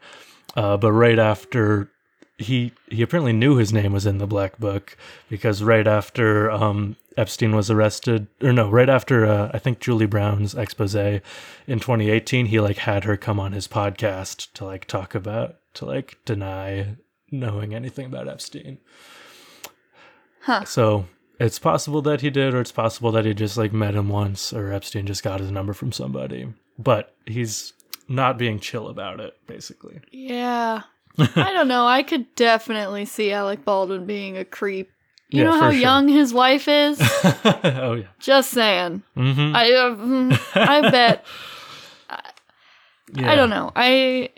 Uh, 0.57 0.77
but 0.77 0.93
right 0.93 1.19
after 1.19 1.91
he 2.39 2.73
he 2.89 3.03
apparently 3.03 3.33
knew 3.33 3.57
his 3.57 3.73
name 3.73 3.93
was 3.93 4.07
in 4.07 4.19
the 4.19 4.27
Black 4.27 4.59
Book 4.59 4.97
because 5.29 5.63
right 5.63 5.87
after 5.87 6.51
um, 6.51 6.97
Epstein 7.17 7.55
was 7.55 7.71
arrested, 7.71 8.29
or 8.43 8.53
no, 8.53 8.71
right 8.71 8.89
after 8.89 9.27
uh, 9.27 9.51
I 9.53 9.59
think 9.59 9.81
Julie 9.81 10.07
Brown's 10.07 10.55
expose 10.55 10.95
in 10.95 11.21
2018, 11.67 12.47
he 12.47 12.61
like 12.61 12.79
had 12.79 13.05
her 13.05 13.17
come 13.17 13.41
on 13.41 13.53
his 13.53 13.67
podcast 13.67 14.53
to 14.55 14.65
like 14.65 14.85
talk 14.87 15.15
about 15.15 15.57
to 15.75 15.85
like 15.85 16.19
deny 16.25 16.97
knowing 17.31 17.75
anything 17.75 18.07
about 18.07 18.29
Epstein. 18.29 18.79
Huh. 20.43 20.65
So 20.65 21.07
it's 21.41 21.59
possible 21.59 22.03
that 22.03 22.21
he 22.21 22.31
did, 22.31 22.55
or 22.55 22.61
it's 22.61 22.73
possible 22.73 23.11
that 23.13 23.25
he 23.25 23.35
just 23.35 23.57
like 23.57 23.73
met 23.73 23.97
him 23.97 24.09
once, 24.09 24.53
or 24.53 24.73
Epstein 24.73 25.07
just 25.07 25.25
got 25.25 25.41
his 25.41 25.51
number 25.51 25.73
from 25.73 25.91
somebody. 25.91 26.55
But 26.79 27.17
he's 27.27 27.73
not 28.09 28.39
being 28.39 28.59
chill 28.59 28.89
about 28.89 29.21
it, 29.21 29.35
basically. 29.47 30.01
Yeah. 30.11 30.83
I 31.19 31.53
don't 31.53 31.69
know. 31.69 31.87
I 31.87 32.03
could 32.03 32.33
definitely 32.37 33.05
see 33.05 33.33
Alec 33.33 33.65
Baldwin 33.65 34.07
being 34.07 34.37
a 34.37 34.45
creep. 34.45 34.91
You 35.31 35.43
Yeah, 35.43 35.51
know 35.51 35.61
how 35.61 35.71
sure. 35.71 35.81
young 35.81 36.09
his 36.09 36.33
wife 36.33 36.69
is? 36.69 36.99
oh 37.45 37.95
yeah. 37.95 38.07
Just 38.19 38.51
saying. 38.51 39.03
Mm-hmm. 39.17 39.55
I 39.55 39.73
uh, 39.73 39.91
mm, 39.97 40.41
I 40.55 40.91
bet 40.91 41.25
I 43.17 43.35
don't 43.35 43.51
know. 43.51 43.73
I 43.75 44.31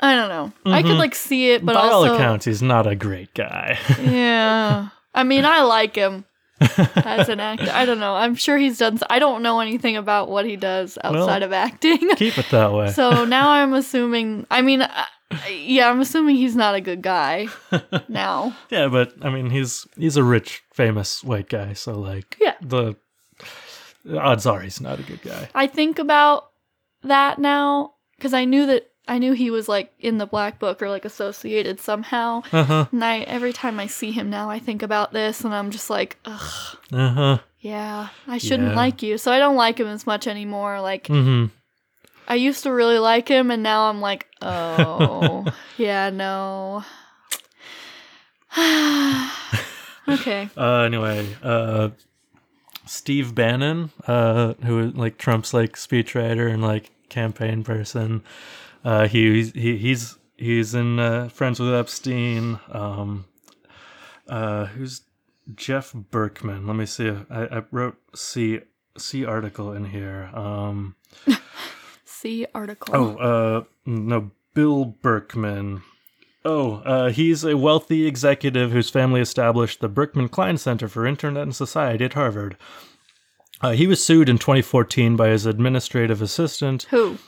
I 0.00 0.14
don't 0.14 0.28
know. 0.28 0.52
I 0.72 0.82
could 0.82 0.96
like 0.96 1.14
see 1.14 1.50
it, 1.50 1.64
but 1.66 1.74
By 1.74 1.80
all 1.80 2.04
also 2.04 2.14
accounts, 2.14 2.44
he's 2.46 2.62
not 2.62 2.86
a 2.86 2.94
great 2.94 3.34
guy. 3.34 3.78
yeah. 4.00 4.88
I 5.14 5.24
mean, 5.24 5.44
I 5.44 5.62
like 5.62 5.96
him 5.96 6.24
as 6.60 7.28
an 7.28 7.40
actor. 7.40 7.70
I 7.72 7.84
don't 7.84 8.00
know. 8.00 8.14
I'm 8.14 8.34
sure 8.34 8.56
he's 8.58 8.78
done. 8.78 8.98
I 9.10 9.18
don't 9.18 9.42
know 9.42 9.60
anything 9.60 9.96
about 9.96 10.28
what 10.28 10.44
he 10.46 10.56
does 10.56 10.98
outside 11.04 11.42
of 11.42 11.52
acting. 11.52 11.98
Keep 12.16 12.38
it 12.38 12.46
that 12.50 12.72
way. 12.72 12.90
so 12.92 13.24
now 13.24 13.50
I'm 13.50 13.72
assuming. 13.74 14.46
I 14.50 14.62
mean, 14.62 14.82
uh, 14.82 15.04
yeah, 15.50 15.88
I'm 15.90 16.00
assuming 16.00 16.36
he's 16.36 16.56
not 16.56 16.74
a 16.74 16.80
good 16.80 17.02
guy 17.02 17.48
now. 18.08 18.56
yeah, 18.70 18.88
but 18.88 19.12
I 19.22 19.30
mean, 19.30 19.50
he's 19.50 19.86
he's 19.96 20.16
a 20.16 20.24
rich, 20.24 20.62
famous 20.72 21.22
white 21.22 21.48
guy, 21.48 21.72
so 21.74 21.98
like, 21.98 22.36
Yeah. 22.40 22.54
the 22.60 22.96
odds 24.16 24.46
are 24.46 24.60
he's 24.60 24.80
not 24.80 24.98
a 24.98 25.02
good 25.02 25.22
guy. 25.22 25.48
I 25.54 25.66
think 25.66 25.98
about 25.98 26.50
that 27.02 27.38
now 27.38 27.94
because 28.16 28.32
I 28.34 28.44
knew 28.44 28.66
that 28.66 28.88
I 29.08 29.18
knew 29.18 29.32
he 29.32 29.50
was 29.50 29.68
like 29.68 29.92
in 29.98 30.18
the 30.18 30.26
black 30.26 30.58
book 30.58 30.82
or 30.82 30.88
like 30.90 31.04
associated 31.04 31.80
somehow. 31.80 32.42
Uh 32.52 32.64
huh. 32.64 32.86
And 32.92 33.02
I 33.04 33.20
every 33.20 33.52
time 33.52 33.80
I 33.80 33.86
see 33.86 34.12
him 34.12 34.28
now, 34.30 34.50
I 34.50 34.58
think 34.58 34.82
about 34.82 35.12
this, 35.12 35.40
and 35.44 35.54
I'm 35.54 35.70
just 35.70 35.88
like, 35.90 36.18
ugh, 36.24 36.76
Uh 36.92 37.08
huh. 37.10 37.38
yeah, 37.60 38.08
I 38.26 38.38
shouldn't 38.38 38.70
Yeah. 38.70 38.76
like 38.76 39.02
you. 39.02 39.18
So 39.18 39.32
I 39.32 39.38
don't 39.38 39.56
like 39.56 39.78
him 39.80 39.86
as 39.88 40.06
much 40.06 40.26
anymore. 40.26 40.80
Like 40.80 41.08
Mm-hmm. 41.08 41.46
I 42.30 42.34
used 42.34 42.62
to 42.64 42.72
really 42.72 42.98
like 42.98 43.26
him, 43.28 43.50
and 43.50 43.62
now 43.62 43.88
I'm 43.88 44.00
like, 44.02 44.26
oh, 44.42 45.46
yeah, 45.78 46.10
no. 46.10 46.84
okay. 50.08 50.48
Uh, 50.56 50.82
anyway, 50.82 51.26
uh, 51.42 51.90
Steve 52.86 53.34
Bannon, 53.34 53.90
uh, 54.06 54.54
who 54.64 54.78
is 54.80 54.94
like 54.94 55.18
Trump's 55.18 55.52
like 55.54 55.72
speechwriter 55.76 56.50
and 56.52 56.62
like 56.62 56.90
campaign 57.08 57.62
person, 57.64 58.22
uh, 58.84 59.08
he 59.08 59.42
he 59.44 59.76
he's 59.76 60.18
he's 60.36 60.74
in 60.74 60.98
uh, 60.98 61.28
friends 61.28 61.60
with 61.60 61.74
Epstein. 61.74 62.60
Um, 62.70 63.26
uh, 64.28 64.66
who's 64.66 65.02
Jeff 65.54 65.92
Berkman? 65.92 66.66
Let 66.66 66.76
me 66.76 66.86
see. 66.86 67.10
I 67.30 67.42
I 67.58 67.62
wrote 67.70 67.96
C 68.14 68.60
C 68.96 69.24
article 69.24 69.72
in 69.72 69.86
here. 69.86 70.30
Um, 70.34 70.96
See 72.04 72.46
article. 72.54 72.96
oh, 72.96 73.16
uh, 73.16 73.64
no, 73.86 74.32
Bill 74.54 74.84
Berkman. 74.84 75.82
Oh, 76.44 76.76
uh, 76.84 77.10
he's 77.10 77.44
a 77.44 77.56
wealthy 77.56 78.06
executive 78.06 78.72
whose 78.72 78.90
family 78.90 79.20
established 79.20 79.80
the 79.80 79.88
Berkman 79.88 80.28
Klein 80.28 80.56
Center 80.56 80.88
for 80.88 81.06
Internet 81.06 81.42
and 81.44 81.54
Society 81.54 82.04
at 82.04 82.14
Harvard. 82.14 82.56
Uh, 83.60 83.72
he 83.72 83.86
was 83.86 84.04
sued 84.04 84.28
in 84.28 84.38
2014 84.38 85.14
by 85.16 85.28
his 85.28 85.46
administrative 85.46 86.22
assistant, 86.22 86.84
Who? 86.90 87.18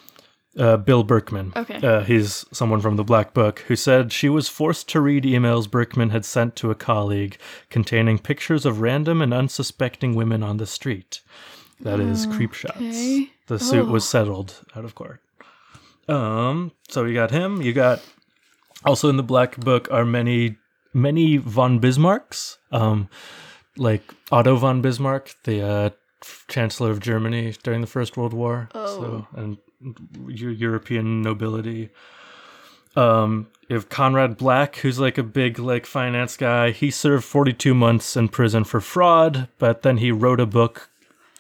Uh, 0.59 0.77
Bill 0.79 1.03
Berkman. 1.05 1.53
Okay. 1.57 1.77
Uh, 1.87 2.03
he's 2.03 2.45
someone 2.53 2.81
from 2.81 2.97
the 2.97 3.05
Black 3.05 3.33
Book 3.35 3.61
who 3.69 3.77
said 3.77 4.13
she 4.13 4.29
was 4.29 4.49
forced 4.49 4.89
to 4.91 5.01
read 5.01 5.25
emails 5.25 5.71
Berkman 5.71 6.11
had 6.11 6.25
sent 6.25 6.57
to 6.57 6.71
a 6.71 6.75
colleague 6.75 7.39
containing 7.69 8.19
pictures 8.19 8.67
of 8.67 8.81
random 8.81 9.23
and 9.23 9.33
unsuspecting 9.33 10.15
women 10.15 10.43
on 10.43 10.57
the 10.57 10.67
street. 10.67 11.21
That 11.81 11.99
is 12.01 12.27
creep 12.27 12.53
shots. 12.53 12.79
The 13.47 13.59
suit 13.59 13.87
Oh. 13.89 13.91
was 13.93 14.07
settled 14.09 14.61
out 14.77 14.85
of 14.85 14.95
court. 14.95 15.21
Um, 16.09 16.73
so 16.89 17.05
you 17.05 17.15
got 17.15 17.31
him. 17.31 17.63
You 17.63 17.73
got 17.73 18.03
also 18.85 19.09
in 19.09 19.17
the 19.17 19.23
Black 19.23 19.57
Book 19.59 19.89
are 19.91 20.05
many 20.05 20.57
many 20.93 21.37
von 21.39 21.79
Bismarcks. 21.79 22.59
Um, 22.73 23.09
like 23.77 24.03
Otto 24.31 24.57
von 24.57 24.83
Bismarck, 24.83 25.35
the 25.45 25.63
uh, 25.63 25.91
Chancellor 26.49 26.91
of 26.91 27.01
Germany 27.01 27.55
during 27.63 27.81
the 27.81 27.87
First 27.87 28.17
World 28.17 28.35
War. 28.35 28.69
Oh. 28.75 28.87
So 29.01 29.27
and 29.41 29.57
Eu- 30.29 30.49
European 30.51 31.23
nobility. 31.23 31.91
Um, 32.97 33.49
you 33.69 33.77
have 33.77 33.89
Conrad 33.89 34.37
Black, 34.37 34.77
who's 34.77 34.99
like 34.99 35.17
a 35.17 35.23
big 35.23 35.59
like 35.59 35.87
finance 35.87 36.37
guy. 36.37 36.71
He 36.73 36.91
served 36.91 37.25
42 37.25 37.73
months 37.73 38.17
in 38.17 38.29
prison 38.29 38.65
for 38.65 38.81
fraud, 38.81 39.49
but 39.59 39.83
then 39.83 39.99
he 39.99 40.11
wrote 40.11 40.41
a 40.41 40.47
book, 40.47 40.91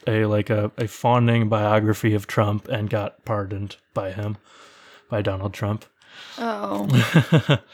a 0.06 0.26
like 0.26 0.48
a, 0.48 0.70
a 0.78 0.86
fawning 0.86 1.48
biography 1.48 2.14
of 2.14 2.26
Trump, 2.26 2.68
and 2.68 2.88
got 2.88 3.24
pardoned 3.24 3.76
by 3.94 4.12
him, 4.12 4.36
by 5.08 5.22
Donald 5.22 5.52
Trump. 5.54 5.84
Oh. 6.38 7.58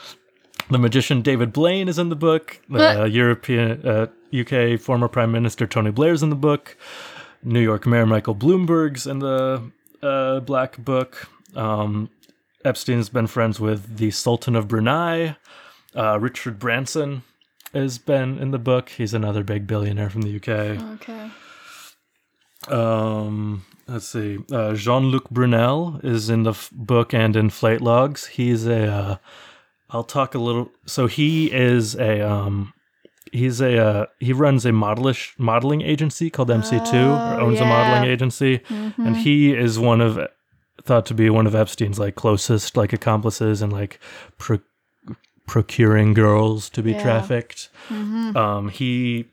The 0.69 0.79
magician 0.79 1.23
David 1.23 1.53
Blaine 1.53 1.87
is 1.89 1.97
in 1.97 2.09
the 2.09 2.17
book. 2.17 2.61
The 2.69 2.79
What? 2.99 3.13
European 3.13 3.87
uh, 3.87 4.07
UK 4.37 4.81
former 4.81 5.07
Prime 5.07 5.31
Minister 5.31 5.65
Tony 5.65 5.93
Blair's 5.93 6.25
in 6.25 6.31
the 6.31 6.35
book. 6.35 6.77
New 7.45 7.61
York 7.61 7.87
Mayor 7.87 8.05
Michael 8.07 8.35
Bloomberg's 8.35 9.07
in 9.07 9.21
the 9.21 9.71
uh, 10.07 10.41
Black 10.41 10.79
Book. 10.79 11.29
Um, 11.55 12.11
Epstein's 12.65 13.09
been 13.09 13.27
friends 13.27 13.61
with 13.61 13.97
the 13.99 14.11
Sultan 14.11 14.57
of 14.57 14.69
Brunei. 14.69 15.37
Uh, 15.95 16.19
Richard 16.21 16.59
Branson 16.59 17.23
has 17.73 17.99
been 17.99 18.39
in 18.39 18.51
the 18.51 18.59
book. 18.59 18.91
He's 18.91 19.15
another 19.15 19.43
big 19.43 19.67
billionaire 19.67 20.11
from 20.11 20.23
the 20.23 20.37
UK. 20.37 20.49
Okay. 20.95 21.31
Um, 22.69 23.65
let's 23.87 24.09
see. 24.09 24.39
Uh, 24.51 24.75
Jean 24.75 25.05
Luc 25.05 25.31
Brunel 25.31 26.01
is 26.03 26.29
in 26.29 26.43
the 26.43 26.51
f- 26.51 26.71
book 26.73 27.15
and 27.15 27.37
in 27.37 27.51
Flight 27.51 27.81
Logs. 27.81 28.27
He's 28.27 28.67
a. 28.67 28.87
Uh, 28.87 29.17
I'll 29.91 30.05
talk 30.05 30.35
a 30.35 30.39
little. 30.39 30.71
So 30.87 31.07
he 31.07 31.53
is 31.53 31.95
a. 31.95 32.21
Um, 32.21 32.73
he's 33.37 33.61
a. 33.61 33.73
Uh, 33.79 34.07
he 34.19 34.33
runs 34.33 34.65
a 34.67 34.71
modelish 34.71 35.33
modeling 35.39 35.83
agency 35.83 36.31
called 36.31 36.49
MC2, 36.49 36.93
or 36.95 37.41
Oh, 37.41 37.47
owns 37.47 37.61
a 37.61 37.65
modeling 37.67 38.05
agency, 38.05 38.61
and 38.71 39.17
he 39.17 39.55
is 39.55 39.79
one 39.79 40.01
of 40.01 40.19
thought 40.83 41.07
to 41.07 41.15
be 41.15 41.29
one 41.31 41.47
of 41.47 41.55
Epstein's 41.55 41.99
like 41.99 42.15
closest 42.15 42.77
like 42.77 42.93
accomplices 42.93 43.63
and 43.63 43.73
like 43.73 43.99
pro- 44.39 44.61
procuring 45.47 46.15
girls 46.15 46.69
to 46.71 46.83
be 46.83 46.93
Yeah. 46.93 47.03
trafficked. 47.03 47.69
Um, 47.91 48.69
he 48.69 49.27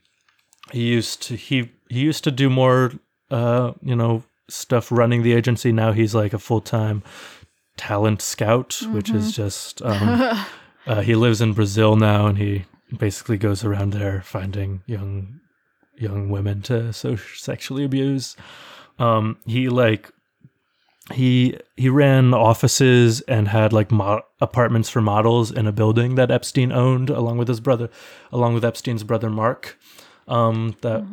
he 0.71 0.83
used 0.87 1.21
to 1.23 1.35
he 1.35 1.71
he 1.89 1.99
used 2.01 2.23
to 2.23 2.31
do 2.31 2.49
more 2.49 2.91
uh 3.31 3.73
you 3.81 3.95
know 3.95 4.23
stuff 4.49 4.91
running 4.91 5.23
the 5.23 5.33
agency. 5.33 5.71
Now 5.71 5.91
he's 5.91 6.13
like 6.15 6.33
a 6.33 6.39
full 6.39 6.61
time 6.61 7.03
talent 7.77 8.21
scout, 8.21 8.81
which 8.91 9.09
is 9.09 9.31
just 9.35 9.81
um, 9.81 10.45
uh, 10.87 11.01
he 11.01 11.15
lives 11.15 11.41
in 11.41 11.53
Brazil 11.53 11.95
now, 11.95 12.27
and 12.27 12.37
he 12.37 12.65
basically 12.97 13.37
goes 13.37 13.63
around 13.63 13.93
there 13.93 14.21
finding 14.21 14.83
young 14.85 15.39
young 15.95 16.29
women 16.29 16.61
to 16.63 16.91
so 16.93 17.15
sexually 17.15 17.83
abuse. 17.83 18.35
Um, 18.99 19.37
he 19.45 19.69
like 19.69 20.11
he 21.11 21.57
he 21.75 21.89
ran 21.89 22.33
offices 22.33 23.21
and 23.21 23.49
had 23.49 23.73
like 23.73 23.91
mo- 23.91 24.21
apartments 24.39 24.89
for 24.89 25.01
models 25.01 25.51
in 25.51 25.67
a 25.67 25.71
building 25.71 26.15
that 26.15 26.31
Epstein 26.31 26.71
owned 26.71 27.09
along 27.09 27.37
with 27.37 27.47
his 27.47 27.59
brother 27.59 27.89
along 28.31 28.53
with 28.53 28.63
Epstein's 28.63 29.03
brother 29.03 29.29
Mark 29.29 29.77
um 30.29 30.75
that 30.81 31.03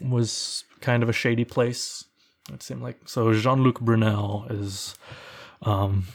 was 0.00 0.64
kind 0.80 1.02
of 1.02 1.10
a 1.10 1.12
shady 1.12 1.44
place 1.44 2.06
it 2.52 2.62
seemed 2.62 2.82
like 2.82 2.98
so 3.04 3.34
Jean-Luc 3.34 3.80
Brunel 3.80 4.46
is 4.48 4.94
um 5.60 6.06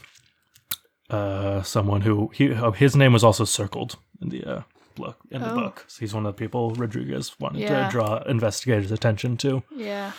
uh 1.08 1.62
someone 1.62 2.00
who 2.00 2.32
he 2.34 2.52
oh, 2.52 2.72
his 2.72 2.96
name 2.96 3.12
was 3.12 3.22
also 3.22 3.44
circled 3.44 3.96
in 4.20 4.30
the 4.30 4.44
uh 4.44 4.62
book 4.94 5.18
in 5.30 5.40
the 5.42 5.52
Oh. 5.52 5.54
book 5.54 5.84
so 5.88 6.00
he's 6.00 6.14
one 6.14 6.26
of 6.26 6.34
the 6.34 6.38
people 6.38 6.70
Rodriguez 6.74 7.34
wanted 7.40 7.60
Yeah. 7.60 7.86
to 7.86 7.90
draw 7.90 8.22
investigators 8.22 8.90
attention 8.90 9.36
to 9.38 9.62
Yeah. 9.74 10.12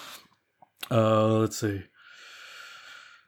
uh, 0.90 1.28
let's 1.40 1.58
see. 1.58 1.84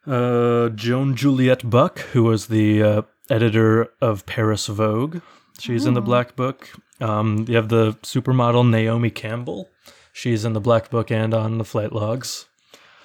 Uh, 0.05 0.69
Joan 0.69 1.15
Juliet 1.15 1.69
Buck, 1.69 1.99
who 2.11 2.23
was 2.23 2.47
the 2.47 2.83
uh, 2.83 3.01
editor 3.29 3.89
of 4.01 4.25
Paris 4.25 4.67
Vogue. 4.67 5.21
She's 5.59 5.85
in 5.85 5.93
the 5.93 6.01
Black 6.01 6.35
Book. 6.35 6.69
Um, 6.99 7.45
you 7.47 7.55
have 7.55 7.69
the 7.69 7.93
supermodel 8.03 8.69
Naomi 8.69 9.09
Campbell. 9.11 9.69
She's 10.11 10.43
in 10.45 10.53
the 10.53 10.59
Black 10.59 10.89
Book 10.89 11.09
and 11.09 11.33
on 11.33 11.57
the 11.57 11.63
flight 11.63 11.93
logs. 11.93 12.47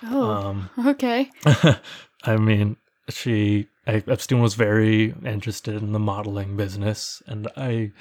Oh. 0.03 0.31
Um, 0.31 0.71
okay. 0.87 1.31
I 2.25 2.37
mean, 2.37 2.77
she 3.09 3.69
I, 3.87 4.03
Epstein 4.07 4.41
was 4.41 4.55
very 4.55 5.15
interested 5.25 5.75
in 5.77 5.93
the 5.93 5.99
modeling 5.99 6.57
business, 6.57 7.23
and 7.27 7.49
I 7.57 7.93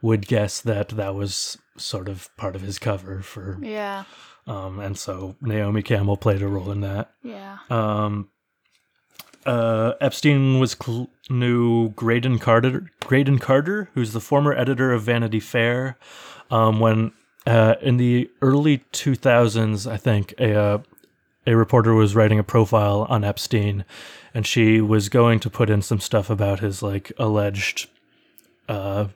would 0.00 0.26
guess 0.26 0.60
that 0.60 0.90
that 0.90 1.14
was 1.14 1.58
sort 1.76 2.08
of 2.08 2.28
part 2.36 2.54
of 2.56 2.62
his 2.62 2.78
cover 2.78 3.22
for 3.22 3.58
Yeah. 3.62 4.04
um, 4.46 4.78
and 4.80 4.96
so 4.98 5.36
Naomi 5.40 5.82
Campbell 5.82 6.16
played 6.16 6.42
a 6.42 6.48
role 6.48 6.70
in 6.70 6.80
that. 6.82 7.10
Yeah. 7.22 7.58
Um, 7.70 8.28
uh, 9.44 9.94
Epstein 10.00 10.60
was 10.60 10.76
cl- 10.80 11.08
knew 11.28 11.90
Graydon 11.90 12.38
Carter, 12.38 12.86
Graydon 13.00 13.38
Carter, 13.38 13.88
who's 13.94 14.12
the 14.12 14.20
former 14.20 14.52
editor 14.54 14.92
of 14.92 15.02
Vanity 15.02 15.40
Fair. 15.40 15.98
Um, 16.50 16.78
when 16.78 17.12
uh, 17.46 17.74
in 17.80 17.96
the 17.96 18.30
early 18.40 18.78
2000s, 18.92 19.90
I 19.90 19.96
think 19.96 20.34
a 20.38 20.54
uh, 20.54 20.78
a 21.44 21.56
reporter 21.56 21.92
was 21.94 22.14
writing 22.14 22.38
a 22.38 22.44
profile 22.44 23.04
on 23.08 23.24
Epstein, 23.24 23.84
and 24.34 24.46
she 24.46 24.80
was 24.80 25.08
going 25.08 25.40
to 25.40 25.50
put 25.50 25.68
in 25.70 25.82
some 25.82 26.00
stuff 26.00 26.30
about 26.30 26.60
his 26.60 26.82
like 26.82 27.12
alleged 27.18 27.88
uh, 28.68 29.08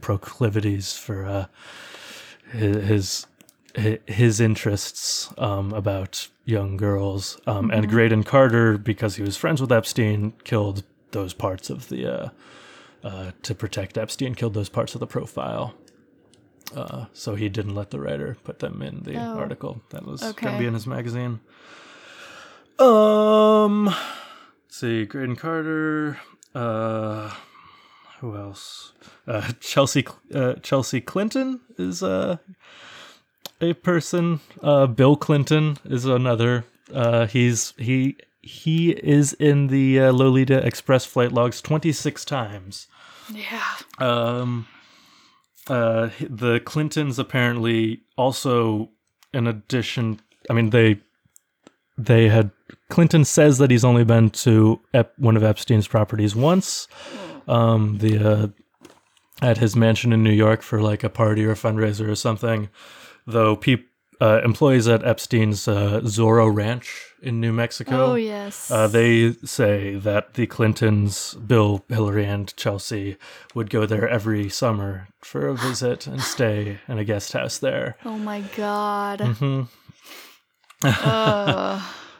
proclivities 0.00 0.96
for 0.96 1.24
uh, 1.26 1.46
his. 2.52 2.86
his 2.86 3.26
his 4.06 4.38
interests 4.40 5.34
um, 5.36 5.72
about 5.72 6.28
young 6.44 6.76
girls, 6.76 7.40
um, 7.44 7.72
and 7.72 7.88
Graydon 7.88 8.22
Carter, 8.22 8.78
because 8.78 9.16
he 9.16 9.22
was 9.24 9.36
friends 9.36 9.60
with 9.60 9.72
Epstein, 9.72 10.32
killed 10.44 10.84
those 11.10 11.34
parts 11.34 11.70
of 11.70 11.88
the 11.88 12.06
uh, 12.06 12.28
uh, 13.02 13.32
to 13.42 13.52
protect 13.52 13.98
Epstein, 13.98 14.36
killed 14.36 14.54
those 14.54 14.68
parts 14.68 14.94
of 14.94 15.00
the 15.00 15.08
profile. 15.08 15.74
Uh, 16.72 17.06
so 17.12 17.34
he 17.34 17.48
didn't 17.48 17.74
let 17.74 17.90
the 17.90 17.98
writer 17.98 18.36
put 18.44 18.60
them 18.60 18.80
in 18.80 19.02
the 19.02 19.16
Oh. 19.16 19.38
article 19.38 19.82
that 19.90 20.06
was 20.06 20.20
going 20.20 20.54
to 20.54 20.58
be 20.60 20.66
in 20.68 20.74
his 20.74 20.86
magazine. 20.86 21.40
Um, 22.78 23.92
see, 24.74 25.04
Graydon 25.04 25.36
Carter. 25.36 26.18
Uh, 26.54 27.32
who 28.18 28.36
else? 28.36 28.92
Uh, 29.26 29.52
Chelsea 29.60 30.04
uh, 30.34 30.54
Chelsea 30.54 31.00
Clinton 31.00 31.60
is 31.78 32.02
uh, 32.02 32.38
a 33.60 33.72
person. 33.74 34.40
Uh, 34.62 34.86
Bill 34.86 35.16
Clinton 35.16 35.78
is 35.84 36.04
another. 36.04 36.64
Uh, 36.92 37.26
he's 37.26 37.74
he 37.78 38.16
he 38.42 38.90
is 38.90 39.32
in 39.34 39.68
the 39.68 40.00
uh, 40.00 40.12
Lolita 40.12 40.64
Express 40.66 41.04
flight 41.04 41.32
logs 41.32 41.60
twenty 41.60 41.92
six 41.92 42.24
times. 42.24 42.88
Yeah. 43.32 43.76
Um, 43.98 44.66
uh, 45.68 46.10
the 46.20 46.60
Clintons 46.60 47.18
apparently 47.18 48.02
also, 48.18 48.90
in 49.32 49.46
addition, 49.46 50.20
I 50.50 50.52
mean 50.52 50.70
they 50.70 51.00
they 51.96 52.28
had 52.28 52.50
Clinton 52.94 53.24
says 53.24 53.58
that 53.58 53.72
he's 53.72 53.84
only 53.84 54.04
been 54.04 54.30
to 54.30 54.80
Ep- 54.94 55.18
one 55.18 55.36
of 55.36 55.42
Epstein's 55.42 55.88
properties 55.88 56.36
once. 56.36 56.86
Um, 57.48 57.98
the 57.98 58.18
uh, 58.18 58.46
at 59.42 59.58
his 59.58 59.74
mansion 59.74 60.12
in 60.12 60.22
New 60.22 60.30
York 60.30 60.62
for 60.62 60.80
like 60.80 61.02
a 61.02 61.08
party 61.10 61.44
or 61.44 61.50
a 61.50 61.56
fundraiser 61.56 62.08
or 62.08 62.14
something. 62.14 62.68
Though 63.26 63.56
peop- 63.56 63.88
uh, 64.20 64.40
employees 64.44 64.86
at 64.86 65.04
Epstein's 65.04 65.66
uh, 65.66 66.02
Zorro 66.04 66.54
Ranch 66.54 67.06
in 67.20 67.40
New 67.40 67.52
Mexico. 67.52 68.12
Oh 68.12 68.14
yes. 68.14 68.70
Uh, 68.70 68.86
they 68.86 69.32
say 69.44 69.96
that 69.96 70.34
the 70.34 70.46
Clintons, 70.46 71.34
Bill, 71.34 71.84
Hillary, 71.88 72.26
and 72.26 72.56
Chelsea, 72.56 73.16
would 73.56 73.70
go 73.70 73.86
there 73.86 74.08
every 74.08 74.48
summer 74.48 75.08
for 75.20 75.48
a 75.48 75.56
visit 75.56 76.06
and 76.06 76.20
stay 76.34 76.78
in 76.86 76.98
a 76.98 77.04
guest 77.04 77.32
house 77.32 77.58
there. 77.58 77.96
oh 78.04 78.18
my 78.18 78.42
god. 78.56 79.20
hmm 79.40 79.62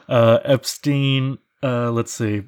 uh, 0.07 0.39
Epstein, 0.43 1.37
uh, 1.63 1.91
let's 1.91 2.11
see. 2.11 2.43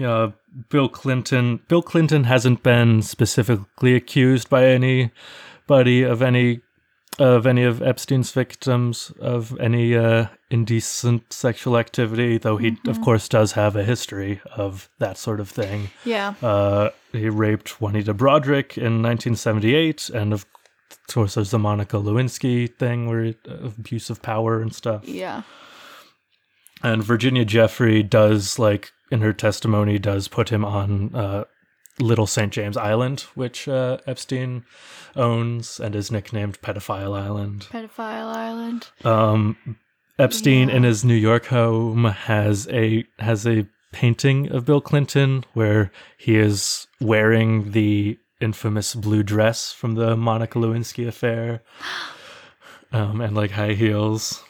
Uh, 0.00 0.30
Bill 0.68 0.88
Clinton. 0.88 1.60
Bill 1.68 1.82
Clinton 1.82 2.24
hasn't 2.24 2.62
been 2.62 3.02
specifically 3.02 3.94
accused 3.94 4.48
by 4.48 4.66
anybody 4.66 6.02
of 6.02 6.22
any 6.22 6.60
of 7.18 7.46
any 7.46 7.64
of 7.64 7.82
Epstein's 7.82 8.30
victims 8.32 9.12
of 9.20 9.58
any 9.60 9.96
uh, 9.96 10.26
indecent 10.50 11.32
sexual 11.32 11.76
activity, 11.76 12.38
though 12.38 12.56
he, 12.56 12.78
of 12.86 13.00
course, 13.02 13.28
does 13.28 13.52
have 13.52 13.76
a 13.76 13.84
history 13.84 14.40
of 14.56 14.88
that 14.98 15.18
sort 15.18 15.40
of 15.40 15.48
thing. 15.48 15.90
yeah. 16.04 16.34
Uh, 16.40 16.90
he 17.12 17.28
raped 17.28 17.80
Juanita 17.80 18.14
Broaddrick 18.14 18.78
in 18.78 19.02
1978, 19.02 20.08
and 20.10 20.32
of 20.32 20.46
course, 21.12 21.34
there's 21.34 21.50
the 21.50 21.58
Monica 21.58 21.96
Lewinsky 21.96 22.72
thing 22.78 23.06
where 23.06 23.24
he, 23.24 23.36
uh, 23.48 23.66
abuse 23.66 24.08
of 24.08 24.22
power 24.22 24.62
and 24.62 24.74
stuff. 24.74 25.06
Yeah. 25.06 25.42
And 26.82 27.02
Virginia 27.04 27.44
Giuffre 27.44 28.02
does, 28.08 28.58
like, 28.58 28.90
in 29.10 29.20
her 29.20 29.32
testimony, 29.32 29.98
does 29.98 30.28
put 30.28 30.48
him 30.50 30.64
on 30.64 31.14
uh, 31.14 31.44
Little 31.98 32.26
St. 32.26 32.52
James 32.52 32.76
Island, 32.76 33.20
which 33.34 33.68
uh, 33.68 33.98
Epstein 34.06 34.64
owns 35.16 35.78
and 35.78 35.94
is 35.94 36.10
nicknamed 36.10 36.60
Pedophile 36.62 37.14
Island. 37.18 37.66
Pedophile 37.70 38.34
Island. 38.34 38.88
Um, 39.04 39.56
Epstein 40.18 40.68
Yeah. 40.68 40.76
in 40.76 40.82
his 40.84 41.04
New 41.04 41.14
York 41.14 41.46
home 41.46 42.04
has 42.04 42.68
a 42.68 43.04
has 43.18 43.46
a 43.46 43.66
painting 43.92 44.50
of 44.52 44.64
Bill 44.64 44.80
Clinton 44.80 45.44
where 45.54 45.90
he 46.16 46.36
is 46.36 46.86
wearing 47.00 47.72
the 47.72 48.18
infamous 48.40 48.94
blue 48.94 49.22
dress 49.22 49.72
from 49.72 49.94
the 49.94 50.16
Monica 50.16 50.58
Lewinsky 50.58 51.06
affair, 51.08 51.62
um, 52.92 53.20
and 53.20 53.34
like 53.36 53.50
high 53.52 53.72
heels. 53.72 54.42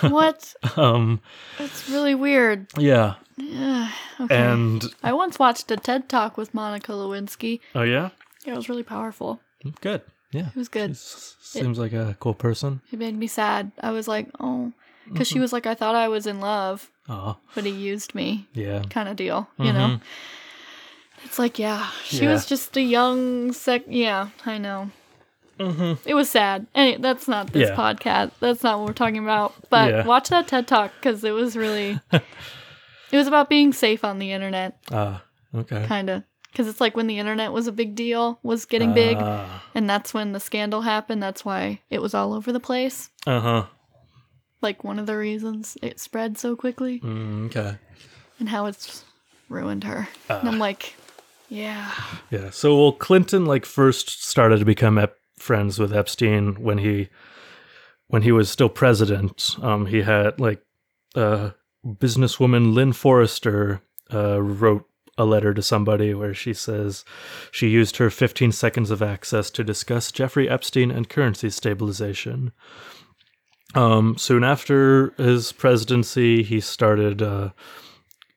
What? 0.00 0.54
Um, 0.76 1.20
That's 1.58 1.88
really 1.88 2.14
weird. 2.14 2.66
yeah, 2.78 3.14
Yeah. 3.36 3.90
Okay. 4.20 4.34
and 4.36 4.84
I 5.02 5.12
once 5.12 5.38
watched 5.38 5.70
a 5.70 5.76
TED 5.76 6.08
talk 6.08 6.36
with 6.36 6.54
Monica 6.54 6.92
Lewinsky. 6.92 7.60
oh 7.74 7.82
yeah, 7.82 8.10
Yeah, 8.44 8.54
it 8.54 8.56
was 8.56 8.68
really 8.68 8.82
powerful. 8.82 9.40
Mm, 9.64 9.80
good. 9.80 10.02
Yeah, 10.32 10.48
It 10.48 10.56
was 10.56 10.68
good. 10.68 10.90
S- 10.90 11.36
seems 11.40 11.78
like 11.78 11.92
a 11.92 12.16
cool 12.20 12.34
person. 12.34 12.80
It 12.92 12.98
made 12.98 13.16
me 13.16 13.26
sad. 13.28 13.70
I 13.80 13.90
was 13.92 14.08
like, 14.08 14.28
oh, 14.40 14.72
because 15.08 15.28
she 15.28 15.34
mm-hmm. 15.34 15.42
was 15.42 15.52
like, 15.52 15.66
I 15.66 15.74
thought 15.74 15.94
I 15.94 16.08
was 16.08 16.26
in 16.26 16.40
love, 16.40 16.90
Oh, 17.08 17.36
but 17.54 17.64
he 17.64 17.70
used 17.70 18.14
me, 18.14 18.46
yeah. 18.54 18.82
kind 18.90 19.08
of 19.08 19.16
deal. 19.16 19.46
You 19.58 19.72
know. 19.72 19.88
Mm-hmm. 20.00 21.24
It's 21.26 21.38
like, 21.38 21.58
yeah, 21.58 21.88
she 22.04 22.24
Yeah. 22.24 22.32
was 22.32 22.46
just 22.46 22.76
a 22.76 22.80
young 22.82 23.52
sec. 23.52 23.82
Yeah, 23.88 24.28
I 24.44 24.58
know. 24.58 24.90
It 25.58 26.14
was 26.14 26.28
sad. 26.30 26.66
Any, 26.74 26.96
that's 26.96 27.28
not 27.28 27.52
this 27.52 27.68
Yeah. 27.68 27.76
podcast. 27.76 28.32
That's 28.40 28.62
not 28.62 28.78
what 28.78 28.86
we're 28.88 28.92
talking 28.94 29.18
about. 29.22 29.54
But 29.70 29.90
Yeah. 29.90 30.04
watch 30.06 30.28
that 30.30 30.48
TED 30.48 30.66
talk 30.66 30.92
because 31.00 31.22
it 31.24 31.30
was 31.32 31.56
really. 31.56 31.98
it 32.12 32.22
was 33.16 33.26
about 33.26 33.48
being 33.48 33.72
safe 33.72 34.04
on 34.04 34.18
the 34.18 34.32
internet, 34.32 34.78
Ah, 34.90 35.22
okay. 35.54 35.84
kind 35.86 36.10
of. 36.10 36.22
Because 36.50 36.68
it's 36.68 36.80
like 36.80 36.96
when 36.96 37.08
the 37.08 37.18
internet 37.18 37.52
was 37.52 37.66
a 37.66 37.72
big 37.72 37.94
deal, 37.96 38.38
was 38.44 38.64
getting 38.64 38.94
big, 38.94 39.16
Ah, 39.20 39.62
and 39.74 39.90
that's 39.90 40.14
when 40.14 40.32
the 40.32 40.38
scandal 40.40 40.82
happened. 40.82 41.20
That's 41.22 41.44
why 41.44 41.80
it 41.90 42.00
was 42.00 42.14
all 42.14 42.32
over 42.32 42.52
the 42.52 42.60
place. 42.60 43.10
uh 43.26 43.40
huh. 43.40 43.64
Like 44.62 44.82
one 44.84 44.98
of 44.98 45.06
the 45.06 45.16
reasons 45.16 45.76
it 45.82 45.98
spread 46.00 46.38
so 46.38 46.54
quickly, 46.56 47.00
Mm, 47.00 47.46
okay. 47.46 47.76
and 48.40 48.48
how 48.48 48.66
it's 48.66 49.04
ruined 49.48 49.84
her. 49.84 50.08
and 50.28 50.48
I'm 50.48 50.58
like, 50.58 50.94
yeah. 51.48 51.90
Yeah. 52.30 52.50
So, 52.50 52.76
well, 52.80 52.92
Clinton 52.92 53.46
like 53.46 53.66
first 53.66 54.24
started 54.24 54.58
to 54.60 54.64
become 54.64 54.96
ep- 54.96 55.16
friends 55.44 55.78
with 55.78 55.94
Epstein 55.94 56.54
when 56.54 56.78
he 56.78 57.08
when 58.08 58.22
he 58.22 58.32
was 58.32 58.50
still 58.50 58.68
president. 58.68 59.56
Um, 59.62 59.86
he 59.86 60.02
had 60.02 60.40
like 60.40 60.62
uh, 61.14 61.50
businesswoman 61.86 62.74
Lynn 62.74 62.92
Forester 62.92 63.80
uh, 64.12 64.40
wrote 64.40 64.86
a 65.16 65.24
letter 65.24 65.54
to 65.54 65.62
somebody 65.62 66.12
where 66.12 66.34
she 66.34 66.52
says 66.52 67.04
she 67.52 67.68
used 67.68 67.98
her 67.98 68.10
15 68.10 68.50
seconds 68.52 68.90
of 68.90 69.02
access 69.02 69.50
to 69.50 69.62
discuss 69.62 70.10
Jeffrey 70.10 70.48
Epstein 70.48 70.90
and 70.90 71.08
currency 71.08 71.50
stabilization. 71.50 72.52
Um, 73.74 74.16
soon 74.18 74.44
after 74.44 75.12
his 75.16 75.52
presidency, 75.52 76.42
he 76.42 76.60
started 76.60 77.22
uh, 77.22 77.50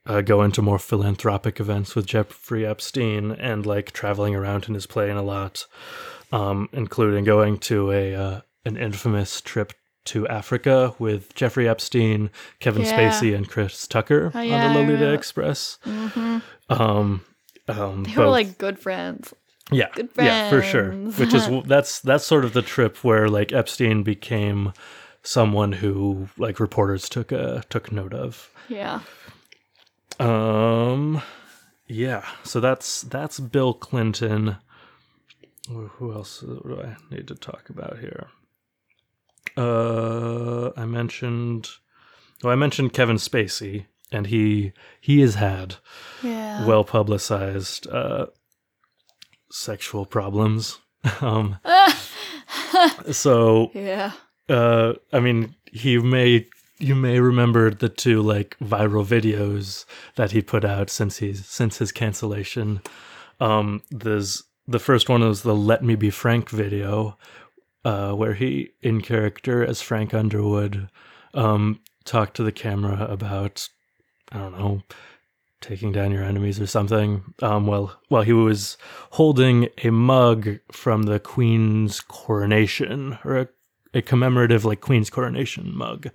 uh, 0.06 0.22
going 0.22 0.52
to 0.54 0.62
more 0.62 0.80
philanthropic 0.80 1.60
events 1.60 1.96
with 1.96 2.06
Jeffrey 2.06 2.66
Epstein 2.66 3.32
and 3.32 3.66
like 3.66 3.92
traveling 3.92 4.36
around 4.36 4.68
in 4.68 4.74
his 4.74 4.88
plane 4.88 5.18
a 5.18 5.22
lot, 5.22 5.66
um, 6.32 6.70
including 6.74 7.24
going 7.24 7.58
to 7.60 7.92
a 7.92 8.16
uh, 8.16 8.42
an 8.66 8.78
infamous 8.78 9.42
trip 9.42 9.74
to 10.06 10.28
Africa 10.28 10.96
with 11.00 11.34
Jeffrey 11.36 11.68
Epstein, 11.68 12.30
Kevin 12.60 12.84
Yeah. 12.84 12.98
Spacey, 12.98 13.36
and 13.36 13.50
Chris 13.50 13.88
Tucker 13.88 14.32
Oh, 14.34 14.40
on 14.40 14.48
yeah, 14.48 14.70
I 14.70 14.74
the 14.74 14.80
Lolita. 14.80 15.14
Express. 15.14 15.80
hmm 15.84 16.38
Um, 16.70 17.22
um, 17.68 18.04
They 18.04 18.12
were 18.16 18.24
both- 18.26 18.32
like 18.32 18.58
good 18.58 18.80
friends. 18.80 19.34
yeah, 19.72 19.88
good 19.96 20.12
friends. 20.12 20.28
yeah, 20.28 20.50
for 20.50 20.62
sure. 20.62 20.92
Which 20.94 21.34
is 21.34 21.48
that's 21.66 22.00
that's 22.00 22.26
sort 22.26 22.46
of 22.46 22.54
the 22.54 22.62
trip 22.62 23.04
where 23.04 23.28
like 23.30 23.52
Epstein 23.52 24.04
became 24.04 24.72
someone 25.24 25.74
who 25.74 26.30
like 26.38 26.60
reporters 26.62 27.10
took 27.10 27.34
a 27.34 27.64
took 27.70 27.92
note 27.92 28.14
of. 28.14 28.50
Yeah. 28.70 29.02
Um, 30.20 31.22
yeah. 31.88 32.24
So 32.44 32.60
that's 32.60 33.02
that's 33.04 33.40
Bill 33.40 33.74
Clinton. 33.74 34.58
Who 35.70 36.14
else 36.14 36.40
do 36.42 36.82
I 36.84 36.96
need 37.14 37.28
to 37.28 37.36
talk 37.36 37.70
about 37.70 38.00
here? 38.00 38.28
Uh, 39.56 40.72
I 40.78 40.86
mentioned. 40.86 41.70
Well, 42.44 42.54
I 42.54 42.56
mentioned 42.56 42.94
Kevin 42.94 43.18
Spacey, 43.18 43.86
and 44.12 44.28
he 44.28 44.74
he 45.02 45.20
has 45.22 45.36
had 45.36 45.76
Yeah. 46.24 46.66
well 46.66 46.84
publicized 46.84 47.88
uh, 47.88 48.28
sexual 49.52 50.06
problems. 50.06 50.78
um, 51.22 51.58
so 53.12 53.72
yeah. 53.74 54.12
uh, 54.50 54.94
I 55.12 55.20
mean, 55.20 55.56
he 55.72 55.98
may 55.98 56.48
you 56.80 56.96
may 56.96 57.20
remember 57.20 57.72
the 57.72 57.90
two 57.90 58.22
like 58.22 58.56
viral 58.64 59.06
videos 59.06 59.86
that 60.16 60.32
he 60.32 60.42
put 60.42 60.64
out 60.64 60.90
since 60.90 61.18
he's 61.18 61.46
since 61.46 61.78
his 61.80 61.92
cancellation. 61.92 62.82
Um, 63.40 63.82
there's 63.92 64.44
the 64.68 64.80
first 64.80 65.10
one 65.10 65.22
was 65.22 65.44
the 65.44 65.56
"Let 65.56 65.84
Me 65.84 65.96
Be 65.96 66.10
Frank" 66.10 66.50
video, 66.50 67.18
uh, 67.86 68.14
where 68.14 68.34
he, 68.34 68.72
in 68.82 69.02
character 69.02 69.66
as 69.66 69.82
Frank 69.82 70.14
Underwood, 70.14 70.90
um, 71.34 71.80
talked 72.06 72.36
to 72.38 72.44
the 72.44 72.52
camera 72.52 73.06
about 73.10 73.70
I 74.32 74.40
don't 74.40 74.58
know 74.58 74.84
taking 75.62 75.92
down 75.92 76.12
your 76.12 76.24
enemies 76.24 76.60
or 76.60 76.68
something. 76.68 77.24
Um, 77.42 77.66
well, 77.68 78.00
while 78.10 78.22
he 78.22 78.34
was 78.34 78.78
holding 79.12 79.70
a 79.84 79.90
mug 79.90 80.60
from 80.72 81.04
the 81.04 81.20
Queen's 81.20 82.00
coronation 82.00 83.18
or 83.24 83.38
a, 83.38 83.48
a 83.94 84.02
commemorative 84.02 84.66
like 84.66 84.82
Queen's 84.82 85.10
coronation 85.10 85.76
mug, 85.76 86.10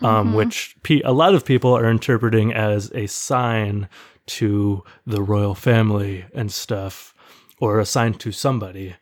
um, 0.00 0.34
which 0.34 0.76
pe- 0.82 1.02
a 1.02 1.12
lot 1.12 1.34
of 1.34 1.44
people 1.44 1.76
are 1.76 1.90
interpreting 1.90 2.52
as 2.52 2.90
a 2.94 3.06
sign 3.06 3.88
to 4.26 4.84
the 5.06 5.22
royal 5.22 5.54
family 5.54 6.24
and 6.34 6.50
stuff, 6.52 7.14
or 7.60 7.78
assigned 7.80 8.20
to 8.20 8.32
somebody. 8.32 8.96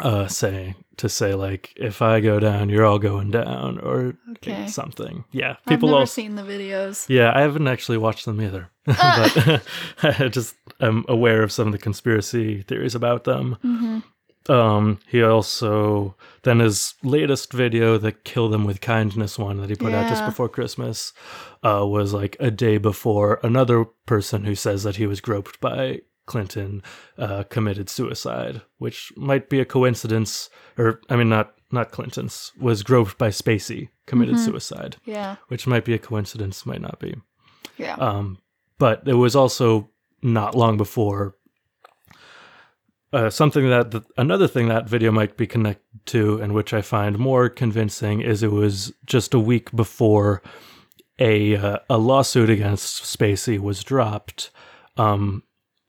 Uh, 0.00 0.28
say 0.28 0.76
to 0.96 1.08
say 1.08 1.34
like 1.34 1.72
if 1.76 2.00
I 2.00 2.20
go 2.20 2.38
down, 2.38 2.68
you're 2.68 2.86
all 2.86 3.00
going 3.00 3.32
down, 3.32 3.80
or 3.80 4.14
Okay. 4.36 4.68
something. 4.68 5.24
Yeah, 5.32 5.56
I've 5.58 5.64
people 5.66 5.88
never 5.88 6.00
also 6.00 6.12
seen 6.12 6.36
the 6.36 6.42
videos. 6.42 7.06
yeah, 7.08 7.32
I 7.34 7.40
haven't 7.40 7.66
actually 7.66 7.98
watched 7.98 8.24
them 8.24 8.40
either, 8.40 8.70
but 8.86 9.62
I 10.02 10.28
just 10.28 10.54
am 10.80 11.04
aware 11.08 11.42
of 11.42 11.50
some 11.50 11.66
of 11.66 11.72
the 11.72 11.78
conspiracy 11.78 12.62
theories 12.62 12.94
about 12.94 13.24
them. 13.24 13.56
Mm-hmm. 13.64 13.98
Um, 14.50 15.00
he 15.08 15.22
also 15.24 16.14
then 16.44 16.60
his 16.60 16.94
latest 17.02 17.52
video, 17.52 17.98
the 17.98 18.12
"Kill 18.12 18.48
Them 18.48 18.64
with 18.64 18.80
Kindness" 18.80 19.38
one 19.40 19.58
that 19.58 19.70
he 19.70 19.76
put 19.76 19.92
out 19.92 20.08
just 20.08 20.24
before 20.24 20.48
Christmas, 20.48 21.12
uh, 21.64 21.84
was 21.84 22.14
like 22.14 22.36
a 22.38 22.50
day 22.52 22.78
before 22.78 23.40
another 23.42 23.84
person 24.06 24.44
who 24.44 24.54
says 24.54 24.84
that 24.84 24.96
he 24.96 25.06
was 25.06 25.20
groped 25.20 25.60
by 25.60 26.00
Clinton 26.30 26.82
uh, 27.18 27.42
committed 27.54 27.88
suicide, 27.90 28.62
which 28.78 29.12
might 29.16 29.48
be 29.48 29.60
a 29.60 29.64
coincidence, 29.64 30.48
or 30.78 31.00
I 31.10 31.16
mean, 31.16 31.28
not 31.28 31.46
not 31.72 31.90
Clinton's 31.90 32.52
was 32.58 32.82
groped 32.82 33.16
by 33.18 33.30
Spacey 33.30 33.88
committed 34.06 34.34
Mm-hmm. 34.36 34.44
suicide 34.50 34.96
Yeah. 35.04 35.36
which 35.48 35.66
might 35.66 35.84
be 35.84 35.94
a 35.94 35.98
coincidence, 36.10 36.66
might 36.66 36.80
not 36.88 36.98
be. 36.98 37.14
Yeah. 37.78 37.96
Um, 38.08 38.38
but 38.78 38.96
it 39.06 39.14
was 39.24 39.34
also 39.36 39.90
not 40.22 40.54
long 40.54 40.76
before 40.76 41.34
uh, 43.12 43.30
something 43.30 43.68
that 43.68 43.90
th- 43.90 44.04
another 44.16 44.46
thing 44.48 44.68
that 44.68 44.88
video 44.88 45.10
might 45.10 45.36
be 45.36 45.46
connected 45.46 45.84
to, 46.06 46.40
and 46.42 46.52
which 46.54 46.72
I 46.72 46.82
find 46.82 47.18
more 47.18 47.48
convincing, 47.48 48.20
is 48.20 48.42
it 48.42 48.52
was 48.52 48.92
just 49.04 49.34
a 49.34 49.40
week 49.40 49.70
before 49.74 50.42
a 51.18 51.56
uh, 51.56 51.78
a 51.88 51.98
lawsuit 51.98 52.50
against 52.50 53.02
Spacey 53.04 53.58
was 53.58 53.82
dropped 53.84 54.50
um, 54.96 55.42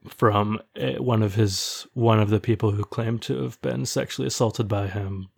from 0.10 0.60
uh, 0.80 0.94
one 1.04 1.22
of 1.24 1.36
his 1.36 1.86
one 1.94 2.20
of 2.20 2.30
the 2.30 2.40
people 2.40 2.72
who 2.72 2.84
claimed 2.84 3.22
to 3.24 3.44
have 3.44 3.62
been 3.62 3.86
sexually 3.86 4.28
assaulted 4.28 4.68
by 4.68 4.88
him, 4.88 5.30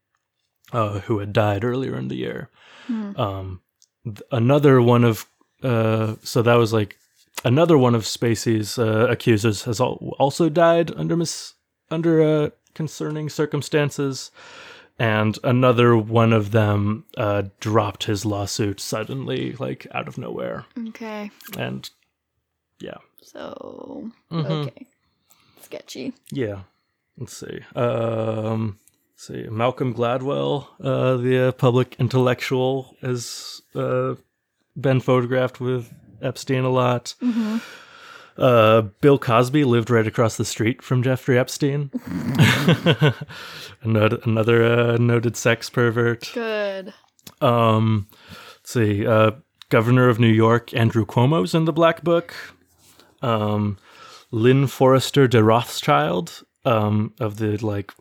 uh, 0.72 1.00
who 1.00 1.20
had 1.20 1.34
died 1.34 1.64
earlier 1.64 1.96
in 1.98 2.08
the 2.08 2.16
year. 2.16 2.50
Hmm. 2.88 3.12
Um, 3.20 3.62
th- 4.06 4.22
another 4.32 4.82
one 4.82 5.04
of 5.04 5.26
uh, 5.62 6.16
so 6.24 6.42
that 6.42 6.56
was 6.56 6.74
like 6.74 6.98
another 7.46 7.78
one 7.78 7.96
of 7.96 8.04
Spacey's 8.04 8.78
uh, 8.78 9.08
accusers 9.10 9.64
has 9.64 9.82
al- 9.82 10.14
also 10.20 10.50
died 10.50 10.92
under 10.96 11.16
mis- 11.18 11.54
under 11.92 12.22
uh, 12.22 12.50
concerning 12.74 13.30
circumstances, 13.30 14.32
and 14.98 15.38
another 15.44 15.96
one 15.98 16.34
of 16.34 16.52
them 16.52 17.06
uh, 17.18 17.44
dropped 17.60 18.06
his 18.06 18.26
lawsuit 18.26 18.80
suddenly, 18.80 19.54
like 19.54 19.88
out 19.94 20.08
of 20.08 20.18
nowhere, 20.18 20.66
Okay. 20.90 21.32
and 21.58 21.90
yeah, 22.80 22.98
So 23.24 24.12
Mhm. 24.32 24.68
okay. 24.68 24.88
Sketchy. 25.62 26.14
yeah. 26.32 26.62
Let's 27.18 27.38
see. 27.38 27.60
Um, 27.76 28.80
let's 29.14 29.28
see. 29.28 29.44
Malcolm 29.50 29.94
Gladwell, 29.94 30.68
uh, 30.84 31.18
the 31.18 31.48
uh, 31.48 31.52
public 31.52 31.96
intellectual, 32.00 32.96
has 33.02 33.62
uh, 33.76 34.16
been 34.80 35.00
photographed 35.00 35.60
with 35.62 35.94
Epstein 36.24 36.64
a 36.64 36.70
lot. 36.70 37.14
Mm-hmm. 37.22 37.58
Uh, 38.36 38.82
Bill 39.02 39.20
Cosby 39.20 39.64
lived 39.64 39.92
right 39.92 40.08
across 40.08 40.38
the 40.38 40.46
street 40.46 40.82
from 40.82 41.04
Jeffrey 41.04 41.38
Epstein. 41.38 41.92
another 43.84 44.20
another 44.24 44.64
uh, 44.64 44.98
noted 44.98 45.38
sex 45.38 45.70
pervert. 45.70 46.32
Good. 46.34 46.94
Um, 47.42 48.08
let's 48.58 48.72
see. 48.72 49.06
Uh, 49.06 49.32
Governor 49.70 50.10
of 50.10 50.20
New 50.20 50.28
York 50.34 50.74
Andrew 50.74 51.06
Cuomo's 51.06 51.54
in 51.54 51.66
the 51.66 51.74
Black 51.74 52.04
Book. 52.04 52.34
Um, 53.24 53.78
Lynn 54.32 54.68
Forester 54.68 55.28
de 55.28 55.44
Rothschild 55.44 56.44
um, 56.66 57.14
of 57.20 57.38
the 57.38 57.58
like 57.66 57.94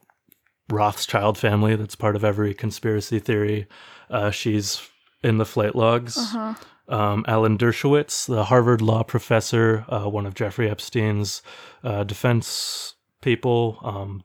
Rothschild 0.71 1.39
family. 1.39 1.77
That's 1.77 1.95
part 1.95 2.17
of 2.17 2.25
every 2.25 2.55
conspiracy 2.55 3.19
theory. 3.19 3.67
Uh, 4.11 4.31
she's 4.31 4.89
in 5.23 5.39
the 5.39 5.45
flight 5.45 5.75
logs. 5.75 6.17
Uh-huh. 6.17 6.55
Um, 6.89 7.25
Alan 7.29 7.57
Dershowitz, 7.57 8.27
the 8.27 8.45
Harvard 8.45 8.83
law 8.83 9.03
professor, 9.03 9.85
uh, 9.89 10.09
one 10.09 10.27
of 10.27 10.35
Jeffrey 10.35 10.69
Epstein's 10.69 11.43
uh, 11.85 12.05
defense 12.05 12.95
people. 13.21 13.79
Um, 13.83 14.25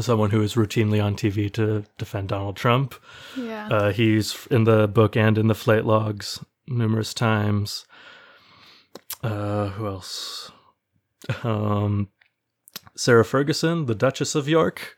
someone 0.00 0.30
who 0.30 0.40
is 0.40 0.54
routinely 0.54 1.04
on 1.04 1.14
TV 1.16 1.52
to 1.52 1.84
defend 1.98 2.28
Donald 2.28 2.56
Trump. 2.56 2.94
Yeah. 3.36 3.68
Uh, 3.68 3.92
he's 3.92 4.46
in 4.50 4.64
the 4.64 4.88
book 4.88 5.16
and 5.16 5.36
in 5.36 5.48
the 5.48 5.54
flight 5.54 5.84
logs 5.84 6.42
numerous 6.66 7.12
times. 7.12 7.84
Uh, 9.22 9.68
who 9.68 9.86
else? 9.86 10.50
Um, 11.44 12.08
Sarah 12.96 13.24
Ferguson, 13.24 13.86
the 13.86 13.94
Duchess 13.94 14.34
of 14.34 14.48
York, 14.48 14.96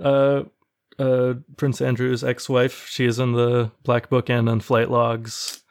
uh, 0.00 0.44
uh, 0.98 1.34
Prince 1.56 1.80
Andrew's 1.80 2.24
ex-wife. 2.24 2.86
She 2.88 3.04
is 3.04 3.18
in 3.18 3.32
the 3.32 3.70
Black 3.82 4.08
Book 4.08 4.30
and 4.30 4.48
on 4.48 4.60
flight 4.60 4.90
logs. 4.90 5.62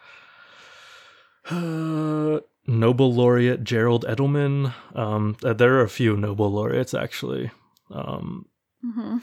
Uh, 1.50 2.40
Nobel 2.68 3.14
laureate 3.14 3.64
Gerald 3.64 4.06
Edelman. 4.08 4.74
Um, 4.96 5.38
uh, 5.44 5.54
there 5.54 5.76
are 5.76 5.84
a 5.84 5.90
few 5.90 6.16
Nobel 6.16 6.52
laureates 6.52 6.94
actually. 6.94 7.52
Um, 7.92 8.48
hmm 8.82 9.18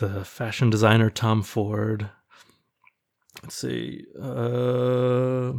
the 0.00 0.24
fashion 0.24 0.70
designer 0.70 1.10
Tom 1.10 1.42
Ford. 1.42 2.10
Let's 3.42 3.54
see, 3.54 4.04
uh, 4.20 5.52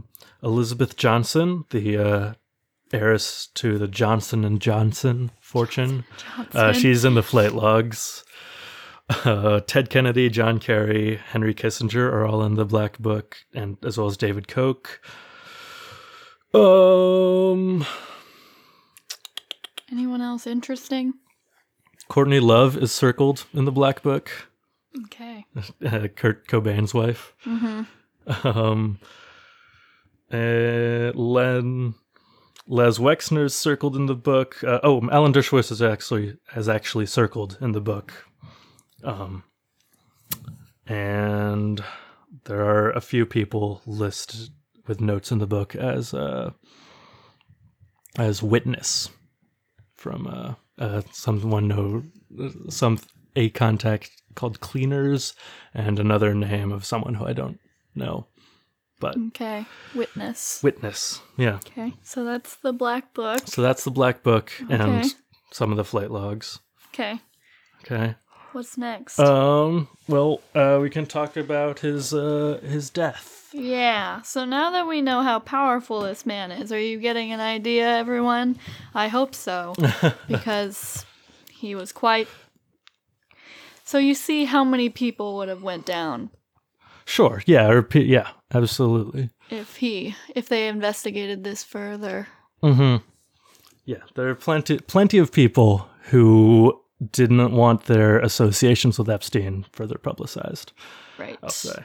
Elizabeth 0.44 0.98
Johnson, 0.98 1.66
the 1.72 1.98
uh, 1.98 2.34
heiress 2.94 3.48
to 3.56 3.78
the 3.78 3.88
Johnson 3.88 4.44
and 4.46 4.62
Johnson 4.62 5.32
fortune. 5.40 6.04
Uh, 6.54 6.74
she's 6.74 7.06
in 7.06 7.14
the 7.14 7.24
flight 7.24 7.54
logs. 7.54 8.26
Uh, 9.10 9.62
Ted 9.62 9.90
Kennedy, 9.90 10.30
John 10.30 10.60
Kerry, 10.60 11.18
Henry 11.18 11.54
Kissinger 11.54 12.12
are 12.12 12.26
all 12.26 12.44
in 12.44 12.56
the 12.56 12.66
Black 12.66 12.98
Book, 13.00 13.38
and 13.54 13.78
as 13.84 13.98
well 13.98 14.08
as 14.08 14.18
David 14.18 14.48
Koch. 14.48 15.00
Um, 16.54 17.86
Anyone 19.92 20.22
else 20.22 20.46
interesting? 20.48 21.14
Courtney 22.10 22.40
Love 22.40 22.78
is 22.78 22.92
circled 22.92 23.46
in 23.54 23.66
the 23.66 23.72
Black 23.72 24.02
Book. 24.02 24.51
Okay. 25.06 25.46
Uh, 25.86 26.08
Kurt 26.16 26.48
Cobain's 26.48 26.94
wife. 26.94 27.34
hmm 27.42 27.84
Um, 28.44 29.00
uh, 30.32 31.12
Len 31.16 31.96
Les 32.68 33.00
Wexner's 33.00 33.56
circled 33.56 33.96
in 33.96 34.06
the 34.06 34.16
book. 34.16 34.64
Uh, 34.64 34.80
oh, 34.84 35.02
Alan 35.12 35.34
Dershowitz 35.34 35.72
is 35.72 35.82
actually 35.82 36.38
has 36.50 36.70
actually 36.70 37.06
circled 37.08 37.58
in 37.60 37.72
the 37.72 37.82
book. 37.82 38.14
Um, 39.04 39.44
and 40.86 41.84
there 42.46 42.62
are 42.62 42.92
a 42.92 43.02
few 43.02 43.26
people 43.26 43.82
listed 43.86 44.50
with 44.88 45.02
notes 45.02 45.32
in 45.32 45.40
the 45.40 45.48
book 45.48 45.76
as 45.76 46.14
uh, 46.14 46.52
as 48.18 48.44
witness 48.44 49.10
from 49.96 50.28
uh, 50.28 50.54
uh, 50.78 51.02
someone 51.12 51.68
know 51.68 52.04
some 52.70 53.00
a 53.36 53.50
contact 53.50 54.21
called 54.36 54.60
Cleaners 54.60 55.34
and 55.74 56.00
another 56.00 56.34
name 56.34 56.72
of 56.72 56.86
someone 56.86 57.16
who 57.16 57.26
I 57.26 57.34
don't 57.34 57.60
know, 57.96 58.28
but 59.00 59.16
Okay. 59.30 59.66
Witness. 59.96 60.62
witness. 60.64 61.22
Yeah. 61.38 61.56
Okay. 61.68 61.94
So 62.04 62.24
that's 62.24 62.56
the 62.56 62.74
black 62.74 63.14
book. 63.14 63.42
So 63.48 63.62
that's 63.62 63.84
the 63.84 63.92
black 63.92 64.24
book 64.24 64.52
and 64.70 64.82
Okay. 64.82 65.10
some 65.52 65.72
of 65.72 65.78
the 65.78 65.84
flight 65.86 66.12
logs. 66.12 66.60
Okay. 66.94 67.20
Okay. 67.84 68.16
What's 68.54 68.78
next? 68.78 69.18
Um. 69.18 69.88
Well, 70.10 70.42
uh, 70.54 70.80
we 70.82 70.90
can 70.90 71.06
talk 71.06 71.38
about 71.38 71.80
his 71.80 72.14
uh 72.14 72.60
his 72.64 72.90
death. 72.90 73.50
yeah. 73.54 74.22
So 74.24 74.44
now 74.46 74.72
that 74.72 74.88
we 74.88 75.02
know 75.02 75.22
how 75.22 75.40
powerful 75.40 76.02
this 76.02 76.26
man 76.26 76.52
is, 76.52 76.72
are 76.72 76.80
you 76.80 77.00
getting 77.00 77.32
an 77.32 77.40
idea, 77.40 77.88
everyone? 77.88 78.58
I 78.94 79.08
hope 79.08 79.34
so, 79.36 79.74
because 80.28 81.06
he 81.50 81.76
was 81.76 81.92
quite. 81.94 82.28
So 83.92 83.98
you 83.98 84.14
see 84.14 84.46
how 84.46 84.64
many 84.64 84.90
people 84.90 85.36
would 85.38 85.50
have 85.50 85.64
went 85.64 85.86
down 85.86 86.30
Sure. 87.06 87.42
Yeah. 87.46 87.68
Or, 87.68 87.84
pe- 87.84 88.04
yeah. 88.04 88.30
Absolutely. 88.54 89.30
if 89.50 89.78
he 89.78 90.16
if 90.36 90.50
they 90.50 90.68
investigated 90.68 91.44
this 91.44 91.64
further. 91.64 92.28
Mm-hmm. 92.64 93.04
Yeah. 93.86 94.04
There 94.16 94.30
are 94.30 94.36
plenty 94.36 94.80
plenty 94.80 95.18
of 95.18 95.32
people 95.32 95.88
who 96.10 96.80
didn't 97.12 97.52
want 97.52 97.86
their 97.86 98.20
associations 98.20 98.98
with 99.00 99.10
Epstein 99.10 99.66
further 99.72 99.98
publicized. 99.98 100.72
Right. 101.18 101.38
I'll 101.44 101.50
say. 101.50 101.84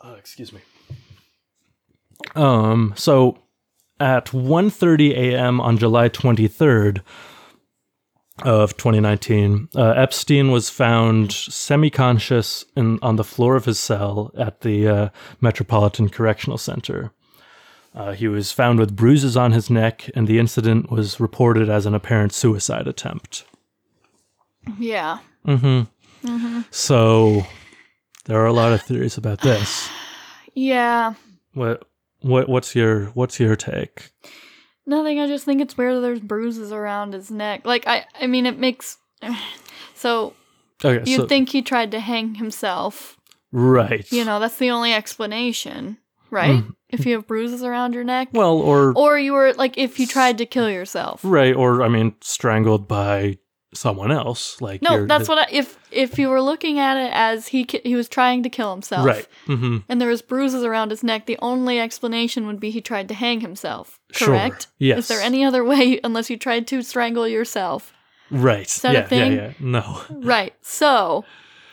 Uh, 0.00 0.14
excuse 0.18 0.52
me. 0.52 0.60
Um. 2.36 2.92
So, 2.96 3.38
at 3.98 4.26
1:30 4.26 5.12
a.m. 5.16 5.60
on 5.60 5.78
July 5.78 6.08
23rd 6.08 7.02
of 8.44 8.76
2019, 8.76 9.68
uh, 9.74 9.90
Epstein 9.90 10.50
was 10.50 10.70
found 10.70 11.32
semi-conscious 11.32 12.64
in, 12.76 12.98
on 13.02 13.16
the 13.16 13.24
floor 13.24 13.56
of 13.56 13.64
his 13.64 13.78
cell 13.80 14.32
at 14.36 14.60
the 14.60 14.88
uh, 14.88 15.08
Metropolitan 15.40 16.08
Correctional 16.08 16.58
Center. 16.58 17.12
Uh, 17.94 18.12
he 18.12 18.26
was 18.26 18.52
found 18.52 18.78
with 18.78 18.96
bruises 18.96 19.36
on 19.36 19.52
his 19.52 19.68
neck, 19.68 20.08
and 20.14 20.26
the 20.26 20.38
incident 20.38 20.90
was 20.90 21.20
reported 21.20 21.68
as 21.68 21.84
an 21.84 21.94
apparent 21.94 22.32
suicide 22.32 22.86
attempt. 22.88 23.44
Yeah. 24.78 25.18
So, 26.70 27.44
there 28.24 28.40
are 28.40 28.46
a 28.46 28.52
lot 28.52 28.72
of 28.72 28.82
theories 28.82 29.16
about 29.16 29.40
this. 29.40 29.88
Yeah. 30.54 31.14
What 31.54 31.88
what 32.20 32.46
what's 32.46 32.74
your 32.74 33.06
what's 33.06 33.40
your 33.40 33.56
take? 33.56 34.10
Nothing. 34.86 35.20
I 35.20 35.26
just 35.26 35.44
think 35.44 35.60
it's 35.60 35.76
weird. 35.76 36.02
There's 36.02 36.20
bruises 36.20 36.72
around 36.72 37.12
his 37.14 37.30
neck. 37.30 37.64
Like 37.64 37.86
I. 37.86 38.04
I 38.20 38.26
mean, 38.26 38.46
it 38.46 38.58
makes. 38.58 38.98
So 39.94 40.34
Okay, 40.84 41.08
you'd 41.08 41.20
so 41.20 41.26
think 41.28 41.50
he 41.50 41.62
tried 41.62 41.92
to 41.92 42.00
hang 42.00 42.34
himself. 42.34 43.16
right. 43.52 44.10
You 44.10 44.24
know, 44.24 44.40
that's 44.40 44.56
the 44.56 44.70
only 44.70 44.92
explanation, 44.92 45.98
right? 46.30 46.56
Mm-hmm. 46.58 46.70
If 46.88 47.06
you 47.06 47.14
have 47.14 47.28
bruises 47.28 47.62
around 47.62 47.94
your 47.94 48.02
neck, 48.02 48.30
well, 48.32 48.56
or 48.58 48.92
or 48.96 49.16
you 49.18 49.32
were 49.32 49.52
like, 49.54 49.78
if 49.78 50.00
you 50.00 50.06
tried 50.08 50.38
to 50.38 50.46
kill 50.46 50.68
yourself. 50.68 51.20
right, 51.22 51.54
or 51.54 51.82
I 51.84 51.88
mean, 51.88 52.16
strangled 52.20 52.88
by 52.88 53.38
someone 53.74 54.12
else. 54.12 54.60
Like 54.60 54.82
No, 54.82 55.06
that's 55.06 55.28
what 55.28 55.38
I, 55.38 55.46
if 55.50 55.78
if 55.90 56.18
you 56.18 56.28
were 56.28 56.42
looking 56.42 56.78
at 56.78 56.96
it 56.96 57.10
as 57.14 57.48
he 57.48 57.66
he 57.84 57.94
was 57.94 58.08
trying 58.08 58.42
to 58.42 58.48
kill 58.50 58.70
himself, 58.72 59.06
Right. 59.06 59.26
hmm 59.46 59.78
And 59.88 60.00
there 60.00 60.08
was 60.08 60.22
bruises 60.22 60.62
around 60.64 60.90
his 60.90 61.02
neck. 61.02 61.26
The 61.26 61.38
only 61.40 61.80
explanation 61.80 62.46
would 62.46 62.60
be 62.60 62.70
he 62.70 62.80
tried 62.80 63.08
to 63.08 63.14
hang 63.14 63.40
himself. 63.40 63.98
Sure, 64.12 64.28
Correct? 64.28 64.66
yes. 64.78 64.98
Is 64.98 65.08
there 65.08 65.20
any 65.22 65.44
other 65.44 65.64
way 65.64 66.00
unless 66.04 66.28
you 66.30 66.36
tried 66.36 66.66
to 66.68 66.82
strangle 66.82 67.26
yourself? 67.28 67.92
Right. 68.30 68.68
that 68.82 68.94
a 68.96 69.02
thing? 69.08 69.32
yeah, 69.32 69.38
yeah. 69.48 69.52
No. 69.60 70.02
Right. 70.10 70.54
So 70.62 71.24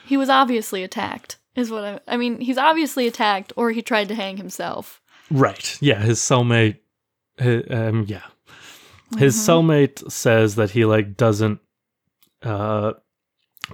he 0.05 0.17
was 0.17 0.29
obviously 0.29 0.83
attacked. 0.83 1.37
Is 1.55 1.69
what 1.71 1.83
I. 1.83 1.99
I 2.07 2.15
mean, 2.17 2.39
he's 2.39 2.57
obviously 2.57 3.07
attacked, 3.07 3.51
or 3.57 3.71
he 3.71 3.81
tried 3.81 4.07
to 4.09 4.15
hang 4.15 4.37
himself. 4.37 5.01
Right. 5.31 5.77
Yeah. 5.81 5.99
His 6.01 6.19
cellmate. 6.19 6.77
hi- 7.41 7.63
um. 7.69 8.05
Yeah. 8.07 8.23
His 9.17 9.35
Mm-hmm. 9.35 9.51
cellmate 9.51 10.11
says 10.11 10.55
that 10.55 10.71
he 10.71 10.85
like 10.85 11.17
doesn't. 11.17 11.59
Uh. 12.43 12.93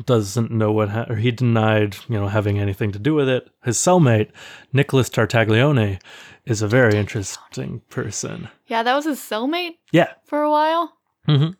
Doesn't 0.06 0.52
know 0.52 0.74
what, 0.74 0.90
ha- 0.90 1.06
or 1.08 1.16
he 1.16 1.32
denied, 1.32 1.96
you 2.10 2.16
know, 2.20 2.28
having 2.28 2.60
anything 2.60 2.92
to 2.92 3.00
do 3.00 3.14
with 3.16 3.30
it. 3.30 3.48
His 3.64 3.78
cellmate, 3.78 4.30
Nicholas 4.74 5.10
Tartaglione, 5.10 6.02
is 6.46 6.62
a 6.62 6.68
very 6.68 6.98
interesting 6.98 7.82
person. 7.90 8.50
Yeah, 8.68 8.84
that 8.84 8.94
was 8.94 9.06
his 9.06 9.20
cellmate 9.20 9.76
Yeah, 9.94 10.10
for 10.26 10.42
a 10.42 10.50
while. 10.52 10.98
Mhm. 11.30 11.56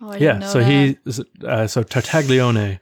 Oh, 0.00 0.08
I 0.12 0.14
yeah. 0.14 0.18
didn't 0.18 0.40
know 0.40 0.46
So 0.46 0.58
that. 0.60 0.70
he, 0.70 1.46
uh, 1.46 1.66
so 1.66 1.82
Tartaglione 1.84 2.78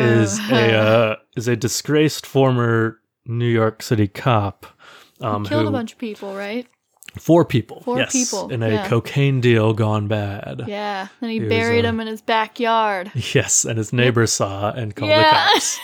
is 0.00 0.38
a 0.50 0.72
uh, 0.78 1.16
is 1.34 1.48
a 1.48 1.56
disgraced 1.56 2.24
former 2.24 3.00
New 3.26 3.48
York 3.48 3.82
City 3.82 4.06
cop. 4.06 4.66
Um, 5.20 5.44
killed 5.46 5.62
who, 5.62 5.68
a 5.68 5.72
bunch 5.72 5.94
of 5.94 5.98
people, 5.98 6.36
right? 6.36 6.68
Four 7.16 7.44
people. 7.44 7.80
Four 7.82 7.98
yes, 7.98 8.12
people, 8.12 8.50
in 8.50 8.62
a 8.62 8.68
yeah. 8.68 8.88
cocaine 8.88 9.40
deal 9.40 9.72
gone 9.72 10.08
bad. 10.08 10.64
Yeah. 10.66 11.08
And 11.20 11.30
he, 11.30 11.38
He 11.38 11.44
was, 11.44 11.48
buried 11.48 11.84
uh, 11.84 11.88
him 11.88 12.00
in 12.00 12.06
his 12.06 12.20
backyard. 12.22 13.10
Yes, 13.34 13.64
and 13.64 13.78
his 13.78 13.92
neighbor 13.92 14.26
saw 14.26 14.70
and 14.70 14.94
called 14.94 15.10
yeah. 15.10 15.48
the 15.54 15.60
cops. 15.60 15.78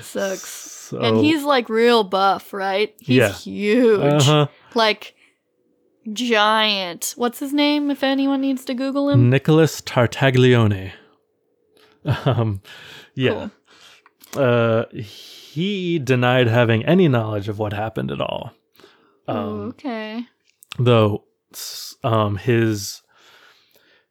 Sucks. 0.02 0.48
So, 0.88 1.00
And 1.00 1.18
he's 1.18 1.44
like 1.44 1.68
real 1.68 2.04
buff, 2.04 2.52
right? 2.52 2.94
He's 2.98 3.16
Yeah. 3.16 3.32
huge. 3.32 4.00
uh-huh. 4.00 4.46
Like 4.74 5.14
giant. 6.12 7.14
What's 7.16 7.38
his 7.40 7.52
name 7.52 7.90
if 7.90 8.02
anyone 8.02 8.40
needs 8.40 8.64
to 8.66 8.74
Google 8.74 9.10
him? 9.10 9.28
Nicholas 9.28 9.80
Tartaglione. 9.82 10.92
Um, 12.24 12.62
yeah. 13.14 13.48
Uh, 14.34 14.84
he 14.92 15.37
denied 15.98 16.46
having 16.46 16.84
any 16.84 17.08
knowledge 17.08 17.48
of 17.48 17.58
what 17.58 17.72
happened 17.72 18.10
at 18.10 18.20
all. 18.20 18.52
Um, 19.26 19.60
okay. 19.70 20.26
though 20.78 21.24
um 22.02 22.36
his 22.36 23.02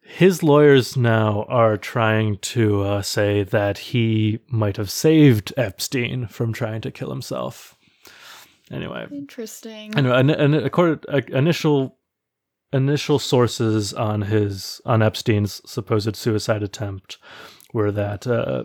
his 0.01 0.41
lawyers 0.41 0.95
now 0.95 1.43
are 1.49 1.75
trying 1.75 2.37
to 2.37 2.81
uh, 2.81 3.01
say 3.01 3.43
that 3.43 3.77
he 3.77 4.39
might 4.47 4.77
have 4.77 4.89
saved 4.89 5.53
Epstein 5.57 6.27
from 6.27 6.53
trying 6.53 6.81
to 6.81 6.91
kill 6.91 7.09
himself. 7.09 7.75
Anyway, 8.71 9.05
Interesting. 9.11 9.93
anyway, 9.97 10.19
an, 10.19 10.29
an, 10.29 10.53
according, 10.53 11.03
uh, 11.09 11.21
initial 11.29 11.97
initial 12.73 13.19
sources 13.19 13.93
on 13.93 14.21
his 14.23 14.81
on 14.85 15.01
Epstein's 15.01 15.61
supposed 15.69 16.15
suicide 16.15 16.63
attempt 16.63 17.17
were 17.73 17.91
that 17.91 18.25
uh, 18.27 18.63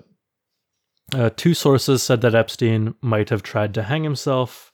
uh, 1.15 1.31
two 1.37 1.55
sources 1.55 2.03
said 2.03 2.21
that 2.23 2.35
Epstein 2.35 2.95
might 3.01 3.29
have 3.31 3.43
tried 3.43 3.75
to 3.75 3.83
hang 3.85 4.05
himself. 4.05 4.73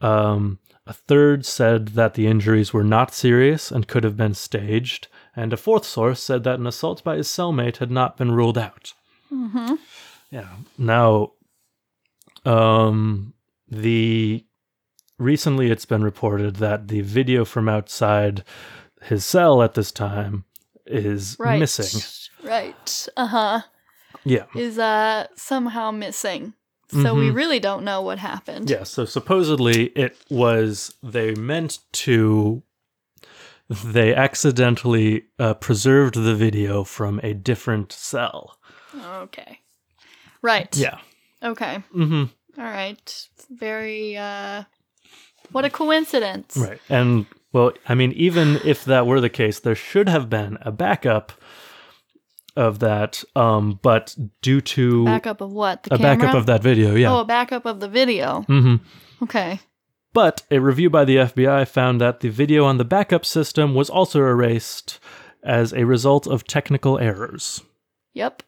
Um, 0.00 0.58
a 0.86 0.92
third 0.92 1.44
said 1.44 1.88
that 1.88 2.14
the 2.14 2.26
injuries 2.26 2.72
were 2.72 2.84
not 2.84 3.12
serious 3.12 3.70
and 3.72 3.88
could 3.88 4.04
have 4.04 4.16
been 4.16 4.34
staged, 4.34 5.08
and 5.34 5.52
a 5.52 5.56
fourth 5.56 5.84
source 5.84 6.22
said 6.22 6.44
that 6.44 6.58
an 6.60 6.66
assault 6.66 7.02
by 7.02 7.16
his 7.16 7.28
cellmate 7.28 7.78
had 7.78 7.90
not 7.90 8.16
been 8.16 8.30
ruled 8.32 8.56
out. 8.56 8.92
Mm-hmm. 9.32 9.74
Yeah. 10.30 10.48
Now, 10.78 11.32
um, 12.44 13.34
the 13.68 14.44
recently 15.18 15.70
it's 15.70 15.84
been 15.86 16.04
reported 16.04 16.56
that 16.56 16.88
the 16.88 17.00
video 17.00 17.44
from 17.44 17.68
outside 17.68 18.44
his 19.02 19.24
cell 19.24 19.62
at 19.62 19.74
this 19.74 19.90
time 19.90 20.44
is 20.86 21.36
Right. 21.38 21.58
missing. 21.58 22.00
Right. 22.44 23.08
Uh 23.16 23.26
huh. 23.26 23.60
Yeah. 24.26 24.46
Is 24.54 24.78
uh 24.78 25.26
somehow 25.36 25.90
missing. 25.92 26.52
So 26.90 27.14
we 27.14 27.30
Mhm. 27.30 27.34
really 27.34 27.58
don't 27.60 27.84
know 27.84 28.00
what 28.02 28.18
happened. 28.18 28.70
Yeah. 28.70 28.84
So 28.84 29.04
supposedly 29.04 29.86
it 29.96 30.16
was 30.30 30.94
they 31.02 31.34
meant 31.34 31.78
to. 32.04 32.62
They 33.68 34.14
accidentally 34.14 35.24
uh, 35.40 35.54
preserved 35.54 36.14
the 36.14 36.34
video 36.36 36.84
from 36.84 37.18
a 37.24 37.34
different 37.34 37.90
cell. 37.92 38.58
Okay. 38.96 39.60
Right. 40.42 40.76
Yeah. 40.76 40.98
Okay. 41.42 41.82
hmm 41.92 42.24
All 42.58 42.64
right. 42.64 43.28
Very 43.50 44.16
uh 44.16 44.62
what 45.52 45.64
a 45.64 45.70
coincidence. 45.70 46.56
Right. 46.56 46.80
And 46.88 47.26
well, 47.52 47.72
I 47.88 47.94
mean, 47.94 48.12
even 48.12 48.60
if 48.64 48.84
that 48.84 49.06
were 49.06 49.20
the 49.20 49.28
case, 49.30 49.58
there 49.60 49.74
should 49.74 50.08
have 50.08 50.28
been 50.30 50.58
a 50.62 50.70
backup 50.70 51.32
of 52.56 52.78
that. 52.80 53.22
Um, 53.34 53.78
but 53.82 54.16
due 54.42 54.60
to 54.60 55.04
Backup 55.04 55.40
of 55.40 55.52
what? 55.52 55.82
The 55.84 55.94
a 55.94 55.98
camera? 55.98 56.16
backup 56.16 56.34
of 56.34 56.46
that 56.46 56.62
video, 56.62 56.94
yeah. 56.94 57.12
Oh, 57.12 57.20
a 57.20 57.24
backup 57.24 57.66
of 57.66 57.80
the 57.80 57.88
video. 57.88 58.42
hmm 58.42 58.76
Okay. 59.22 59.60
But 60.12 60.42
a 60.50 60.58
review 60.60 60.88
by 60.90 61.04
the 61.04 61.16
FBI 61.16 61.68
found 61.68 62.00
that 62.00 62.20
the 62.20 62.28
video 62.30 62.64
on 62.64 62.78
the 62.78 62.84
backup 62.84 63.24
system 63.26 63.74
was 63.74 63.90
also 63.90 64.20
erased 64.20 64.98
as 65.42 65.72
a 65.74 65.84
result 65.84 66.26
of 66.26 66.44
technical 66.44 66.98
errors. 66.98 67.62
Yep. 68.14 68.42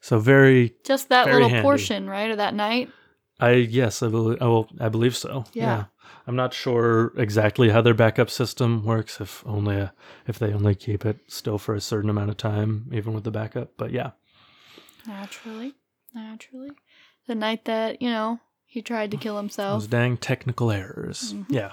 So 0.00 0.18
very, 0.18 0.74
Just 0.84 1.08
that 1.10 1.24
Very 1.26 1.34
little 1.36 1.50
handy. 1.50 1.62
portion, 1.62 2.08
right? 2.10 2.30
Of 2.30 2.38
that 2.38 2.54
night. 2.54 2.90
I 3.38 3.52
yes, 3.52 4.02
I 4.02 4.08
believe. 4.08 4.38
Oh, 4.40 4.66
I 4.80 4.88
believe 4.88 5.16
so. 5.16 5.44
Yeah. 5.52 5.84
I'm 6.30 6.36
not 6.36 6.54
sure 6.54 7.12
exactly 7.16 7.70
how 7.70 7.80
their 7.82 7.92
backup 7.94 8.30
system 8.30 8.84
works. 8.84 9.20
If 9.20 9.42
only 9.44 9.76
a, 9.76 9.92
if 10.28 10.38
they 10.38 10.52
only 10.52 10.76
keep 10.76 11.04
it 11.04 11.18
still 11.26 11.58
for 11.58 11.74
a 11.74 11.80
certain 11.80 12.08
amount 12.08 12.30
of 12.30 12.36
time, 12.36 12.88
even 12.92 13.12
with 13.14 13.24
the 13.24 13.32
backup. 13.32 13.72
But 13.76 13.90
yeah, 13.90 14.12
Naturally. 15.06 15.74
Naturally. 16.14 16.70
The 17.26 17.34
night 17.34 17.64
that, 17.64 18.00
you 18.02 18.10
know, 18.10 18.38
he 18.64 18.80
tried 18.82 19.10
to 19.10 19.16
kill 19.16 19.36
himself. 19.36 19.80
those 19.82 19.88
dang 19.88 20.16
technical 20.16 20.70
errors. 20.70 21.32
Mm-hmm. 21.34 21.52
Yeah, 21.52 21.72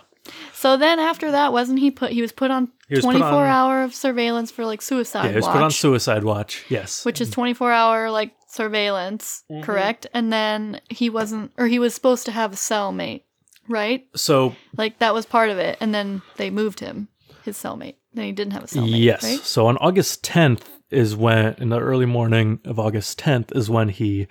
So 0.53 0.75
then 0.77 0.97
after 0.99 1.29
that, 1.31 1.53
wasn't 1.53 1.77
he 1.79 1.91
put 1.91 2.11
he 2.11 2.21
was 2.21 2.31
put 2.31 2.49
on 2.51 2.71
He 2.89 2.95
was 2.95 3.05
put 3.05 3.11
24 3.11 3.29
on- 3.31 3.45
hour 3.47 3.83
of 3.83 3.93
surveillance 3.93 4.49
for 4.51 4.65
like 4.65 4.81
suicide 4.81 5.25
yeah. 5.25 5.29
He 5.31 5.35
was 5.35 5.45
watch, 5.45 5.53
put 5.53 5.61
on 5.63 5.71
suicide 5.71 6.23
watch. 6.23 6.65
Yes, 6.69 7.05
which 7.05 7.21
is 7.21 7.29
24 7.29 7.71
hour 7.71 8.09
like 8.11 8.33
surveillance, 8.47 9.43
Mhm. 9.51 9.63
correct? 9.63 10.07
And 10.13 10.33
then 10.33 10.81
he 10.89 11.09
wasn't 11.09 11.51
or 11.57 11.67
he 11.67 11.79
was 11.79 11.93
supposed 11.93 12.25
to 12.25 12.31
have 12.31 12.53
a 12.53 12.55
cellmate, 12.55 13.23
right? 13.67 14.05
so 14.15 14.55
Like 14.75 14.99
that 14.99 15.13
was 15.13 15.25
part 15.25 15.49
of 15.49 15.57
it 15.57 15.77
and 15.79 15.93
then 15.93 16.21
they 16.37 16.49
moved 16.49 16.79
him, 16.79 17.07
his 17.43 17.57
cellmate. 17.57 17.95
Then 18.13 18.25
he 18.25 18.31
didn't 18.31 18.53
have 18.53 18.63
a 18.63 18.67
cellmate, 18.67 18.99
yes. 18.99 19.23
right? 19.23 19.39
So 19.39 19.67
on 19.67 19.77
August 19.77 20.23
10th 20.23 20.63
is 20.89 21.15
when, 21.15 21.53
in 21.55 21.69
the 21.69 21.79
early 21.79 22.05
morning 22.05 22.59
of 22.65 22.79
August 22.79 23.19
10th, 23.19 23.55
is 23.55 23.69
when 23.69 23.89
he 23.89 24.27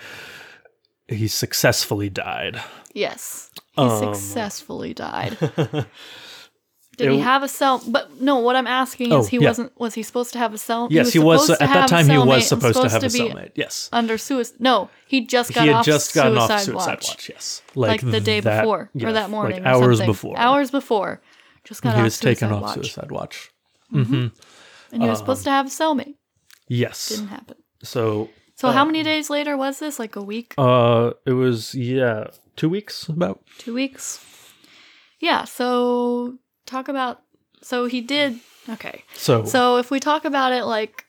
he 1.09 1.29
successfully 1.29 2.09
died. 2.11 2.61
Yes. 2.93 3.51
He 3.77 3.83
Um, 3.83 4.15
successfully 4.15 4.93
died. 4.95 5.37
Did 6.97 7.09
It- 7.09 7.13
he 7.15 7.19
have 7.21 7.43
a 7.43 7.49
cell? 7.49 7.83
But 7.87 8.21
no, 8.23 8.39
what 8.39 8.57
I'm 8.57 8.67
asking 8.67 9.09
is, 9.09 9.13
Oh, 9.13 9.25
he 9.25 9.37
yeah. 9.39 9.49
wasn't. 9.49 9.79
Was 9.79 9.95
he 9.95 10.03
supposed 10.03 10.33
to 10.33 10.39
have 10.39 10.55
a 10.55 10.59
cell? 10.59 10.89
yes, 10.91 11.13
he 11.13 11.19
was. 11.19 11.43
supposed 11.43 11.61
to 11.61 11.65
At 11.67 11.73
that 11.75 11.89
time, 11.89 12.09
he 12.09 12.17
was 12.17 12.29
and 12.29 12.43
supposed 12.45 12.81
to 12.81 12.89
have 12.89 13.03
a 13.03 13.07
cellmate. 13.07 13.53
Yes. 13.55 13.89
under 13.93 14.17
suicide. 14.17 14.57
No, 14.61 14.89
he 15.07 15.21
just 15.27 15.53
got 15.55 15.63
he 15.63 15.69
had 15.69 15.77
off 15.79 15.85
just 15.85 16.15
gotten 16.15 16.33
suicide 16.35 16.55
off 16.55 16.61
suicide 16.63 16.91
watch, 16.93 17.09
watch. 17.09 17.29
Yes, 17.29 17.63
like, 17.75 18.01
the 18.01 18.21
day 18.21 18.41
that- 18.41 18.63
before 18.63 18.91
yeah, 18.95 19.09
or 19.09 19.13
that 19.13 19.29
morning, 19.31 19.63
like 19.63 19.67
hours 19.75 20.01
before. 20.01 20.39
Hours 20.39 20.71
before, 20.71 21.21
just 21.65 21.83
got 21.83 21.95
he 21.95 22.01
off 22.01 22.05
was 22.05 22.19
taken 22.19 22.51
off 22.51 22.63
watch, 22.63 22.75
suicide 22.75 23.11
watch. 23.11 23.51
and 23.93 24.33
he 24.93 24.99
was 24.99 25.09
Um, 25.11 25.17
supposed 25.17 25.45
to 25.45 25.51
have 25.51 25.67
a 25.67 25.71
cellmate. 25.71 26.15
Yes. 26.69 27.11
Didn't 27.11 27.29
happen. 27.29 27.57
So, 27.83 28.31
So 28.55 28.71
how 28.71 28.83
uh, 28.83 28.87
many 28.87 29.03
days 29.03 29.29
later 29.31 29.57
was 29.57 29.79
this? 29.81 29.99
Like 29.99 30.17
a 30.17 30.23
week, 30.23 30.55
uh, 30.59 31.11
it 31.27 31.33
was 31.33 31.75
yeah, 31.75 32.29
two 32.57 32.69
weeks 32.71 33.07
about. 33.09 33.43
two 33.59 33.75
weeks? 33.75 34.19
Yeah. 35.21 35.45
So 35.45 36.39
talk 36.67 36.89
about. 36.89 37.23
So 37.63 37.87
he 37.87 38.01
did. 38.01 38.39
Okay. 38.69 39.05
So, 39.15 39.45
So 39.45 39.79
if 39.79 39.91
we 39.91 40.01
talk 40.01 40.25
about 40.25 40.53
it 40.53 40.65
like 40.65 41.05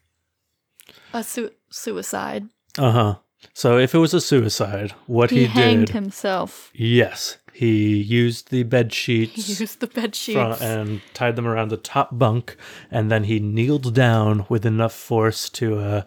a 1.14 1.24
su- 1.24 1.51
suicide, 1.70 2.47
uh 2.78 2.91
huh. 2.91 3.16
So 3.53 3.78
if 3.78 3.93
it 3.93 3.99
was 3.99 4.14
a 4.14 4.22
suicide, 4.22 4.91
what 5.08 5.30
he, 5.32 5.41
he, 5.41 5.45
hanged 5.45 5.88
did, 5.88 5.93
himself. 5.93 6.72
yes, 6.74 7.38
he 7.53 7.97
used 7.97 8.49
the 8.51 8.64
bed 8.64 8.93
sheets. 8.93 9.34
He 9.47 9.53
used 9.53 9.80
the 9.80 9.88
bed 9.88 10.16
sheets. 10.16 10.62
and 10.62 11.01
tied 11.14 11.36
them 11.36 11.47
around 11.47 11.70
the 11.70 11.78
top 11.78 12.18
bunk, 12.18 12.55
and 12.91 13.10
then 13.12 13.24
he 13.26 13.39
kneeled 13.39 13.93
down 13.93 14.45
with 14.49 14.66
enough 14.66 14.93
force 14.93 15.49
to 15.51 15.80
uh, 15.80 16.01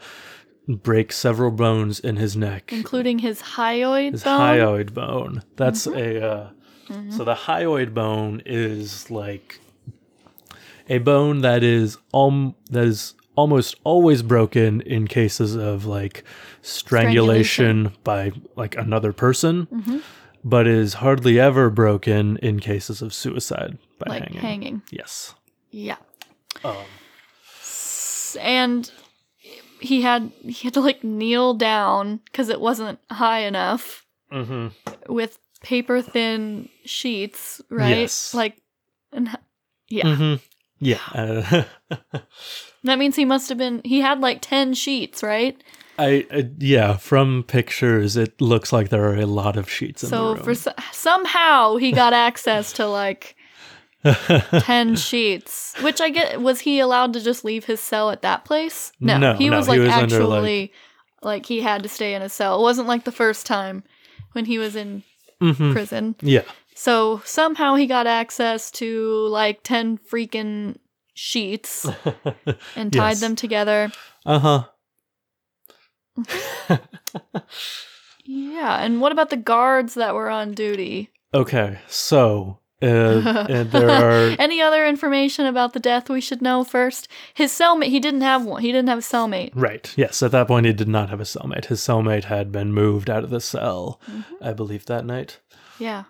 break 0.69 1.13
several 1.13 1.51
bones 1.51 1.99
in 2.01 2.17
his 2.17 2.37
neck. 2.37 2.73
including 2.73 3.19
his 3.21 3.43
hyoid 3.57 4.13
his 4.13 4.25
bone. 4.25 4.41
hyoid 4.41 4.95
bone. 4.95 5.43
That's 5.57 5.87
Mm-hmm. 5.87 5.99
a 6.23 6.27
uh, 6.27 6.51
so 7.11 7.25
the 7.25 7.35
hyoid 7.35 7.95
bone 7.95 8.43
is 8.47 9.11
like 9.11 9.61
a 10.89 10.99
bone 10.99 11.41
that 11.43 11.63
is 11.63 11.99
um 12.13 12.55
that 12.71 12.85
is 12.85 13.15
almost 13.37 13.77
always 13.85 14.23
broken 14.23 14.81
in 14.83 15.07
cases 15.07 15.55
of 15.55 15.85
like 15.87 16.25
strangulation, 16.63 17.93
by 18.05 18.33
like 18.57 18.77
another 18.77 19.13
person, 19.13 19.67
Mm-hmm. 19.73 19.99
but 20.45 20.67
is 20.67 20.95
hardly 20.95 21.39
ever 21.39 21.71
broken 21.71 22.37
in 22.39 22.61
cases 22.61 23.03
of 23.03 23.15
suicide 23.15 23.79
by 23.99 24.07
like 24.09 24.23
hanging. 24.25 24.41
hanging. 24.41 24.83
Yes. 24.91 25.35
Yeah. 25.71 25.97
Um, 26.65 26.87
And 28.39 28.91
he 29.81 30.03
had 30.03 30.31
he 30.43 30.65
had 30.67 30.75
to 30.75 30.81
like 30.81 31.03
kneel 31.05 31.55
down 31.55 32.21
because 32.27 32.49
it 32.49 32.61
wasn't 32.61 32.99
high 33.11 33.41
enough 33.41 34.05
hmm 34.31 34.69
with 35.09 35.39
paper 35.63 36.01
thin 36.03 36.69
sheets, 36.85 37.61
right? 37.71 37.99
Yes. 37.99 38.35
Like, 38.35 38.57
and 39.13 39.29
yeah, 39.89 40.15
hmm 40.17 40.35
Yeah. 40.79 40.99
Uh, 41.15 41.65
that 42.85 42.99
means 42.99 43.17
he 43.17 43.25
must 43.25 43.49
have 43.49 43.59
been. 43.59 43.81
He 43.85 44.01
had 44.01 44.21
like 44.21 44.39
ten 44.41 44.75
sheets, 44.75 45.23
right? 45.23 45.63
I, 45.99 46.27
uh, 46.31 46.43
yeah, 46.59 46.97
from 46.97 47.43
pictures, 47.47 48.17
it 48.17 48.41
looks 48.41 48.73
like 48.73 48.89
there 48.89 49.05
are 49.05 49.17
a 49.17 49.27
lot 49.27 49.59
of 49.59 49.69
sheets 49.71 50.03
in 50.03 50.09
So 50.09 50.29
the 50.31 50.35
room. 50.37 50.45
for 50.45 50.55
so- 50.55 50.73
somehow 50.93 51.77
he 51.77 51.93
got 51.93 52.15
access 52.15 52.73
to 52.75 52.87
like 52.87 53.37
ten 54.05 54.97
sheets. 54.97 55.75
Which 55.83 56.01
I 56.01 56.09
get. 56.09 56.41
Was 56.41 56.61
he 56.61 56.79
allowed 56.81 57.13
to 57.15 57.21
just 57.21 57.45
leave 57.45 57.67
his 57.67 57.81
cell 57.81 58.11
at 58.11 58.23
that 58.23 58.45
place? 58.45 58.93
No, 59.01 59.19
No, 59.19 59.35
he 59.35 59.51
no, 59.51 59.57
was 59.59 59.67
he 59.67 59.73
like 59.73 59.81
was 59.81 59.93
under, 59.93 60.23
actually 60.23 60.73
like, 61.23 61.45
he 61.45 61.61
had 61.61 61.83
to 61.83 61.89
stay 61.91 62.15
in 62.15 62.23
a 62.23 62.31
cell. 62.31 62.59
It 62.59 62.63
wasn't 62.63 62.89
like 62.89 63.05
the 63.05 63.13
first 63.13 63.45
time 63.45 63.85
when 64.33 64.47
he 64.47 64.57
was 64.57 64.75
in 64.75 65.03
Mhm. 65.41 65.73
prison. 65.73 66.15
Yeah. 66.23 66.43
So 66.75 67.21
somehow 67.25 67.75
he 67.75 67.87
got 67.87 68.07
access 68.07 68.71
to 68.73 69.27
like 69.29 69.63
ten 69.63 69.99
freaking 69.99 70.77
sheets 71.15 71.87
and 72.77 72.93
tied 72.93 73.11
Yes. 73.13 73.21
them 73.21 73.37
together. 73.37 73.91
Uh 74.25 74.39
huh. 74.39 74.65
Yeah, 78.25 78.77
and 78.85 79.01
what 79.01 79.11
about 79.13 79.31
the 79.31 79.37
guards 79.37 79.95
that 79.95 80.15
were 80.15 80.31
on 80.31 80.53
duty? 80.53 81.11
Okay, 81.35 81.79
so 81.89 82.60
uh, 82.83 83.47
and 83.51 83.71
there 83.71 83.91
are 83.91 84.37
Any 84.39 84.61
other 84.63 84.87
information 84.87 85.47
about 85.47 85.73
the 85.75 85.81
death 85.81 86.09
we 86.09 86.21
should 86.21 86.41
know 86.43 86.65
first? 86.65 87.09
His 87.35 87.53
cellmate, 87.53 87.89
he 87.89 88.01
didn't 88.01 88.23
have 88.23 88.45
one. 88.45 88.63
He 88.63 88.73
didn't 88.73 88.89
have 88.89 88.99
a 88.99 89.03
cellmate. 89.03 89.51
right. 89.55 89.93
Yes, 89.97 90.23
at 90.23 90.31
that 90.33 90.49
point 90.49 90.67
he 90.67 90.73
did 90.73 90.89
not 90.89 91.11
have 91.11 91.21
a 91.21 91.25
cellmate. 91.25 91.67
His 91.67 91.81
cellmate 91.81 92.25
had 92.25 92.51
been 92.51 92.73
moved 92.73 93.11
out 93.11 93.25
of 93.25 93.31
the 93.31 93.41
cell, 93.41 94.01
Mm-hmm. 94.11 94.45
I 94.45 94.53
believe, 94.53 94.87
that 94.87 95.05
night. 95.05 95.39
Yeah. 95.79 96.05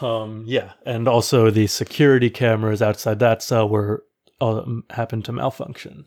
Um. 0.00 0.44
Yeah, 0.46 0.72
and 0.86 1.08
also 1.08 1.50
the 1.50 1.66
security 1.66 2.30
cameras 2.30 2.80
outside 2.80 3.18
that 3.18 3.42
cell 3.42 3.68
were 3.68 4.04
um, 4.40 4.84
happened 4.90 5.24
to 5.26 5.32
malfunction. 5.32 6.06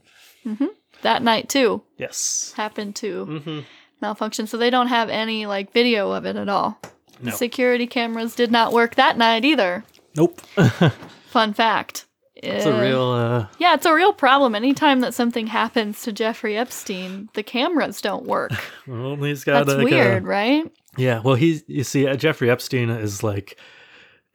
That 1.01 1.21
night 1.21 1.49
too 1.49 1.83
Yes. 1.97 2.53
happened 2.55 2.95
to 2.97 3.25
Mm-hmm. 3.25 3.59
malfunction. 4.01 4.47
So 4.47 4.57
they 4.57 4.69
don't 4.69 4.87
have 4.87 5.09
any 5.09 5.45
like 5.45 5.73
video 5.73 6.11
of 6.11 6.25
it 6.25 6.35
at 6.37 6.47
all. 6.49 6.79
No. 7.21 7.31
Security 7.31 7.87
cameras 7.87 8.35
did 8.35 8.51
not 8.51 8.73
work 8.73 8.95
that 8.95 9.17
night 9.17 9.43
either. 9.45 9.83
Nope. 10.15 10.39
Fun 11.27 11.53
fact. 11.53 12.05
It's 12.35 12.65
a 12.65 12.79
real. 12.79 13.01
Uh, 13.03 13.47
Yeah, 13.57 13.73
it's 13.73 13.85
a 13.85 13.93
real 13.93 14.13
problem. 14.13 14.53
Anytime 14.53 14.99
that 15.01 15.13
something 15.13 15.47
happens 15.47 16.03
to 16.03 16.11
Jeffrey 16.11 16.55
Epstein, 16.57 17.29
the 17.33 17.41
cameras 17.43 17.99
don't 18.01 18.25
work. 18.25 18.51
well, 18.87 19.15
he's 19.15 19.43
got 19.43 19.65
That's 19.65 19.77
like, 19.77 19.91
a- 19.91 19.95
weird, 19.95 20.23
right? 20.25 20.71
Yeah, 20.97 21.19
well, 21.19 21.35
he's 21.35 21.63
you 21.67 21.83
see, 21.83 22.07
uh, 22.07 22.15
Jeffrey 22.15 22.49
Epstein 22.49 22.89
is 22.89 23.23
like 23.23 23.59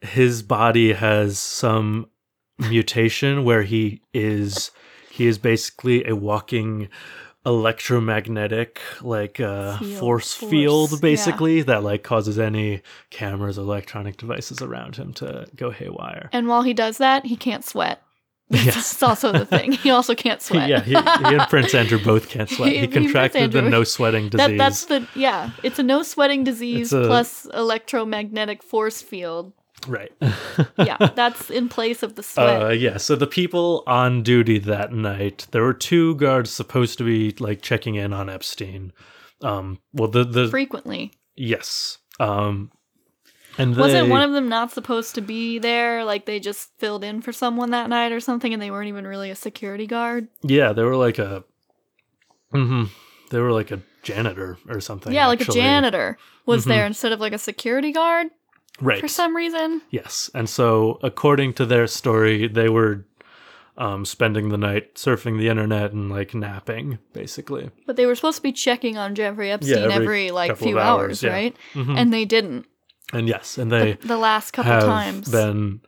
his 0.01 0.43
body 0.43 0.93
has 0.93 1.39
some 1.39 2.07
mutation 2.57 3.43
where 3.43 3.63
he 3.63 4.01
is 4.13 4.71
he 5.09 5.27
is 5.27 5.37
basically 5.37 6.05
a 6.07 6.15
walking 6.15 6.89
electromagnetic 7.45 8.79
like 9.01 9.39
uh 9.39 9.77
Field, 9.77 9.99
force, 9.99 10.33
force, 10.33 10.49
field 10.51 10.91
yeah. 10.91 10.97
basically 11.01 11.61
that 11.63 11.83
like 11.83 12.03
causes 12.03 12.39
any 12.39 12.81
cameras 13.09 13.57
electronic 13.57 14.17
devices 14.17 14.61
around 14.61 14.95
him 14.95 15.13
to 15.13 15.47
go 15.55 15.69
haywire 15.71 16.29
And 16.31 16.47
while 16.47 16.61
he 16.63 16.73
does 16.73 16.97
that, 16.99 17.25
he 17.25 17.35
can't 17.35 17.65
sweat. 17.65 18.01
yes 18.49 18.75
That's 18.75 19.03
also 19.09 19.31
the 19.31 19.45
thing. 19.45 19.71
He 19.73 19.89
also 19.89 20.15
can't 20.15 20.41
sweat. 20.41 20.69
yeah 20.73 20.81
he, 20.81 20.91
he 20.91 21.35
and 21.35 21.47
prince 21.49 21.73
andrew 21.73 22.03
both 22.03 22.29
can't 22.29 22.49
sweat 22.49 22.69
He- 22.69 22.75
he 22.75 22.79
he 22.79 22.83
and 22.85 22.91
Prince 22.93 23.05
contracted 23.11 23.51
the 23.51 23.61
no 23.61 23.83
sweating 23.83 24.29
disease 24.29 24.47
That, 24.47 24.57
that's 24.57 24.85
the 24.85 25.07
yeah. 25.15 25.51
It's 25.63 25.79
a 25.79 25.83
no 25.83 26.03
sweating 26.03 26.43
disease 26.43 26.93
a- 26.93 27.03
plus 27.05 27.45
electromagnetic 27.53 28.63
force 28.63 29.01
field. 29.01 29.53
Right 29.87 30.11
Yeah, 30.77 30.97
that's 31.15 31.49
in 31.49 31.69
place 31.69 32.03
of 32.03 32.15
the 32.15 32.23
sweat. 32.23 32.61
Uh, 32.61 32.69
yeah, 32.69 32.97
so 32.97 33.15
the 33.15 33.27
people 33.27 33.83
on 33.87 34.23
duty 34.23 34.59
that 34.59 34.91
night, 34.93 35.47
there 35.51 35.63
were 35.63 35.73
two 35.73 36.15
guards 36.15 36.49
supposed 36.51 36.97
to 36.99 37.03
be 37.03 37.35
like 37.39 37.61
checking 37.61 37.95
in 37.95 38.13
on 38.13 38.29
Epstein. 38.29 38.91
Um, 39.41 39.79
well, 39.93 40.07
the 40.09 40.23
the 40.23 40.47
frequently. 40.49 41.11
yes, 41.35 41.97
um, 42.19 42.71
and 43.57 43.75
they, 43.75 43.81
Wasn't 43.81 44.09
one 44.09 44.21
of 44.21 44.31
them 44.31 44.47
not 44.49 44.71
supposed 44.71 45.15
to 45.15 45.21
be 45.21 45.59
there? 45.59 46.03
Like 46.05 46.25
they 46.25 46.39
just 46.39 46.69
filled 46.79 47.03
in 47.03 47.21
for 47.21 47.31
someone 47.33 47.71
that 47.71 47.89
night 47.89 48.11
or 48.11 48.19
something, 48.19 48.53
and 48.53 48.61
they 48.61 48.71
weren't 48.71 48.87
even 48.89 49.05
really 49.05 49.29
a 49.31 49.35
security 49.35 49.85
guard. 49.87 50.27
yeah, 50.43 50.71
they 50.73 50.83
were 50.83 50.95
like 50.95 51.19
a, 51.19 51.43
Mm-hmm, 52.53 52.83
they 53.31 53.39
were 53.39 53.51
like 53.51 53.71
a 53.71 53.81
janitor 54.03 54.57
or 54.69 54.79
something. 54.79 55.11
yeah, 55.13 55.27
like 55.27 55.41
actually. 55.41 55.59
a 55.59 55.63
janitor 55.63 56.17
was 56.45 56.65
Mhm. 56.65 56.69
there 56.69 56.85
instead 56.85 57.11
of 57.11 57.19
like 57.19 57.33
a 57.33 57.37
security 57.37 57.91
guard 57.91 58.27
right? 58.81 58.99
for 58.99 59.07
some 59.07 59.35
reason. 59.35 59.81
Yes, 59.89 60.29
and 60.33 60.49
so 60.49 60.99
according 61.03 61.53
to 61.53 61.65
their 61.65 61.87
story, 61.87 62.47
they 62.47 62.69
were 62.69 63.05
um, 63.77 64.05
spending 64.05 64.49
the 64.49 64.57
night 64.57 64.95
surfing 64.95 65.37
the 65.37 65.49
internet 65.49 65.91
and 65.93 66.09
like 66.09 66.33
napping, 66.33 66.99
basically. 67.13 67.71
But 67.85 67.95
they 67.95 68.05
were 68.05 68.15
supposed 68.15 68.37
to 68.37 68.43
be 68.43 68.51
checking 68.51 68.97
on 68.97 69.15
Jeffrey 69.15 69.51
Epstein 69.51 69.91
every 69.91 69.95
every, 69.95 70.31
like 70.31 70.57
few 70.57 70.79
hours, 70.79 71.23
hours, 71.23 71.23
yeah. 71.23 71.31
right? 71.31 71.55
Mhm. 71.73 71.97
And 71.97 72.13
they 72.13 72.25
didn't. 72.25 72.65
And 73.11 73.27
yes, 73.27 73.57
and 73.57 73.71
they. 73.71 73.93
the, 73.93 74.07
the 74.07 74.17
last 74.17 74.51
couple 74.51 74.71
have 74.71 74.83
times. 74.83 75.29
been 75.29 75.81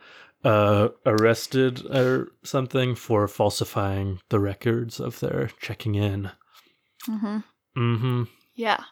uh, 0.43 0.89
arrested 1.05 1.85
or 1.87 2.31
something 2.43 2.95
for 2.95 3.27
falsifying 3.27 4.19
the 4.29 4.39
records 4.39 4.99
of 4.99 5.19
their 5.19 5.49
checking 5.59 5.95
in. 5.95 6.31
hmm 7.05 7.39
hmm 7.75 8.23
Yeah. 8.55 8.83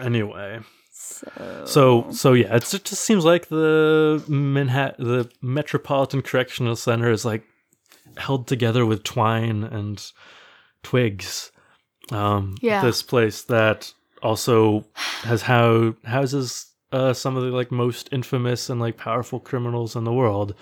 Anyway, 0.00 0.60
So. 1.02 1.64
so 1.66 2.06
so 2.12 2.32
yeah, 2.32 2.56
it's, 2.56 2.74
it 2.74 2.84
just 2.84 3.02
seems 3.02 3.24
like 3.24 3.48
the 3.48 4.22
Manhattan, 4.28 5.04
the 5.04 5.30
Metropolitan 5.40 6.22
Correctional 6.22 6.76
Center 6.76 7.10
is 7.10 7.24
like 7.24 7.42
held 8.16 8.46
together 8.46 8.86
with 8.86 9.02
twine 9.02 9.64
and 9.64 10.04
twigs. 10.82 11.50
Um, 12.10 12.56
Yeah. 12.60 12.82
this 12.82 13.02
place 13.02 13.42
that 13.42 13.92
also 14.22 14.84
has 15.22 15.42
how 15.42 15.94
houses 16.04 16.66
uh, 16.92 17.12
some 17.12 17.36
of 17.36 17.42
the 17.42 17.50
like 17.50 17.72
most 17.72 18.08
infamous 18.12 18.68
and 18.70 18.80
like 18.80 18.96
powerful 18.96 19.40
criminals 19.40 19.96
in 19.96 20.04
the 20.04 20.12
world. 20.12 20.54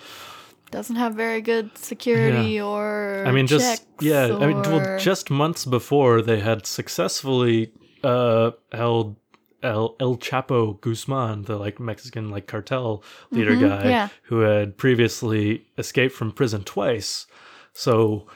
doesn't 0.71 0.95
have 0.95 1.13
very 1.13 1.41
good 1.41 1.77
security 1.77 2.59
or. 2.61 3.23
I 3.27 3.31
mean, 3.31 3.47
just 3.47 3.85
yeah. 3.99 4.37
I 4.39 4.47
mean, 4.47 4.61
well, 4.61 4.97
just 4.97 5.29
months 5.29 5.65
before 5.65 6.21
they 6.21 6.39
had 6.39 6.65
successfully 6.65 7.73
uh, 8.03 8.51
held 8.71 9.17
El, 9.63 9.95
El 9.99 10.17
Chapo 10.17 10.79
Guzman, 10.81 11.43
the 11.43 11.57
like 11.57 11.79
Mexican 11.79 12.29
like 12.29 12.47
cartel 12.47 13.03
leader 13.31 13.55
Mhm, 13.55 13.69
guy, 13.69 13.89
yeah. 13.89 14.09
who 14.23 14.39
had 14.39 14.77
previously 14.77 15.67
escaped 15.77 16.15
from 16.15 16.31
prison 16.31 16.63
twice. 16.63 17.27
So 17.73 18.27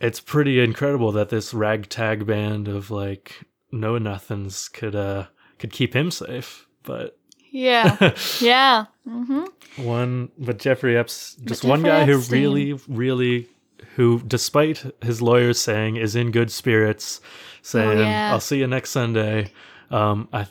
it's 0.00 0.20
pretty 0.20 0.60
incredible 0.60 1.12
that 1.12 1.28
this 1.28 1.52
ragtag 1.52 2.26
band 2.26 2.68
of 2.68 2.90
like 2.90 3.42
know 3.72 3.98
nothings 3.98 4.68
could 4.68 4.94
uh 4.96 5.26
could 5.58 5.72
keep 5.72 5.94
him 5.94 6.10
safe. 6.10 6.66
But 6.82 7.18
Yeah. 7.50 8.14
yeah. 8.40 8.86
hmm 9.08 9.44
one 9.76 10.30
but 10.38 10.58
jeffrey 10.58 10.96
epps 10.96 11.36
just 11.44 11.64
one 11.64 11.82
guy 11.82 12.04
who 12.04 12.18
really 12.18 12.72
really 12.88 13.48
who 13.96 14.20
despite 14.26 14.84
his 15.02 15.22
lawyers 15.22 15.60
saying 15.60 15.96
is 15.96 16.16
in 16.16 16.30
good 16.32 16.50
spirits 16.50 17.20
saying 17.62 17.98
Oh, 17.98 18.02
yeah. 18.02 18.32
i'll 18.32 18.40
see 18.40 18.58
you 18.58 18.66
next 18.66 18.90
sunday 18.90 19.52
um 19.90 20.28
i 20.32 20.46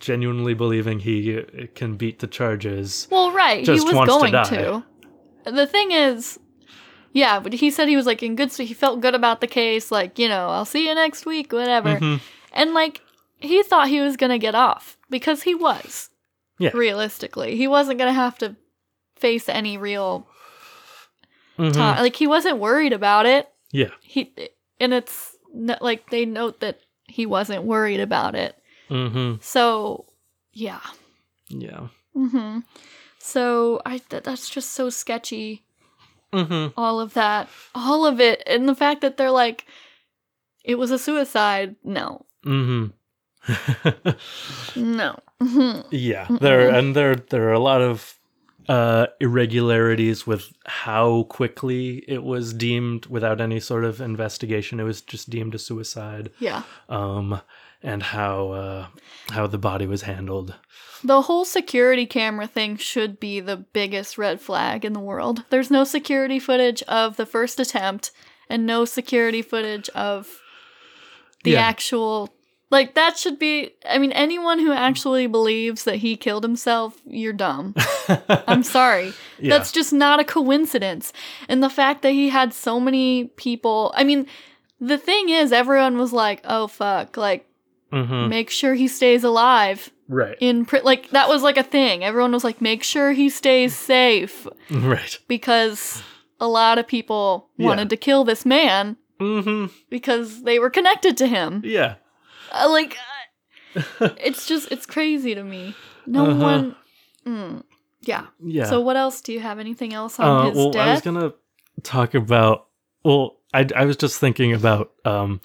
genuinely 0.00 0.54
believing 0.54 1.00
he 1.00 1.42
can 1.74 1.96
beat 1.96 2.18
the 2.20 2.26
charges 2.26 3.08
Well, 3.10 3.32
right. 3.32 3.64
He 3.64 3.70
was 3.70 3.84
wants 3.84 4.12
to 4.12 4.18
going 4.18 4.32
die. 4.32 4.44
to. 4.44 4.84
The 5.44 5.66
thing 5.66 5.92
is, 5.92 6.38
yeah, 7.12 7.38
but 7.40 7.52
he 7.52 7.70
said 7.70 7.88
he 7.88 7.96
was 7.96 8.06
like 8.06 8.22
in 8.22 8.34
good. 8.36 8.52
He 8.52 8.74
felt 8.74 9.00
good 9.00 9.14
about 9.14 9.40
the 9.40 9.46
case. 9.46 9.90
Like 9.90 10.18
you 10.18 10.28
know, 10.28 10.48
I'll 10.48 10.64
see 10.64 10.88
you 10.88 10.94
next 10.94 11.24
week, 11.26 11.52
whatever. 11.52 11.96
Mhm. 11.98 12.20
And 12.52 12.74
like 12.74 13.00
he 13.38 13.62
thought 13.62 13.88
he 13.88 14.00
was 14.00 14.16
gonna 14.16 14.38
get 14.38 14.54
off 14.54 14.96
because 15.10 15.42
he 15.42 15.54
was. 15.54 16.10
Yeah. 16.58 16.70
Realistically, 16.74 17.56
he 17.56 17.68
wasn't 17.68 17.98
gonna 17.98 18.12
have 18.12 18.38
to 18.38 18.56
face 19.16 19.48
any 19.48 19.78
real 19.78 20.26
Mhm. 21.58 21.72
time. 21.74 22.02
Like 22.02 22.16
he 22.16 22.26
wasn't 22.26 22.58
worried 22.58 22.92
about 22.92 23.26
it. 23.26 23.48
yeah 23.72 23.90
He 24.00 24.32
and 24.80 24.92
it's 24.92 25.36
like 25.80 26.10
they 26.10 26.24
note 26.26 26.60
that 26.60 26.80
he 27.06 27.24
wasn't 27.24 27.62
worried 27.64 28.00
about 28.00 28.34
it. 28.34 28.56
Hmm 28.88 29.34
So 29.40 30.06
yeah. 30.52 30.80
yeah 31.48 31.88
hmm 32.14 32.60
So 33.18 33.80
I 33.84 33.98
th- 33.98 34.22
that's 34.24 34.48
just 34.48 34.72
so 34.72 34.90
sketchy. 34.90 35.64
hmm 36.32 36.68
All 36.76 37.00
of 37.00 37.14
that, 37.14 37.48
all 37.74 38.06
of 38.06 38.20
it, 38.20 38.42
and 38.46 38.68
the 38.68 38.74
fact 38.74 39.00
that 39.02 39.16
they're 39.16 39.30
like, 39.30 39.66
it 40.64 40.76
was 40.76 40.90
a 40.90 40.98
suicide. 40.98 41.76
No, 41.84 42.26
Mm-hmm. 42.44 42.92
no. 44.76 45.18
Mhm. 45.40 45.84
Yeah, 45.90 46.26
there 46.40 46.70
and 46.70 46.96
there 46.96 47.14
there 47.16 47.48
are 47.48 47.52
a 47.52 47.58
lot 47.60 47.82
of 47.82 48.18
uh, 48.68 49.06
irregularities 49.20 50.26
with 50.26 50.52
how 50.66 51.24
quickly 51.24 52.02
it 52.08 52.22
was 52.24 52.52
deemed 52.52 53.06
without 53.06 53.40
any 53.40 53.60
sort 53.60 53.84
of 53.84 54.00
investigation. 54.00 54.80
It 54.80 54.84
was 54.84 55.02
just 55.02 55.30
deemed 55.30 55.54
a 55.54 55.58
suicide, 55.58 56.30
yeah. 56.40 56.62
um, 56.88 57.40
and 57.82 58.02
how 58.02 58.50
uh, 58.50 58.86
how 59.30 59.46
the 59.46 59.58
body 59.58 59.86
was 59.86 60.02
handled. 60.02 60.54
The 61.04 61.22
whole 61.22 61.44
security 61.44 62.06
camera 62.06 62.46
thing 62.46 62.76
should 62.76 63.20
be 63.20 63.40
the 63.40 63.56
biggest 63.56 64.16
red 64.18 64.40
flag 64.40 64.84
in 64.84 64.92
the 64.92 65.00
world. 65.00 65.44
There's 65.50 65.70
no 65.70 65.84
security 65.84 66.38
footage 66.38 66.82
of 66.84 67.16
the 67.16 67.26
first 67.26 67.60
attempt 67.60 68.10
and 68.48 68.64
no 68.66 68.84
security 68.84 69.42
footage 69.42 69.88
of 69.90 70.40
the 71.44 71.52
Yeah. 71.52 71.60
actual 71.60 72.32
like 72.70 72.94
that 72.94 73.16
should 73.16 73.38
be 73.38 73.70
I 73.88 73.98
mean 73.98 74.10
anyone 74.12 74.58
who 74.58 74.72
actually 74.72 75.26
believes 75.28 75.84
that 75.84 75.96
he 75.96 76.16
killed 76.16 76.42
himself, 76.42 77.00
you're 77.06 77.32
dumb. 77.32 77.74
I'm 78.48 78.62
sorry. 78.64 79.12
Yeah. 79.38 79.56
That's 79.56 79.70
just 79.70 79.92
not 79.92 80.18
a 80.18 80.24
coincidence. 80.24 81.12
And 81.48 81.62
the 81.62 81.70
fact 81.70 82.02
that 82.02 82.12
he 82.12 82.30
had 82.30 82.52
so 82.52 82.80
many 82.80 83.24
people, 83.36 83.92
I 83.94 84.02
mean, 84.02 84.26
the 84.80 84.98
thing 84.98 85.28
is 85.28 85.52
everyone 85.52 85.96
was 85.98 86.12
like, 86.12 86.40
"Oh 86.44 86.66
fuck, 86.66 87.16
like 87.16 87.46
hmm 88.04 88.28
make 88.28 88.50
sure 88.50 88.74
he 88.74 88.88
stays 88.88 89.24
alive." 89.24 89.90
Right, 90.08 90.36
in 90.40 90.64
pri- 90.66 90.82
like 90.84 91.10
that 91.10 91.28
was 91.28 91.42
like 91.42 91.56
a 91.56 91.62
thing. 91.64 92.04
Everyone 92.04 92.30
was 92.32 92.44
like, 92.44 92.60
make 92.60 92.84
sure 92.84 93.10
he 93.12 93.28
stays 93.28 93.74
safe 93.74 94.46
right. 94.70 95.18
because 95.26 96.00
a 96.38 96.46
lot 96.46 96.78
of 96.78 96.86
people 96.86 97.48
Yeah. 97.56 97.66
wanted 97.66 97.90
to 97.90 97.96
kill 97.96 98.22
this 98.24 98.44
man 98.46 98.96
mm-hmm. 99.18 99.66
because 99.90 100.42
they 100.44 100.58
were 100.60 100.70
connected 100.70 101.16
to 101.16 101.26
him. 101.26 101.60
Yeah, 101.64 101.94
Uh, 102.52 102.68
like, 102.70 102.96
uh, 104.00 104.10
it's 104.28 104.46
just 104.46 104.70
it's 104.70 104.86
crazy 104.86 105.34
to 105.34 105.42
me. 105.42 105.74
No 106.06 106.26
Uh-huh. 106.30 106.42
one. 106.42 106.76
Mm, 107.26 107.62
yeah. 108.02 108.26
yeah. 108.44 108.66
So 108.66 108.80
what 108.80 108.96
else? 108.96 109.20
Do 109.20 109.32
you 109.32 109.40
have 109.40 109.58
anything 109.58 109.92
else 109.92 110.20
on 110.20 110.26
Uh, 110.28 110.48
his 110.50 110.56
well, 110.56 110.78
I 110.78 110.92
was 110.92 111.00
gonna 111.02 111.32
talk 111.82 112.14
about. 112.14 112.66
Well, 113.04 113.38
I 113.52 113.66
I 113.74 113.84
was 113.86 113.96
just 113.96 114.20
thinking 114.20 114.52
about 114.54 114.92
um, 115.04 115.40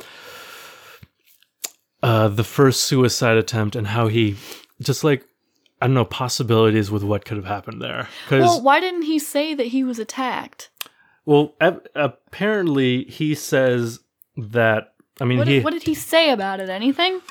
uh, 2.03 2.27
the 2.27 2.43
first 2.43 2.83
suicide 2.83 3.37
attempt 3.37 3.75
and 3.75 3.87
how 3.87 4.07
he 4.07 4.35
just 4.81 5.03
like 5.03 5.25
I 5.81 5.87
don't 5.87 5.93
know 5.95 6.05
possibilities 6.05 6.91
with 6.91 7.03
what 7.03 7.25
could 7.25 7.37
have 7.37 7.45
happened 7.45 7.81
there. 7.81 8.07
Well, 8.29 8.41
well, 8.41 8.61
why 8.61 8.79
didn't 8.79 9.03
he 9.03 9.17
say 9.17 9.53
that 9.55 9.67
he 9.67 9.83
was 9.83 9.97
attacked? 9.99 10.69
ap- 11.59 11.87
apparently 11.95 13.05
he 13.05 13.33
says 13.35 13.99
that. 14.37 14.93
I 15.19 15.25
mean, 15.25 15.39
What 15.39 15.47
he 15.47 15.55
did, 15.55 15.63
what 15.63 15.73
did 15.73 15.83
he 15.83 15.93
say 15.93 16.29
about 16.31 16.59
it? 16.59 16.69
Anything? 16.69 17.21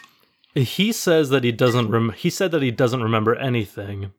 he 0.55 0.91
says 0.93 1.31
that 1.31 1.45
he 1.45 1.53
doesn't. 1.53 1.91
Rem- 1.91 2.13
he 2.13 2.29
said 2.31 2.51
that 2.51 2.63
he 2.63 2.71
doesn't 2.71 3.03
remember 3.03 3.37
anything. 3.37 4.13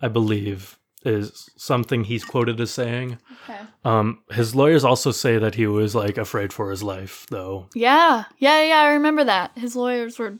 I 0.00 0.08
believe. 0.08 0.77
Is 1.04 1.48
something 1.56 2.04
he's 2.04 2.24
quoted 2.24 2.60
as 2.60 2.70
saying. 2.72 3.18
Okay. 3.44 3.60
Um, 3.84 4.20
his 4.30 4.54
lawyers 4.54 4.84
also 4.84 5.10
say 5.12 5.38
that 5.38 5.54
he 5.54 5.66
was 5.66 5.94
like 5.94 6.18
afraid 6.18 6.52
for 6.52 6.70
his 6.70 6.82
life, 6.82 7.26
though. 7.30 7.66
Yeah, 7.74 8.24
yeah, 8.38 8.62
yeah. 8.62 8.78
I 8.80 8.88
remember 8.92 9.24
that. 9.24 9.52
His 9.56 9.76
lawyers 9.76 10.18
were 10.18 10.38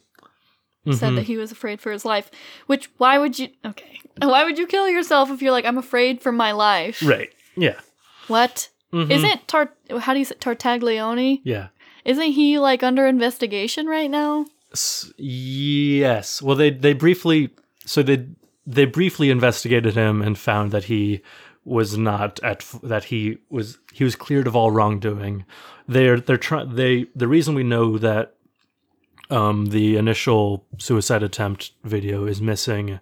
said 0.91 1.13
Mhm. 1.13 1.17
that 1.17 1.27
he 1.27 1.37
was 1.37 1.53
afraid 1.53 1.81
for 1.81 1.93
his 1.93 2.05
life. 2.05 2.31
Which 2.67 2.91
why 2.99 3.19
would 3.19 3.39
you? 3.39 3.49
Okay, 3.65 4.01
why 4.23 4.45
would 4.45 4.59
you 4.59 4.67
kill 4.67 4.89
yourself 4.89 5.31
if 5.31 5.43
you're 5.43 5.53
like 5.53 5.65
I'm 5.67 5.79
afraid 5.79 6.21
for 6.23 6.33
my 6.33 6.53
life? 6.53 7.03
Right. 7.07 7.31
Yeah. 7.57 7.79
What? 8.27 8.69
Mhm. 8.93 9.11
Isn't 9.11 9.47
Tart? 9.49 9.77
How 10.01 10.13
do 10.13 10.19
you 10.19 10.25
say 10.25 10.35
Tartaglione? 10.37 11.41
Yeah. 11.45 11.69
Isn't 12.05 12.33
he 12.33 12.59
like 12.59 12.83
under 12.83 13.07
investigation 13.07 13.87
right 13.87 14.11
now? 14.11 14.47
S- 14.73 15.13
yes. 15.19 16.41
Well, 16.43 16.57
they 16.57 16.71
they 16.71 16.95
briefly 16.95 17.51
so 17.85 18.03
they 18.03 18.27
they 18.69 18.85
briefly 18.85 19.31
investigated 19.31 19.95
him 19.95 20.21
and 20.21 20.37
found 20.39 20.73
that 20.73 20.85
he 20.85 21.23
was 21.65 21.97
not 21.97 22.39
at 22.43 22.65
that 22.83 23.05
he 23.05 23.39
was 23.49 23.79
he 23.93 24.05
was 24.05 24.15
cleared 24.15 24.47
of 24.47 24.55
all 24.55 24.71
wrongdoing. 24.71 25.45
They're 25.87 26.21
they're 26.21 26.37
trying 26.37 26.75
they 26.77 27.07
the 27.17 27.29
reason 27.29 27.55
we 27.55 27.63
know 27.63 27.97
that 27.99 28.35
um 29.31 29.67
the 29.67 29.97
initial 29.97 30.67
suicide 30.79 31.23
attempt 31.23 31.73
video 31.83 32.27
is 32.27 32.43
missing 32.43 33.01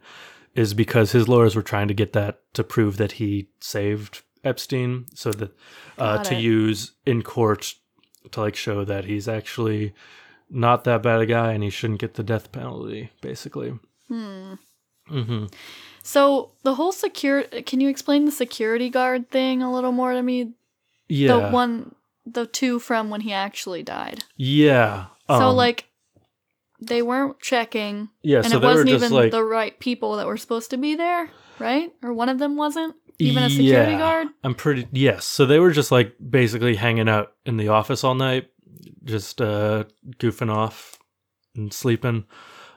is 0.55 0.72
because 0.72 1.12
his 1.12 1.28
lawyers 1.28 1.56
were 1.56 1.62
trying 1.62 1.88
to 1.88 1.94
get 1.94 2.12
that 2.12 2.40
to 2.55 2.62
prove 2.62 2.97
that 2.97 3.12
he 3.12 3.48
saved 3.60 4.22
Epstein 4.44 5.06
so 5.14 5.32
that 5.32 5.51
uh, 5.98 6.22
to 6.22 6.34
it. 6.34 6.40
use 6.40 6.93
in 7.05 7.22
court 7.22 7.74
to 8.30 8.40
like 8.40 8.55
show 8.55 8.84
that 8.84 9.05
he's 9.05 9.28
actually 9.28 9.93
not 10.48 10.84
that 10.84 11.02
bad 11.02 11.20
a 11.20 11.26
guy 11.26 11.52
and 11.52 11.62
he 11.64 11.70
shouldn't 11.70 12.01
get 12.01 12.14
the 12.14 12.22
death 12.22 12.52
penalty 12.52 13.10
basically 13.20 13.74
Hmm. 14.09 14.55
Hmm 15.09 15.47
So 16.03 16.53
the 16.62 16.74
whole 16.74 16.93
secure. 16.93 17.43
Can 17.45 17.81
you 17.81 17.89
explain 17.89 18.24
the 18.24 18.33
security 18.33 18.89
guard 18.91 19.31
thing 19.31 19.62
a 19.62 19.73
little 19.73 19.93
more 19.93 20.12
to 20.12 20.23
me? 20.23 20.53
yeah 21.09 21.28
The 21.28 21.53
one, 21.53 21.95
the 22.24 22.47
two 22.47 22.78
from 22.78 23.11
when 23.11 23.20
he 23.23 23.33
actually 23.33 23.83
died. 23.83 24.24
yeah 24.37 25.07
so 25.28 25.49
um, 25.49 25.57
like, 25.57 25.87
they 26.81 27.03
weren't 27.03 27.41
checking, 27.41 28.11
yeah 28.23 28.39
and 28.39 28.49
so 28.53 28.59
it 28.59 28.62
wasn't 28.62 28.91
even 28.91 29.12
like 29.12 29.31
the 29.33 29.43
right 29.43 29.78
people 29.81 30.16
that 30.16 30.27
were 30.27 30.37
supposed 30.37 30.70
to 30.70 30.77
be 30.77 30.95
there, 30.95 31.31
right? 31.59 31.91
Or 32.03 32.12
one 32.12 32.28
of 32.28 32.39
them 32.39 32.57
wasn't 32.57 32.95
even 33.19 33.43
a 33.43 33.49
security 33.51 33.93
Yeah. 33.93 33.99
guard. 33.99 34.28
i'm 34.45 34.55
pretty 34.55 34.87
yes 34.93 35.24
so 35.24 35.47
they 35.47 35.59
were 35.59 35.70
just 35.73 35.91
like 35.91 36.15
basically 36.28 36.77
hanging 36.77 37.09
out 37.09 37.33
in 37.47 37.57
the 37.57 37.69
office 37.69 38.05
all 38.05 38.15
night 38.15 38.51
just 39.05 39.41
uh 39.41 39.85
goofing 40.19 40.51
off 40.55 40.99
and 41.55 41.73
sleeping 41.73 42.24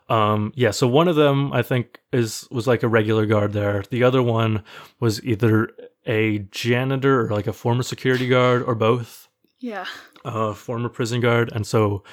um 0.10 0.52
yeah 0.56 0.72
so 0.72 0.88
one 0.88 1.08
of 1.08 1.16
them 1.16 1.52
i 1.54 1.62
think 1.62 2.00
is 2.12 2.48
was 2.52 2.66
like 2.68 2.84
a 2.84 2.88
regular 2.88 3.26
guard 3.26 3.54
there 3.54 3.84
the 3.92 4.04
other 4.04 4.22
one 4.24 4.64
was 5.00 5.24
either 5.24 5.70
a 6.08 6.40
janitor 6.52 7.22
or 7.26 7.30
like 7.30 7.48
a 7.48 7.54
former 7.54 7.84
security 7.84 8.28
guard 8.28 8.64
or 8.64 8.74
both 8.76 9.28
Yeah. 9.60 9.86
uh, 10.26 10.54
former 10.54 10.90
prison 10.90 11.22
guard, 11.22 11.52
and 11.54 11.68
so, 11.68 12.04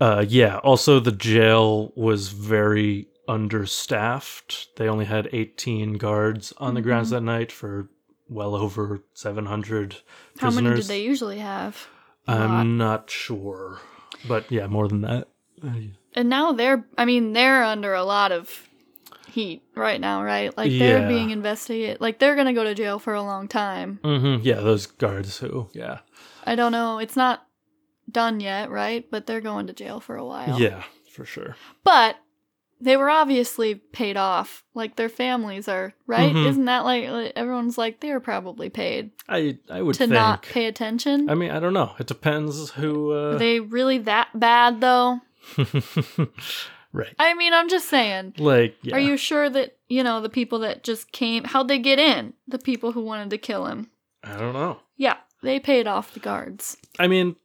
uh, 0.00 0.24
yeah. 0.28 0.58
Also, 0.58 1.00
the 1.00 1.10
jail 1.12 1.92
was 1.96 2.28
very 2.28 3.08
understaffed. 3.28 4.68
They 4.76 4.88
only 4.88 5.06
had 5.06 5.28
18 5.32 5.94
guards 5.94 6.52
on 6.58 6.74
the 6.74 6.82
grounds 6.82 7.08
Mhm. 7.08 7.12
that 7.12 7.20
night 7.22 7.50
for 7.52 7.88
well 8.28 8.54
over 8.54 9.02
700 9.14 9.96
prisoners. 10.36 10.40
How 10.40 10.50
many 10.50 10.76
did 10.76 10.84
they 10.86 11.02
usually 11.02 11.38
have? 11.38 11.88
A 12.28 12.38
lot. 12.38 12.50
I'm 12.50 12.76
not 12.76 13.10
sure, 13.10 13.80
but 14.28 14.50
yeah, 14.52 14.66
more 14.66 14.88
than 14.88 15.00
that. 15.02 15.28
And 16.16 16.28
now 16.30 16.52
they're, 16.52 16.84
I 16.96 17.04
mean, 17.04 17.32
they're 17.34 17.62
under 17.62 17.92
a 17.94 18.02
lot 18.04 18.32
of 18.32 18.66
heat 19.28 19.62
right 19.74 20.00
now, 20.00 20.22
right? 20.22 20.56
Like 20.56 20.70
they're 20.70 21.00
Yeah. 21.02 21.08
being 21.08 21.30
investigated. 21.30 22.00
Like 22.00 22.18
they're 22.18 22.34
going 22.34 22.46
to 22.46 22.54
go 22.54 22.64
to 22.64 22.74
jail 22.74 22.98
for 22.98 23.12
a 23.14 23.22
long 23.22 23.48
time. 23.48 24.00
mhm, 24.02 24.40
Yeah, 24.42 24.60
those 24.60 24.86
guards 24.86 25.38
who, 25.38 25.68
yeah, 25.74 25.98
I 26.44 26.54
don't 26.54 26.72
know. 26.72 26.98
It's 26.98 27.16
not 27.16 27.46
done 28.10 28.40
yet, 28.40 28.70
right? 28.70 29.06
But 29.10 29.26
they're 29.26 29.40
going 29.42 29.66
to 29.66 29.72
jail 29.74 30.00
for 30.00 30.16
a 30.16 30.24
while. 30.24 30.58
yeah, 30.58 30.84
for 31.12 31.24
sure. 31.26 31.56
But 31.84 32.16
they 32.80 32.96
were 32.96 33.10
obviously 33.10 33.74
paid 33.74 34.16
off. 34.16 34.62
Like 34.74 34.96
their 34.96 35.08
families 35.08 35.66
are, 35.68 35.92
right? 36.06 36.34
Mhm. 36.34 36.46
Isn't 36.46 36.64
that 36.66 36.84
like, 36.84 37.08
like 37.08 37.32
everyone's 37.36 37.76
like 37.78 38.00
they're 38.00 38.20
probably 38.20 38.68
paid 38.70 39.10
I 39.28 39.58
I 39.70 39.82
would 39.82 39.94
to 39.94 39.98
think. 40.00 40.12
not 40.12 40.42
pay 40.42 40.66
attention? 40.66 41.28
I 41.28 41.34
mean, 41.34 41.50
I 41.50 41.58
don't 41.60 41.72
know. 41.74 41.92
It 41.98 42.06
depends 42.06 42.70
who. 42.70 43.12
Are 43.12 43.34
Uh, 43.34 43.38
they 43.38 43.60
really 43.60 43.98
that 43.98 44.28
bad 44.38 44.80
though? 44.80 45.20
right. 46.92 47.14
I 47.18 47.34
mean, 47.34 47.52
I'm 47.52 47.68
just 47.68 47.88
saying. 47.88 48.34
Like, 48.38 48.76
yeah. 48.82 48.96
Are 48.96 49.00
you 49.00 49.16
sure 49.16 49.48
that, 49.50 49.76
you 49.88 50.02
know, 50.02 50.20
the 50.20 50.28
people 50.28 50.60
that 50.60 50.82
just 50.82 51.12
came, 51.12 51.44
how'd 51.44 51.68
they 51.68 51.78
get 51.78 51.98
in? 51.98 52.34
The 52.48 52.58
people 52.58 52.92
who 52.92 53.02
wanted 53.02 53.30
to 53.30 53.38
kill 53.38 53.66
him. 53.66 53.90
I 54.22 54.36
don't 54.36 54.54
know. 54.54 54.80
Yeah, 54.96 55.16
they 55.42 55.60
paid 55.60 55.86
off 55.86 56.14
the 56.14 56.20
guards. 56.20 56.76
I 56.98 57.06
mean, 57.06 57.36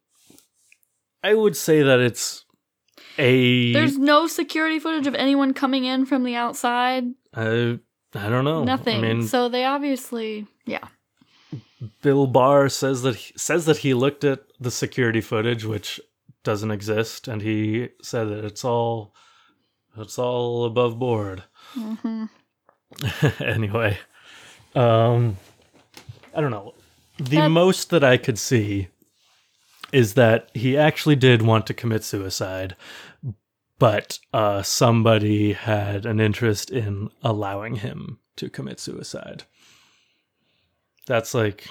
I 1.24 1.34
would 1.34 1.56
say 1.56 1.84
that 1.84 2.00
it's 2.00 2.46
a. 3.18 3.72
There's 3.74 3.98
no 3.98 4.28
security 4.28 4.80
footage 4.80 5.08
of 5.08 5.16
anyone 5.16 5.54
coming 5.54 5.86
in 5.86 6.06
from 6.06 6.24
the 6.24 6.36
outside. 6.36 7.06
I, 7.34 7.80
I 8.16 8.30
don't 8.30 8.46
know. 8.46 8.64
Nothing. 8.64 8.98
I 8.98 9.02
mean, 9.02 9.24
so 9.24 9.50
they 9.50 9.66
obviously, 9.66 10.48
yeah. 10.66 10.88
Bill 12.02 12.28
Barr 12.28 12.70
says 12.70 13.02
that 13.04 13.16
he, 13.16 13.34
says 13.38 13.66
that 13.66 13.78
he 13.78 13.94
looked 13.94 14.24
at 14.24 14.42
the 14.60 14.72
security 14.72 15.22
footage, 15.22 15.66
which 15.66 16.00
doesn't 16.44 16.72
exist, 16.72 17.28
and 17.28 17.42
he 17.42 17.90
said 18.02 18.26
that 18.30 18.44
it's 18.46 18.64
all 18.66 19.14
it's 19.98 20.18
all 20.18 20.66
above 20.66 20.98
board. 21.00 21.44
hmm 21.74 22.26
anyway, 23.40 23.98
um, 24.76 25.38
I 26.36 26.42
don't 26.42 26.52
know. 26.52 26.74
The 27.18 27.38
That- 27.38 27.50
most 27.50 27.90
that 27.92 28.04
I 28.04 28.18
could 28.18 28.38
see 28.40 28.88
is 29.92 30.14
that 30.16 30.50
he 30.54 30.78
actually 30.78 31.16
did 31.18 31.42
want 31.42 31.68
to 31.68 31.74
commit 31.74 32.04
suicide, 32.04 32.76
but 33.80 34.20
uh, 34.34 34.62
somebody 34.64 35.54
had 35.54 36.06
an 36.06 36.20
interest 36.20 36.70
in 36.70 37.10
allowing 37.24 37.76
him 37.78 38.20
to 38.38 38.50
commit 38.50 38.80
suicide. 38.80 39.44
That's 41.08 41.34
like, 41.34 41.68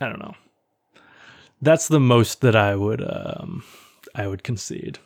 I 0.00 0.08
don't 0.08 0.18
know. 0.18 0.34
That's 1.62 1.86
the 1.88 2.00
most 2.00 2.40
that 2.40 2.56
I 2.56 2.74
would 2.74 3.00
um, 3.02 3.62
I 4.14 4.26
would 4.26 4.42
concede. 4.44 4.98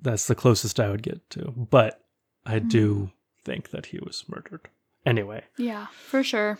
That's 0.00 0.26
the 0.26 0.34
closest 0.34 0.78
I 0.80 0.90
would 0.90 1.02
get 1.02 1.28
to, 1.30 1.52
but 1.56 2.00
I 2.44 2.58
do 2.58 3.10
think 3.44 3.70
that 3.70 3.86
he 3.86 3.98
was 3.98 4.24
murdered. 4.28 4.68
Anyway, 5.06 5.44
Yeah, 5.58 5.86
for 6.08 6.22
sure. 6.22 6.58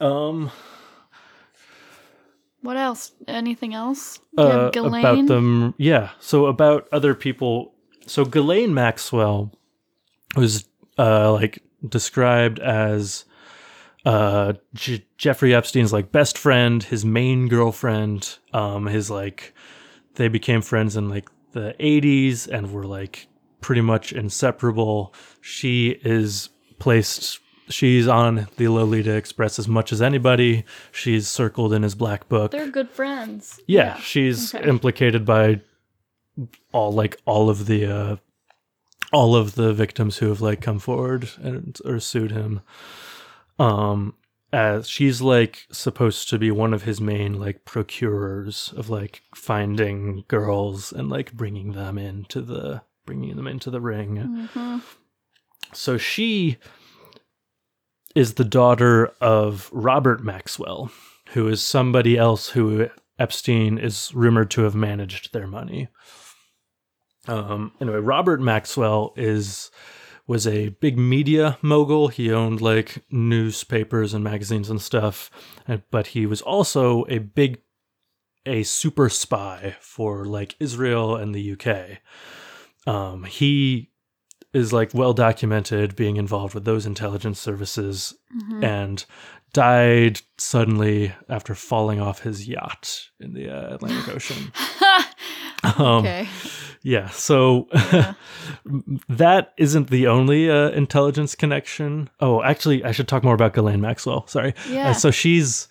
um, 0.00 0.50
What 2.62 2.76
else? 2.76 3.12
Anything 3.28 3.74
else? 3.74 4.18
Uh, 4.38 4.70
about 4.74 5.26
them, 5.26 5.74
yeah. 5.76 6.10
So 6.18 6.46
about 6.46 6.88
other 6.92 7.14
people. 7.14 7.74
So 8.06 8.24
Ghislaine 8.24 8.72
Maxwell 8.74 9.52
was 10.36 10.64
uh 10.98 11.32
like 11.32 11.62
described 11.86 12.58
as 12.60 13.24
uh 14.06 14.54
J- 14.74 15.04
Jeffrey 15.18 15.54
Epstein's 15.54 15.92
like 15.92 16.10
best 16.12 16.38
friend, 16.38 16.82
his 16.82 17.04
main 17.04 17.48
girlfriend. 17.48 18.38
Um, 18.54 18.86
his 18.86 19.10
like 19.10 19.54
they 20.14 20.28
became 20.28 20.62
friends 20.62 20.96
in 20.96 21.08
like 21.08 21.28
the 21.52 21.74
80s 21.80 22.48
and 22.48 22.72
were 22.72 22.86
like 22.86 23.28
pretty 23.60 23.80
much 23.80 24.12
inseparable. 24.12 25.14
She 25.40 26.00
is 26.04 26.50
placed 26.78 27.40
she's 27.68 28.06
on 28.06 28.48
the 28.56 28.68
Lolita 28.68 29.14
Express 29.14 29.58
as 29.58 29.68
much 29.68 29.92
as 29.92 30.02
anybody. 30.02 30.64
She's 30.92 31.28
circled 31.28 31.72
in 31.72 31.82
his 31.82 31.94
black 31.94 32.28
book. 32.28 32.50
They're 32.50 32.68
good 32.70 32.90
friends. 32.90 33.60
yeah, 33.66 33.96
she's 33.98 34.54
okay. 34.54 34.68
implicated 34.68 35.24
by 35.24 35.60
all 36.72 36.92
like 36.92 37.16
all 37.24 37.48
of 37.48 37.66
the 37.66 37.86
uh 37.86 38.16
all 39.12 39.36
of 39.36 39.54
the 39.54 39.72
victims 39.72 40.18
who 40.18 40.28
have 40.28 40.40
like 40.40 40.60
come 40.60 40.78
forward 40.78 41.30
and 41.40 41.78
or 41.84 42.00
sued 42.00 42.32
him. 42.32 42.60
Um 43.58 44.14
as 44.54 44.88
she's 44.88 45.20
like 45.20 45.66
supposed 45.72 46.28
to 46.28 46.38
be 46.38 46.48
one 46.52 46.72
of 46.72 46.84
his 46.84 47.00
main 47.00 47.40
like 47.40 47.64
procurers 47.64 48.72
of 48.76 48.88
like 48.88 49.20
finding 49.34 50.24
girls 50.28 50.92
and 50.92 51.10
like 51.10 51.32
bringing 51.32 51.72
them 51.72 51.98
into 51.98 52.40
the 52.40 52.80
bringing 53.04 53.34
them 53.34 53.48
into 53.48 53.68
the 53.68 53.80
ring. 53.80 54.48
hmm 54.52 54.78
So 55.72 55.98
she 55.98 56.58
is 58.14 58.34
the 58.34 58.44
daughter 58.44 59.12
of 59.20 59.68
Robert 59.72 60.22
Maxwell, 60.22 60.92
who 61.30 61.48
is 61.48 61.60
somebody 61.60 62.16
else 62.16 62.50
who 62.50 62.88
Epstein 63.18 63.76
is 63.76 64.12
rumored 64.14 64.52
to 64.52 64.62
have 64.62 64.76
managed 64.76 65.32
their 65.32 65.48
money. 65.48 65.88
Um, 67.26 67.72
anyway, 67.80 67.98
Robert 67.98 68.40
Maxwell 68.40 69.14
is 69.16 69.72
was 70.26 70.46
a 70.46 70.70
big 70.70 70.98
media 70.98 71.58
mogul. 71.60 72.08
He 72.08 72.32
owned 72.32 72.60
like 72.60 73.04
newspapers 73.10 74.14
and 74.14 74.24
magazines 74.24 74.70
and 74.70 74.80
stuff, 74.80 75.30
but 75.90 76.08
he 76.08 76.26
was 76.26 76.40
also 76.42 77.04
a 77.08 77.18
big 77.18 77.60
a 78.46 78.62
super 78.62 79.08
spy 79.08 79.76
for 79.80 80.24
like 80.26 80.54
Israel 80.60 81.16
and 81.16 81.34
the 81.34 81.52
UK. 81.52 81.98
Um, 82.86 83.24
he 83.24 83.90
is 84.52 84.72
like 84.72 84.92
well 84.94 85.12
documented 85.14 85.96
being 85.96 86.16
involved 86.16 86.54
with 86.54 86.64
those 86.64 86.86
intelligence 86.86 87.40
services 87.40 88.14
Mm-hmm. 88.34 88.64
and 88.64 89.04
died 89.52 90.20
suddenly 90.38 91.14
after 91.28 91.54
falling 91.54 92.00
off 92.00 92.22
his 92.22 92.48
yacht 92.48 93.10
in 93.20 93.32
the 93.32 93.48
uh, 93.48 93.74
Atlantic 93.76 94.14
Ocean. 94.14 94.52
Um, 95.78 96.04
okay. 96.04 96.28
Yeah, 96.86 97.08
so 97.08 97.66
that 99.08 99.54
isn't 99.56 99.88
the 99.88 100.06
only 100.06 100.50
uh, 100.50 100.68
intelligence 100.68 101.34
connection. 101.34 102.10
Oh, 102.20 102.42
actually, 102.42 102.84
I 102.84 102.92
should 102.92 103.08
talk 103.08 103.24
more 103.24 103.34
about 103.34 103.54
Ghislaine 103.54 103.80
Maxwell. 103.80 104.26
Sorry. 104.26 104.52
Yeah. 104.68 104.90
Uh, 104.90 104.92
so 104.92 105.10
she's, 105.10 105.66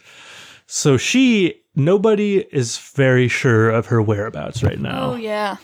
so 0.66 0.98
she, 0.98 1.62
nobody 1.76 2.40
is 2.52 2.80
very 2.80 3.28
sure 3.28 3.70
of 3.70 3.86
her 3.86 4.02
whereabouts 4.02 4.64
right 4.64 4.80
now. 4.80 5.12
Oh 5.12 5.16
yeah. 5.16 5.58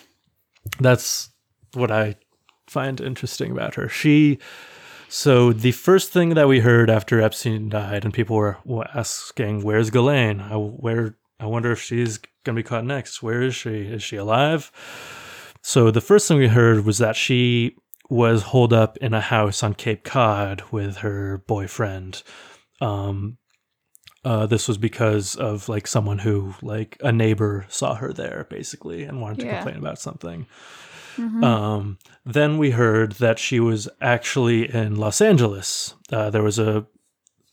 That's 0.80 1.32
what 1.74 1.90
I 1.90 2.18
find 2.68 3.02
interesting 3.02 3.50
about 3.52 3.74
her. 3.74 3.90
She, 3.90 4.38
so 5.08 5.52
the 5.52 5.72
first 5.72 6.12
thing 6.12 6.36
that 6.36 6.48
we 6.48 6.60
heard 6.60 6.92
after 6.92 7.20
Epstein 7.20 7.70
died, 7.70 8.06
and 8.06 8.14
people 8.14 8.36
were 8.36 8.60
were 8.66 8.88
asking, 8.94 9.64
"Where's 9.64 9.90
Ghislaine? 9.90 10.42
I, 10.42 10.58
where? 10.58 11.18
I 11.40 11.48
wonder 11.48 11.72
if 11.72 11.82
she's 11.82 12.20
gonna 12.44 12.56
be 12.56 12.62
caught 12.62 12.86
next. 12.86 13.24
Where 13.24 13.42
is 13.42 13.56
she? 13.56 13.88
Is 13.88 14.04
she 14.04 14.16
alive?" 14.16 14.72
So 15.70 15.91
the 15.91 16.02
first 16.02 16.28
thing 16.28 16.40
we 16.40 16.48
heard 16.48 16.84
was 16.84 16.98
that 16.98 17.16
she 17.16 17.76
was 18.10 18.41
holed 18.41 18.74
up 18.74 18.98
in 18.98 19.14
a 19.14 19.22
house 19.22 19.62
on 19.62 19.76
Cape 19.76 20.04
Cod 20.04 20.64
with 20.72 20.98
her 20.98 21.44
boyfriend. 21.46 22.24
Um, 22.82 23.38
uh, 24.26 24.48
this 24.48 24.68
was 24.68 24.80
because 24.80 25.36
of 25.36 25.70
like 25.70 25.86
someone 25.86 26.18
who 26.18 26.56
like 26.64 26.98
a 27.02 27.12
neighbor 27.12 27.68
saw 27.70 27.94
her 27.94 28.12
there 28.12 28.48
basically 28.50 29.04
and 29.04 29.22
wanted 29.22 29.41
to 29.41 29.46
Yeah. 29.46 29.58
complain 29.62 29.78
about 29.78 30.00
something. 30.00 30.48
Mhm. 31.18 31.44
Um, 31.44 32.00
then 32.26 32.58
we 32.58 32.72
heard 32.72 33.12
that 33.24 33.38
she 33.38 33.60
was 33.60 33.88
actually 34.02 34.74
in 34.74 34.96
Los 34.96 35.22
Angeles. 35.22 35.94
Uh, 36.12 36.32
there 36.32 36.41
was 36.41 36.58
a 36.58 36.88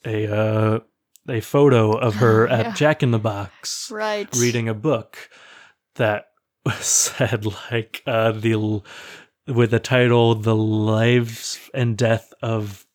a 0.06 0.26
uh, 0.26 0.80
a 1.28 1.40
photo 1.42 1.92
of 1.92 2.14
her 2.14 2.46
Yeah. 2.48 2.60
at 2.60 2.76
Jack 2.76 3.02
in 3.02 3.10
the 3.10 3.18
Box 3.18 3.90
right. 3.90 4.34
reading 4.38 4.70
a 4.70 4.74
book 4.74 5.28
that 5.96 6.28
said 6.80 7.46
like 7.72 8.02
uh, 8.06 8.32
the 8.32 8.82
with 9.46 9.70
the 9.70 9.80
title 9.80 10.34
"The 10.34 10.56
Lives 10.56 11.58
and 11.74 11.96
Death 11.96 12.32
of 12.42 12.86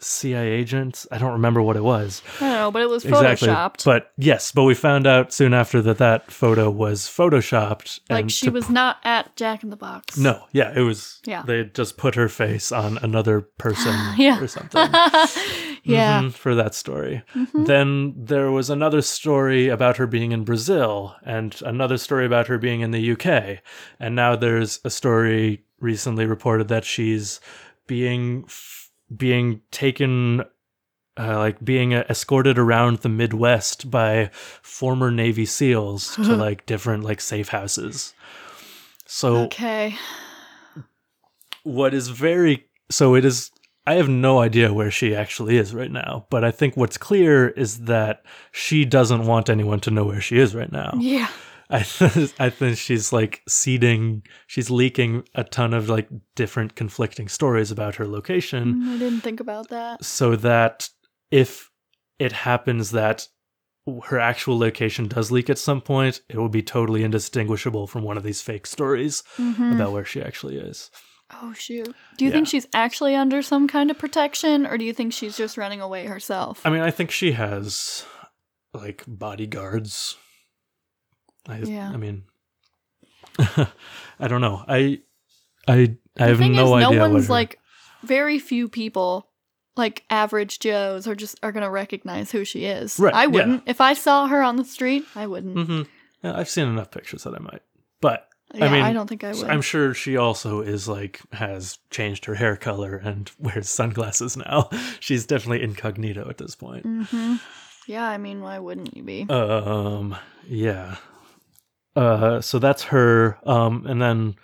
CIA 0.00 0.48
Agents." 0.52 1.06
I 1.12 1.18
don't 1.18 1.32
remember 1.32 1.60
what 1.62 1.76
it 1.76 1.84
was 1.84 2.22
I 2.38 2.40
don't 2.40 2.52
know, 2.52 2.70
but 2.70 2.82
it 2.82 2.88
was 2.88 3.04
exactly, 3.04 3.48
photoshopped. 3.48 3.84
but 3.84 4.12
yes, 4.16 4.50
but 4.50 4.64
we 4.64 4.74
found 4.74 5.06
out 5.06 5.32
soon 5.32 5.52
after 5.52 5.82
that 5.82 5.98
that 5.98 6.30
photo 6.30 6.70
was 6.70 7.02
photoshopped. 7.02 8.00
like 8.08 8.30
she 8.30 8.48
was 8.50 8.70
not 8.70 8.96
at 9.04 9.36
Jack 9.36 9.62
in 9.62 9.70
the 9.70 9.76
Box. 9.76 10.16
no, 10.16 10.44
yeah, 10.52 10.72
it 10.74 10.80
was. 10.82 11.20
Yeah. 11.26 11.42
they 11.42 11.64
just 11.64 11.96
put 11.98 12.14
her 12.14 12.28
face 12.28 12.72
on 12.72 12.98
another 13.02 13.42
person 13.42 13.94
Yeah. 14.16 14.40
or 14.40 14.46
something. 14.48 14.88
yeah. 15.84 16.22
Mhm, 16.22 16.32
for 16.32 16.54
that 16.54 16.74
story. 16.74 17.22
Mhm. 17.34 17.66
Then 17.66 18.14
there 18.16 18.50
was 18.50 18.70
another 18.70 19.02
story 19.02 19.68
about 19.68 19.96
her 19.96 20.06
being 20.06 20.32
in 20.32 20.44
Brazil, 20.44 21.14
and 21.24 21.60
another 21.64 21.98
story 21.98 22.26
about 22.26 22.46
her 22.48 22.58
being 22.58 22.80
in 22.80 22.90
the 22.90 23.00
UK, 23.14 23.60
and 23.98 24.14
now 24.14 24.36
there's 24.36 24.80
a 24.84 24.90
story 24.90 25.64
recently 25.80 26.26
reported 26.26 26.68
that 26.68 26.84
she's 26.84 27.40
being 27.86 28.46
being 29.16 29.60
taken. 29.70 30.44
Uh, 31.18 31.36
like 31.36 31.62
being 31.62 31.92
uh, 31.92 32.04
escorted 32.08 32.56
around 32.56 32.98
the 32.98 33.08
Midwest 33.08 33.90
by 33.90 34.30
former 34.62 35.10
Navy 35.10 35.44
SEALs 35.44 36.14
to 36.24 36.34
like 36.36 36.64
different 36.64 37.02
like 37.02 37.20
safe 37.20 37.48
houses. 37.48 38.14
So 39.04 39.36
Okay. 39.46 39.96
what 41.62 41.92
is 41.92 42.08
very 42.08 42.66
so 42.90 43.14
it 43.16 43.24
is 43.24 43.50
I 43.90 43.94
have 43.94 44.08
no 44.08 44.38
idea 44.40 44.72
where 44.72 44.90
she 44.90 45.14
actually 45.16 45.56
is 45.58 45.74
right 45.74 45.90
now, 45.90 46.26
but 46.30 46.44
I 46.44 46.52
think 46.52 46.76
what's 46.76 46.96
clear 46.96 47.48
is 47.48 47.70
that 47.86 48.22
she 48.52 48.84
doesn't 48.84 49.26
want 49.26 49.48
anyone 49.50 49.80
to 49.80 49.90
know 49.90 50.04
where 50.04 50.20
she 50.20 50.38
is 50.38 50.54
right 50.54 50.70
now. 50.70 50.92
Yeah. 51.00 51.28
I 51.78 51.82
th- 51.82 52.32
I 52.46 52.50
think 52.50 52.78
she's 52.78 53.12
like 53.12 53.42
seeding, 53.48 54.22
she's 54.46 54.70
leaking 54.70 55.24
a 55.34 55.44
ton 55.44 55.74
of 55.74 55.88
like 55.88 56.08
different 56.36 56.74
conflicting 56.74 57.28
stories 57.28 57.70
about 57.72 57.96
her 57.96 58.06
location 58.06 58.64
Mm, 58.74 58.94
I 58.94 58.98
didn't 58.98 59.20
think 59.22 59.40
about 59.40 59.68
that. 59.70 60.04
so 60.04 60.36
that 60.36 60.88
if 61.32 61.70
it 62.18 62.32
happens 62.32 62.90
that 62.92 63.26
her 64.04 64.18
actual 64.20 64.58
location 64.58 65.08
does 65.08 65.30
leak 65.32 65.48
at 65.50 65.58
some 65.58 65.80
point, 65.80 66.20
it 66.28 66.36
will 66.38 66.48
be 66.60 66.62
totally 66.62 67.02
indistinguishable 67.02 67.86
from 67.86 68.02
one 68.02 68.16
of 68.16 68.22
these 68.24 68.42
fake 68.42 68.66
stories 68.66 69.22
Mhm. 69.38 69.74
about 69.74 69.92
where 69.92 70.04
she 70.04 70.20
actually 70.22 70.56
is. 70.58 70.90
Oh 71.42 71.52
shoot. 71.52 71.94
Do 72.16 72.24
you 72.24 72.30
think 72.30 72.48
she's 72.48 72.66
actually 72.74 73.14
under 73.14 73.42
some 73.42 73.68
kind 73.68 73.90
of 73.90 73.98
protection 73.98 74.66
or 74.66 74.76
do 74.78 74.84
you 74.84 74.92
think 74.92 75.12
she's 75.12 75.36
just 75.36 75.56
running 75.56 75.80
away 75.80 76.06
herself? 76.06 76.60
I 76.64 76.70
mean, 76.70 76.80
I 76.82 76.90
think 76.90 77.10
she 77.10 77.32
has 77.32 78.04
like 78.74 79.04
bodyguards. 79.06 80.16
I, 81.48 81.58
Yeah. 81.58 81.90
I 81.92 81.96
mean, 81.96 82.24
I 83.38 84.28
don't 84.28 84.40
know. 84.40 84.64
I, 84.68 85.00
I, 85.66 85.96
I 86.18 86.26
have 86.26 86.40
no 86.40 86.76
is, 86.76 86.84
idea. 86.84 86.98
no 86.98 87.10
one's 87.10 87.26
her- 87.28 87.32
like 87.32 87.58
very 88.02 88.38
few 88.38 88.68
people 88.68 89.28
like 89.76 90.04
average 90.10 90.58
joes 90.58 91.06
are 91.06 91.14
just 91.14 91.38
are 91.42 91.52
gonna 91.52 91.70
recognize 91.70 92.30
who 92.32 92.44
she 92.44 92.64
is 92.64 92.98
Right, 92.98 93.14
i 93.14 93.26
wouldn't 93.26 93.62
if 93.66 93.80
i 93.80 93.92
saw 93.94 94.26
her 94.26 94.42
on 94.42 94.56
the 94.56 94.64
street 94.64 95.04
i 95.14 95.26
wouldn't 95.26 95.54
Mm-hmm. 95.56 95.82
Yeah, 96.22 96.36
I've 96.36 96.48
seen 96.48 96.66
enough 96.66 96.90
pictures 96.90 97.22
that 97.24 97.34
I 97.34 97.38
might, 97.38 97.62
but 98.02 98.28
yeah, 98.54 98.66
I 98.66 98.68
mean, 98.72 98.82
i 98.82 98.92
don't 98.92 99.06
think 99.08 99.24
i 99.24 99.32
would 99.32 99.44
I'm 99.44 99.62
sure 99.62 99.94
she 99.94 100.16
also 100.16 100.60
is 100.60 100.88
like 100.88 101.20
has 101.32 101.78
changed 101.90 102.24
her 102.26 102.34
hair 102.34 102.56
color 102.56 102.96
and 102.96 103.30
wears 103.38 103.68
sunglasses 103.68 104.36
now. 104.36 104.68
She's 105.00 105.26
definitely 105.26 105.62
incognito 105.62 106.28
at 106.28 106.38
this 106.38 106.54
point. 106.54 106.84
hmm 106.84 107.36
yeah 107.86 108.04
i 108.08 108.18
mean 108.18 108.40
why 108.42 108.58
wouldn't 108.58 108.96
you 108.96 109.02
be 109.02 109.26
Um, 109.30 110.14
yeah. 110.46 110.96
Uh, 111.96 112.40
so 112.40 112.58
that's 112.60 112.84
her. 112.84 113.38
Um, 113.48 113.84
and 113.86 114.00
then 114.00 114.36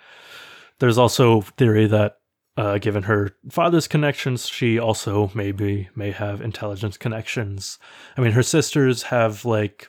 there's 0.79 0.97
also 0.97 1.41
theory 1.41 1.87
that, 1.87 2.17
uh, 2.57 2.77
given 2.77 3.03
her 3.03 3.31
father's 3.49 3.87
connections, 3.87 4.47
she 4.49 4.77
also 4.79 5.31
maybe 5.33 5.87
may 5.95 6.11
have 6.11 6.41
intelligence 6.41 6.97
connections. 6.97 7.79
I 8.17 8.21
mean, 8.21 8.31
her 8.33 8.43
sisters 8.43 9.03
have 9.03 9.45
like, 9.45 9.87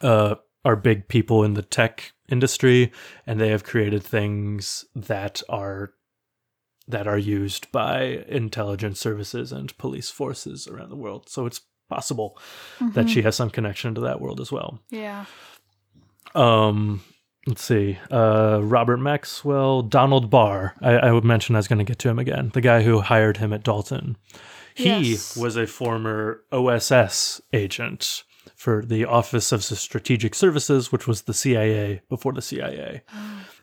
uh, 0.00 0.36
are 0.64 0.76
big 0.76 1.06
people 1.08 1.44
in 1.44 1.52
the 1.54 1.62
tech 1.62 2.13
industry, 2.28 2.92
and 3.26 3.40
they 3.40 3.48
have 3.48 3.64
created 3.64 4.02
things 4.02 4.84
that 4.94 5.42
are 5.48 5.92
that 6.86 7.06
are 7.06 7.16
used 7.18 7.72
by 7.72 8.02
intelligence 8.28 9.00
services 9.00 9.52
and 9.52 9.76
police 9.78 10.10
forces 10.10 10.66
around 10.68 10.90
the 10.90 10.96
world. 10.96 11.28
So 11.30 11.46
it's 11.46 11.62
possible 11.88 12.38
that 12.92 13.06
Mhm. 13.06 13.08
she 13.08 13.22
has 13.22 13.34
some 13.36 13.48
connection 13.50 13.94
to 13.94 14.00
that 14.02 14.20
world 14.20 14.38
as 14.40 14.52
well. 14.52 14.80
yeah 14.90 15.24
Um, 16.34 17.02
let's 17.46 17.62
see. 17.64 17.98
Uh, 18.10 18.60
Robert 18.62 18.96
Maxwell, 18.98 19.82
Donald 19.82 20.28
Barr. 20.30 20.74
I, 20.82 20.92
I 20.94 21.12
would 21.12 21.24
mention 21.24 21.54
I 21.54 21.58
was 21.58 21.68
going 21.68 21.78
to 21.78 21.84
get 21.84 21.98
to 22.00 22.08
him 22.08 22.18
again. 22.18 22.50
The 22.54 22.60
guy 22.60 22.82
who 22.82 23.00
hired 23.00 23.36
him 23.38 23.52
at 23.52 23.62
Dalton. 23.62 24.16
He 24.74 24.84
Yes. 25.12 25.36
was 25.36 25.56
a 25.56 25.66
former 25.66 26.40
OSS 26.50 27.40
agent 27.52 28.24
for 28.54 28.84
the 28.84 29.04
Office 29.04 29.52
of 29.52 29.64
Strategic 29.64 30.34
Services, 30.34 30.90
which 30.92 31.06
was 31.06 31.22
the 31.22 31.34
CIA 31.34 32.02
before 32.08 32.32
the 32.32 32.42
CIA. 32.42 33.02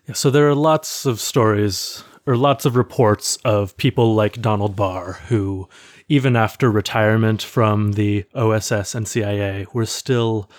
Yeah, 0.07 0.15
so 0.15 0.31
there 0.31 0.49
are 0.49 0.55
lots 0.55 1.05
of 1.05 1.19
stories 1.19 2.03
or 2.25 2.35
lots 2.35 2.65
of 2.65 2.75
reports 2.75 3.37
of 3.45 3.77
people 3.77 4.15
like 4.15 4.41
Donald 4.41 4.75
Barr 4.75 5.19
who, 5.27 5.69
even 6.09 6.35
after 6.35 6.71
retirement 6.71 7.43
from 7.43 7.91
the 7.91 8.25
OSS 8.33 8.95
and 8.95 9.07
CIA, 9.07 9.67
were 9.73 9.85
still 9.85 10.49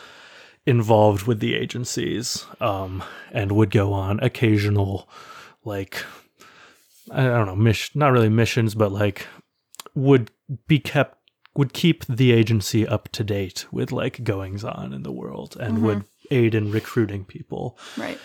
involved 0.64 1.26
with 1.26 1.40
the 1.40 1.54
agencies 1.54 2.46
um, 2.60 3.02
and 3.32 3.52
would 3.52 3.70
go 3.70 3.92
on 3.92 4.20
occasional, 4.20 5.08
like, 5.64 6.04
I 7.10 7.24
don't 7.24 7.46
know, 7.46 7.56
mission, 7.56 7.98
not 7.98 8.12
really 8.12 8.28
missions, 8.28 8.76
but 8.76 8.92
like 8.92 9.26
would 9.94 10.30
be 10.66 10.78
kept 10.78 11.18
would 11.56 11.72
keep 11.72 12.04
the 12.06 12.32
agency 12.32 12.86
up 12.86 13.08
to 13.10 13.24
date 13.24 13.66
with 13.70 13.92
like 13.92 14.24
goings 14.24 14.64
on 14.64 14.92
in 14.92 15.02
the 15.02 15.12
world 15.12 15.56
and 15.60 15.82
would 15.82 16.04
aid 16.30 16.54
in 16.54 16.70
recruiting 16.70 17.24
people. 17.24 17.78
Right. 17.96 18.18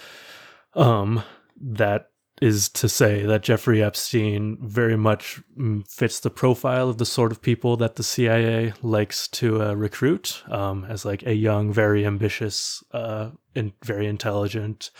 Um, 0.73 1.23
that 1.59 2.11
is 2.41 2.69
to 2.69 2.87
say 2.87 3.25
that 3.25 3.41
Jeffrey 3.41 3.81
Epstein 3.81 4.57
very 4.61 4.95
much 4.95 5.41
mm, 5.57 5.87
fits 5.87 6.19
the 6.19 6.29
profile 6.29 6.87
of 6.87 6.99
the 6.99 7.05
sort 7.05 7.31
of 7.31 7.41
people 7.41 7.77
that 7.77 7.95
the 7.95 8.03
CIA 8.03 8.73
likes 8.83 9.27
to 9.29 9.63
uh, 9.63 9.73
recruit 9.73 10.43
um, 10.49 10.85
as 10.85 11.03
like 11.03 11.23
a 11.25 11.33
young, 11.33 11.73
very 11.73 12.05
ambitious, 12.05 12.83
uh, 12.91 13.31
and 13.55 13.73
very 13.83 14.05
intelligent 14.05 14.91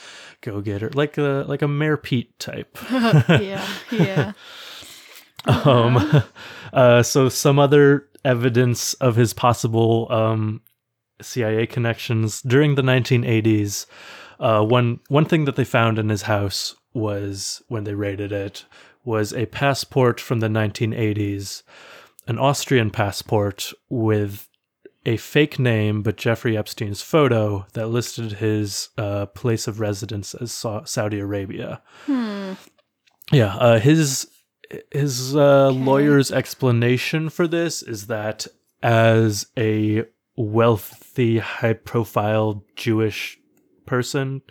go-getter, 0.42 0.90
like 0.96 1.18
a 1.20 1.46
like 1.48 1.62
a 1.62 1.68
Mayor 1.68 1.98
Pete 1.98 2.38
type. 2.40 2.78
yeah 2.92 3.68
yeah. 3.92 4.34
Um, 5.46 6.24
uh, 6.74 7.04
so 7.04 7.30
some 7.30 7.58
other 7.58 8.10
evidence 8.28 8.94
of 8.96 9.16
his 9.16 9.34
possible 9.34 10.08
um, 10.12 10.62
CIA 11.22 11.66
connections 11.66 12.42
during 12.42 12.76
the 12.76 12.82
1980s. 12.82 13.86
Uh, 14.40 14.64
one 14.64 15.00
one 15.08 15.26
thing 15.26 15.46
that 15.46 15.56
they 15.56 15.64
found 15.64 15.98
in 15.98 16.10
his 16.10 16.24
house 16.24 16.76
was 16.94 17.62
when 17.70 17.86
they 17.86 17.94
raided 17.94 18.32
it 18.32 18.66
was 19.04 19.34
a 19.34 19.46
passport 19.48 20.20
from 20.20 20.42
the 20.42 20.48
1980s, 20.48 21.64
an 22.28 22.38
Austrian 22.38 22.92
passport 22.92 23.72
with 23.90 24.50
a 25.06 25.16
fake 25.16 25.58
name, 25.58 26.04
but 26.04 26.18
Jeffrey 26.18 26.58
Epstein's 26.58 27.02
photo 27.02 27.66
that 27.74 27.88
listed 27.88 28.34
his 28.34 28.90
uh, 28.98 29.26
place 29.28 29.66
of 29.66 29.80
residence 29.80 30.36
as 30.36 30.52
Saudi 30.52 31.20
Arabia. 31.20 31.82
Hmm. 32.06 32.54
Yeah, 33.32 33.56
uh, 33.56 33.80
his 33.80 34.30
his 34.92 35.36
uh, 35.36 35.70
lawyer's 35.70 36.32
explanation 36.32 37.30
for 37.30 37.48
this 37.48 37.82
is 37.82 38.08
that 38.08 38.48
as 38.84 39.48
a 39.58 40.06
wealthy, 40.36 41.40
high-profile 41.40 42.64
Jewish 42.76 43.40
person 43.86 44.42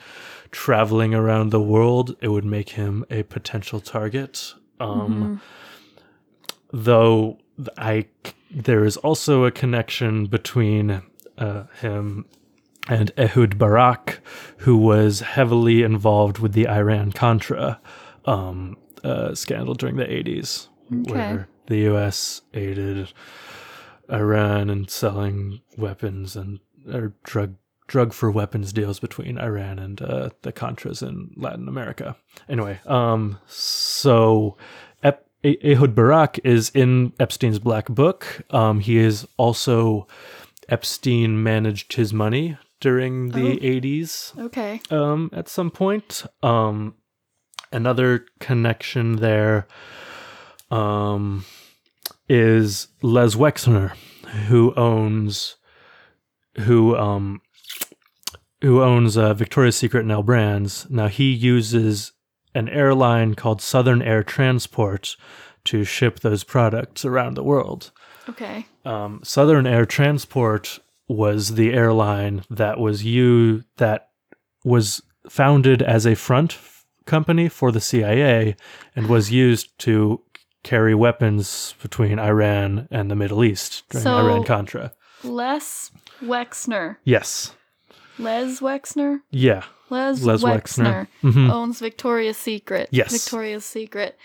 traveling 0.50 1.14
around 1.14 1.50
the 1.50 1.60
world, 1.60 2.16
it 2.20 2.28
would 2.28 2.44
make 2.44 2.70
him 2.70 3.04
a 3.10 3.22
potential 3.24 3.80
target. 3.80 4.54
Um, 4.80 5.40
Though 6.72 7.38
I, 7.78 8.06
there 8.50 8.84
is 8.84 8.96
also 8.98 9.44
a 9.44 9.50
connection 9.50 10.26
between 10.26 11.02
uh, 11.38 11.64
him 11.80 12.26
and 12.88 13.12
Ehud 13.16 13.58
Barak, 13.58 14.20
who 14.58 14.76
was 14.76 15.20
heavily 15.20 15.82
involved 15.82 16.38
with 16.38 16.52
the 16.52 16.68
Iran 16.68 17.12
Contra 17.12 17.80
um, 18.24 18.76
uh, 19.06 19.34
scandal 19.34 19.74
during 19.74 19.96
the 19.96 20.04
80s, 20.04 20.68
where 20.90 21.48
the 21.66 21.78
U.S. 21.90 22.42
aided 22.54 23.12
Iran 24.10 24.70
in 24.70 24.88
selling 24.88 25.60
weapons 25.76 26.36
and 26.36 26.60
or 26.92 27.12
drug 27.24 27.54
drug 27.88 28.12
for 28.12 28.30
weapons 28.30 28.72
deals 28.72 28.98
between 28.98 29.38
Iran 29.38 29.78
and 29.78 30.02
uh, 30.02 30.30
the 30.42 30.52
Contras 30.52 31.06
in 31.06 31.30
Latin 31.36 31.68
America. 31.68 32.16
Anyway, 32.48 32.80
um, 32.86 33.38
so 33.46 34.56
Ep- 35.02 35.26
Eh- 35.44 35.54
Ehud 35.64 35.94
Barak 35.94 36.40
is 36.44 36.70
in 36.70 37.12
Epstein's 37.20 37.58
black 37.60 37.86
book. 37.88 38.42
Um, 38.50 38.80
he 38.80 38.96
is 38.98 39.26
also 39.36 40.06
Epstein 40.68 41.42
managed 41.42 41.92
his 41.94 42.12
money 42.12 42.58
during 42.80 43.30
the 43.30 43.56
80s 43.58 44.36
Okay. 44.38 44.80
um, 44.90 45.30
at 45.32 45.48
some 45.48 45.70
point. 45.70 46.24
Um, 46.42 46.94
another 47.72 48.26
connection 48.40 49.16
there 49.16 49.66
um, 50.70 51.44
is 52.28 52.88
Les 53.02 53.34
Wexner, 53.34 53.90
who 54.48 54.74
owns 54.74 55.56
who 56.60 56.96
um, 56.96 57.40
who 58.62 58.82
owns 58.82 59.16
uh, 59.16 59.34
Victoria's 59.34 59.76
Secret 59.76 60.00
and 60.00 60.12
L 60.12 60.22
Brands. 60.22 60.86
Now 60.90 61.08
he 61.08 61.32
uses 61.32 62.12
an 62.54 62.68
airline 62.68 63.34
called 63.34 63.60
Southern 63.60 64.02
Air 64.02 64.22
Transport 64.22 65.16
to 65.64 65.84
ship 65.84 66.20
those 66.20 66.44
products 66.44 67.04
around 67.04 67.34
the 67.34 67.42
world. 67.42 67.90
Okay. 68.28 68.66
Um, 68.84 69.20
Southern 69.22 69.66
Air 69.66 69.84
Transport 69.84 70.78
was 71.08 71.54
the 71.54 71.72
airline 71.72 72.44
that 72.50 72.78
was 72.78 73.04
you 73.04 73.64
that 73.76 74.08
was 74.64 75.02
founded 75.28 75.82
as 75.82 76.06
a 76.06 76.16
front 76.16 76.52
company 77.06 77.48
for 77.48 77.72
the 77.72 77.80
CIA 77.80 78.56
and 78.94 79.08
was 79.08 79.30
used 79.30 79.76
to 79.80 80.20
carry 80.62 80.94
weapons 80.94 81.74
between 81.80 82.18
Iran 82.18 82.88
and 82.90 83.10
the 83.10 83.14
Middle 83.16 83.42
East 83.44 83.84
during 83.90 84.02
So- 84.04 84.16
Iran 84.18 84.44
Contra. 84.44 84.92
Les 85.24 85.90
Wexner. 86.22 86.96
Yes. 87.04 87.52
Les 88.18 88.60
Wexner? 88.60 89.20
Yeah. 89.30 89.62
Les, 89.90 90.22
Les 90.22 90.42
Wexner, 90.42 91.06
Wexner. 91.22 91.32
Mhm. 91.32 91.50
owns 91.50 91.78
Victoria's 91.80 92.36
Secret. 92.36 92.88
Yes. 92.90 93.12
Victoria's 93.12 93.64
Secret. 93.64 94.18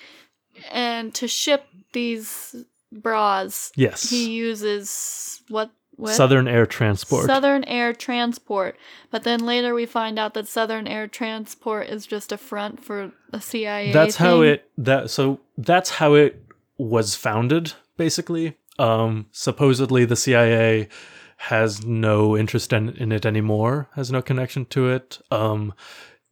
And 0.71 1.13
to 1.15 1.27
ship 1.27 1.65
these 1.93 2.55
bras, 2.91 3.71
Yes. 3.75 4.09
he 4.09 4.31
uses 4.31 5.41
what? 5.49 5.71
Southern 6.05 6.47
Air 6.47 6.65
Transport. 6.65 7.25
Southern 7.27 7.63
Air 7.65 7.93
Transport. 7.93 8.75
But 9.11 9.23
then 9.23 9.45
later 9.45 9.73
we 9.73 9.85
find 9.85 10.17
out 10.17 10.33
that 10.33 10.47
Southern 10.47 10.87
Air 10.87 11.07
Transport 11.07 11.87
is 11.89 12.05
just 12.07 12.31
a 12.31 12.37
front 12.37 12.83
for 12.83 13.11
a 13.33 13.41
CIA. 13.41 13.91
that's 13.91 14.15
how 14.15 14.41
it 14.41 14.69
that 14.77 15.09
so 15.09 15.39
that's 15.57 15.91
how 15.91 16.13
it 16.15 16.43
was 16.77 17.15
founded 17.15 17.73
basically 17.97 18.57
um 18.79 19.27
supposedly 19.31 20.03
the 20.05 20.15
cia 20.15 20.87
has 21.37 21.85
no 21.85 22.35
interest 22.35 22.73
in, 22.73 22.89
in 22.97 23.11
it 23.11 23.25
anymore 23.25 23.87
has 23.95 24.11
no 24.11 24.21
connection 24.21 24.65
to 24.65 24.87
it 24.89 25.19
um 25.29 25.71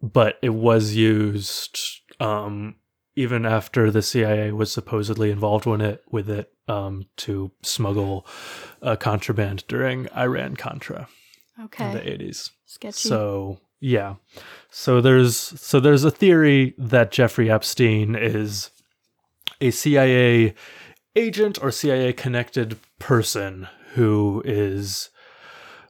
but 0.01 0.39
it 0.41 0.49
was 0.49 0.95
used 0.95 1.77
um 2.19 2.73
even 3.19 3.45
after 3.45 3.91
the 3.91 4.01
cia 4.01 4.51
was 4.51 4.71
supposedly 4.71 5.31
involved 5.31 5.67
in 5.67 5.81
it 5.81 6.03
with 6.11 6.29
it 6.29 6.51
um 6.67 7.05
to 7.17 7.51
smuggle 7.61 8.25
uh, 8.81 8.95
contraband 8.95 9.63
during 9.67 10.07
iran 10.15 10.55
contra 10.55 11.07
in 11.89 11.93
the 11.93 12.01
80s 12.01 12.51
Sketchy. 12.65 13.09
so 13.09 13.59
yeah. 13.79 14.15
So 14.69 15.01
there's 15.01 15.35
so 15.37 15.79
there's 15.79 16.03
a 16.03 16.11
theory 16.11 16.73
that 16.77 17.11
Jeffrey 17.11 17.49
Epstein 17.49 18.15
is 18.15 18.71
a 19.61 19.71
CIA 19.71 20.53
agent 21.15 21.61
or 21.61 21.71
CIA 21.71 22.13
connected 22.13 22.77
person 22.99 23.67
who 23.93 24.41
is 24.45 25.09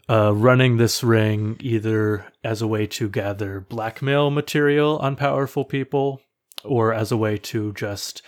uh, 0.07 0.34
running 0.34 0.77
this 0.77 1.03
ring 1.03 1.57
either 1.60 2.26
as 2.43 2.61
a 2.61 2.68
way 2.68 2.88
to 2.88 3.10
gather 3.10 3.60
blackmail 3.60 4.30
material 4.30 4.97
on 4.99 5.15
powerful 5.15 5.65
people 5.65 6.22
or 6.64 6.94
as 6.94 7.11
a 7.11 7.18
way 7.18 7.38
to 7.38 7.73
just 7.73 8.22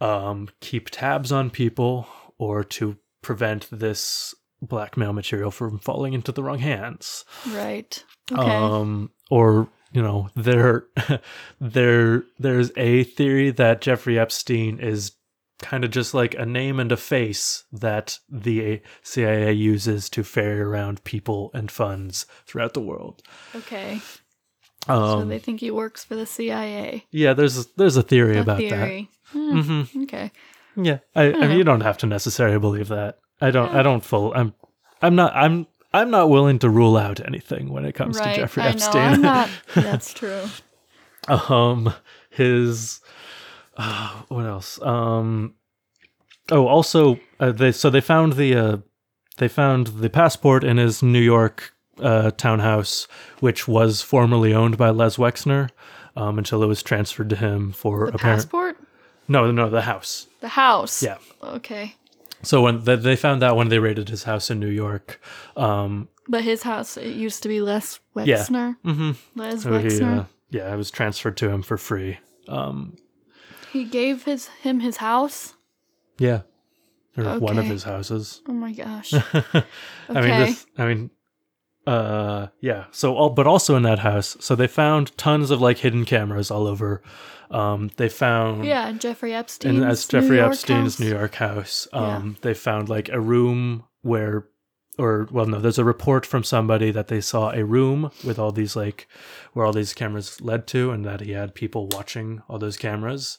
um, 0.00 0.48
keep 0.60 0.90
tabs 0.90 1.30
on 1.30 1.50
people 1.50 2.06
or 2.38 2.64
to 2.64 2.96
prevent 3.22 3.68
this 3.70 4.34
blackmail 4.60 5.12
material 5.12 5.50
from 5.50 5.78
falling 5.78 6.12
into 6.12 6.32
the 6.32 6.42
wrong 6.42 6.58
hands 6.58 7.24
right. 7.50 8.04
Okay. 8.30 8.40
um 8.40 9.10
or 9.30 9.68
you 9.92 10.00
know 10.00 10.28
there 10.36 10.84
there 11.60 12.22
there's 12.38 12.70
a 12.76 13.02
theory 13.02 13.50
that 13.50 13.80
jeffrey 13.80 14.18
epstein 14.18 14.78
is 14.78 15.12
kind 15.60 15.84
of 15.84 15.90
just 15.90 16.14
like 16.14 16.34
a 16.34 16.46
name 16.46 16.78
and 16.78 16.92
a 16.92 16.96
face 16.96 17.64
that 17.72 18.18
the 18.28 18.80
cia 19.02 19.52
uses 19.52 20.08
to 20.08 20.22
ferry 20.22 20.60
around 20.60 21.02
people 21.02 21.50
and 21.54 21.70
funds 21.70 22.26
throughout 22.46 22.74
the 22.74 22.80
world 22.80 23.20
okay. 23.56 24.00
So 24.86 24.92
um 24.94 25.28
they 25.28 25.38
think 25.38 25.60
he 25.60 25.70
works 25.70 26.04
for 26.04 26.14
the 26.16 26.26
CIA. 26.26 27.04
yeah 27.10 27.32
there's 27.34 27.66
there's 27.76 27.96
a 27.96 28.02
theory 28.02 28.36
A 28.38 28.40
about 28.40 28.58
theory. 28.58 29.08
that 29.32 29.38
Hmm, 29.38 29.60
hmm 29.60 30.02
Okay. 30.02 30.30
yeah 30.76 30.98
I, 31.14 31.32
I 31.32 31.46
mean 31.48 31.58
you 31.58 31.64
don't 31.64 31.80
have 31.82 31.98
to 31.98 32.06
necessarily 32.06 32.58
believe 32.58 32.88
that 32.88 33.18
i 33.40 33.50
don't 33.50 33.74
i 33.74 33.82
don't 33.82 34.04
full 34.04 34.32
i'm 34.34 34.52
i'm 35.00 35.14
not 35.14 35.34
i'm 35.34 35.66
i'm 35.94 36.10
not 36.10 36.28
willing 36.28 36.58
to 36.60 36.68
rule 36.70 36.96
out 36.96 37.20
anything 37.24 37.70
when 37.72 37.84
it 37.84 37.94
comes 37.94 38.18
right. 38.18 38.34
to 38.34 38.40
jeffrey 38.42 38.62
I 38.62 38.68
epstein 38.70 39.20
know. 39.22 39.48
That's 39.74 40.12
true. 40.12 40.44
um 41.28 41.94
his 42.30 43.00
uh, 43.76 44.22
what 44.28 44.44
else 44.46 44.80
um 44.82 45.54
oh 46.50 46.66
also 46.66 47.18
uh, 47.40 47.52
they 47.52 47.72
so 47.72 47.88
they 47.90 48.00
found 48.00 48.34
the 48.34 48.54
uh 48.54 48.76
they 49.38 49.48
found 49.48 49.86
the 49.88 50.10
passport 50.10 50.62
in 50.64 50.76
his 50.76 51.02
new 51.02 51.20
york 51.20 51.71
uh 52.00 52.30
townhouse 52.32 53.06
which 53.40 53.68
was 53.68 54.00
formerly 54.02 54.54
owned 54.54 54.76
by 54.78 54.90
les 54.90 55.16
wexner 55.18 55.68
um 56.16 56.38
until 56.38 56.62
it 56.62 56.66
was 56.66 56.82
transferred 56.82 57.28
to 57.30 57.36
him 57.36 57.72
for 57.72 58.06
The 58.06 58.14
apparent 58.14 58.38
passport? 58.42 58.76
no 59.28 59.50
no 59.52 59.68
the 59.68 59.82
house 59.82 60.26
The 60.40 60.48
house. 60.48 61.02
yeah 61.02 61.18
Okay. 61.42 61.94
so 62.42 62.62
when 62.62 62.84
they, 62.84 62.96
they 62.96 63.16
found 63.16 63.42
that 63.42 63.56
when 63.56 63.68
they 63.68 63.78
raided 63.78 64.08
his 64.08 64.22
house 64.24 64.50
in 64.50 64.58
new 64.58 64.70
york 64.70 65.20
um 65.56 66.08
But 66.28 66.44
his 66.44 66.62
house, 66.62 66.96
it 66.96 67.14
used 67.14 67.42
to 67.42 67.48
be 67.48 67.60
Les 67.60 68.00
Yeah. 68.14 68.36
Wexner. 68.38 68.76
mhm. 68.84 69.16
Les 69.36 69.62
so 69.62 69.78
he, 69.78 69.88
Wexner. 69.88 70.18
uh, 70.20 70.24
yeah 70.50 70.72
it 70.72 70.76
was 70.76 70.90
transferred 70.90 71.36
to 71.38 71.50
him 71.50 71.62
for 71.62 71.76
free 71.76 72.18
um 72.48 72.96
he 73.72 73.84
gave 73.84 74.24
his 74.24 74.48
him 74.62 74.80
his 74.80 74.96
house. 74.98 75.54
yeah 76.18 76.42
or 77.16 77.38
one 77.38 77.58
of 77.58 77.66
his 77.66 77.82
houses 77.84 78.40
Oh 78.48 78.52
my 78.54 78.72
gosh. 78.72 79.12
I 79.14 79.20
mean, 79.52 79.64
Okay. 80.10 80.44
this, 80.46 80.66
I 80.78 80.86
mean, 80.86 81.10
uh, 81.86 82.48
yeah. 82.60 82.84
So, 82.92 83.14
all, 83.14 83.30
but 83.30 83.46
also 83.46 83.76
in 83.76 83.82
that 83.82 84.00
house, 84.00 84.36
so 84.40 84.54
they 84.54 84.66
found 84.66 85.16
tons 85.18 85.50
of 85.50 85.60
like 85.60 85.78
hidden 85.78 86.04
cameras 86.04 86.50
all 86.50 86.66
over. 86.66 87.02
Um, 87.50 87.90
they 87.96 88.08
found, 88.08 88.64
yeah, 88.64 88.88
and 88.88 89.00
Jeffrey 89.00 89.34
Epstein. 89.34 89.74
and 89.74 89.82
that's 89.82 90.06
Jeffrey 90.06 90.40
Epstein's 90.40 90.98
New 90.98 91.10
York 91.10 91.34
house. 91.34 91.86
Yeah. 91.92 92.16
Um, 92.16 92.36
they 92.40 92.54
found 92.54 92.88
like 92.88 93.10
a 93.10 93.20
room 93.20 93.84
where, 94.00 94.46
or 94.98 95.28
well, 95.30 95.44
no, 95.44 95.60
there's 95.60 95.78
a 95.78 95.84
report 95.84 96.24
from 96.24 96.44
somebody 96.44 96.90
that 96.92 97.08
they 97.08 97.20
saw 97.20 97.50
a 97.50 97.64
room 97.64 98.10
with 98.24 98.38
all 98.38 98.52
these 98.52 98.74
like, 98.74 99.06
where 99.52 99.66
all 99.66 99.72
these 99.72 99.92
cameras 99.92 100.40
led 100.40 100.66
to, 100.68 100.92
and 100.92 101.04
that 101.04 101.20
he 101.20 101.32
had 101.32 101.54
people 101.54 101.88
watching 101.88 102.42
all 102.48 102.58
those 102.58 102.78
cameras, 102.78 103.36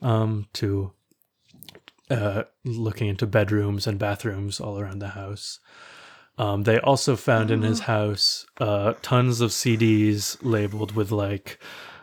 um, 0.00 0.46
to, 0.54 0.92
uh, 2.10 2.44
looking 2.64 3.08
into 3.08 3.26
bedrooms 3.26 3.86
and 3.86 3.98
bathrooms 3.98 4.60
all 4.60 4.78
around 4.78 5.00
the 5.00 5.08
house. 5.08 5.58
Um, 6.38 6.64
they 6.64 6.78
also 6.80 7.16
found 7.16 7.50
in 7.50 7.62
his 7.62 7.80
house 7.80 8.46
uh, 8.60 8.94
tons 9.02 9.40
of 9.40 9.50
CDs 9.50 10.36
labeled 10.42 10.92
with 10.94 11.10
like 11.10 11.58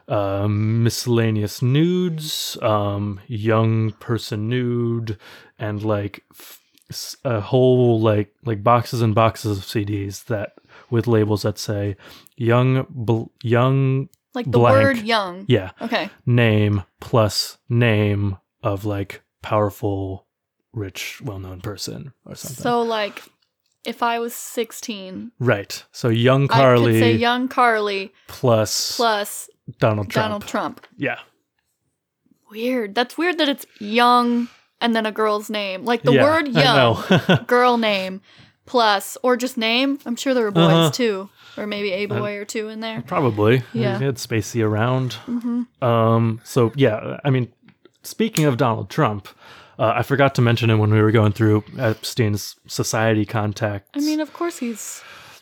um, 0.07 0.83
miscellaneous 0.83 1.61
nudes, 1.61 2.57
um, 2.61 3.19
young 3.27 3.91
person 3.91 4.49
nude, 4.49 5.17
and 5.59 5.83
like 5.83 6.23
f- 6.31 6.59
a 7.23 7.39
whole 7.41 8.01
like 8.01 8.33
like 8.43 8.63
boxes 8.63 9.01
and 9.01 9.13
boxes 9.15 9.57
of 9.59 9.63
CDs 9.63 10.25
that 10.25 10.53
with 10.89 11.07
labels 11.07 11.43
that 11.43 11.57
say 11.57 11.95
young 12.35 12.85
bl- 12.89 13.25
young 13.43 14.09
Like 14.33 14.45
the 14.45 14.57
Blank. 14.59 14.75
word 14.83 14.97
young. 15.05 15.45
yeah 15.47 15.71
Okay. 15.81 16.09
name 16.25 16.83
plus 16.99 17.57
name 17.69 18.37
of 18.63 18.83
like 18.85 19.21
powerful 19.41 20.25
rich 20.73 21.21
well-known 21.23 21.61
person 21.61 22.13
or 22.25 22.33
something 22.35 22.61
So 22.63 22.81
like 22.81 23.21
if 23.85 24.01
I 24.03 24.19
was 24.19 24.33
16, 24.33 25.31
right 25.39 25.83
so 25.91 26.09
young 26.09 26.47
Carly. 26.47 26.89
I 26.89 26.93
could 26.93 26.99
say 26.99 27.13
young 27.15 27.47
Carly 27.47 28.11
plus 28.27 28.95
plus 28.95 29.49
donald 29.79 30.09
trump 30.09 30.25
Donald 30.25 30.47
Trump. 30.47 30.87
yeah 30.97 31.19
Weird. 32.49 32.93
That's 32.93 33.17
weird 33.17 33.39
that 33.39 33.49
it's 33.49 33.65
young 33.79 34.47
and 34.79 34.95
then 34.95 35.05
a 35.07 35.11
girl's 35.11 35.49
name. 35.49 35.85
Like 35.85 36.03
the 36.03 36.11
Yeah, 36.13 36.23
word 36.23 36.47
young, 36.49 37.45
girl 37.47 37.77
name 37.77 38.21
plus 38.67 39.17
or 39.23 39.35
just 39.35 39.57
name. 39.57 39.97
I'm 40.05 40.15
sure 40.15 40.33
there 40.35 40.43
were 40.43 40.51
boys 40.51 40.63
Uh-huh. 40.73 40.91
too. 40.91 41.29
Or 41.57 41.65
maybe 41.65 41.91
a 41.91 42.05
boy 42.05 42.35
or 42.37 42.45
two 42.45 42.69
in 42.69 42.79
there. 42.79 43.01
Probably. 43.01 43.63
Yeah. 43.73 43.97
He 43.99 44.05
had 44.05 44.15
Spacey 44.17 44.63
around. 44.63 45.13
hmm 45.25 45.63
Um, 45.81 46.41
so 46.43 46.71
yeah, 46.75 47.19
I 47.25 47.29
mean, 47.31 47.51
speaking 48.03 48.45
of 48.45 48.57
Donald 48.57 48.89
Trump, 48.89 49.27
uh, 49.83 49.93
I 49.99 50.03
forgot 50.03 50.35
to 50.35 50.41
mention 50.41 50.69
him 50.69 50.79
when 50.79 50.91
we 50.91 51.01
were 51.01 51.11
going 51.11 51.33
through 51.33 51.63
Epstein's 51.77 52.55
society 52.67 53.25
contacts. 53.25 53.89
I 53.93 53.99
mean, 53.99 54.19
of 54.19 54.31
course 54.33 54.57
he's 54.59 55.01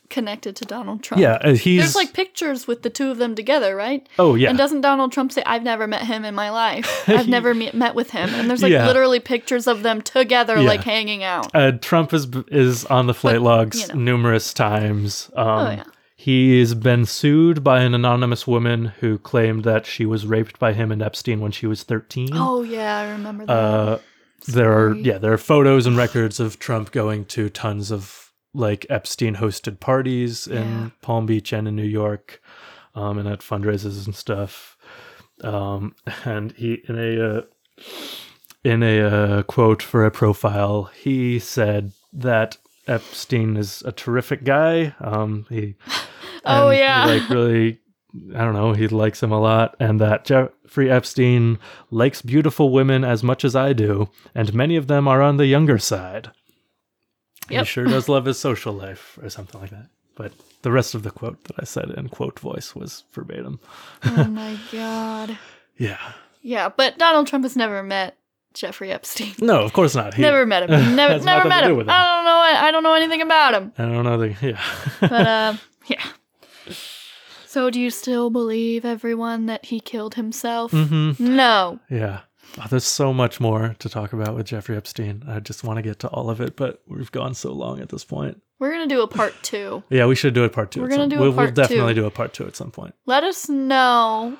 connected 0.09 0.55
to 0.57 0.65
Donald 0.65 1.01
Trump. 1.03 1.21
yeah, 1.21 1.35
uh, 1.41 1.53
he's 1.53 1.79
There's 1.81 1.95
like 1.95 2.11
pictures 2.13 2.67
with 2.67 2.81
the 2.81 2.89
two 2.89 3.09
of 3.11 3.17
them 3.17 3.33
together, 3.35 3.75
right? 3.75 4.05
oh 4.19 4.35
yeah, 4.35 4.49
And 4.49 4.57
doesn't 4.57 4.81
Donald 4.81 5.11
Trump 5.13 5.31
say, 5.31 5.41
I've 5.45 5.63
never 5.63 5.87
met 5.87 6.01
him 6.05 6.25
in 6.25 6.35
my 6.35 6.49
life? 6.49 7.03
I've 7.07 7.29
never 7.29 7.53
me- 7.53 7.71
met 7.73 7.95
with 7.95 8.09
him. 8.09 8.29
And 8.35 8.49
there's 8.49 8.61
like 8.61 8.73
Yeah. 8.73 8.87
literally 8.87 9.21
pictures 9.21 9.67
of 9.67 9.83
them 9.83 10.01
together, 10.01 10.57
Yeah. 10.59 10.67
like 10.67 10.83
hanging 10.83 11.23
out. 11.23 11.53
uh, 11.55 11.71
Trump 11.79 12.13
is 12.13 12.27
is 12.49 12.83
on 12.85 13.07
the 13.07 13.13
flight 13.13 13.41
logs 13.41 13.81
you 13.81 13.87
know. 13.87 13.93
numerous 13.93 14.53
times. 14.53 15.29
Um, 15.35 15.47
Oh, 15.47 15.69
yeah. 15.71 15.83
He's 16.17 16.75
been 16.75 17.05
sued 17.05 17.63
by 17.63 17.81
an 17.81 17.95
anonymous 17.95 18.45
woman 18.45 18.93
who 18.99 19.17
claimed 19.17 19.63
that 19.63 19.85
she 19.87 20.05
was 20.05 20.27
raped 20.27 20.59
by 20.59 20.73
him 20.73 20.91
and 20.91 21.01
Epstein 21.01 21.39
when 21.39 21.51
she 21.51 21.65
was 21.65 21.81
13. 21.83 22.29
Oh, 22.33 22.61
yeah, 22.61 22.97
I 22.99 23.09
remember 23.11 23.45
that. 23.47 23.51
Uh, 23.53 23.97
there 24.47 24.71
are 24.71 24.95
yeah, 24.95 25.17
there 25.17 25.33
are 25.33 25.37
photos 25.37 25.85
and 25.85 25.97
records 25.97 26.39
of 26.39 26.59
Trump 26.59 26.91
going 26.91 27.25
to 27.25 27.49
tons 27.49 27.91
of 27.91 28.31
like 28.53 28.85
Epstein 28.89 29.35
hosted 29.35 29.79
parties 29.79 30.47
in 30.47 30.57
Yeah. 30.63 30.89
Palm 31.01 31.25
Beach 31.25 31.53
and 31.53 31.67
in 31.67 31.75
New 31.75 31.83
York, 31.83 32.41
um, 32.95 33.17
and 33.17 33.27
at 33.27 33.39
fundraisers 33.39 34.05
and 34.05 34.15
stuff. 34.15 34.75
Um, 35.43 35.95
and 36.25 36.51
he 36.53 36.83
in 36.87 36.97
a 36.97 37.37
uh, 37.37 37.41
in 38.63 38.83
a 38.83 38.99
uh, 39.01 39.43
quote 39.43 39.81
for 39.81 40.05
a 40.05 40.11
profile, 40.11 40.85
he 40.95 41.39
said 41.39 41.93
that 42.13 42.57
Epstein 42.87 43.57
is 43.57 43.81
a 43.85 43.91
terrific 43.91 44.43
guy. 44.43 44.95
Um, 44.99 45.45
he 45.49 45.75
Oh, 46.43 46.69
and 46.69 46.73
he, 46.75 46.79
yeah. 46.81 47.05
like 47.05 47.29
really 47.29 47.79
I 48.35 48.39
don't 48.43 48.53
know, 48.53 48.73
he 48.73 48.87
likes 48.87 49.23
him 49.23 49.31
a 49.31 49.39
lot, 49.39 49.75
and 49.79 49.99
that 50.01 50.25
Jeffrey 50.25 50.91
Epstein 50.91 51.59
likes 51.89 52.21
beautiful 52.21 52.71
women 52.71 53.03
as 53.03 53.23
much 53.23 53.45
as 53.45 53.55
I 53.55 53.73
do, 53.73 54.09
and 54.35 54.53
many 54.53 54.75
of 54.75 54.87
them 54.87 55.07
are 55.07 55.21
on 55.21 55.37
the 55.37 55.45
younger 55.45 55.77
side. 55.77 56.31
He 57.49 57.63
sure 57.65 57.85
does 57.85 58.07
love 58.09 58.25
his 58.25 58.39
social 58.39 58.73
life, 58.73 59.17
or 59.21 59.29
something 59.29 59.59
like 59.59 59.71
that. 59.71 59.87
But 60.15 60.33
the 60.61 60.71
rest 60.71 60.93
of 60.93 61.03
the 61.03 61.11
quote 61.11 61.43
that 61.45 61.55
I 61.59 61.63
said 61.63 61.89
in 61.91 62.09
quote 62.09 62.39
voice 62.39 62.75
was 62.75 63.03
verbatim. 63.13 63.59
oh, 64.03 64.23
my 64.29 64.57
God. 64.71 65.37
Yeah. 65.77 66.13
Yeah, 66.41 66.69
but 66.69 66.97
Donald 66.97 67.27
Trump 67.27 67.43
has 67.45 67.55
never 67.55 67.83
met 67.83 68.17
Jeffrey 68.53 68.91
Epstein. 68.91 69.33
No, 69.39 69.61
of 69.61 69.73
course 69.73 69.95
not. 69.95 70.13
He, 70.13 70.21
never 70.21 70.45
met 70.45 70.69
him. 70.69 70.69
Never, 70.95 71.23
never 71.23 71.47
met 71.47 71.63
him. 71.63 71.79
him. 71.79 71.89
I 71.89 72.15
don't 72.15 72.25
know. 72.25 72.67
I 72.67 72.71
don't 72.71 72.83
know 72.83 72.93
anything 72.93 73.21
about 73.21 73.53
him. 73.53 73.73
I 73.77 73.83
don't 73.83 74.03
know. 74.03 74.17
The, 74.17 74.35
yeah. 74.41 74.61
But 74.99 75.11
uh, 75.27 75.53
yeah. 75.87 76.03
So, 77.51 77.69
do 77.69 77.81
you 77.81 77.89
still 77.89 78.29
believe 78.29 78.85
everyone 78.85 79.47
that 79.47 79.65
he 79.65 79.81
killed 79.81 80.15
himself? 80.15 80.71
Mm-hmm. 80.71 81.35
No. 81.35 81.79
Yeah. 81.89 82.21
Oh, 82.57 82.65
there's 82.69 82.85
so 82.85 83.11
much 83.11 83.41
more 83.41 83.75
to 83.79 83.89
talk 83.89 84.13
about 84.13 84.35
with 84.35 84.45
Jeffrey 84.45 84.77
Epstein. 84.77 85.23
I 85.27 85.41
just 85.41 85.65
want 85.65 85.75
to 85.75 85.81
get 85.81 85.99
to 85.99 86.07
all 86.07 86.29
of 86.29 86.39
it, 86.39 86.55
but 86.55 86.81
we've 86.87 87.11
gone 87.11 87.33
so 87.33 87.51
long 87.51 87.81
at 87.81 87.89
this 87.89 88.05
point. 88.05 88.41
We're 88.59 88.71
gonna 88.71 88.87
do 88.87 89.01
a 89.01 89.07
part 89.07 89.33
two. 89.41 89.83
Yeah, 89.89 90.05
we 90.05 90.15
should 90.15 90.33
do 90.33 90.45
a 90.45 90.49
part 90.49 90.71
2 90.71 90.81
We're 90.81 90.87
gonna 90.87 91.01
some- 91.03 91.09
do 91.09 91.17
a 91.17 91.21
we'll, 91.23 91.33
part 91.33 91.47
we'll 91.47 91.55
definitely 91.55 91.93
two. 91.93 92.01
do 92.01 92.07
a 92.07 92.11
part 92.11 92.33
two 92.33 92.47
at 92.47 92.55
some 92.55 92.71
point. 92.71 92.95
Let 93.05 93.25
us 93.25 93.49
know 93.49 94.37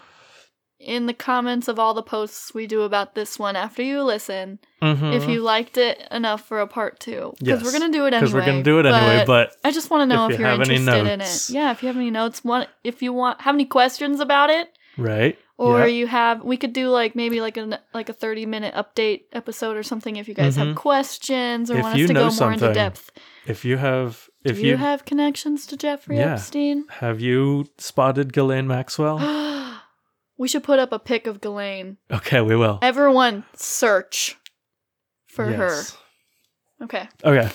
in 0.84 1.06
the 1.06 1.14
comments 1.14 1.68
of 1.68 1.78
all 1.78 1.94
the 1.94 2.02
posts 2.04 2.54
we 2.54 2.66
do 2.68 2.82
about 2.82 3.14
this 3.16 3.38
one 3.38 3.56
after 3.56 3.82
you 3.84 4.02
listen 4.04 4.60
Mm-hmm. 4.82 5.14
if 5.14 5.30
you 5.30 5.42
liked 5.42 5.78
it 5.78 6.02
enough 6.10 6.44
for 6.48 6.60
a 6.60 6.66
part 6.66 7.00
two. 7.00 7.34
Because 7.40 7.64
we're 7.64 7.72
gonna 7.72 7.92
do 7.92 8.06
it 8.08 8.16
anyway. 8.16 8.20
because 8.22 8.34
we're 8.34 8.46
gonna 8.46 8.64
do 8.64 8.80
it 8.80 8.88
anyway, 8.88 9.24
but 9.28 9.56
I 9.64 9.72
just 9.72 9.92
want 9.92 10.10
to 10.10 10.16
know 10.16 10.26
if 10.26 10.34
if, 10.34 10.40
you 10.40 10.46
you're 10.48 10.56
interested 10.56 11.06
in 11.08 11.22
it. 11.22 11.50
Yeah, 11.50 11.70
if 11.70 11.84
you 11.84 11.88
have 11.88 11.98
any 11.98 12.10
notes, 12.10 12.44
want 12.44 12.68
if 12.84 13.04
you 13.04 13.14
want 13.14 13.42
have 13.42 13.54
any 13.54 13.66
questions 13.66 14.20
about 14.20 14.50
it, 14.50 14.76
right? 14.98 15.38
or 15.60 15.82
yeah. 15.82 15.86
you 15.86 16.08
have, 16.08 16.44
we 16.44 16.58
could 16.58 16.74
do 16.74 16.90
like 16.90 17.16
maybe 17.16 17.42
like 17.42 17.58
a 17.58 17.80
like 17.94 18.10
a 18.10 18.14
thirty 18.14 18.48
minute 18.48 18.74
update 18.74 19.26
episode 19.34 19.78
or 19.78 19.84
something. 19.84 20.16
If 20.16 20.28
you 20.28 20.34
guys 20.34 20.58
Mhm. 20.58 20.66
have 20.70 20.76
questions 20.76 21.70
or 21.70 21.78
If 21.78 21.84
want 21.84 22.00
us 22.00 22.08
to 22.08 22.14
go 22.16 22.32
more 22.32 22.54
into 22.54 22.74
depth, 22.74 23.12
if 23.46 23.64
you 23.64 23.78
have, 23.78 24.30
if 24.44 24.58
you, 24.58 24.70
you, 24.70 24.78
have 24.78 25.06
connections 25.06 25.68
to 25.68 25.78
Jeffrey 25.78 26.18
Yeah. 26.18 26.34
Epstein? 26.34 26.86
have 26.90 27.20
you 27.22 27.68
spotted 27.78 28.34
Ghislaine 28.34 28.66
Maxwell? 28.66 29.20
we 30.38 30.48
should 30.48 30.64
put 30.64 30.80
up 30.80 30.92
a 30.92 31.00
pic 31.00 31.28
of 31.28 31.42
Ghislaine. 31.42 31.98
okay, 32.12 32.42
we 32.42 32.56
will. 32.56 32.80
Everyone, 32.82 33.44
search 33.56 34.38
for 35.28 35.50
Yes. 35.50 35.92
her. 36.80 36.86
Okay, 36.86 37.08
Okay. 37.24 37.50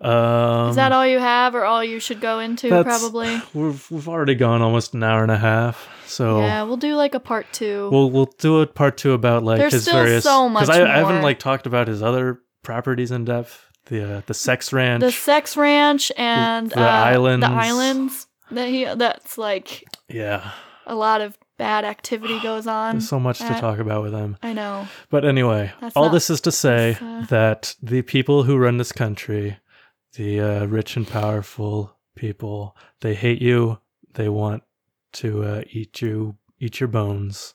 Um, 0.00 0.70
is 0.70 0.76
that 0.76 0.92
all 0.92 1.04
you 1.04 1.18
have, 1.18 1.56
or 1.56 1.64
all 1.64 1.82
you 1.82 1.98
should 1.98 2.20
go 2.20 2.38
into? 2.38 2.68
Probably. 2.84 3.42
We've 3.52 3.90
we've 3.90 4.08
already 4.08 4.36
gone 4.36 4.62
almost 4.62 4.94
an 4.94 5.02
hour 5.02 5.22
and 5.22 5.32
a 5.32 5.36
half, 5.38 5.88
so 6.06 6.38
Yeah, 6.40 6.62
we'll 6.62 6.76
do 6.76 6.94
like 6.94 7.14
a 7.16 7.20
part 7.20 7.46
two. 7.52 7.88
we'll 7.90 8.08
we'll 8.08 8.32
do 8.38 8.60
a 8.60 8.66
part 8.68 8.96
two 8.96 9.10
about 9.12 9.42
like 9.42 9.58
There's 9.58 9.72
his 9.72 9.82
still 9.82 9.96
various. 10.04 10.22
so 10.22 10.48
much 10.48 10.68
I, 10.68 10.84
I 10.84 10.98
haven't 10.98 11.22
like 11.22 11.40
talked 11.40 11.66
about 11.66 11.88
his 11.88 12.00
other 12.00 12.40
properties 12.62 13.10
in 13.10 13.24
depth. 13.24 13.64
The 13.86 14.18
uh, 14.18 14.22
the 14.26 14.34
sex 14.34 14.72
ranch. 14.72 15.00
the 15.00 15.10
sex 15.10 15.56
ranch 15.56 16.12
and 16.16 16.70
The 16.70 16.78
uh, 16.78 16.84
islands. 16.84 17.44
The 17.44 17.52
islands 17.52 18.26
that 18.52 18.68
he 18.68 18.84
that's 18.84 19.36
like 19.36 19.82
yeah, 20.08 20.52
a 20.86 20.94
lot 20.94 21.22
of 21.22 21.36
bad 21.58 21.84
activity 21.84 22.40
goes 22.42 22.66
on. 22.66 22.94
there's 22.96 23.08
so 23.08 23.20
much 23.20 23.38
to 23.40 23.48
talk 23.60 23.78
about 23.78 24.02
with 24.02 24.12
him. 24.14 24.36
I 24.42 24.52
know. 24.54 24.88
But 25.10 25.24
anyway, 25.24 25.72
That's 25.80 25.96
all 25.96 26.04
not- 26.04 26.12
this 26.12 26.30
is 26.30 26.40
to 26.42 26.52
say 26.52 26.96
uh, 27.00 27.26
that 27.26 27.74
the 27.82 28.02
people 28.02 28.44
who 28.44 28.56
run 28.56 28.78
this 28.78 28.92
country, 28.92 29.58
the 30.14 30.40
uh, 30.40 30.64
rich 30.66 30.96
and 30.96 31.06
powerful 31.06 31.94
people, 32.14 32.76
they 33.00 33.14
hate 33.14 33.42
you. 33.42 33.78
They 34.14 34.28
want 34.28 34.62
to 35.14 35.44
uh, 35.44 35.62
eat 35.70 36.00
you, 36.00 36.36
eat 36.58 36.80
your 36.80 36.88
bones, 36.88 37.54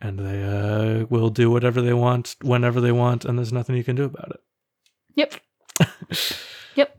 and 0.00 0.18
they 0.18 0.42
uh, 0.44 1.06
will 1.08 1.30
do 1.30 1.50
whatever 1.50 1.80
they 1.80 1.94
want, 1.94 2.36
whenever 2.42 2.80
they 2.80 2.92
want, 2.92 3.24
and 3.24 3.38
there's 3.38 3.52
nothing 3.52 3.76
you 3.76 3.84
can 3.84 3.96
do 3.96 4.04
about 4.04 4.30
it. 4.30 4.40
Yep. 5.14 5.34
Yep. 6.76 6.98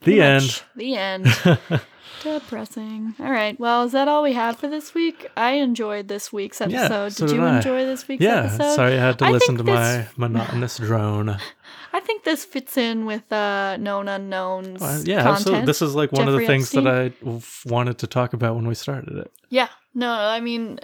The 0.00 0.04
Pretty 0.04 0.22
end. 0.22 0.62
The 0.74 0.96
end. 0.96 1.26
Depressing. 2.22 3.14
All 3.18 3.30
right. 3.30 3.58
Well, 3.58 3.82
is 3.84 3.92
that 3.92 4.06
all 4.08 4.22
we 4.22 4.32
have 4.34 4.56
for 4.58 4.68
this 4.68 4.94
week? 4.94 5.28
I 5.36 5.52
enjoyed 5.52 6.08
this 6.08 6.32
week's 6.32 6.60
Yeah, 6.60 6.66
episode. 6.84 7.12
so 7.12 7.26
did 7.26 7.32
did 7.32 7.36
you 7.40 7.46
I. 7.46 7.56
enjoy 7.56 7.84
this 7.84 8.06
week's 8.06 8.22
yeah, 8.22 8.44
episode? 8.44 8.74
sorry 8.76 8.94
I 8.94 9.00
had 9.00 9.18
to 9.18 9.24
I 9.26 9.30
listen 9.30 9.56
to 9.58 9.64
think 9.64 9.74
my 9.76 10.06
monotonous 10.16 10.76
drone. 10.78 11.36
I 11.92 12.00
think 12.00 12.24
this 12.24 12.44
fits 12.44 12.76
in 12.76 13.06
with 13.06 13.30
uh, 13.32 13.76
known 13.78 14.08
unknowns. 14.08 14.80
Well, 14.80 15.02
yeah, 15.04 15.16
content. 15.22 15.36
absolutely. 15.36 15.66
This 15.66 15.82
is 15.82 15.94
like 15.94 16.12
one 16.12 16.28
of 16.28 16.34
the 16.34 16.40
Jeffrey 16.40 16.46
things 16.46 16.70
that 16.70 16.86
I 16.86 17.12
wanted 17.68 17.98
to 17.98 18.06
talk 18.06 18.32
about 18.32 18.54
when 18.54 18.66
we 18.66 18.74
started 18.74 19.16
it. 19.16 19.32
Yeah. 19.48 19.68
No, 19.94 20.10
I 20.12 20.40
mean, 20.40 20.78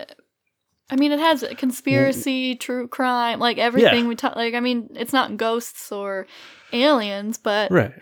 I 0.90 0.96
mean, 0.96 1.12
it 1.12 1.20
has 1.20 1.44
conspiracy, 1.56 2.56
true 2.56 2.88
crime, 2.88 3.38
like 3.38 3.58
everything 3.58 4.08
we 4.08 4.16
talk. 4.16 4.36
Like, 4.36 4.54
I 4.54 4.60
mean, 4.60 4.88
it's 4.96 5.12
not 5.12 5.36
ghosts 5.36 5.92
or 5.92 6.26
aliens, 6.72 7.38
but 7.38 7.70
Right. 7.70 7.92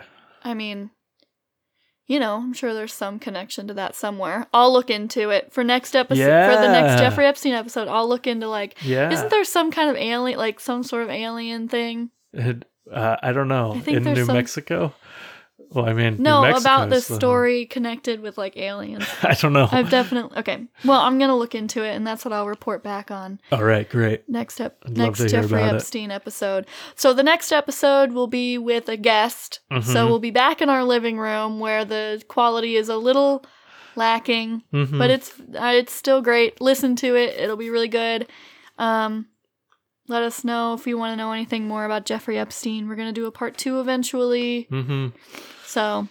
I 0.43 0.55
mean, 0.55 0.91
you 2.07 2.21
know, 2.21 2.37
I'm 2.37 2.53
sure 2.53 2.73
there's 2.73 2.93
some 2.93 3.19
connection 3.19 3.67
to 3.69 3.75
that 3.75 3.95
somewhere. 3.95 4.47
I'll 4.53 4.73
look 4.73 4.91
into 4.91 5.31
it 5.31 5.53
for 5.53 5.65
next 5.65 5.95
episode. 5.97 6.23
For 6.25 6.61
the 6.63 6.69
next 6.73 7.01
Jeffrey 7.01 7.27
Epstein 7.27 7.53
episode, 7.55 7.89
I'll 7.89 8.09
look 8.09 8.27
into 8.27 8.49
like, 8.49 8.77
Yeah. 8.83 9.11
isn't 9.11 9.31
there 9.31 9.45
some 9.45 9.71
kind 9.71 9.91
of 9.91 9.97
alien, 9.97 10.39
like 10.39 10.61
some 10.61 10.83
sort 10.83 11.03
of 11.03 11.11
alien 11.11 11.69
thing? 11.69 12.11
It, 12.33 12.65
uh, 12.93 13.17
I 13.23 13.33
don't 13.33 13.49
know. 13.49 13.81
In 13.87 14.05
New 14.05 14.25
some- 14.25 14.37
Mexico? 14.37 14.95
Well, 15.73 15.85
I 15.87 15.93
mean, 15.93 16.17
No, 16.23 16.45
about 16.45 16.91
this 16.91 17.09
the- 17.09 17.17
story 17.17 17.67
connected 17.67 18.21
with 18.21 18.39
like 18.39 18.57
aliens. 18.57 19.05
I 19.23 19.35
don't 19.35 19.53
know. 19.53 19.69
I've 19.71 19.91
definitely 19.91 20.39
okay. 20.39 20.67
Well, 20.85 21.01
I'm 21.01 21.19
gonna 21.19 21.37
look 21.37 21.55
into 21.55 21.83
it, 21.85 21.95
and 21.95 22.07
that's 22.07 22.25
what 22.25 22.33
I'll 22.33 22.47
report 22.47 22.83
back 22.83 23.11
on. 23.11 23.41
All 23.53 23.65
right, 23.65 23.89
great. 23.89 24.29
next 24.29 24.61
ep- 24.61 24.89
next 24.89 25.19
Jeffrey 25.29 25.61
about 25.61 25.75
it. 25.75 25.77
Epstein 25.79 26.11
episode. 26.11 26.67
So 26.95 27.13
the 27.13 27.23
next 27.23 27.53
episode 27.53 28.13
will 28.13 28.27
be 28.29 28.59
with 28.59 28.89
a 28.89 28.97
guest. 28.97 29.61
So 29.71 29.77
Mhm. 29.79 30.09
we'll 30.09 30.19
be 30.21 30.31
back 30.31 30.63
in 30.63 30.69
our 30.71 30.85
living 30.85 31.19
room 31.19 31.59
where 31.61 31.85
the 31.85 32.23
quality 32.29 32.77
is 32.77 32.89
a 32.89 32.97
little 32.97 33.45
lacking, 33.97 34.63
Mhm. 34.73 34.99
but 34.99 35.11
it's 35.11 35.33
uh, 35.61 35.73
it's 35.75 35.93
still 35.93 36.23
great. 36.23 36.61
Listen 36.61 36.97
to 36.97 37.17
it; 37.17 37.39
it'll 37.39 37.57
be 37.57 37.71
really 37.71 37.89
good. 37.89 38.27
Um, 38.79 39.27
let 40.09 40.23
us 40.23 40.45
know 40.45 40.73
if 40.75 40.87
you 40.87 40.97
want 40.97 41.13
to 41.13 41.17
know 41.17 41.33
anything 41.33 41.67
more 41.67 41.85
about 41.85 42.07
Jeffrey 42.07 42.39
Epstein. 42.39 42.89
We're 42.89 42.95
gonna 42.95 43.13
do 43.13 43.27
a 43.27 43.33
part 43.33 43.57
two 43.59 43.81
eventually, 43.81 44.69
Mhm. 44.71 45.13
So 45.67 46.09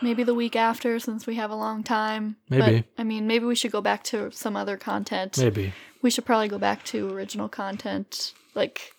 maybe 0.00 0.22
the 0.22 0.34
week 0.34 0.56
after, 0.56 0.98
since 0.98 1.26
we 1.26 1.34
have 1.36 1.50
a 1.50 1.54
long 1.56 1.82
time. 1.82 2.36
Maybe. 2.48 2.78
But, 2.80 2.84
I 3.00 3.04
mean, 3.04 3.26
maybe 3.26 3.44
we 3.44 3.54
should 3.54 3.72
go 3.72 3.80
back 3.80 4.02
to 4.04 4.30
some 4.32 4.56
other 4.56 4.76
content. 4.76 5.38
maybe. 5.38 5.72
We 6.02 6.10
should 6.10 6.24
probably 6.24 6.48
go 6.48 6.58
back 6.58 6.82
to 6.86 7.08
original 7.14 7.48
content, 7.48 8.32
like 8.54 8.92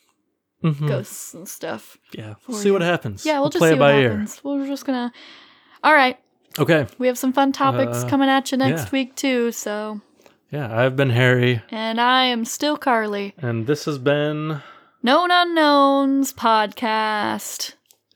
Mhm. 0.63 0.87
ghosts 0.87 1.33
and 1.33 1.47
stuff. 1.47 1.97
Yeah. 2.13 2.35
We'll 2.47 2.57
see 2.57 2.71
what 2.71 2.81
happens. 2.81 3.25
Yeah, 3.25 3.39
we'll, 3.41 3.49
just 3.49 3.59
play 3.59 3.69
see 3.71 3.75
it 3.75 3.79
what 3.79 3.87
by 3.91 4.01
happens. 4.01 4.41
We're 4.43 4.65
just 4.65 4.85
gonna. 4.85 5.11
All 5.83 5.93
right. 5.93 6.17
Okay. 6.59 6.85
we 6.99 7.07
have 7.07 7.17
some 7.17 7.33
fun 7.33 7.51
topics 7.51 8.03
Uh, 8.03 8.09
coming 8.09 8.29
at 8.29 8.51
you 8.51 8.57
next 8.59 8.83
yeah. 8.85 8.89
week 8.91 9.15
too. 9.15 9.51
So, 9.51 10.01
Yeah, 10.51 10.71
I've 10.73 10.95
been 10.95 11.09
Harry, 11.09 11.61
and 11.71 11.99
I 11.99 12.25
am 12.25 12.45
still 12.45 12.77
Carly. 12.77 13.33
and 13.39 13.65
this 13.67 13.85
has 13.85 13.97
been. 13.97 14.61
Known 15.01 15.31
Unknowns 15.31 16.31
podcast. 16.31 17.73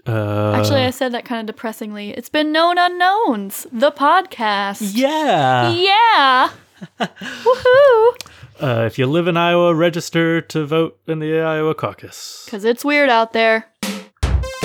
Uh, 0.07 0.53
Actually, 0.55 0.81
I 0.83 0.91
said 0.91 1.11
that 1.11 1.25
kind 1.25 1.41
of 1.41 1.53
depressingly. 1.53 2.11
It's 2.11 2.29
been 2.29 2.51
Known 2.51 2.77
Unknowns, 2.77 3.67
the 3.71 3.91
podcast. 3.91 4.91
yeah. 4.93 5.69
Yeah. 5.69 6.49
Woohoo! 6.99 8.13
Uh, 8.59 8.83
if 8.85 8.97
you 8.97 9.05
live 9.07 9.27
in 9.27 9.35
Iowa, 9.37 9.73
register 9.75 10.41
to 10.41 10.65
vote 10.65 10.97
in 11.07 11.19
the 11.19 11.39
Iowa 11.39 11.75
caucus. 11.75 12.43
Because 12.45 12.63
it's 12.65 12.85
weird 12.85 13.09
out 13.09 13.33
there. 13.33 13.67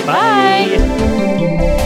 Bye. 0.05 0.77
Bye. 0.77 1.79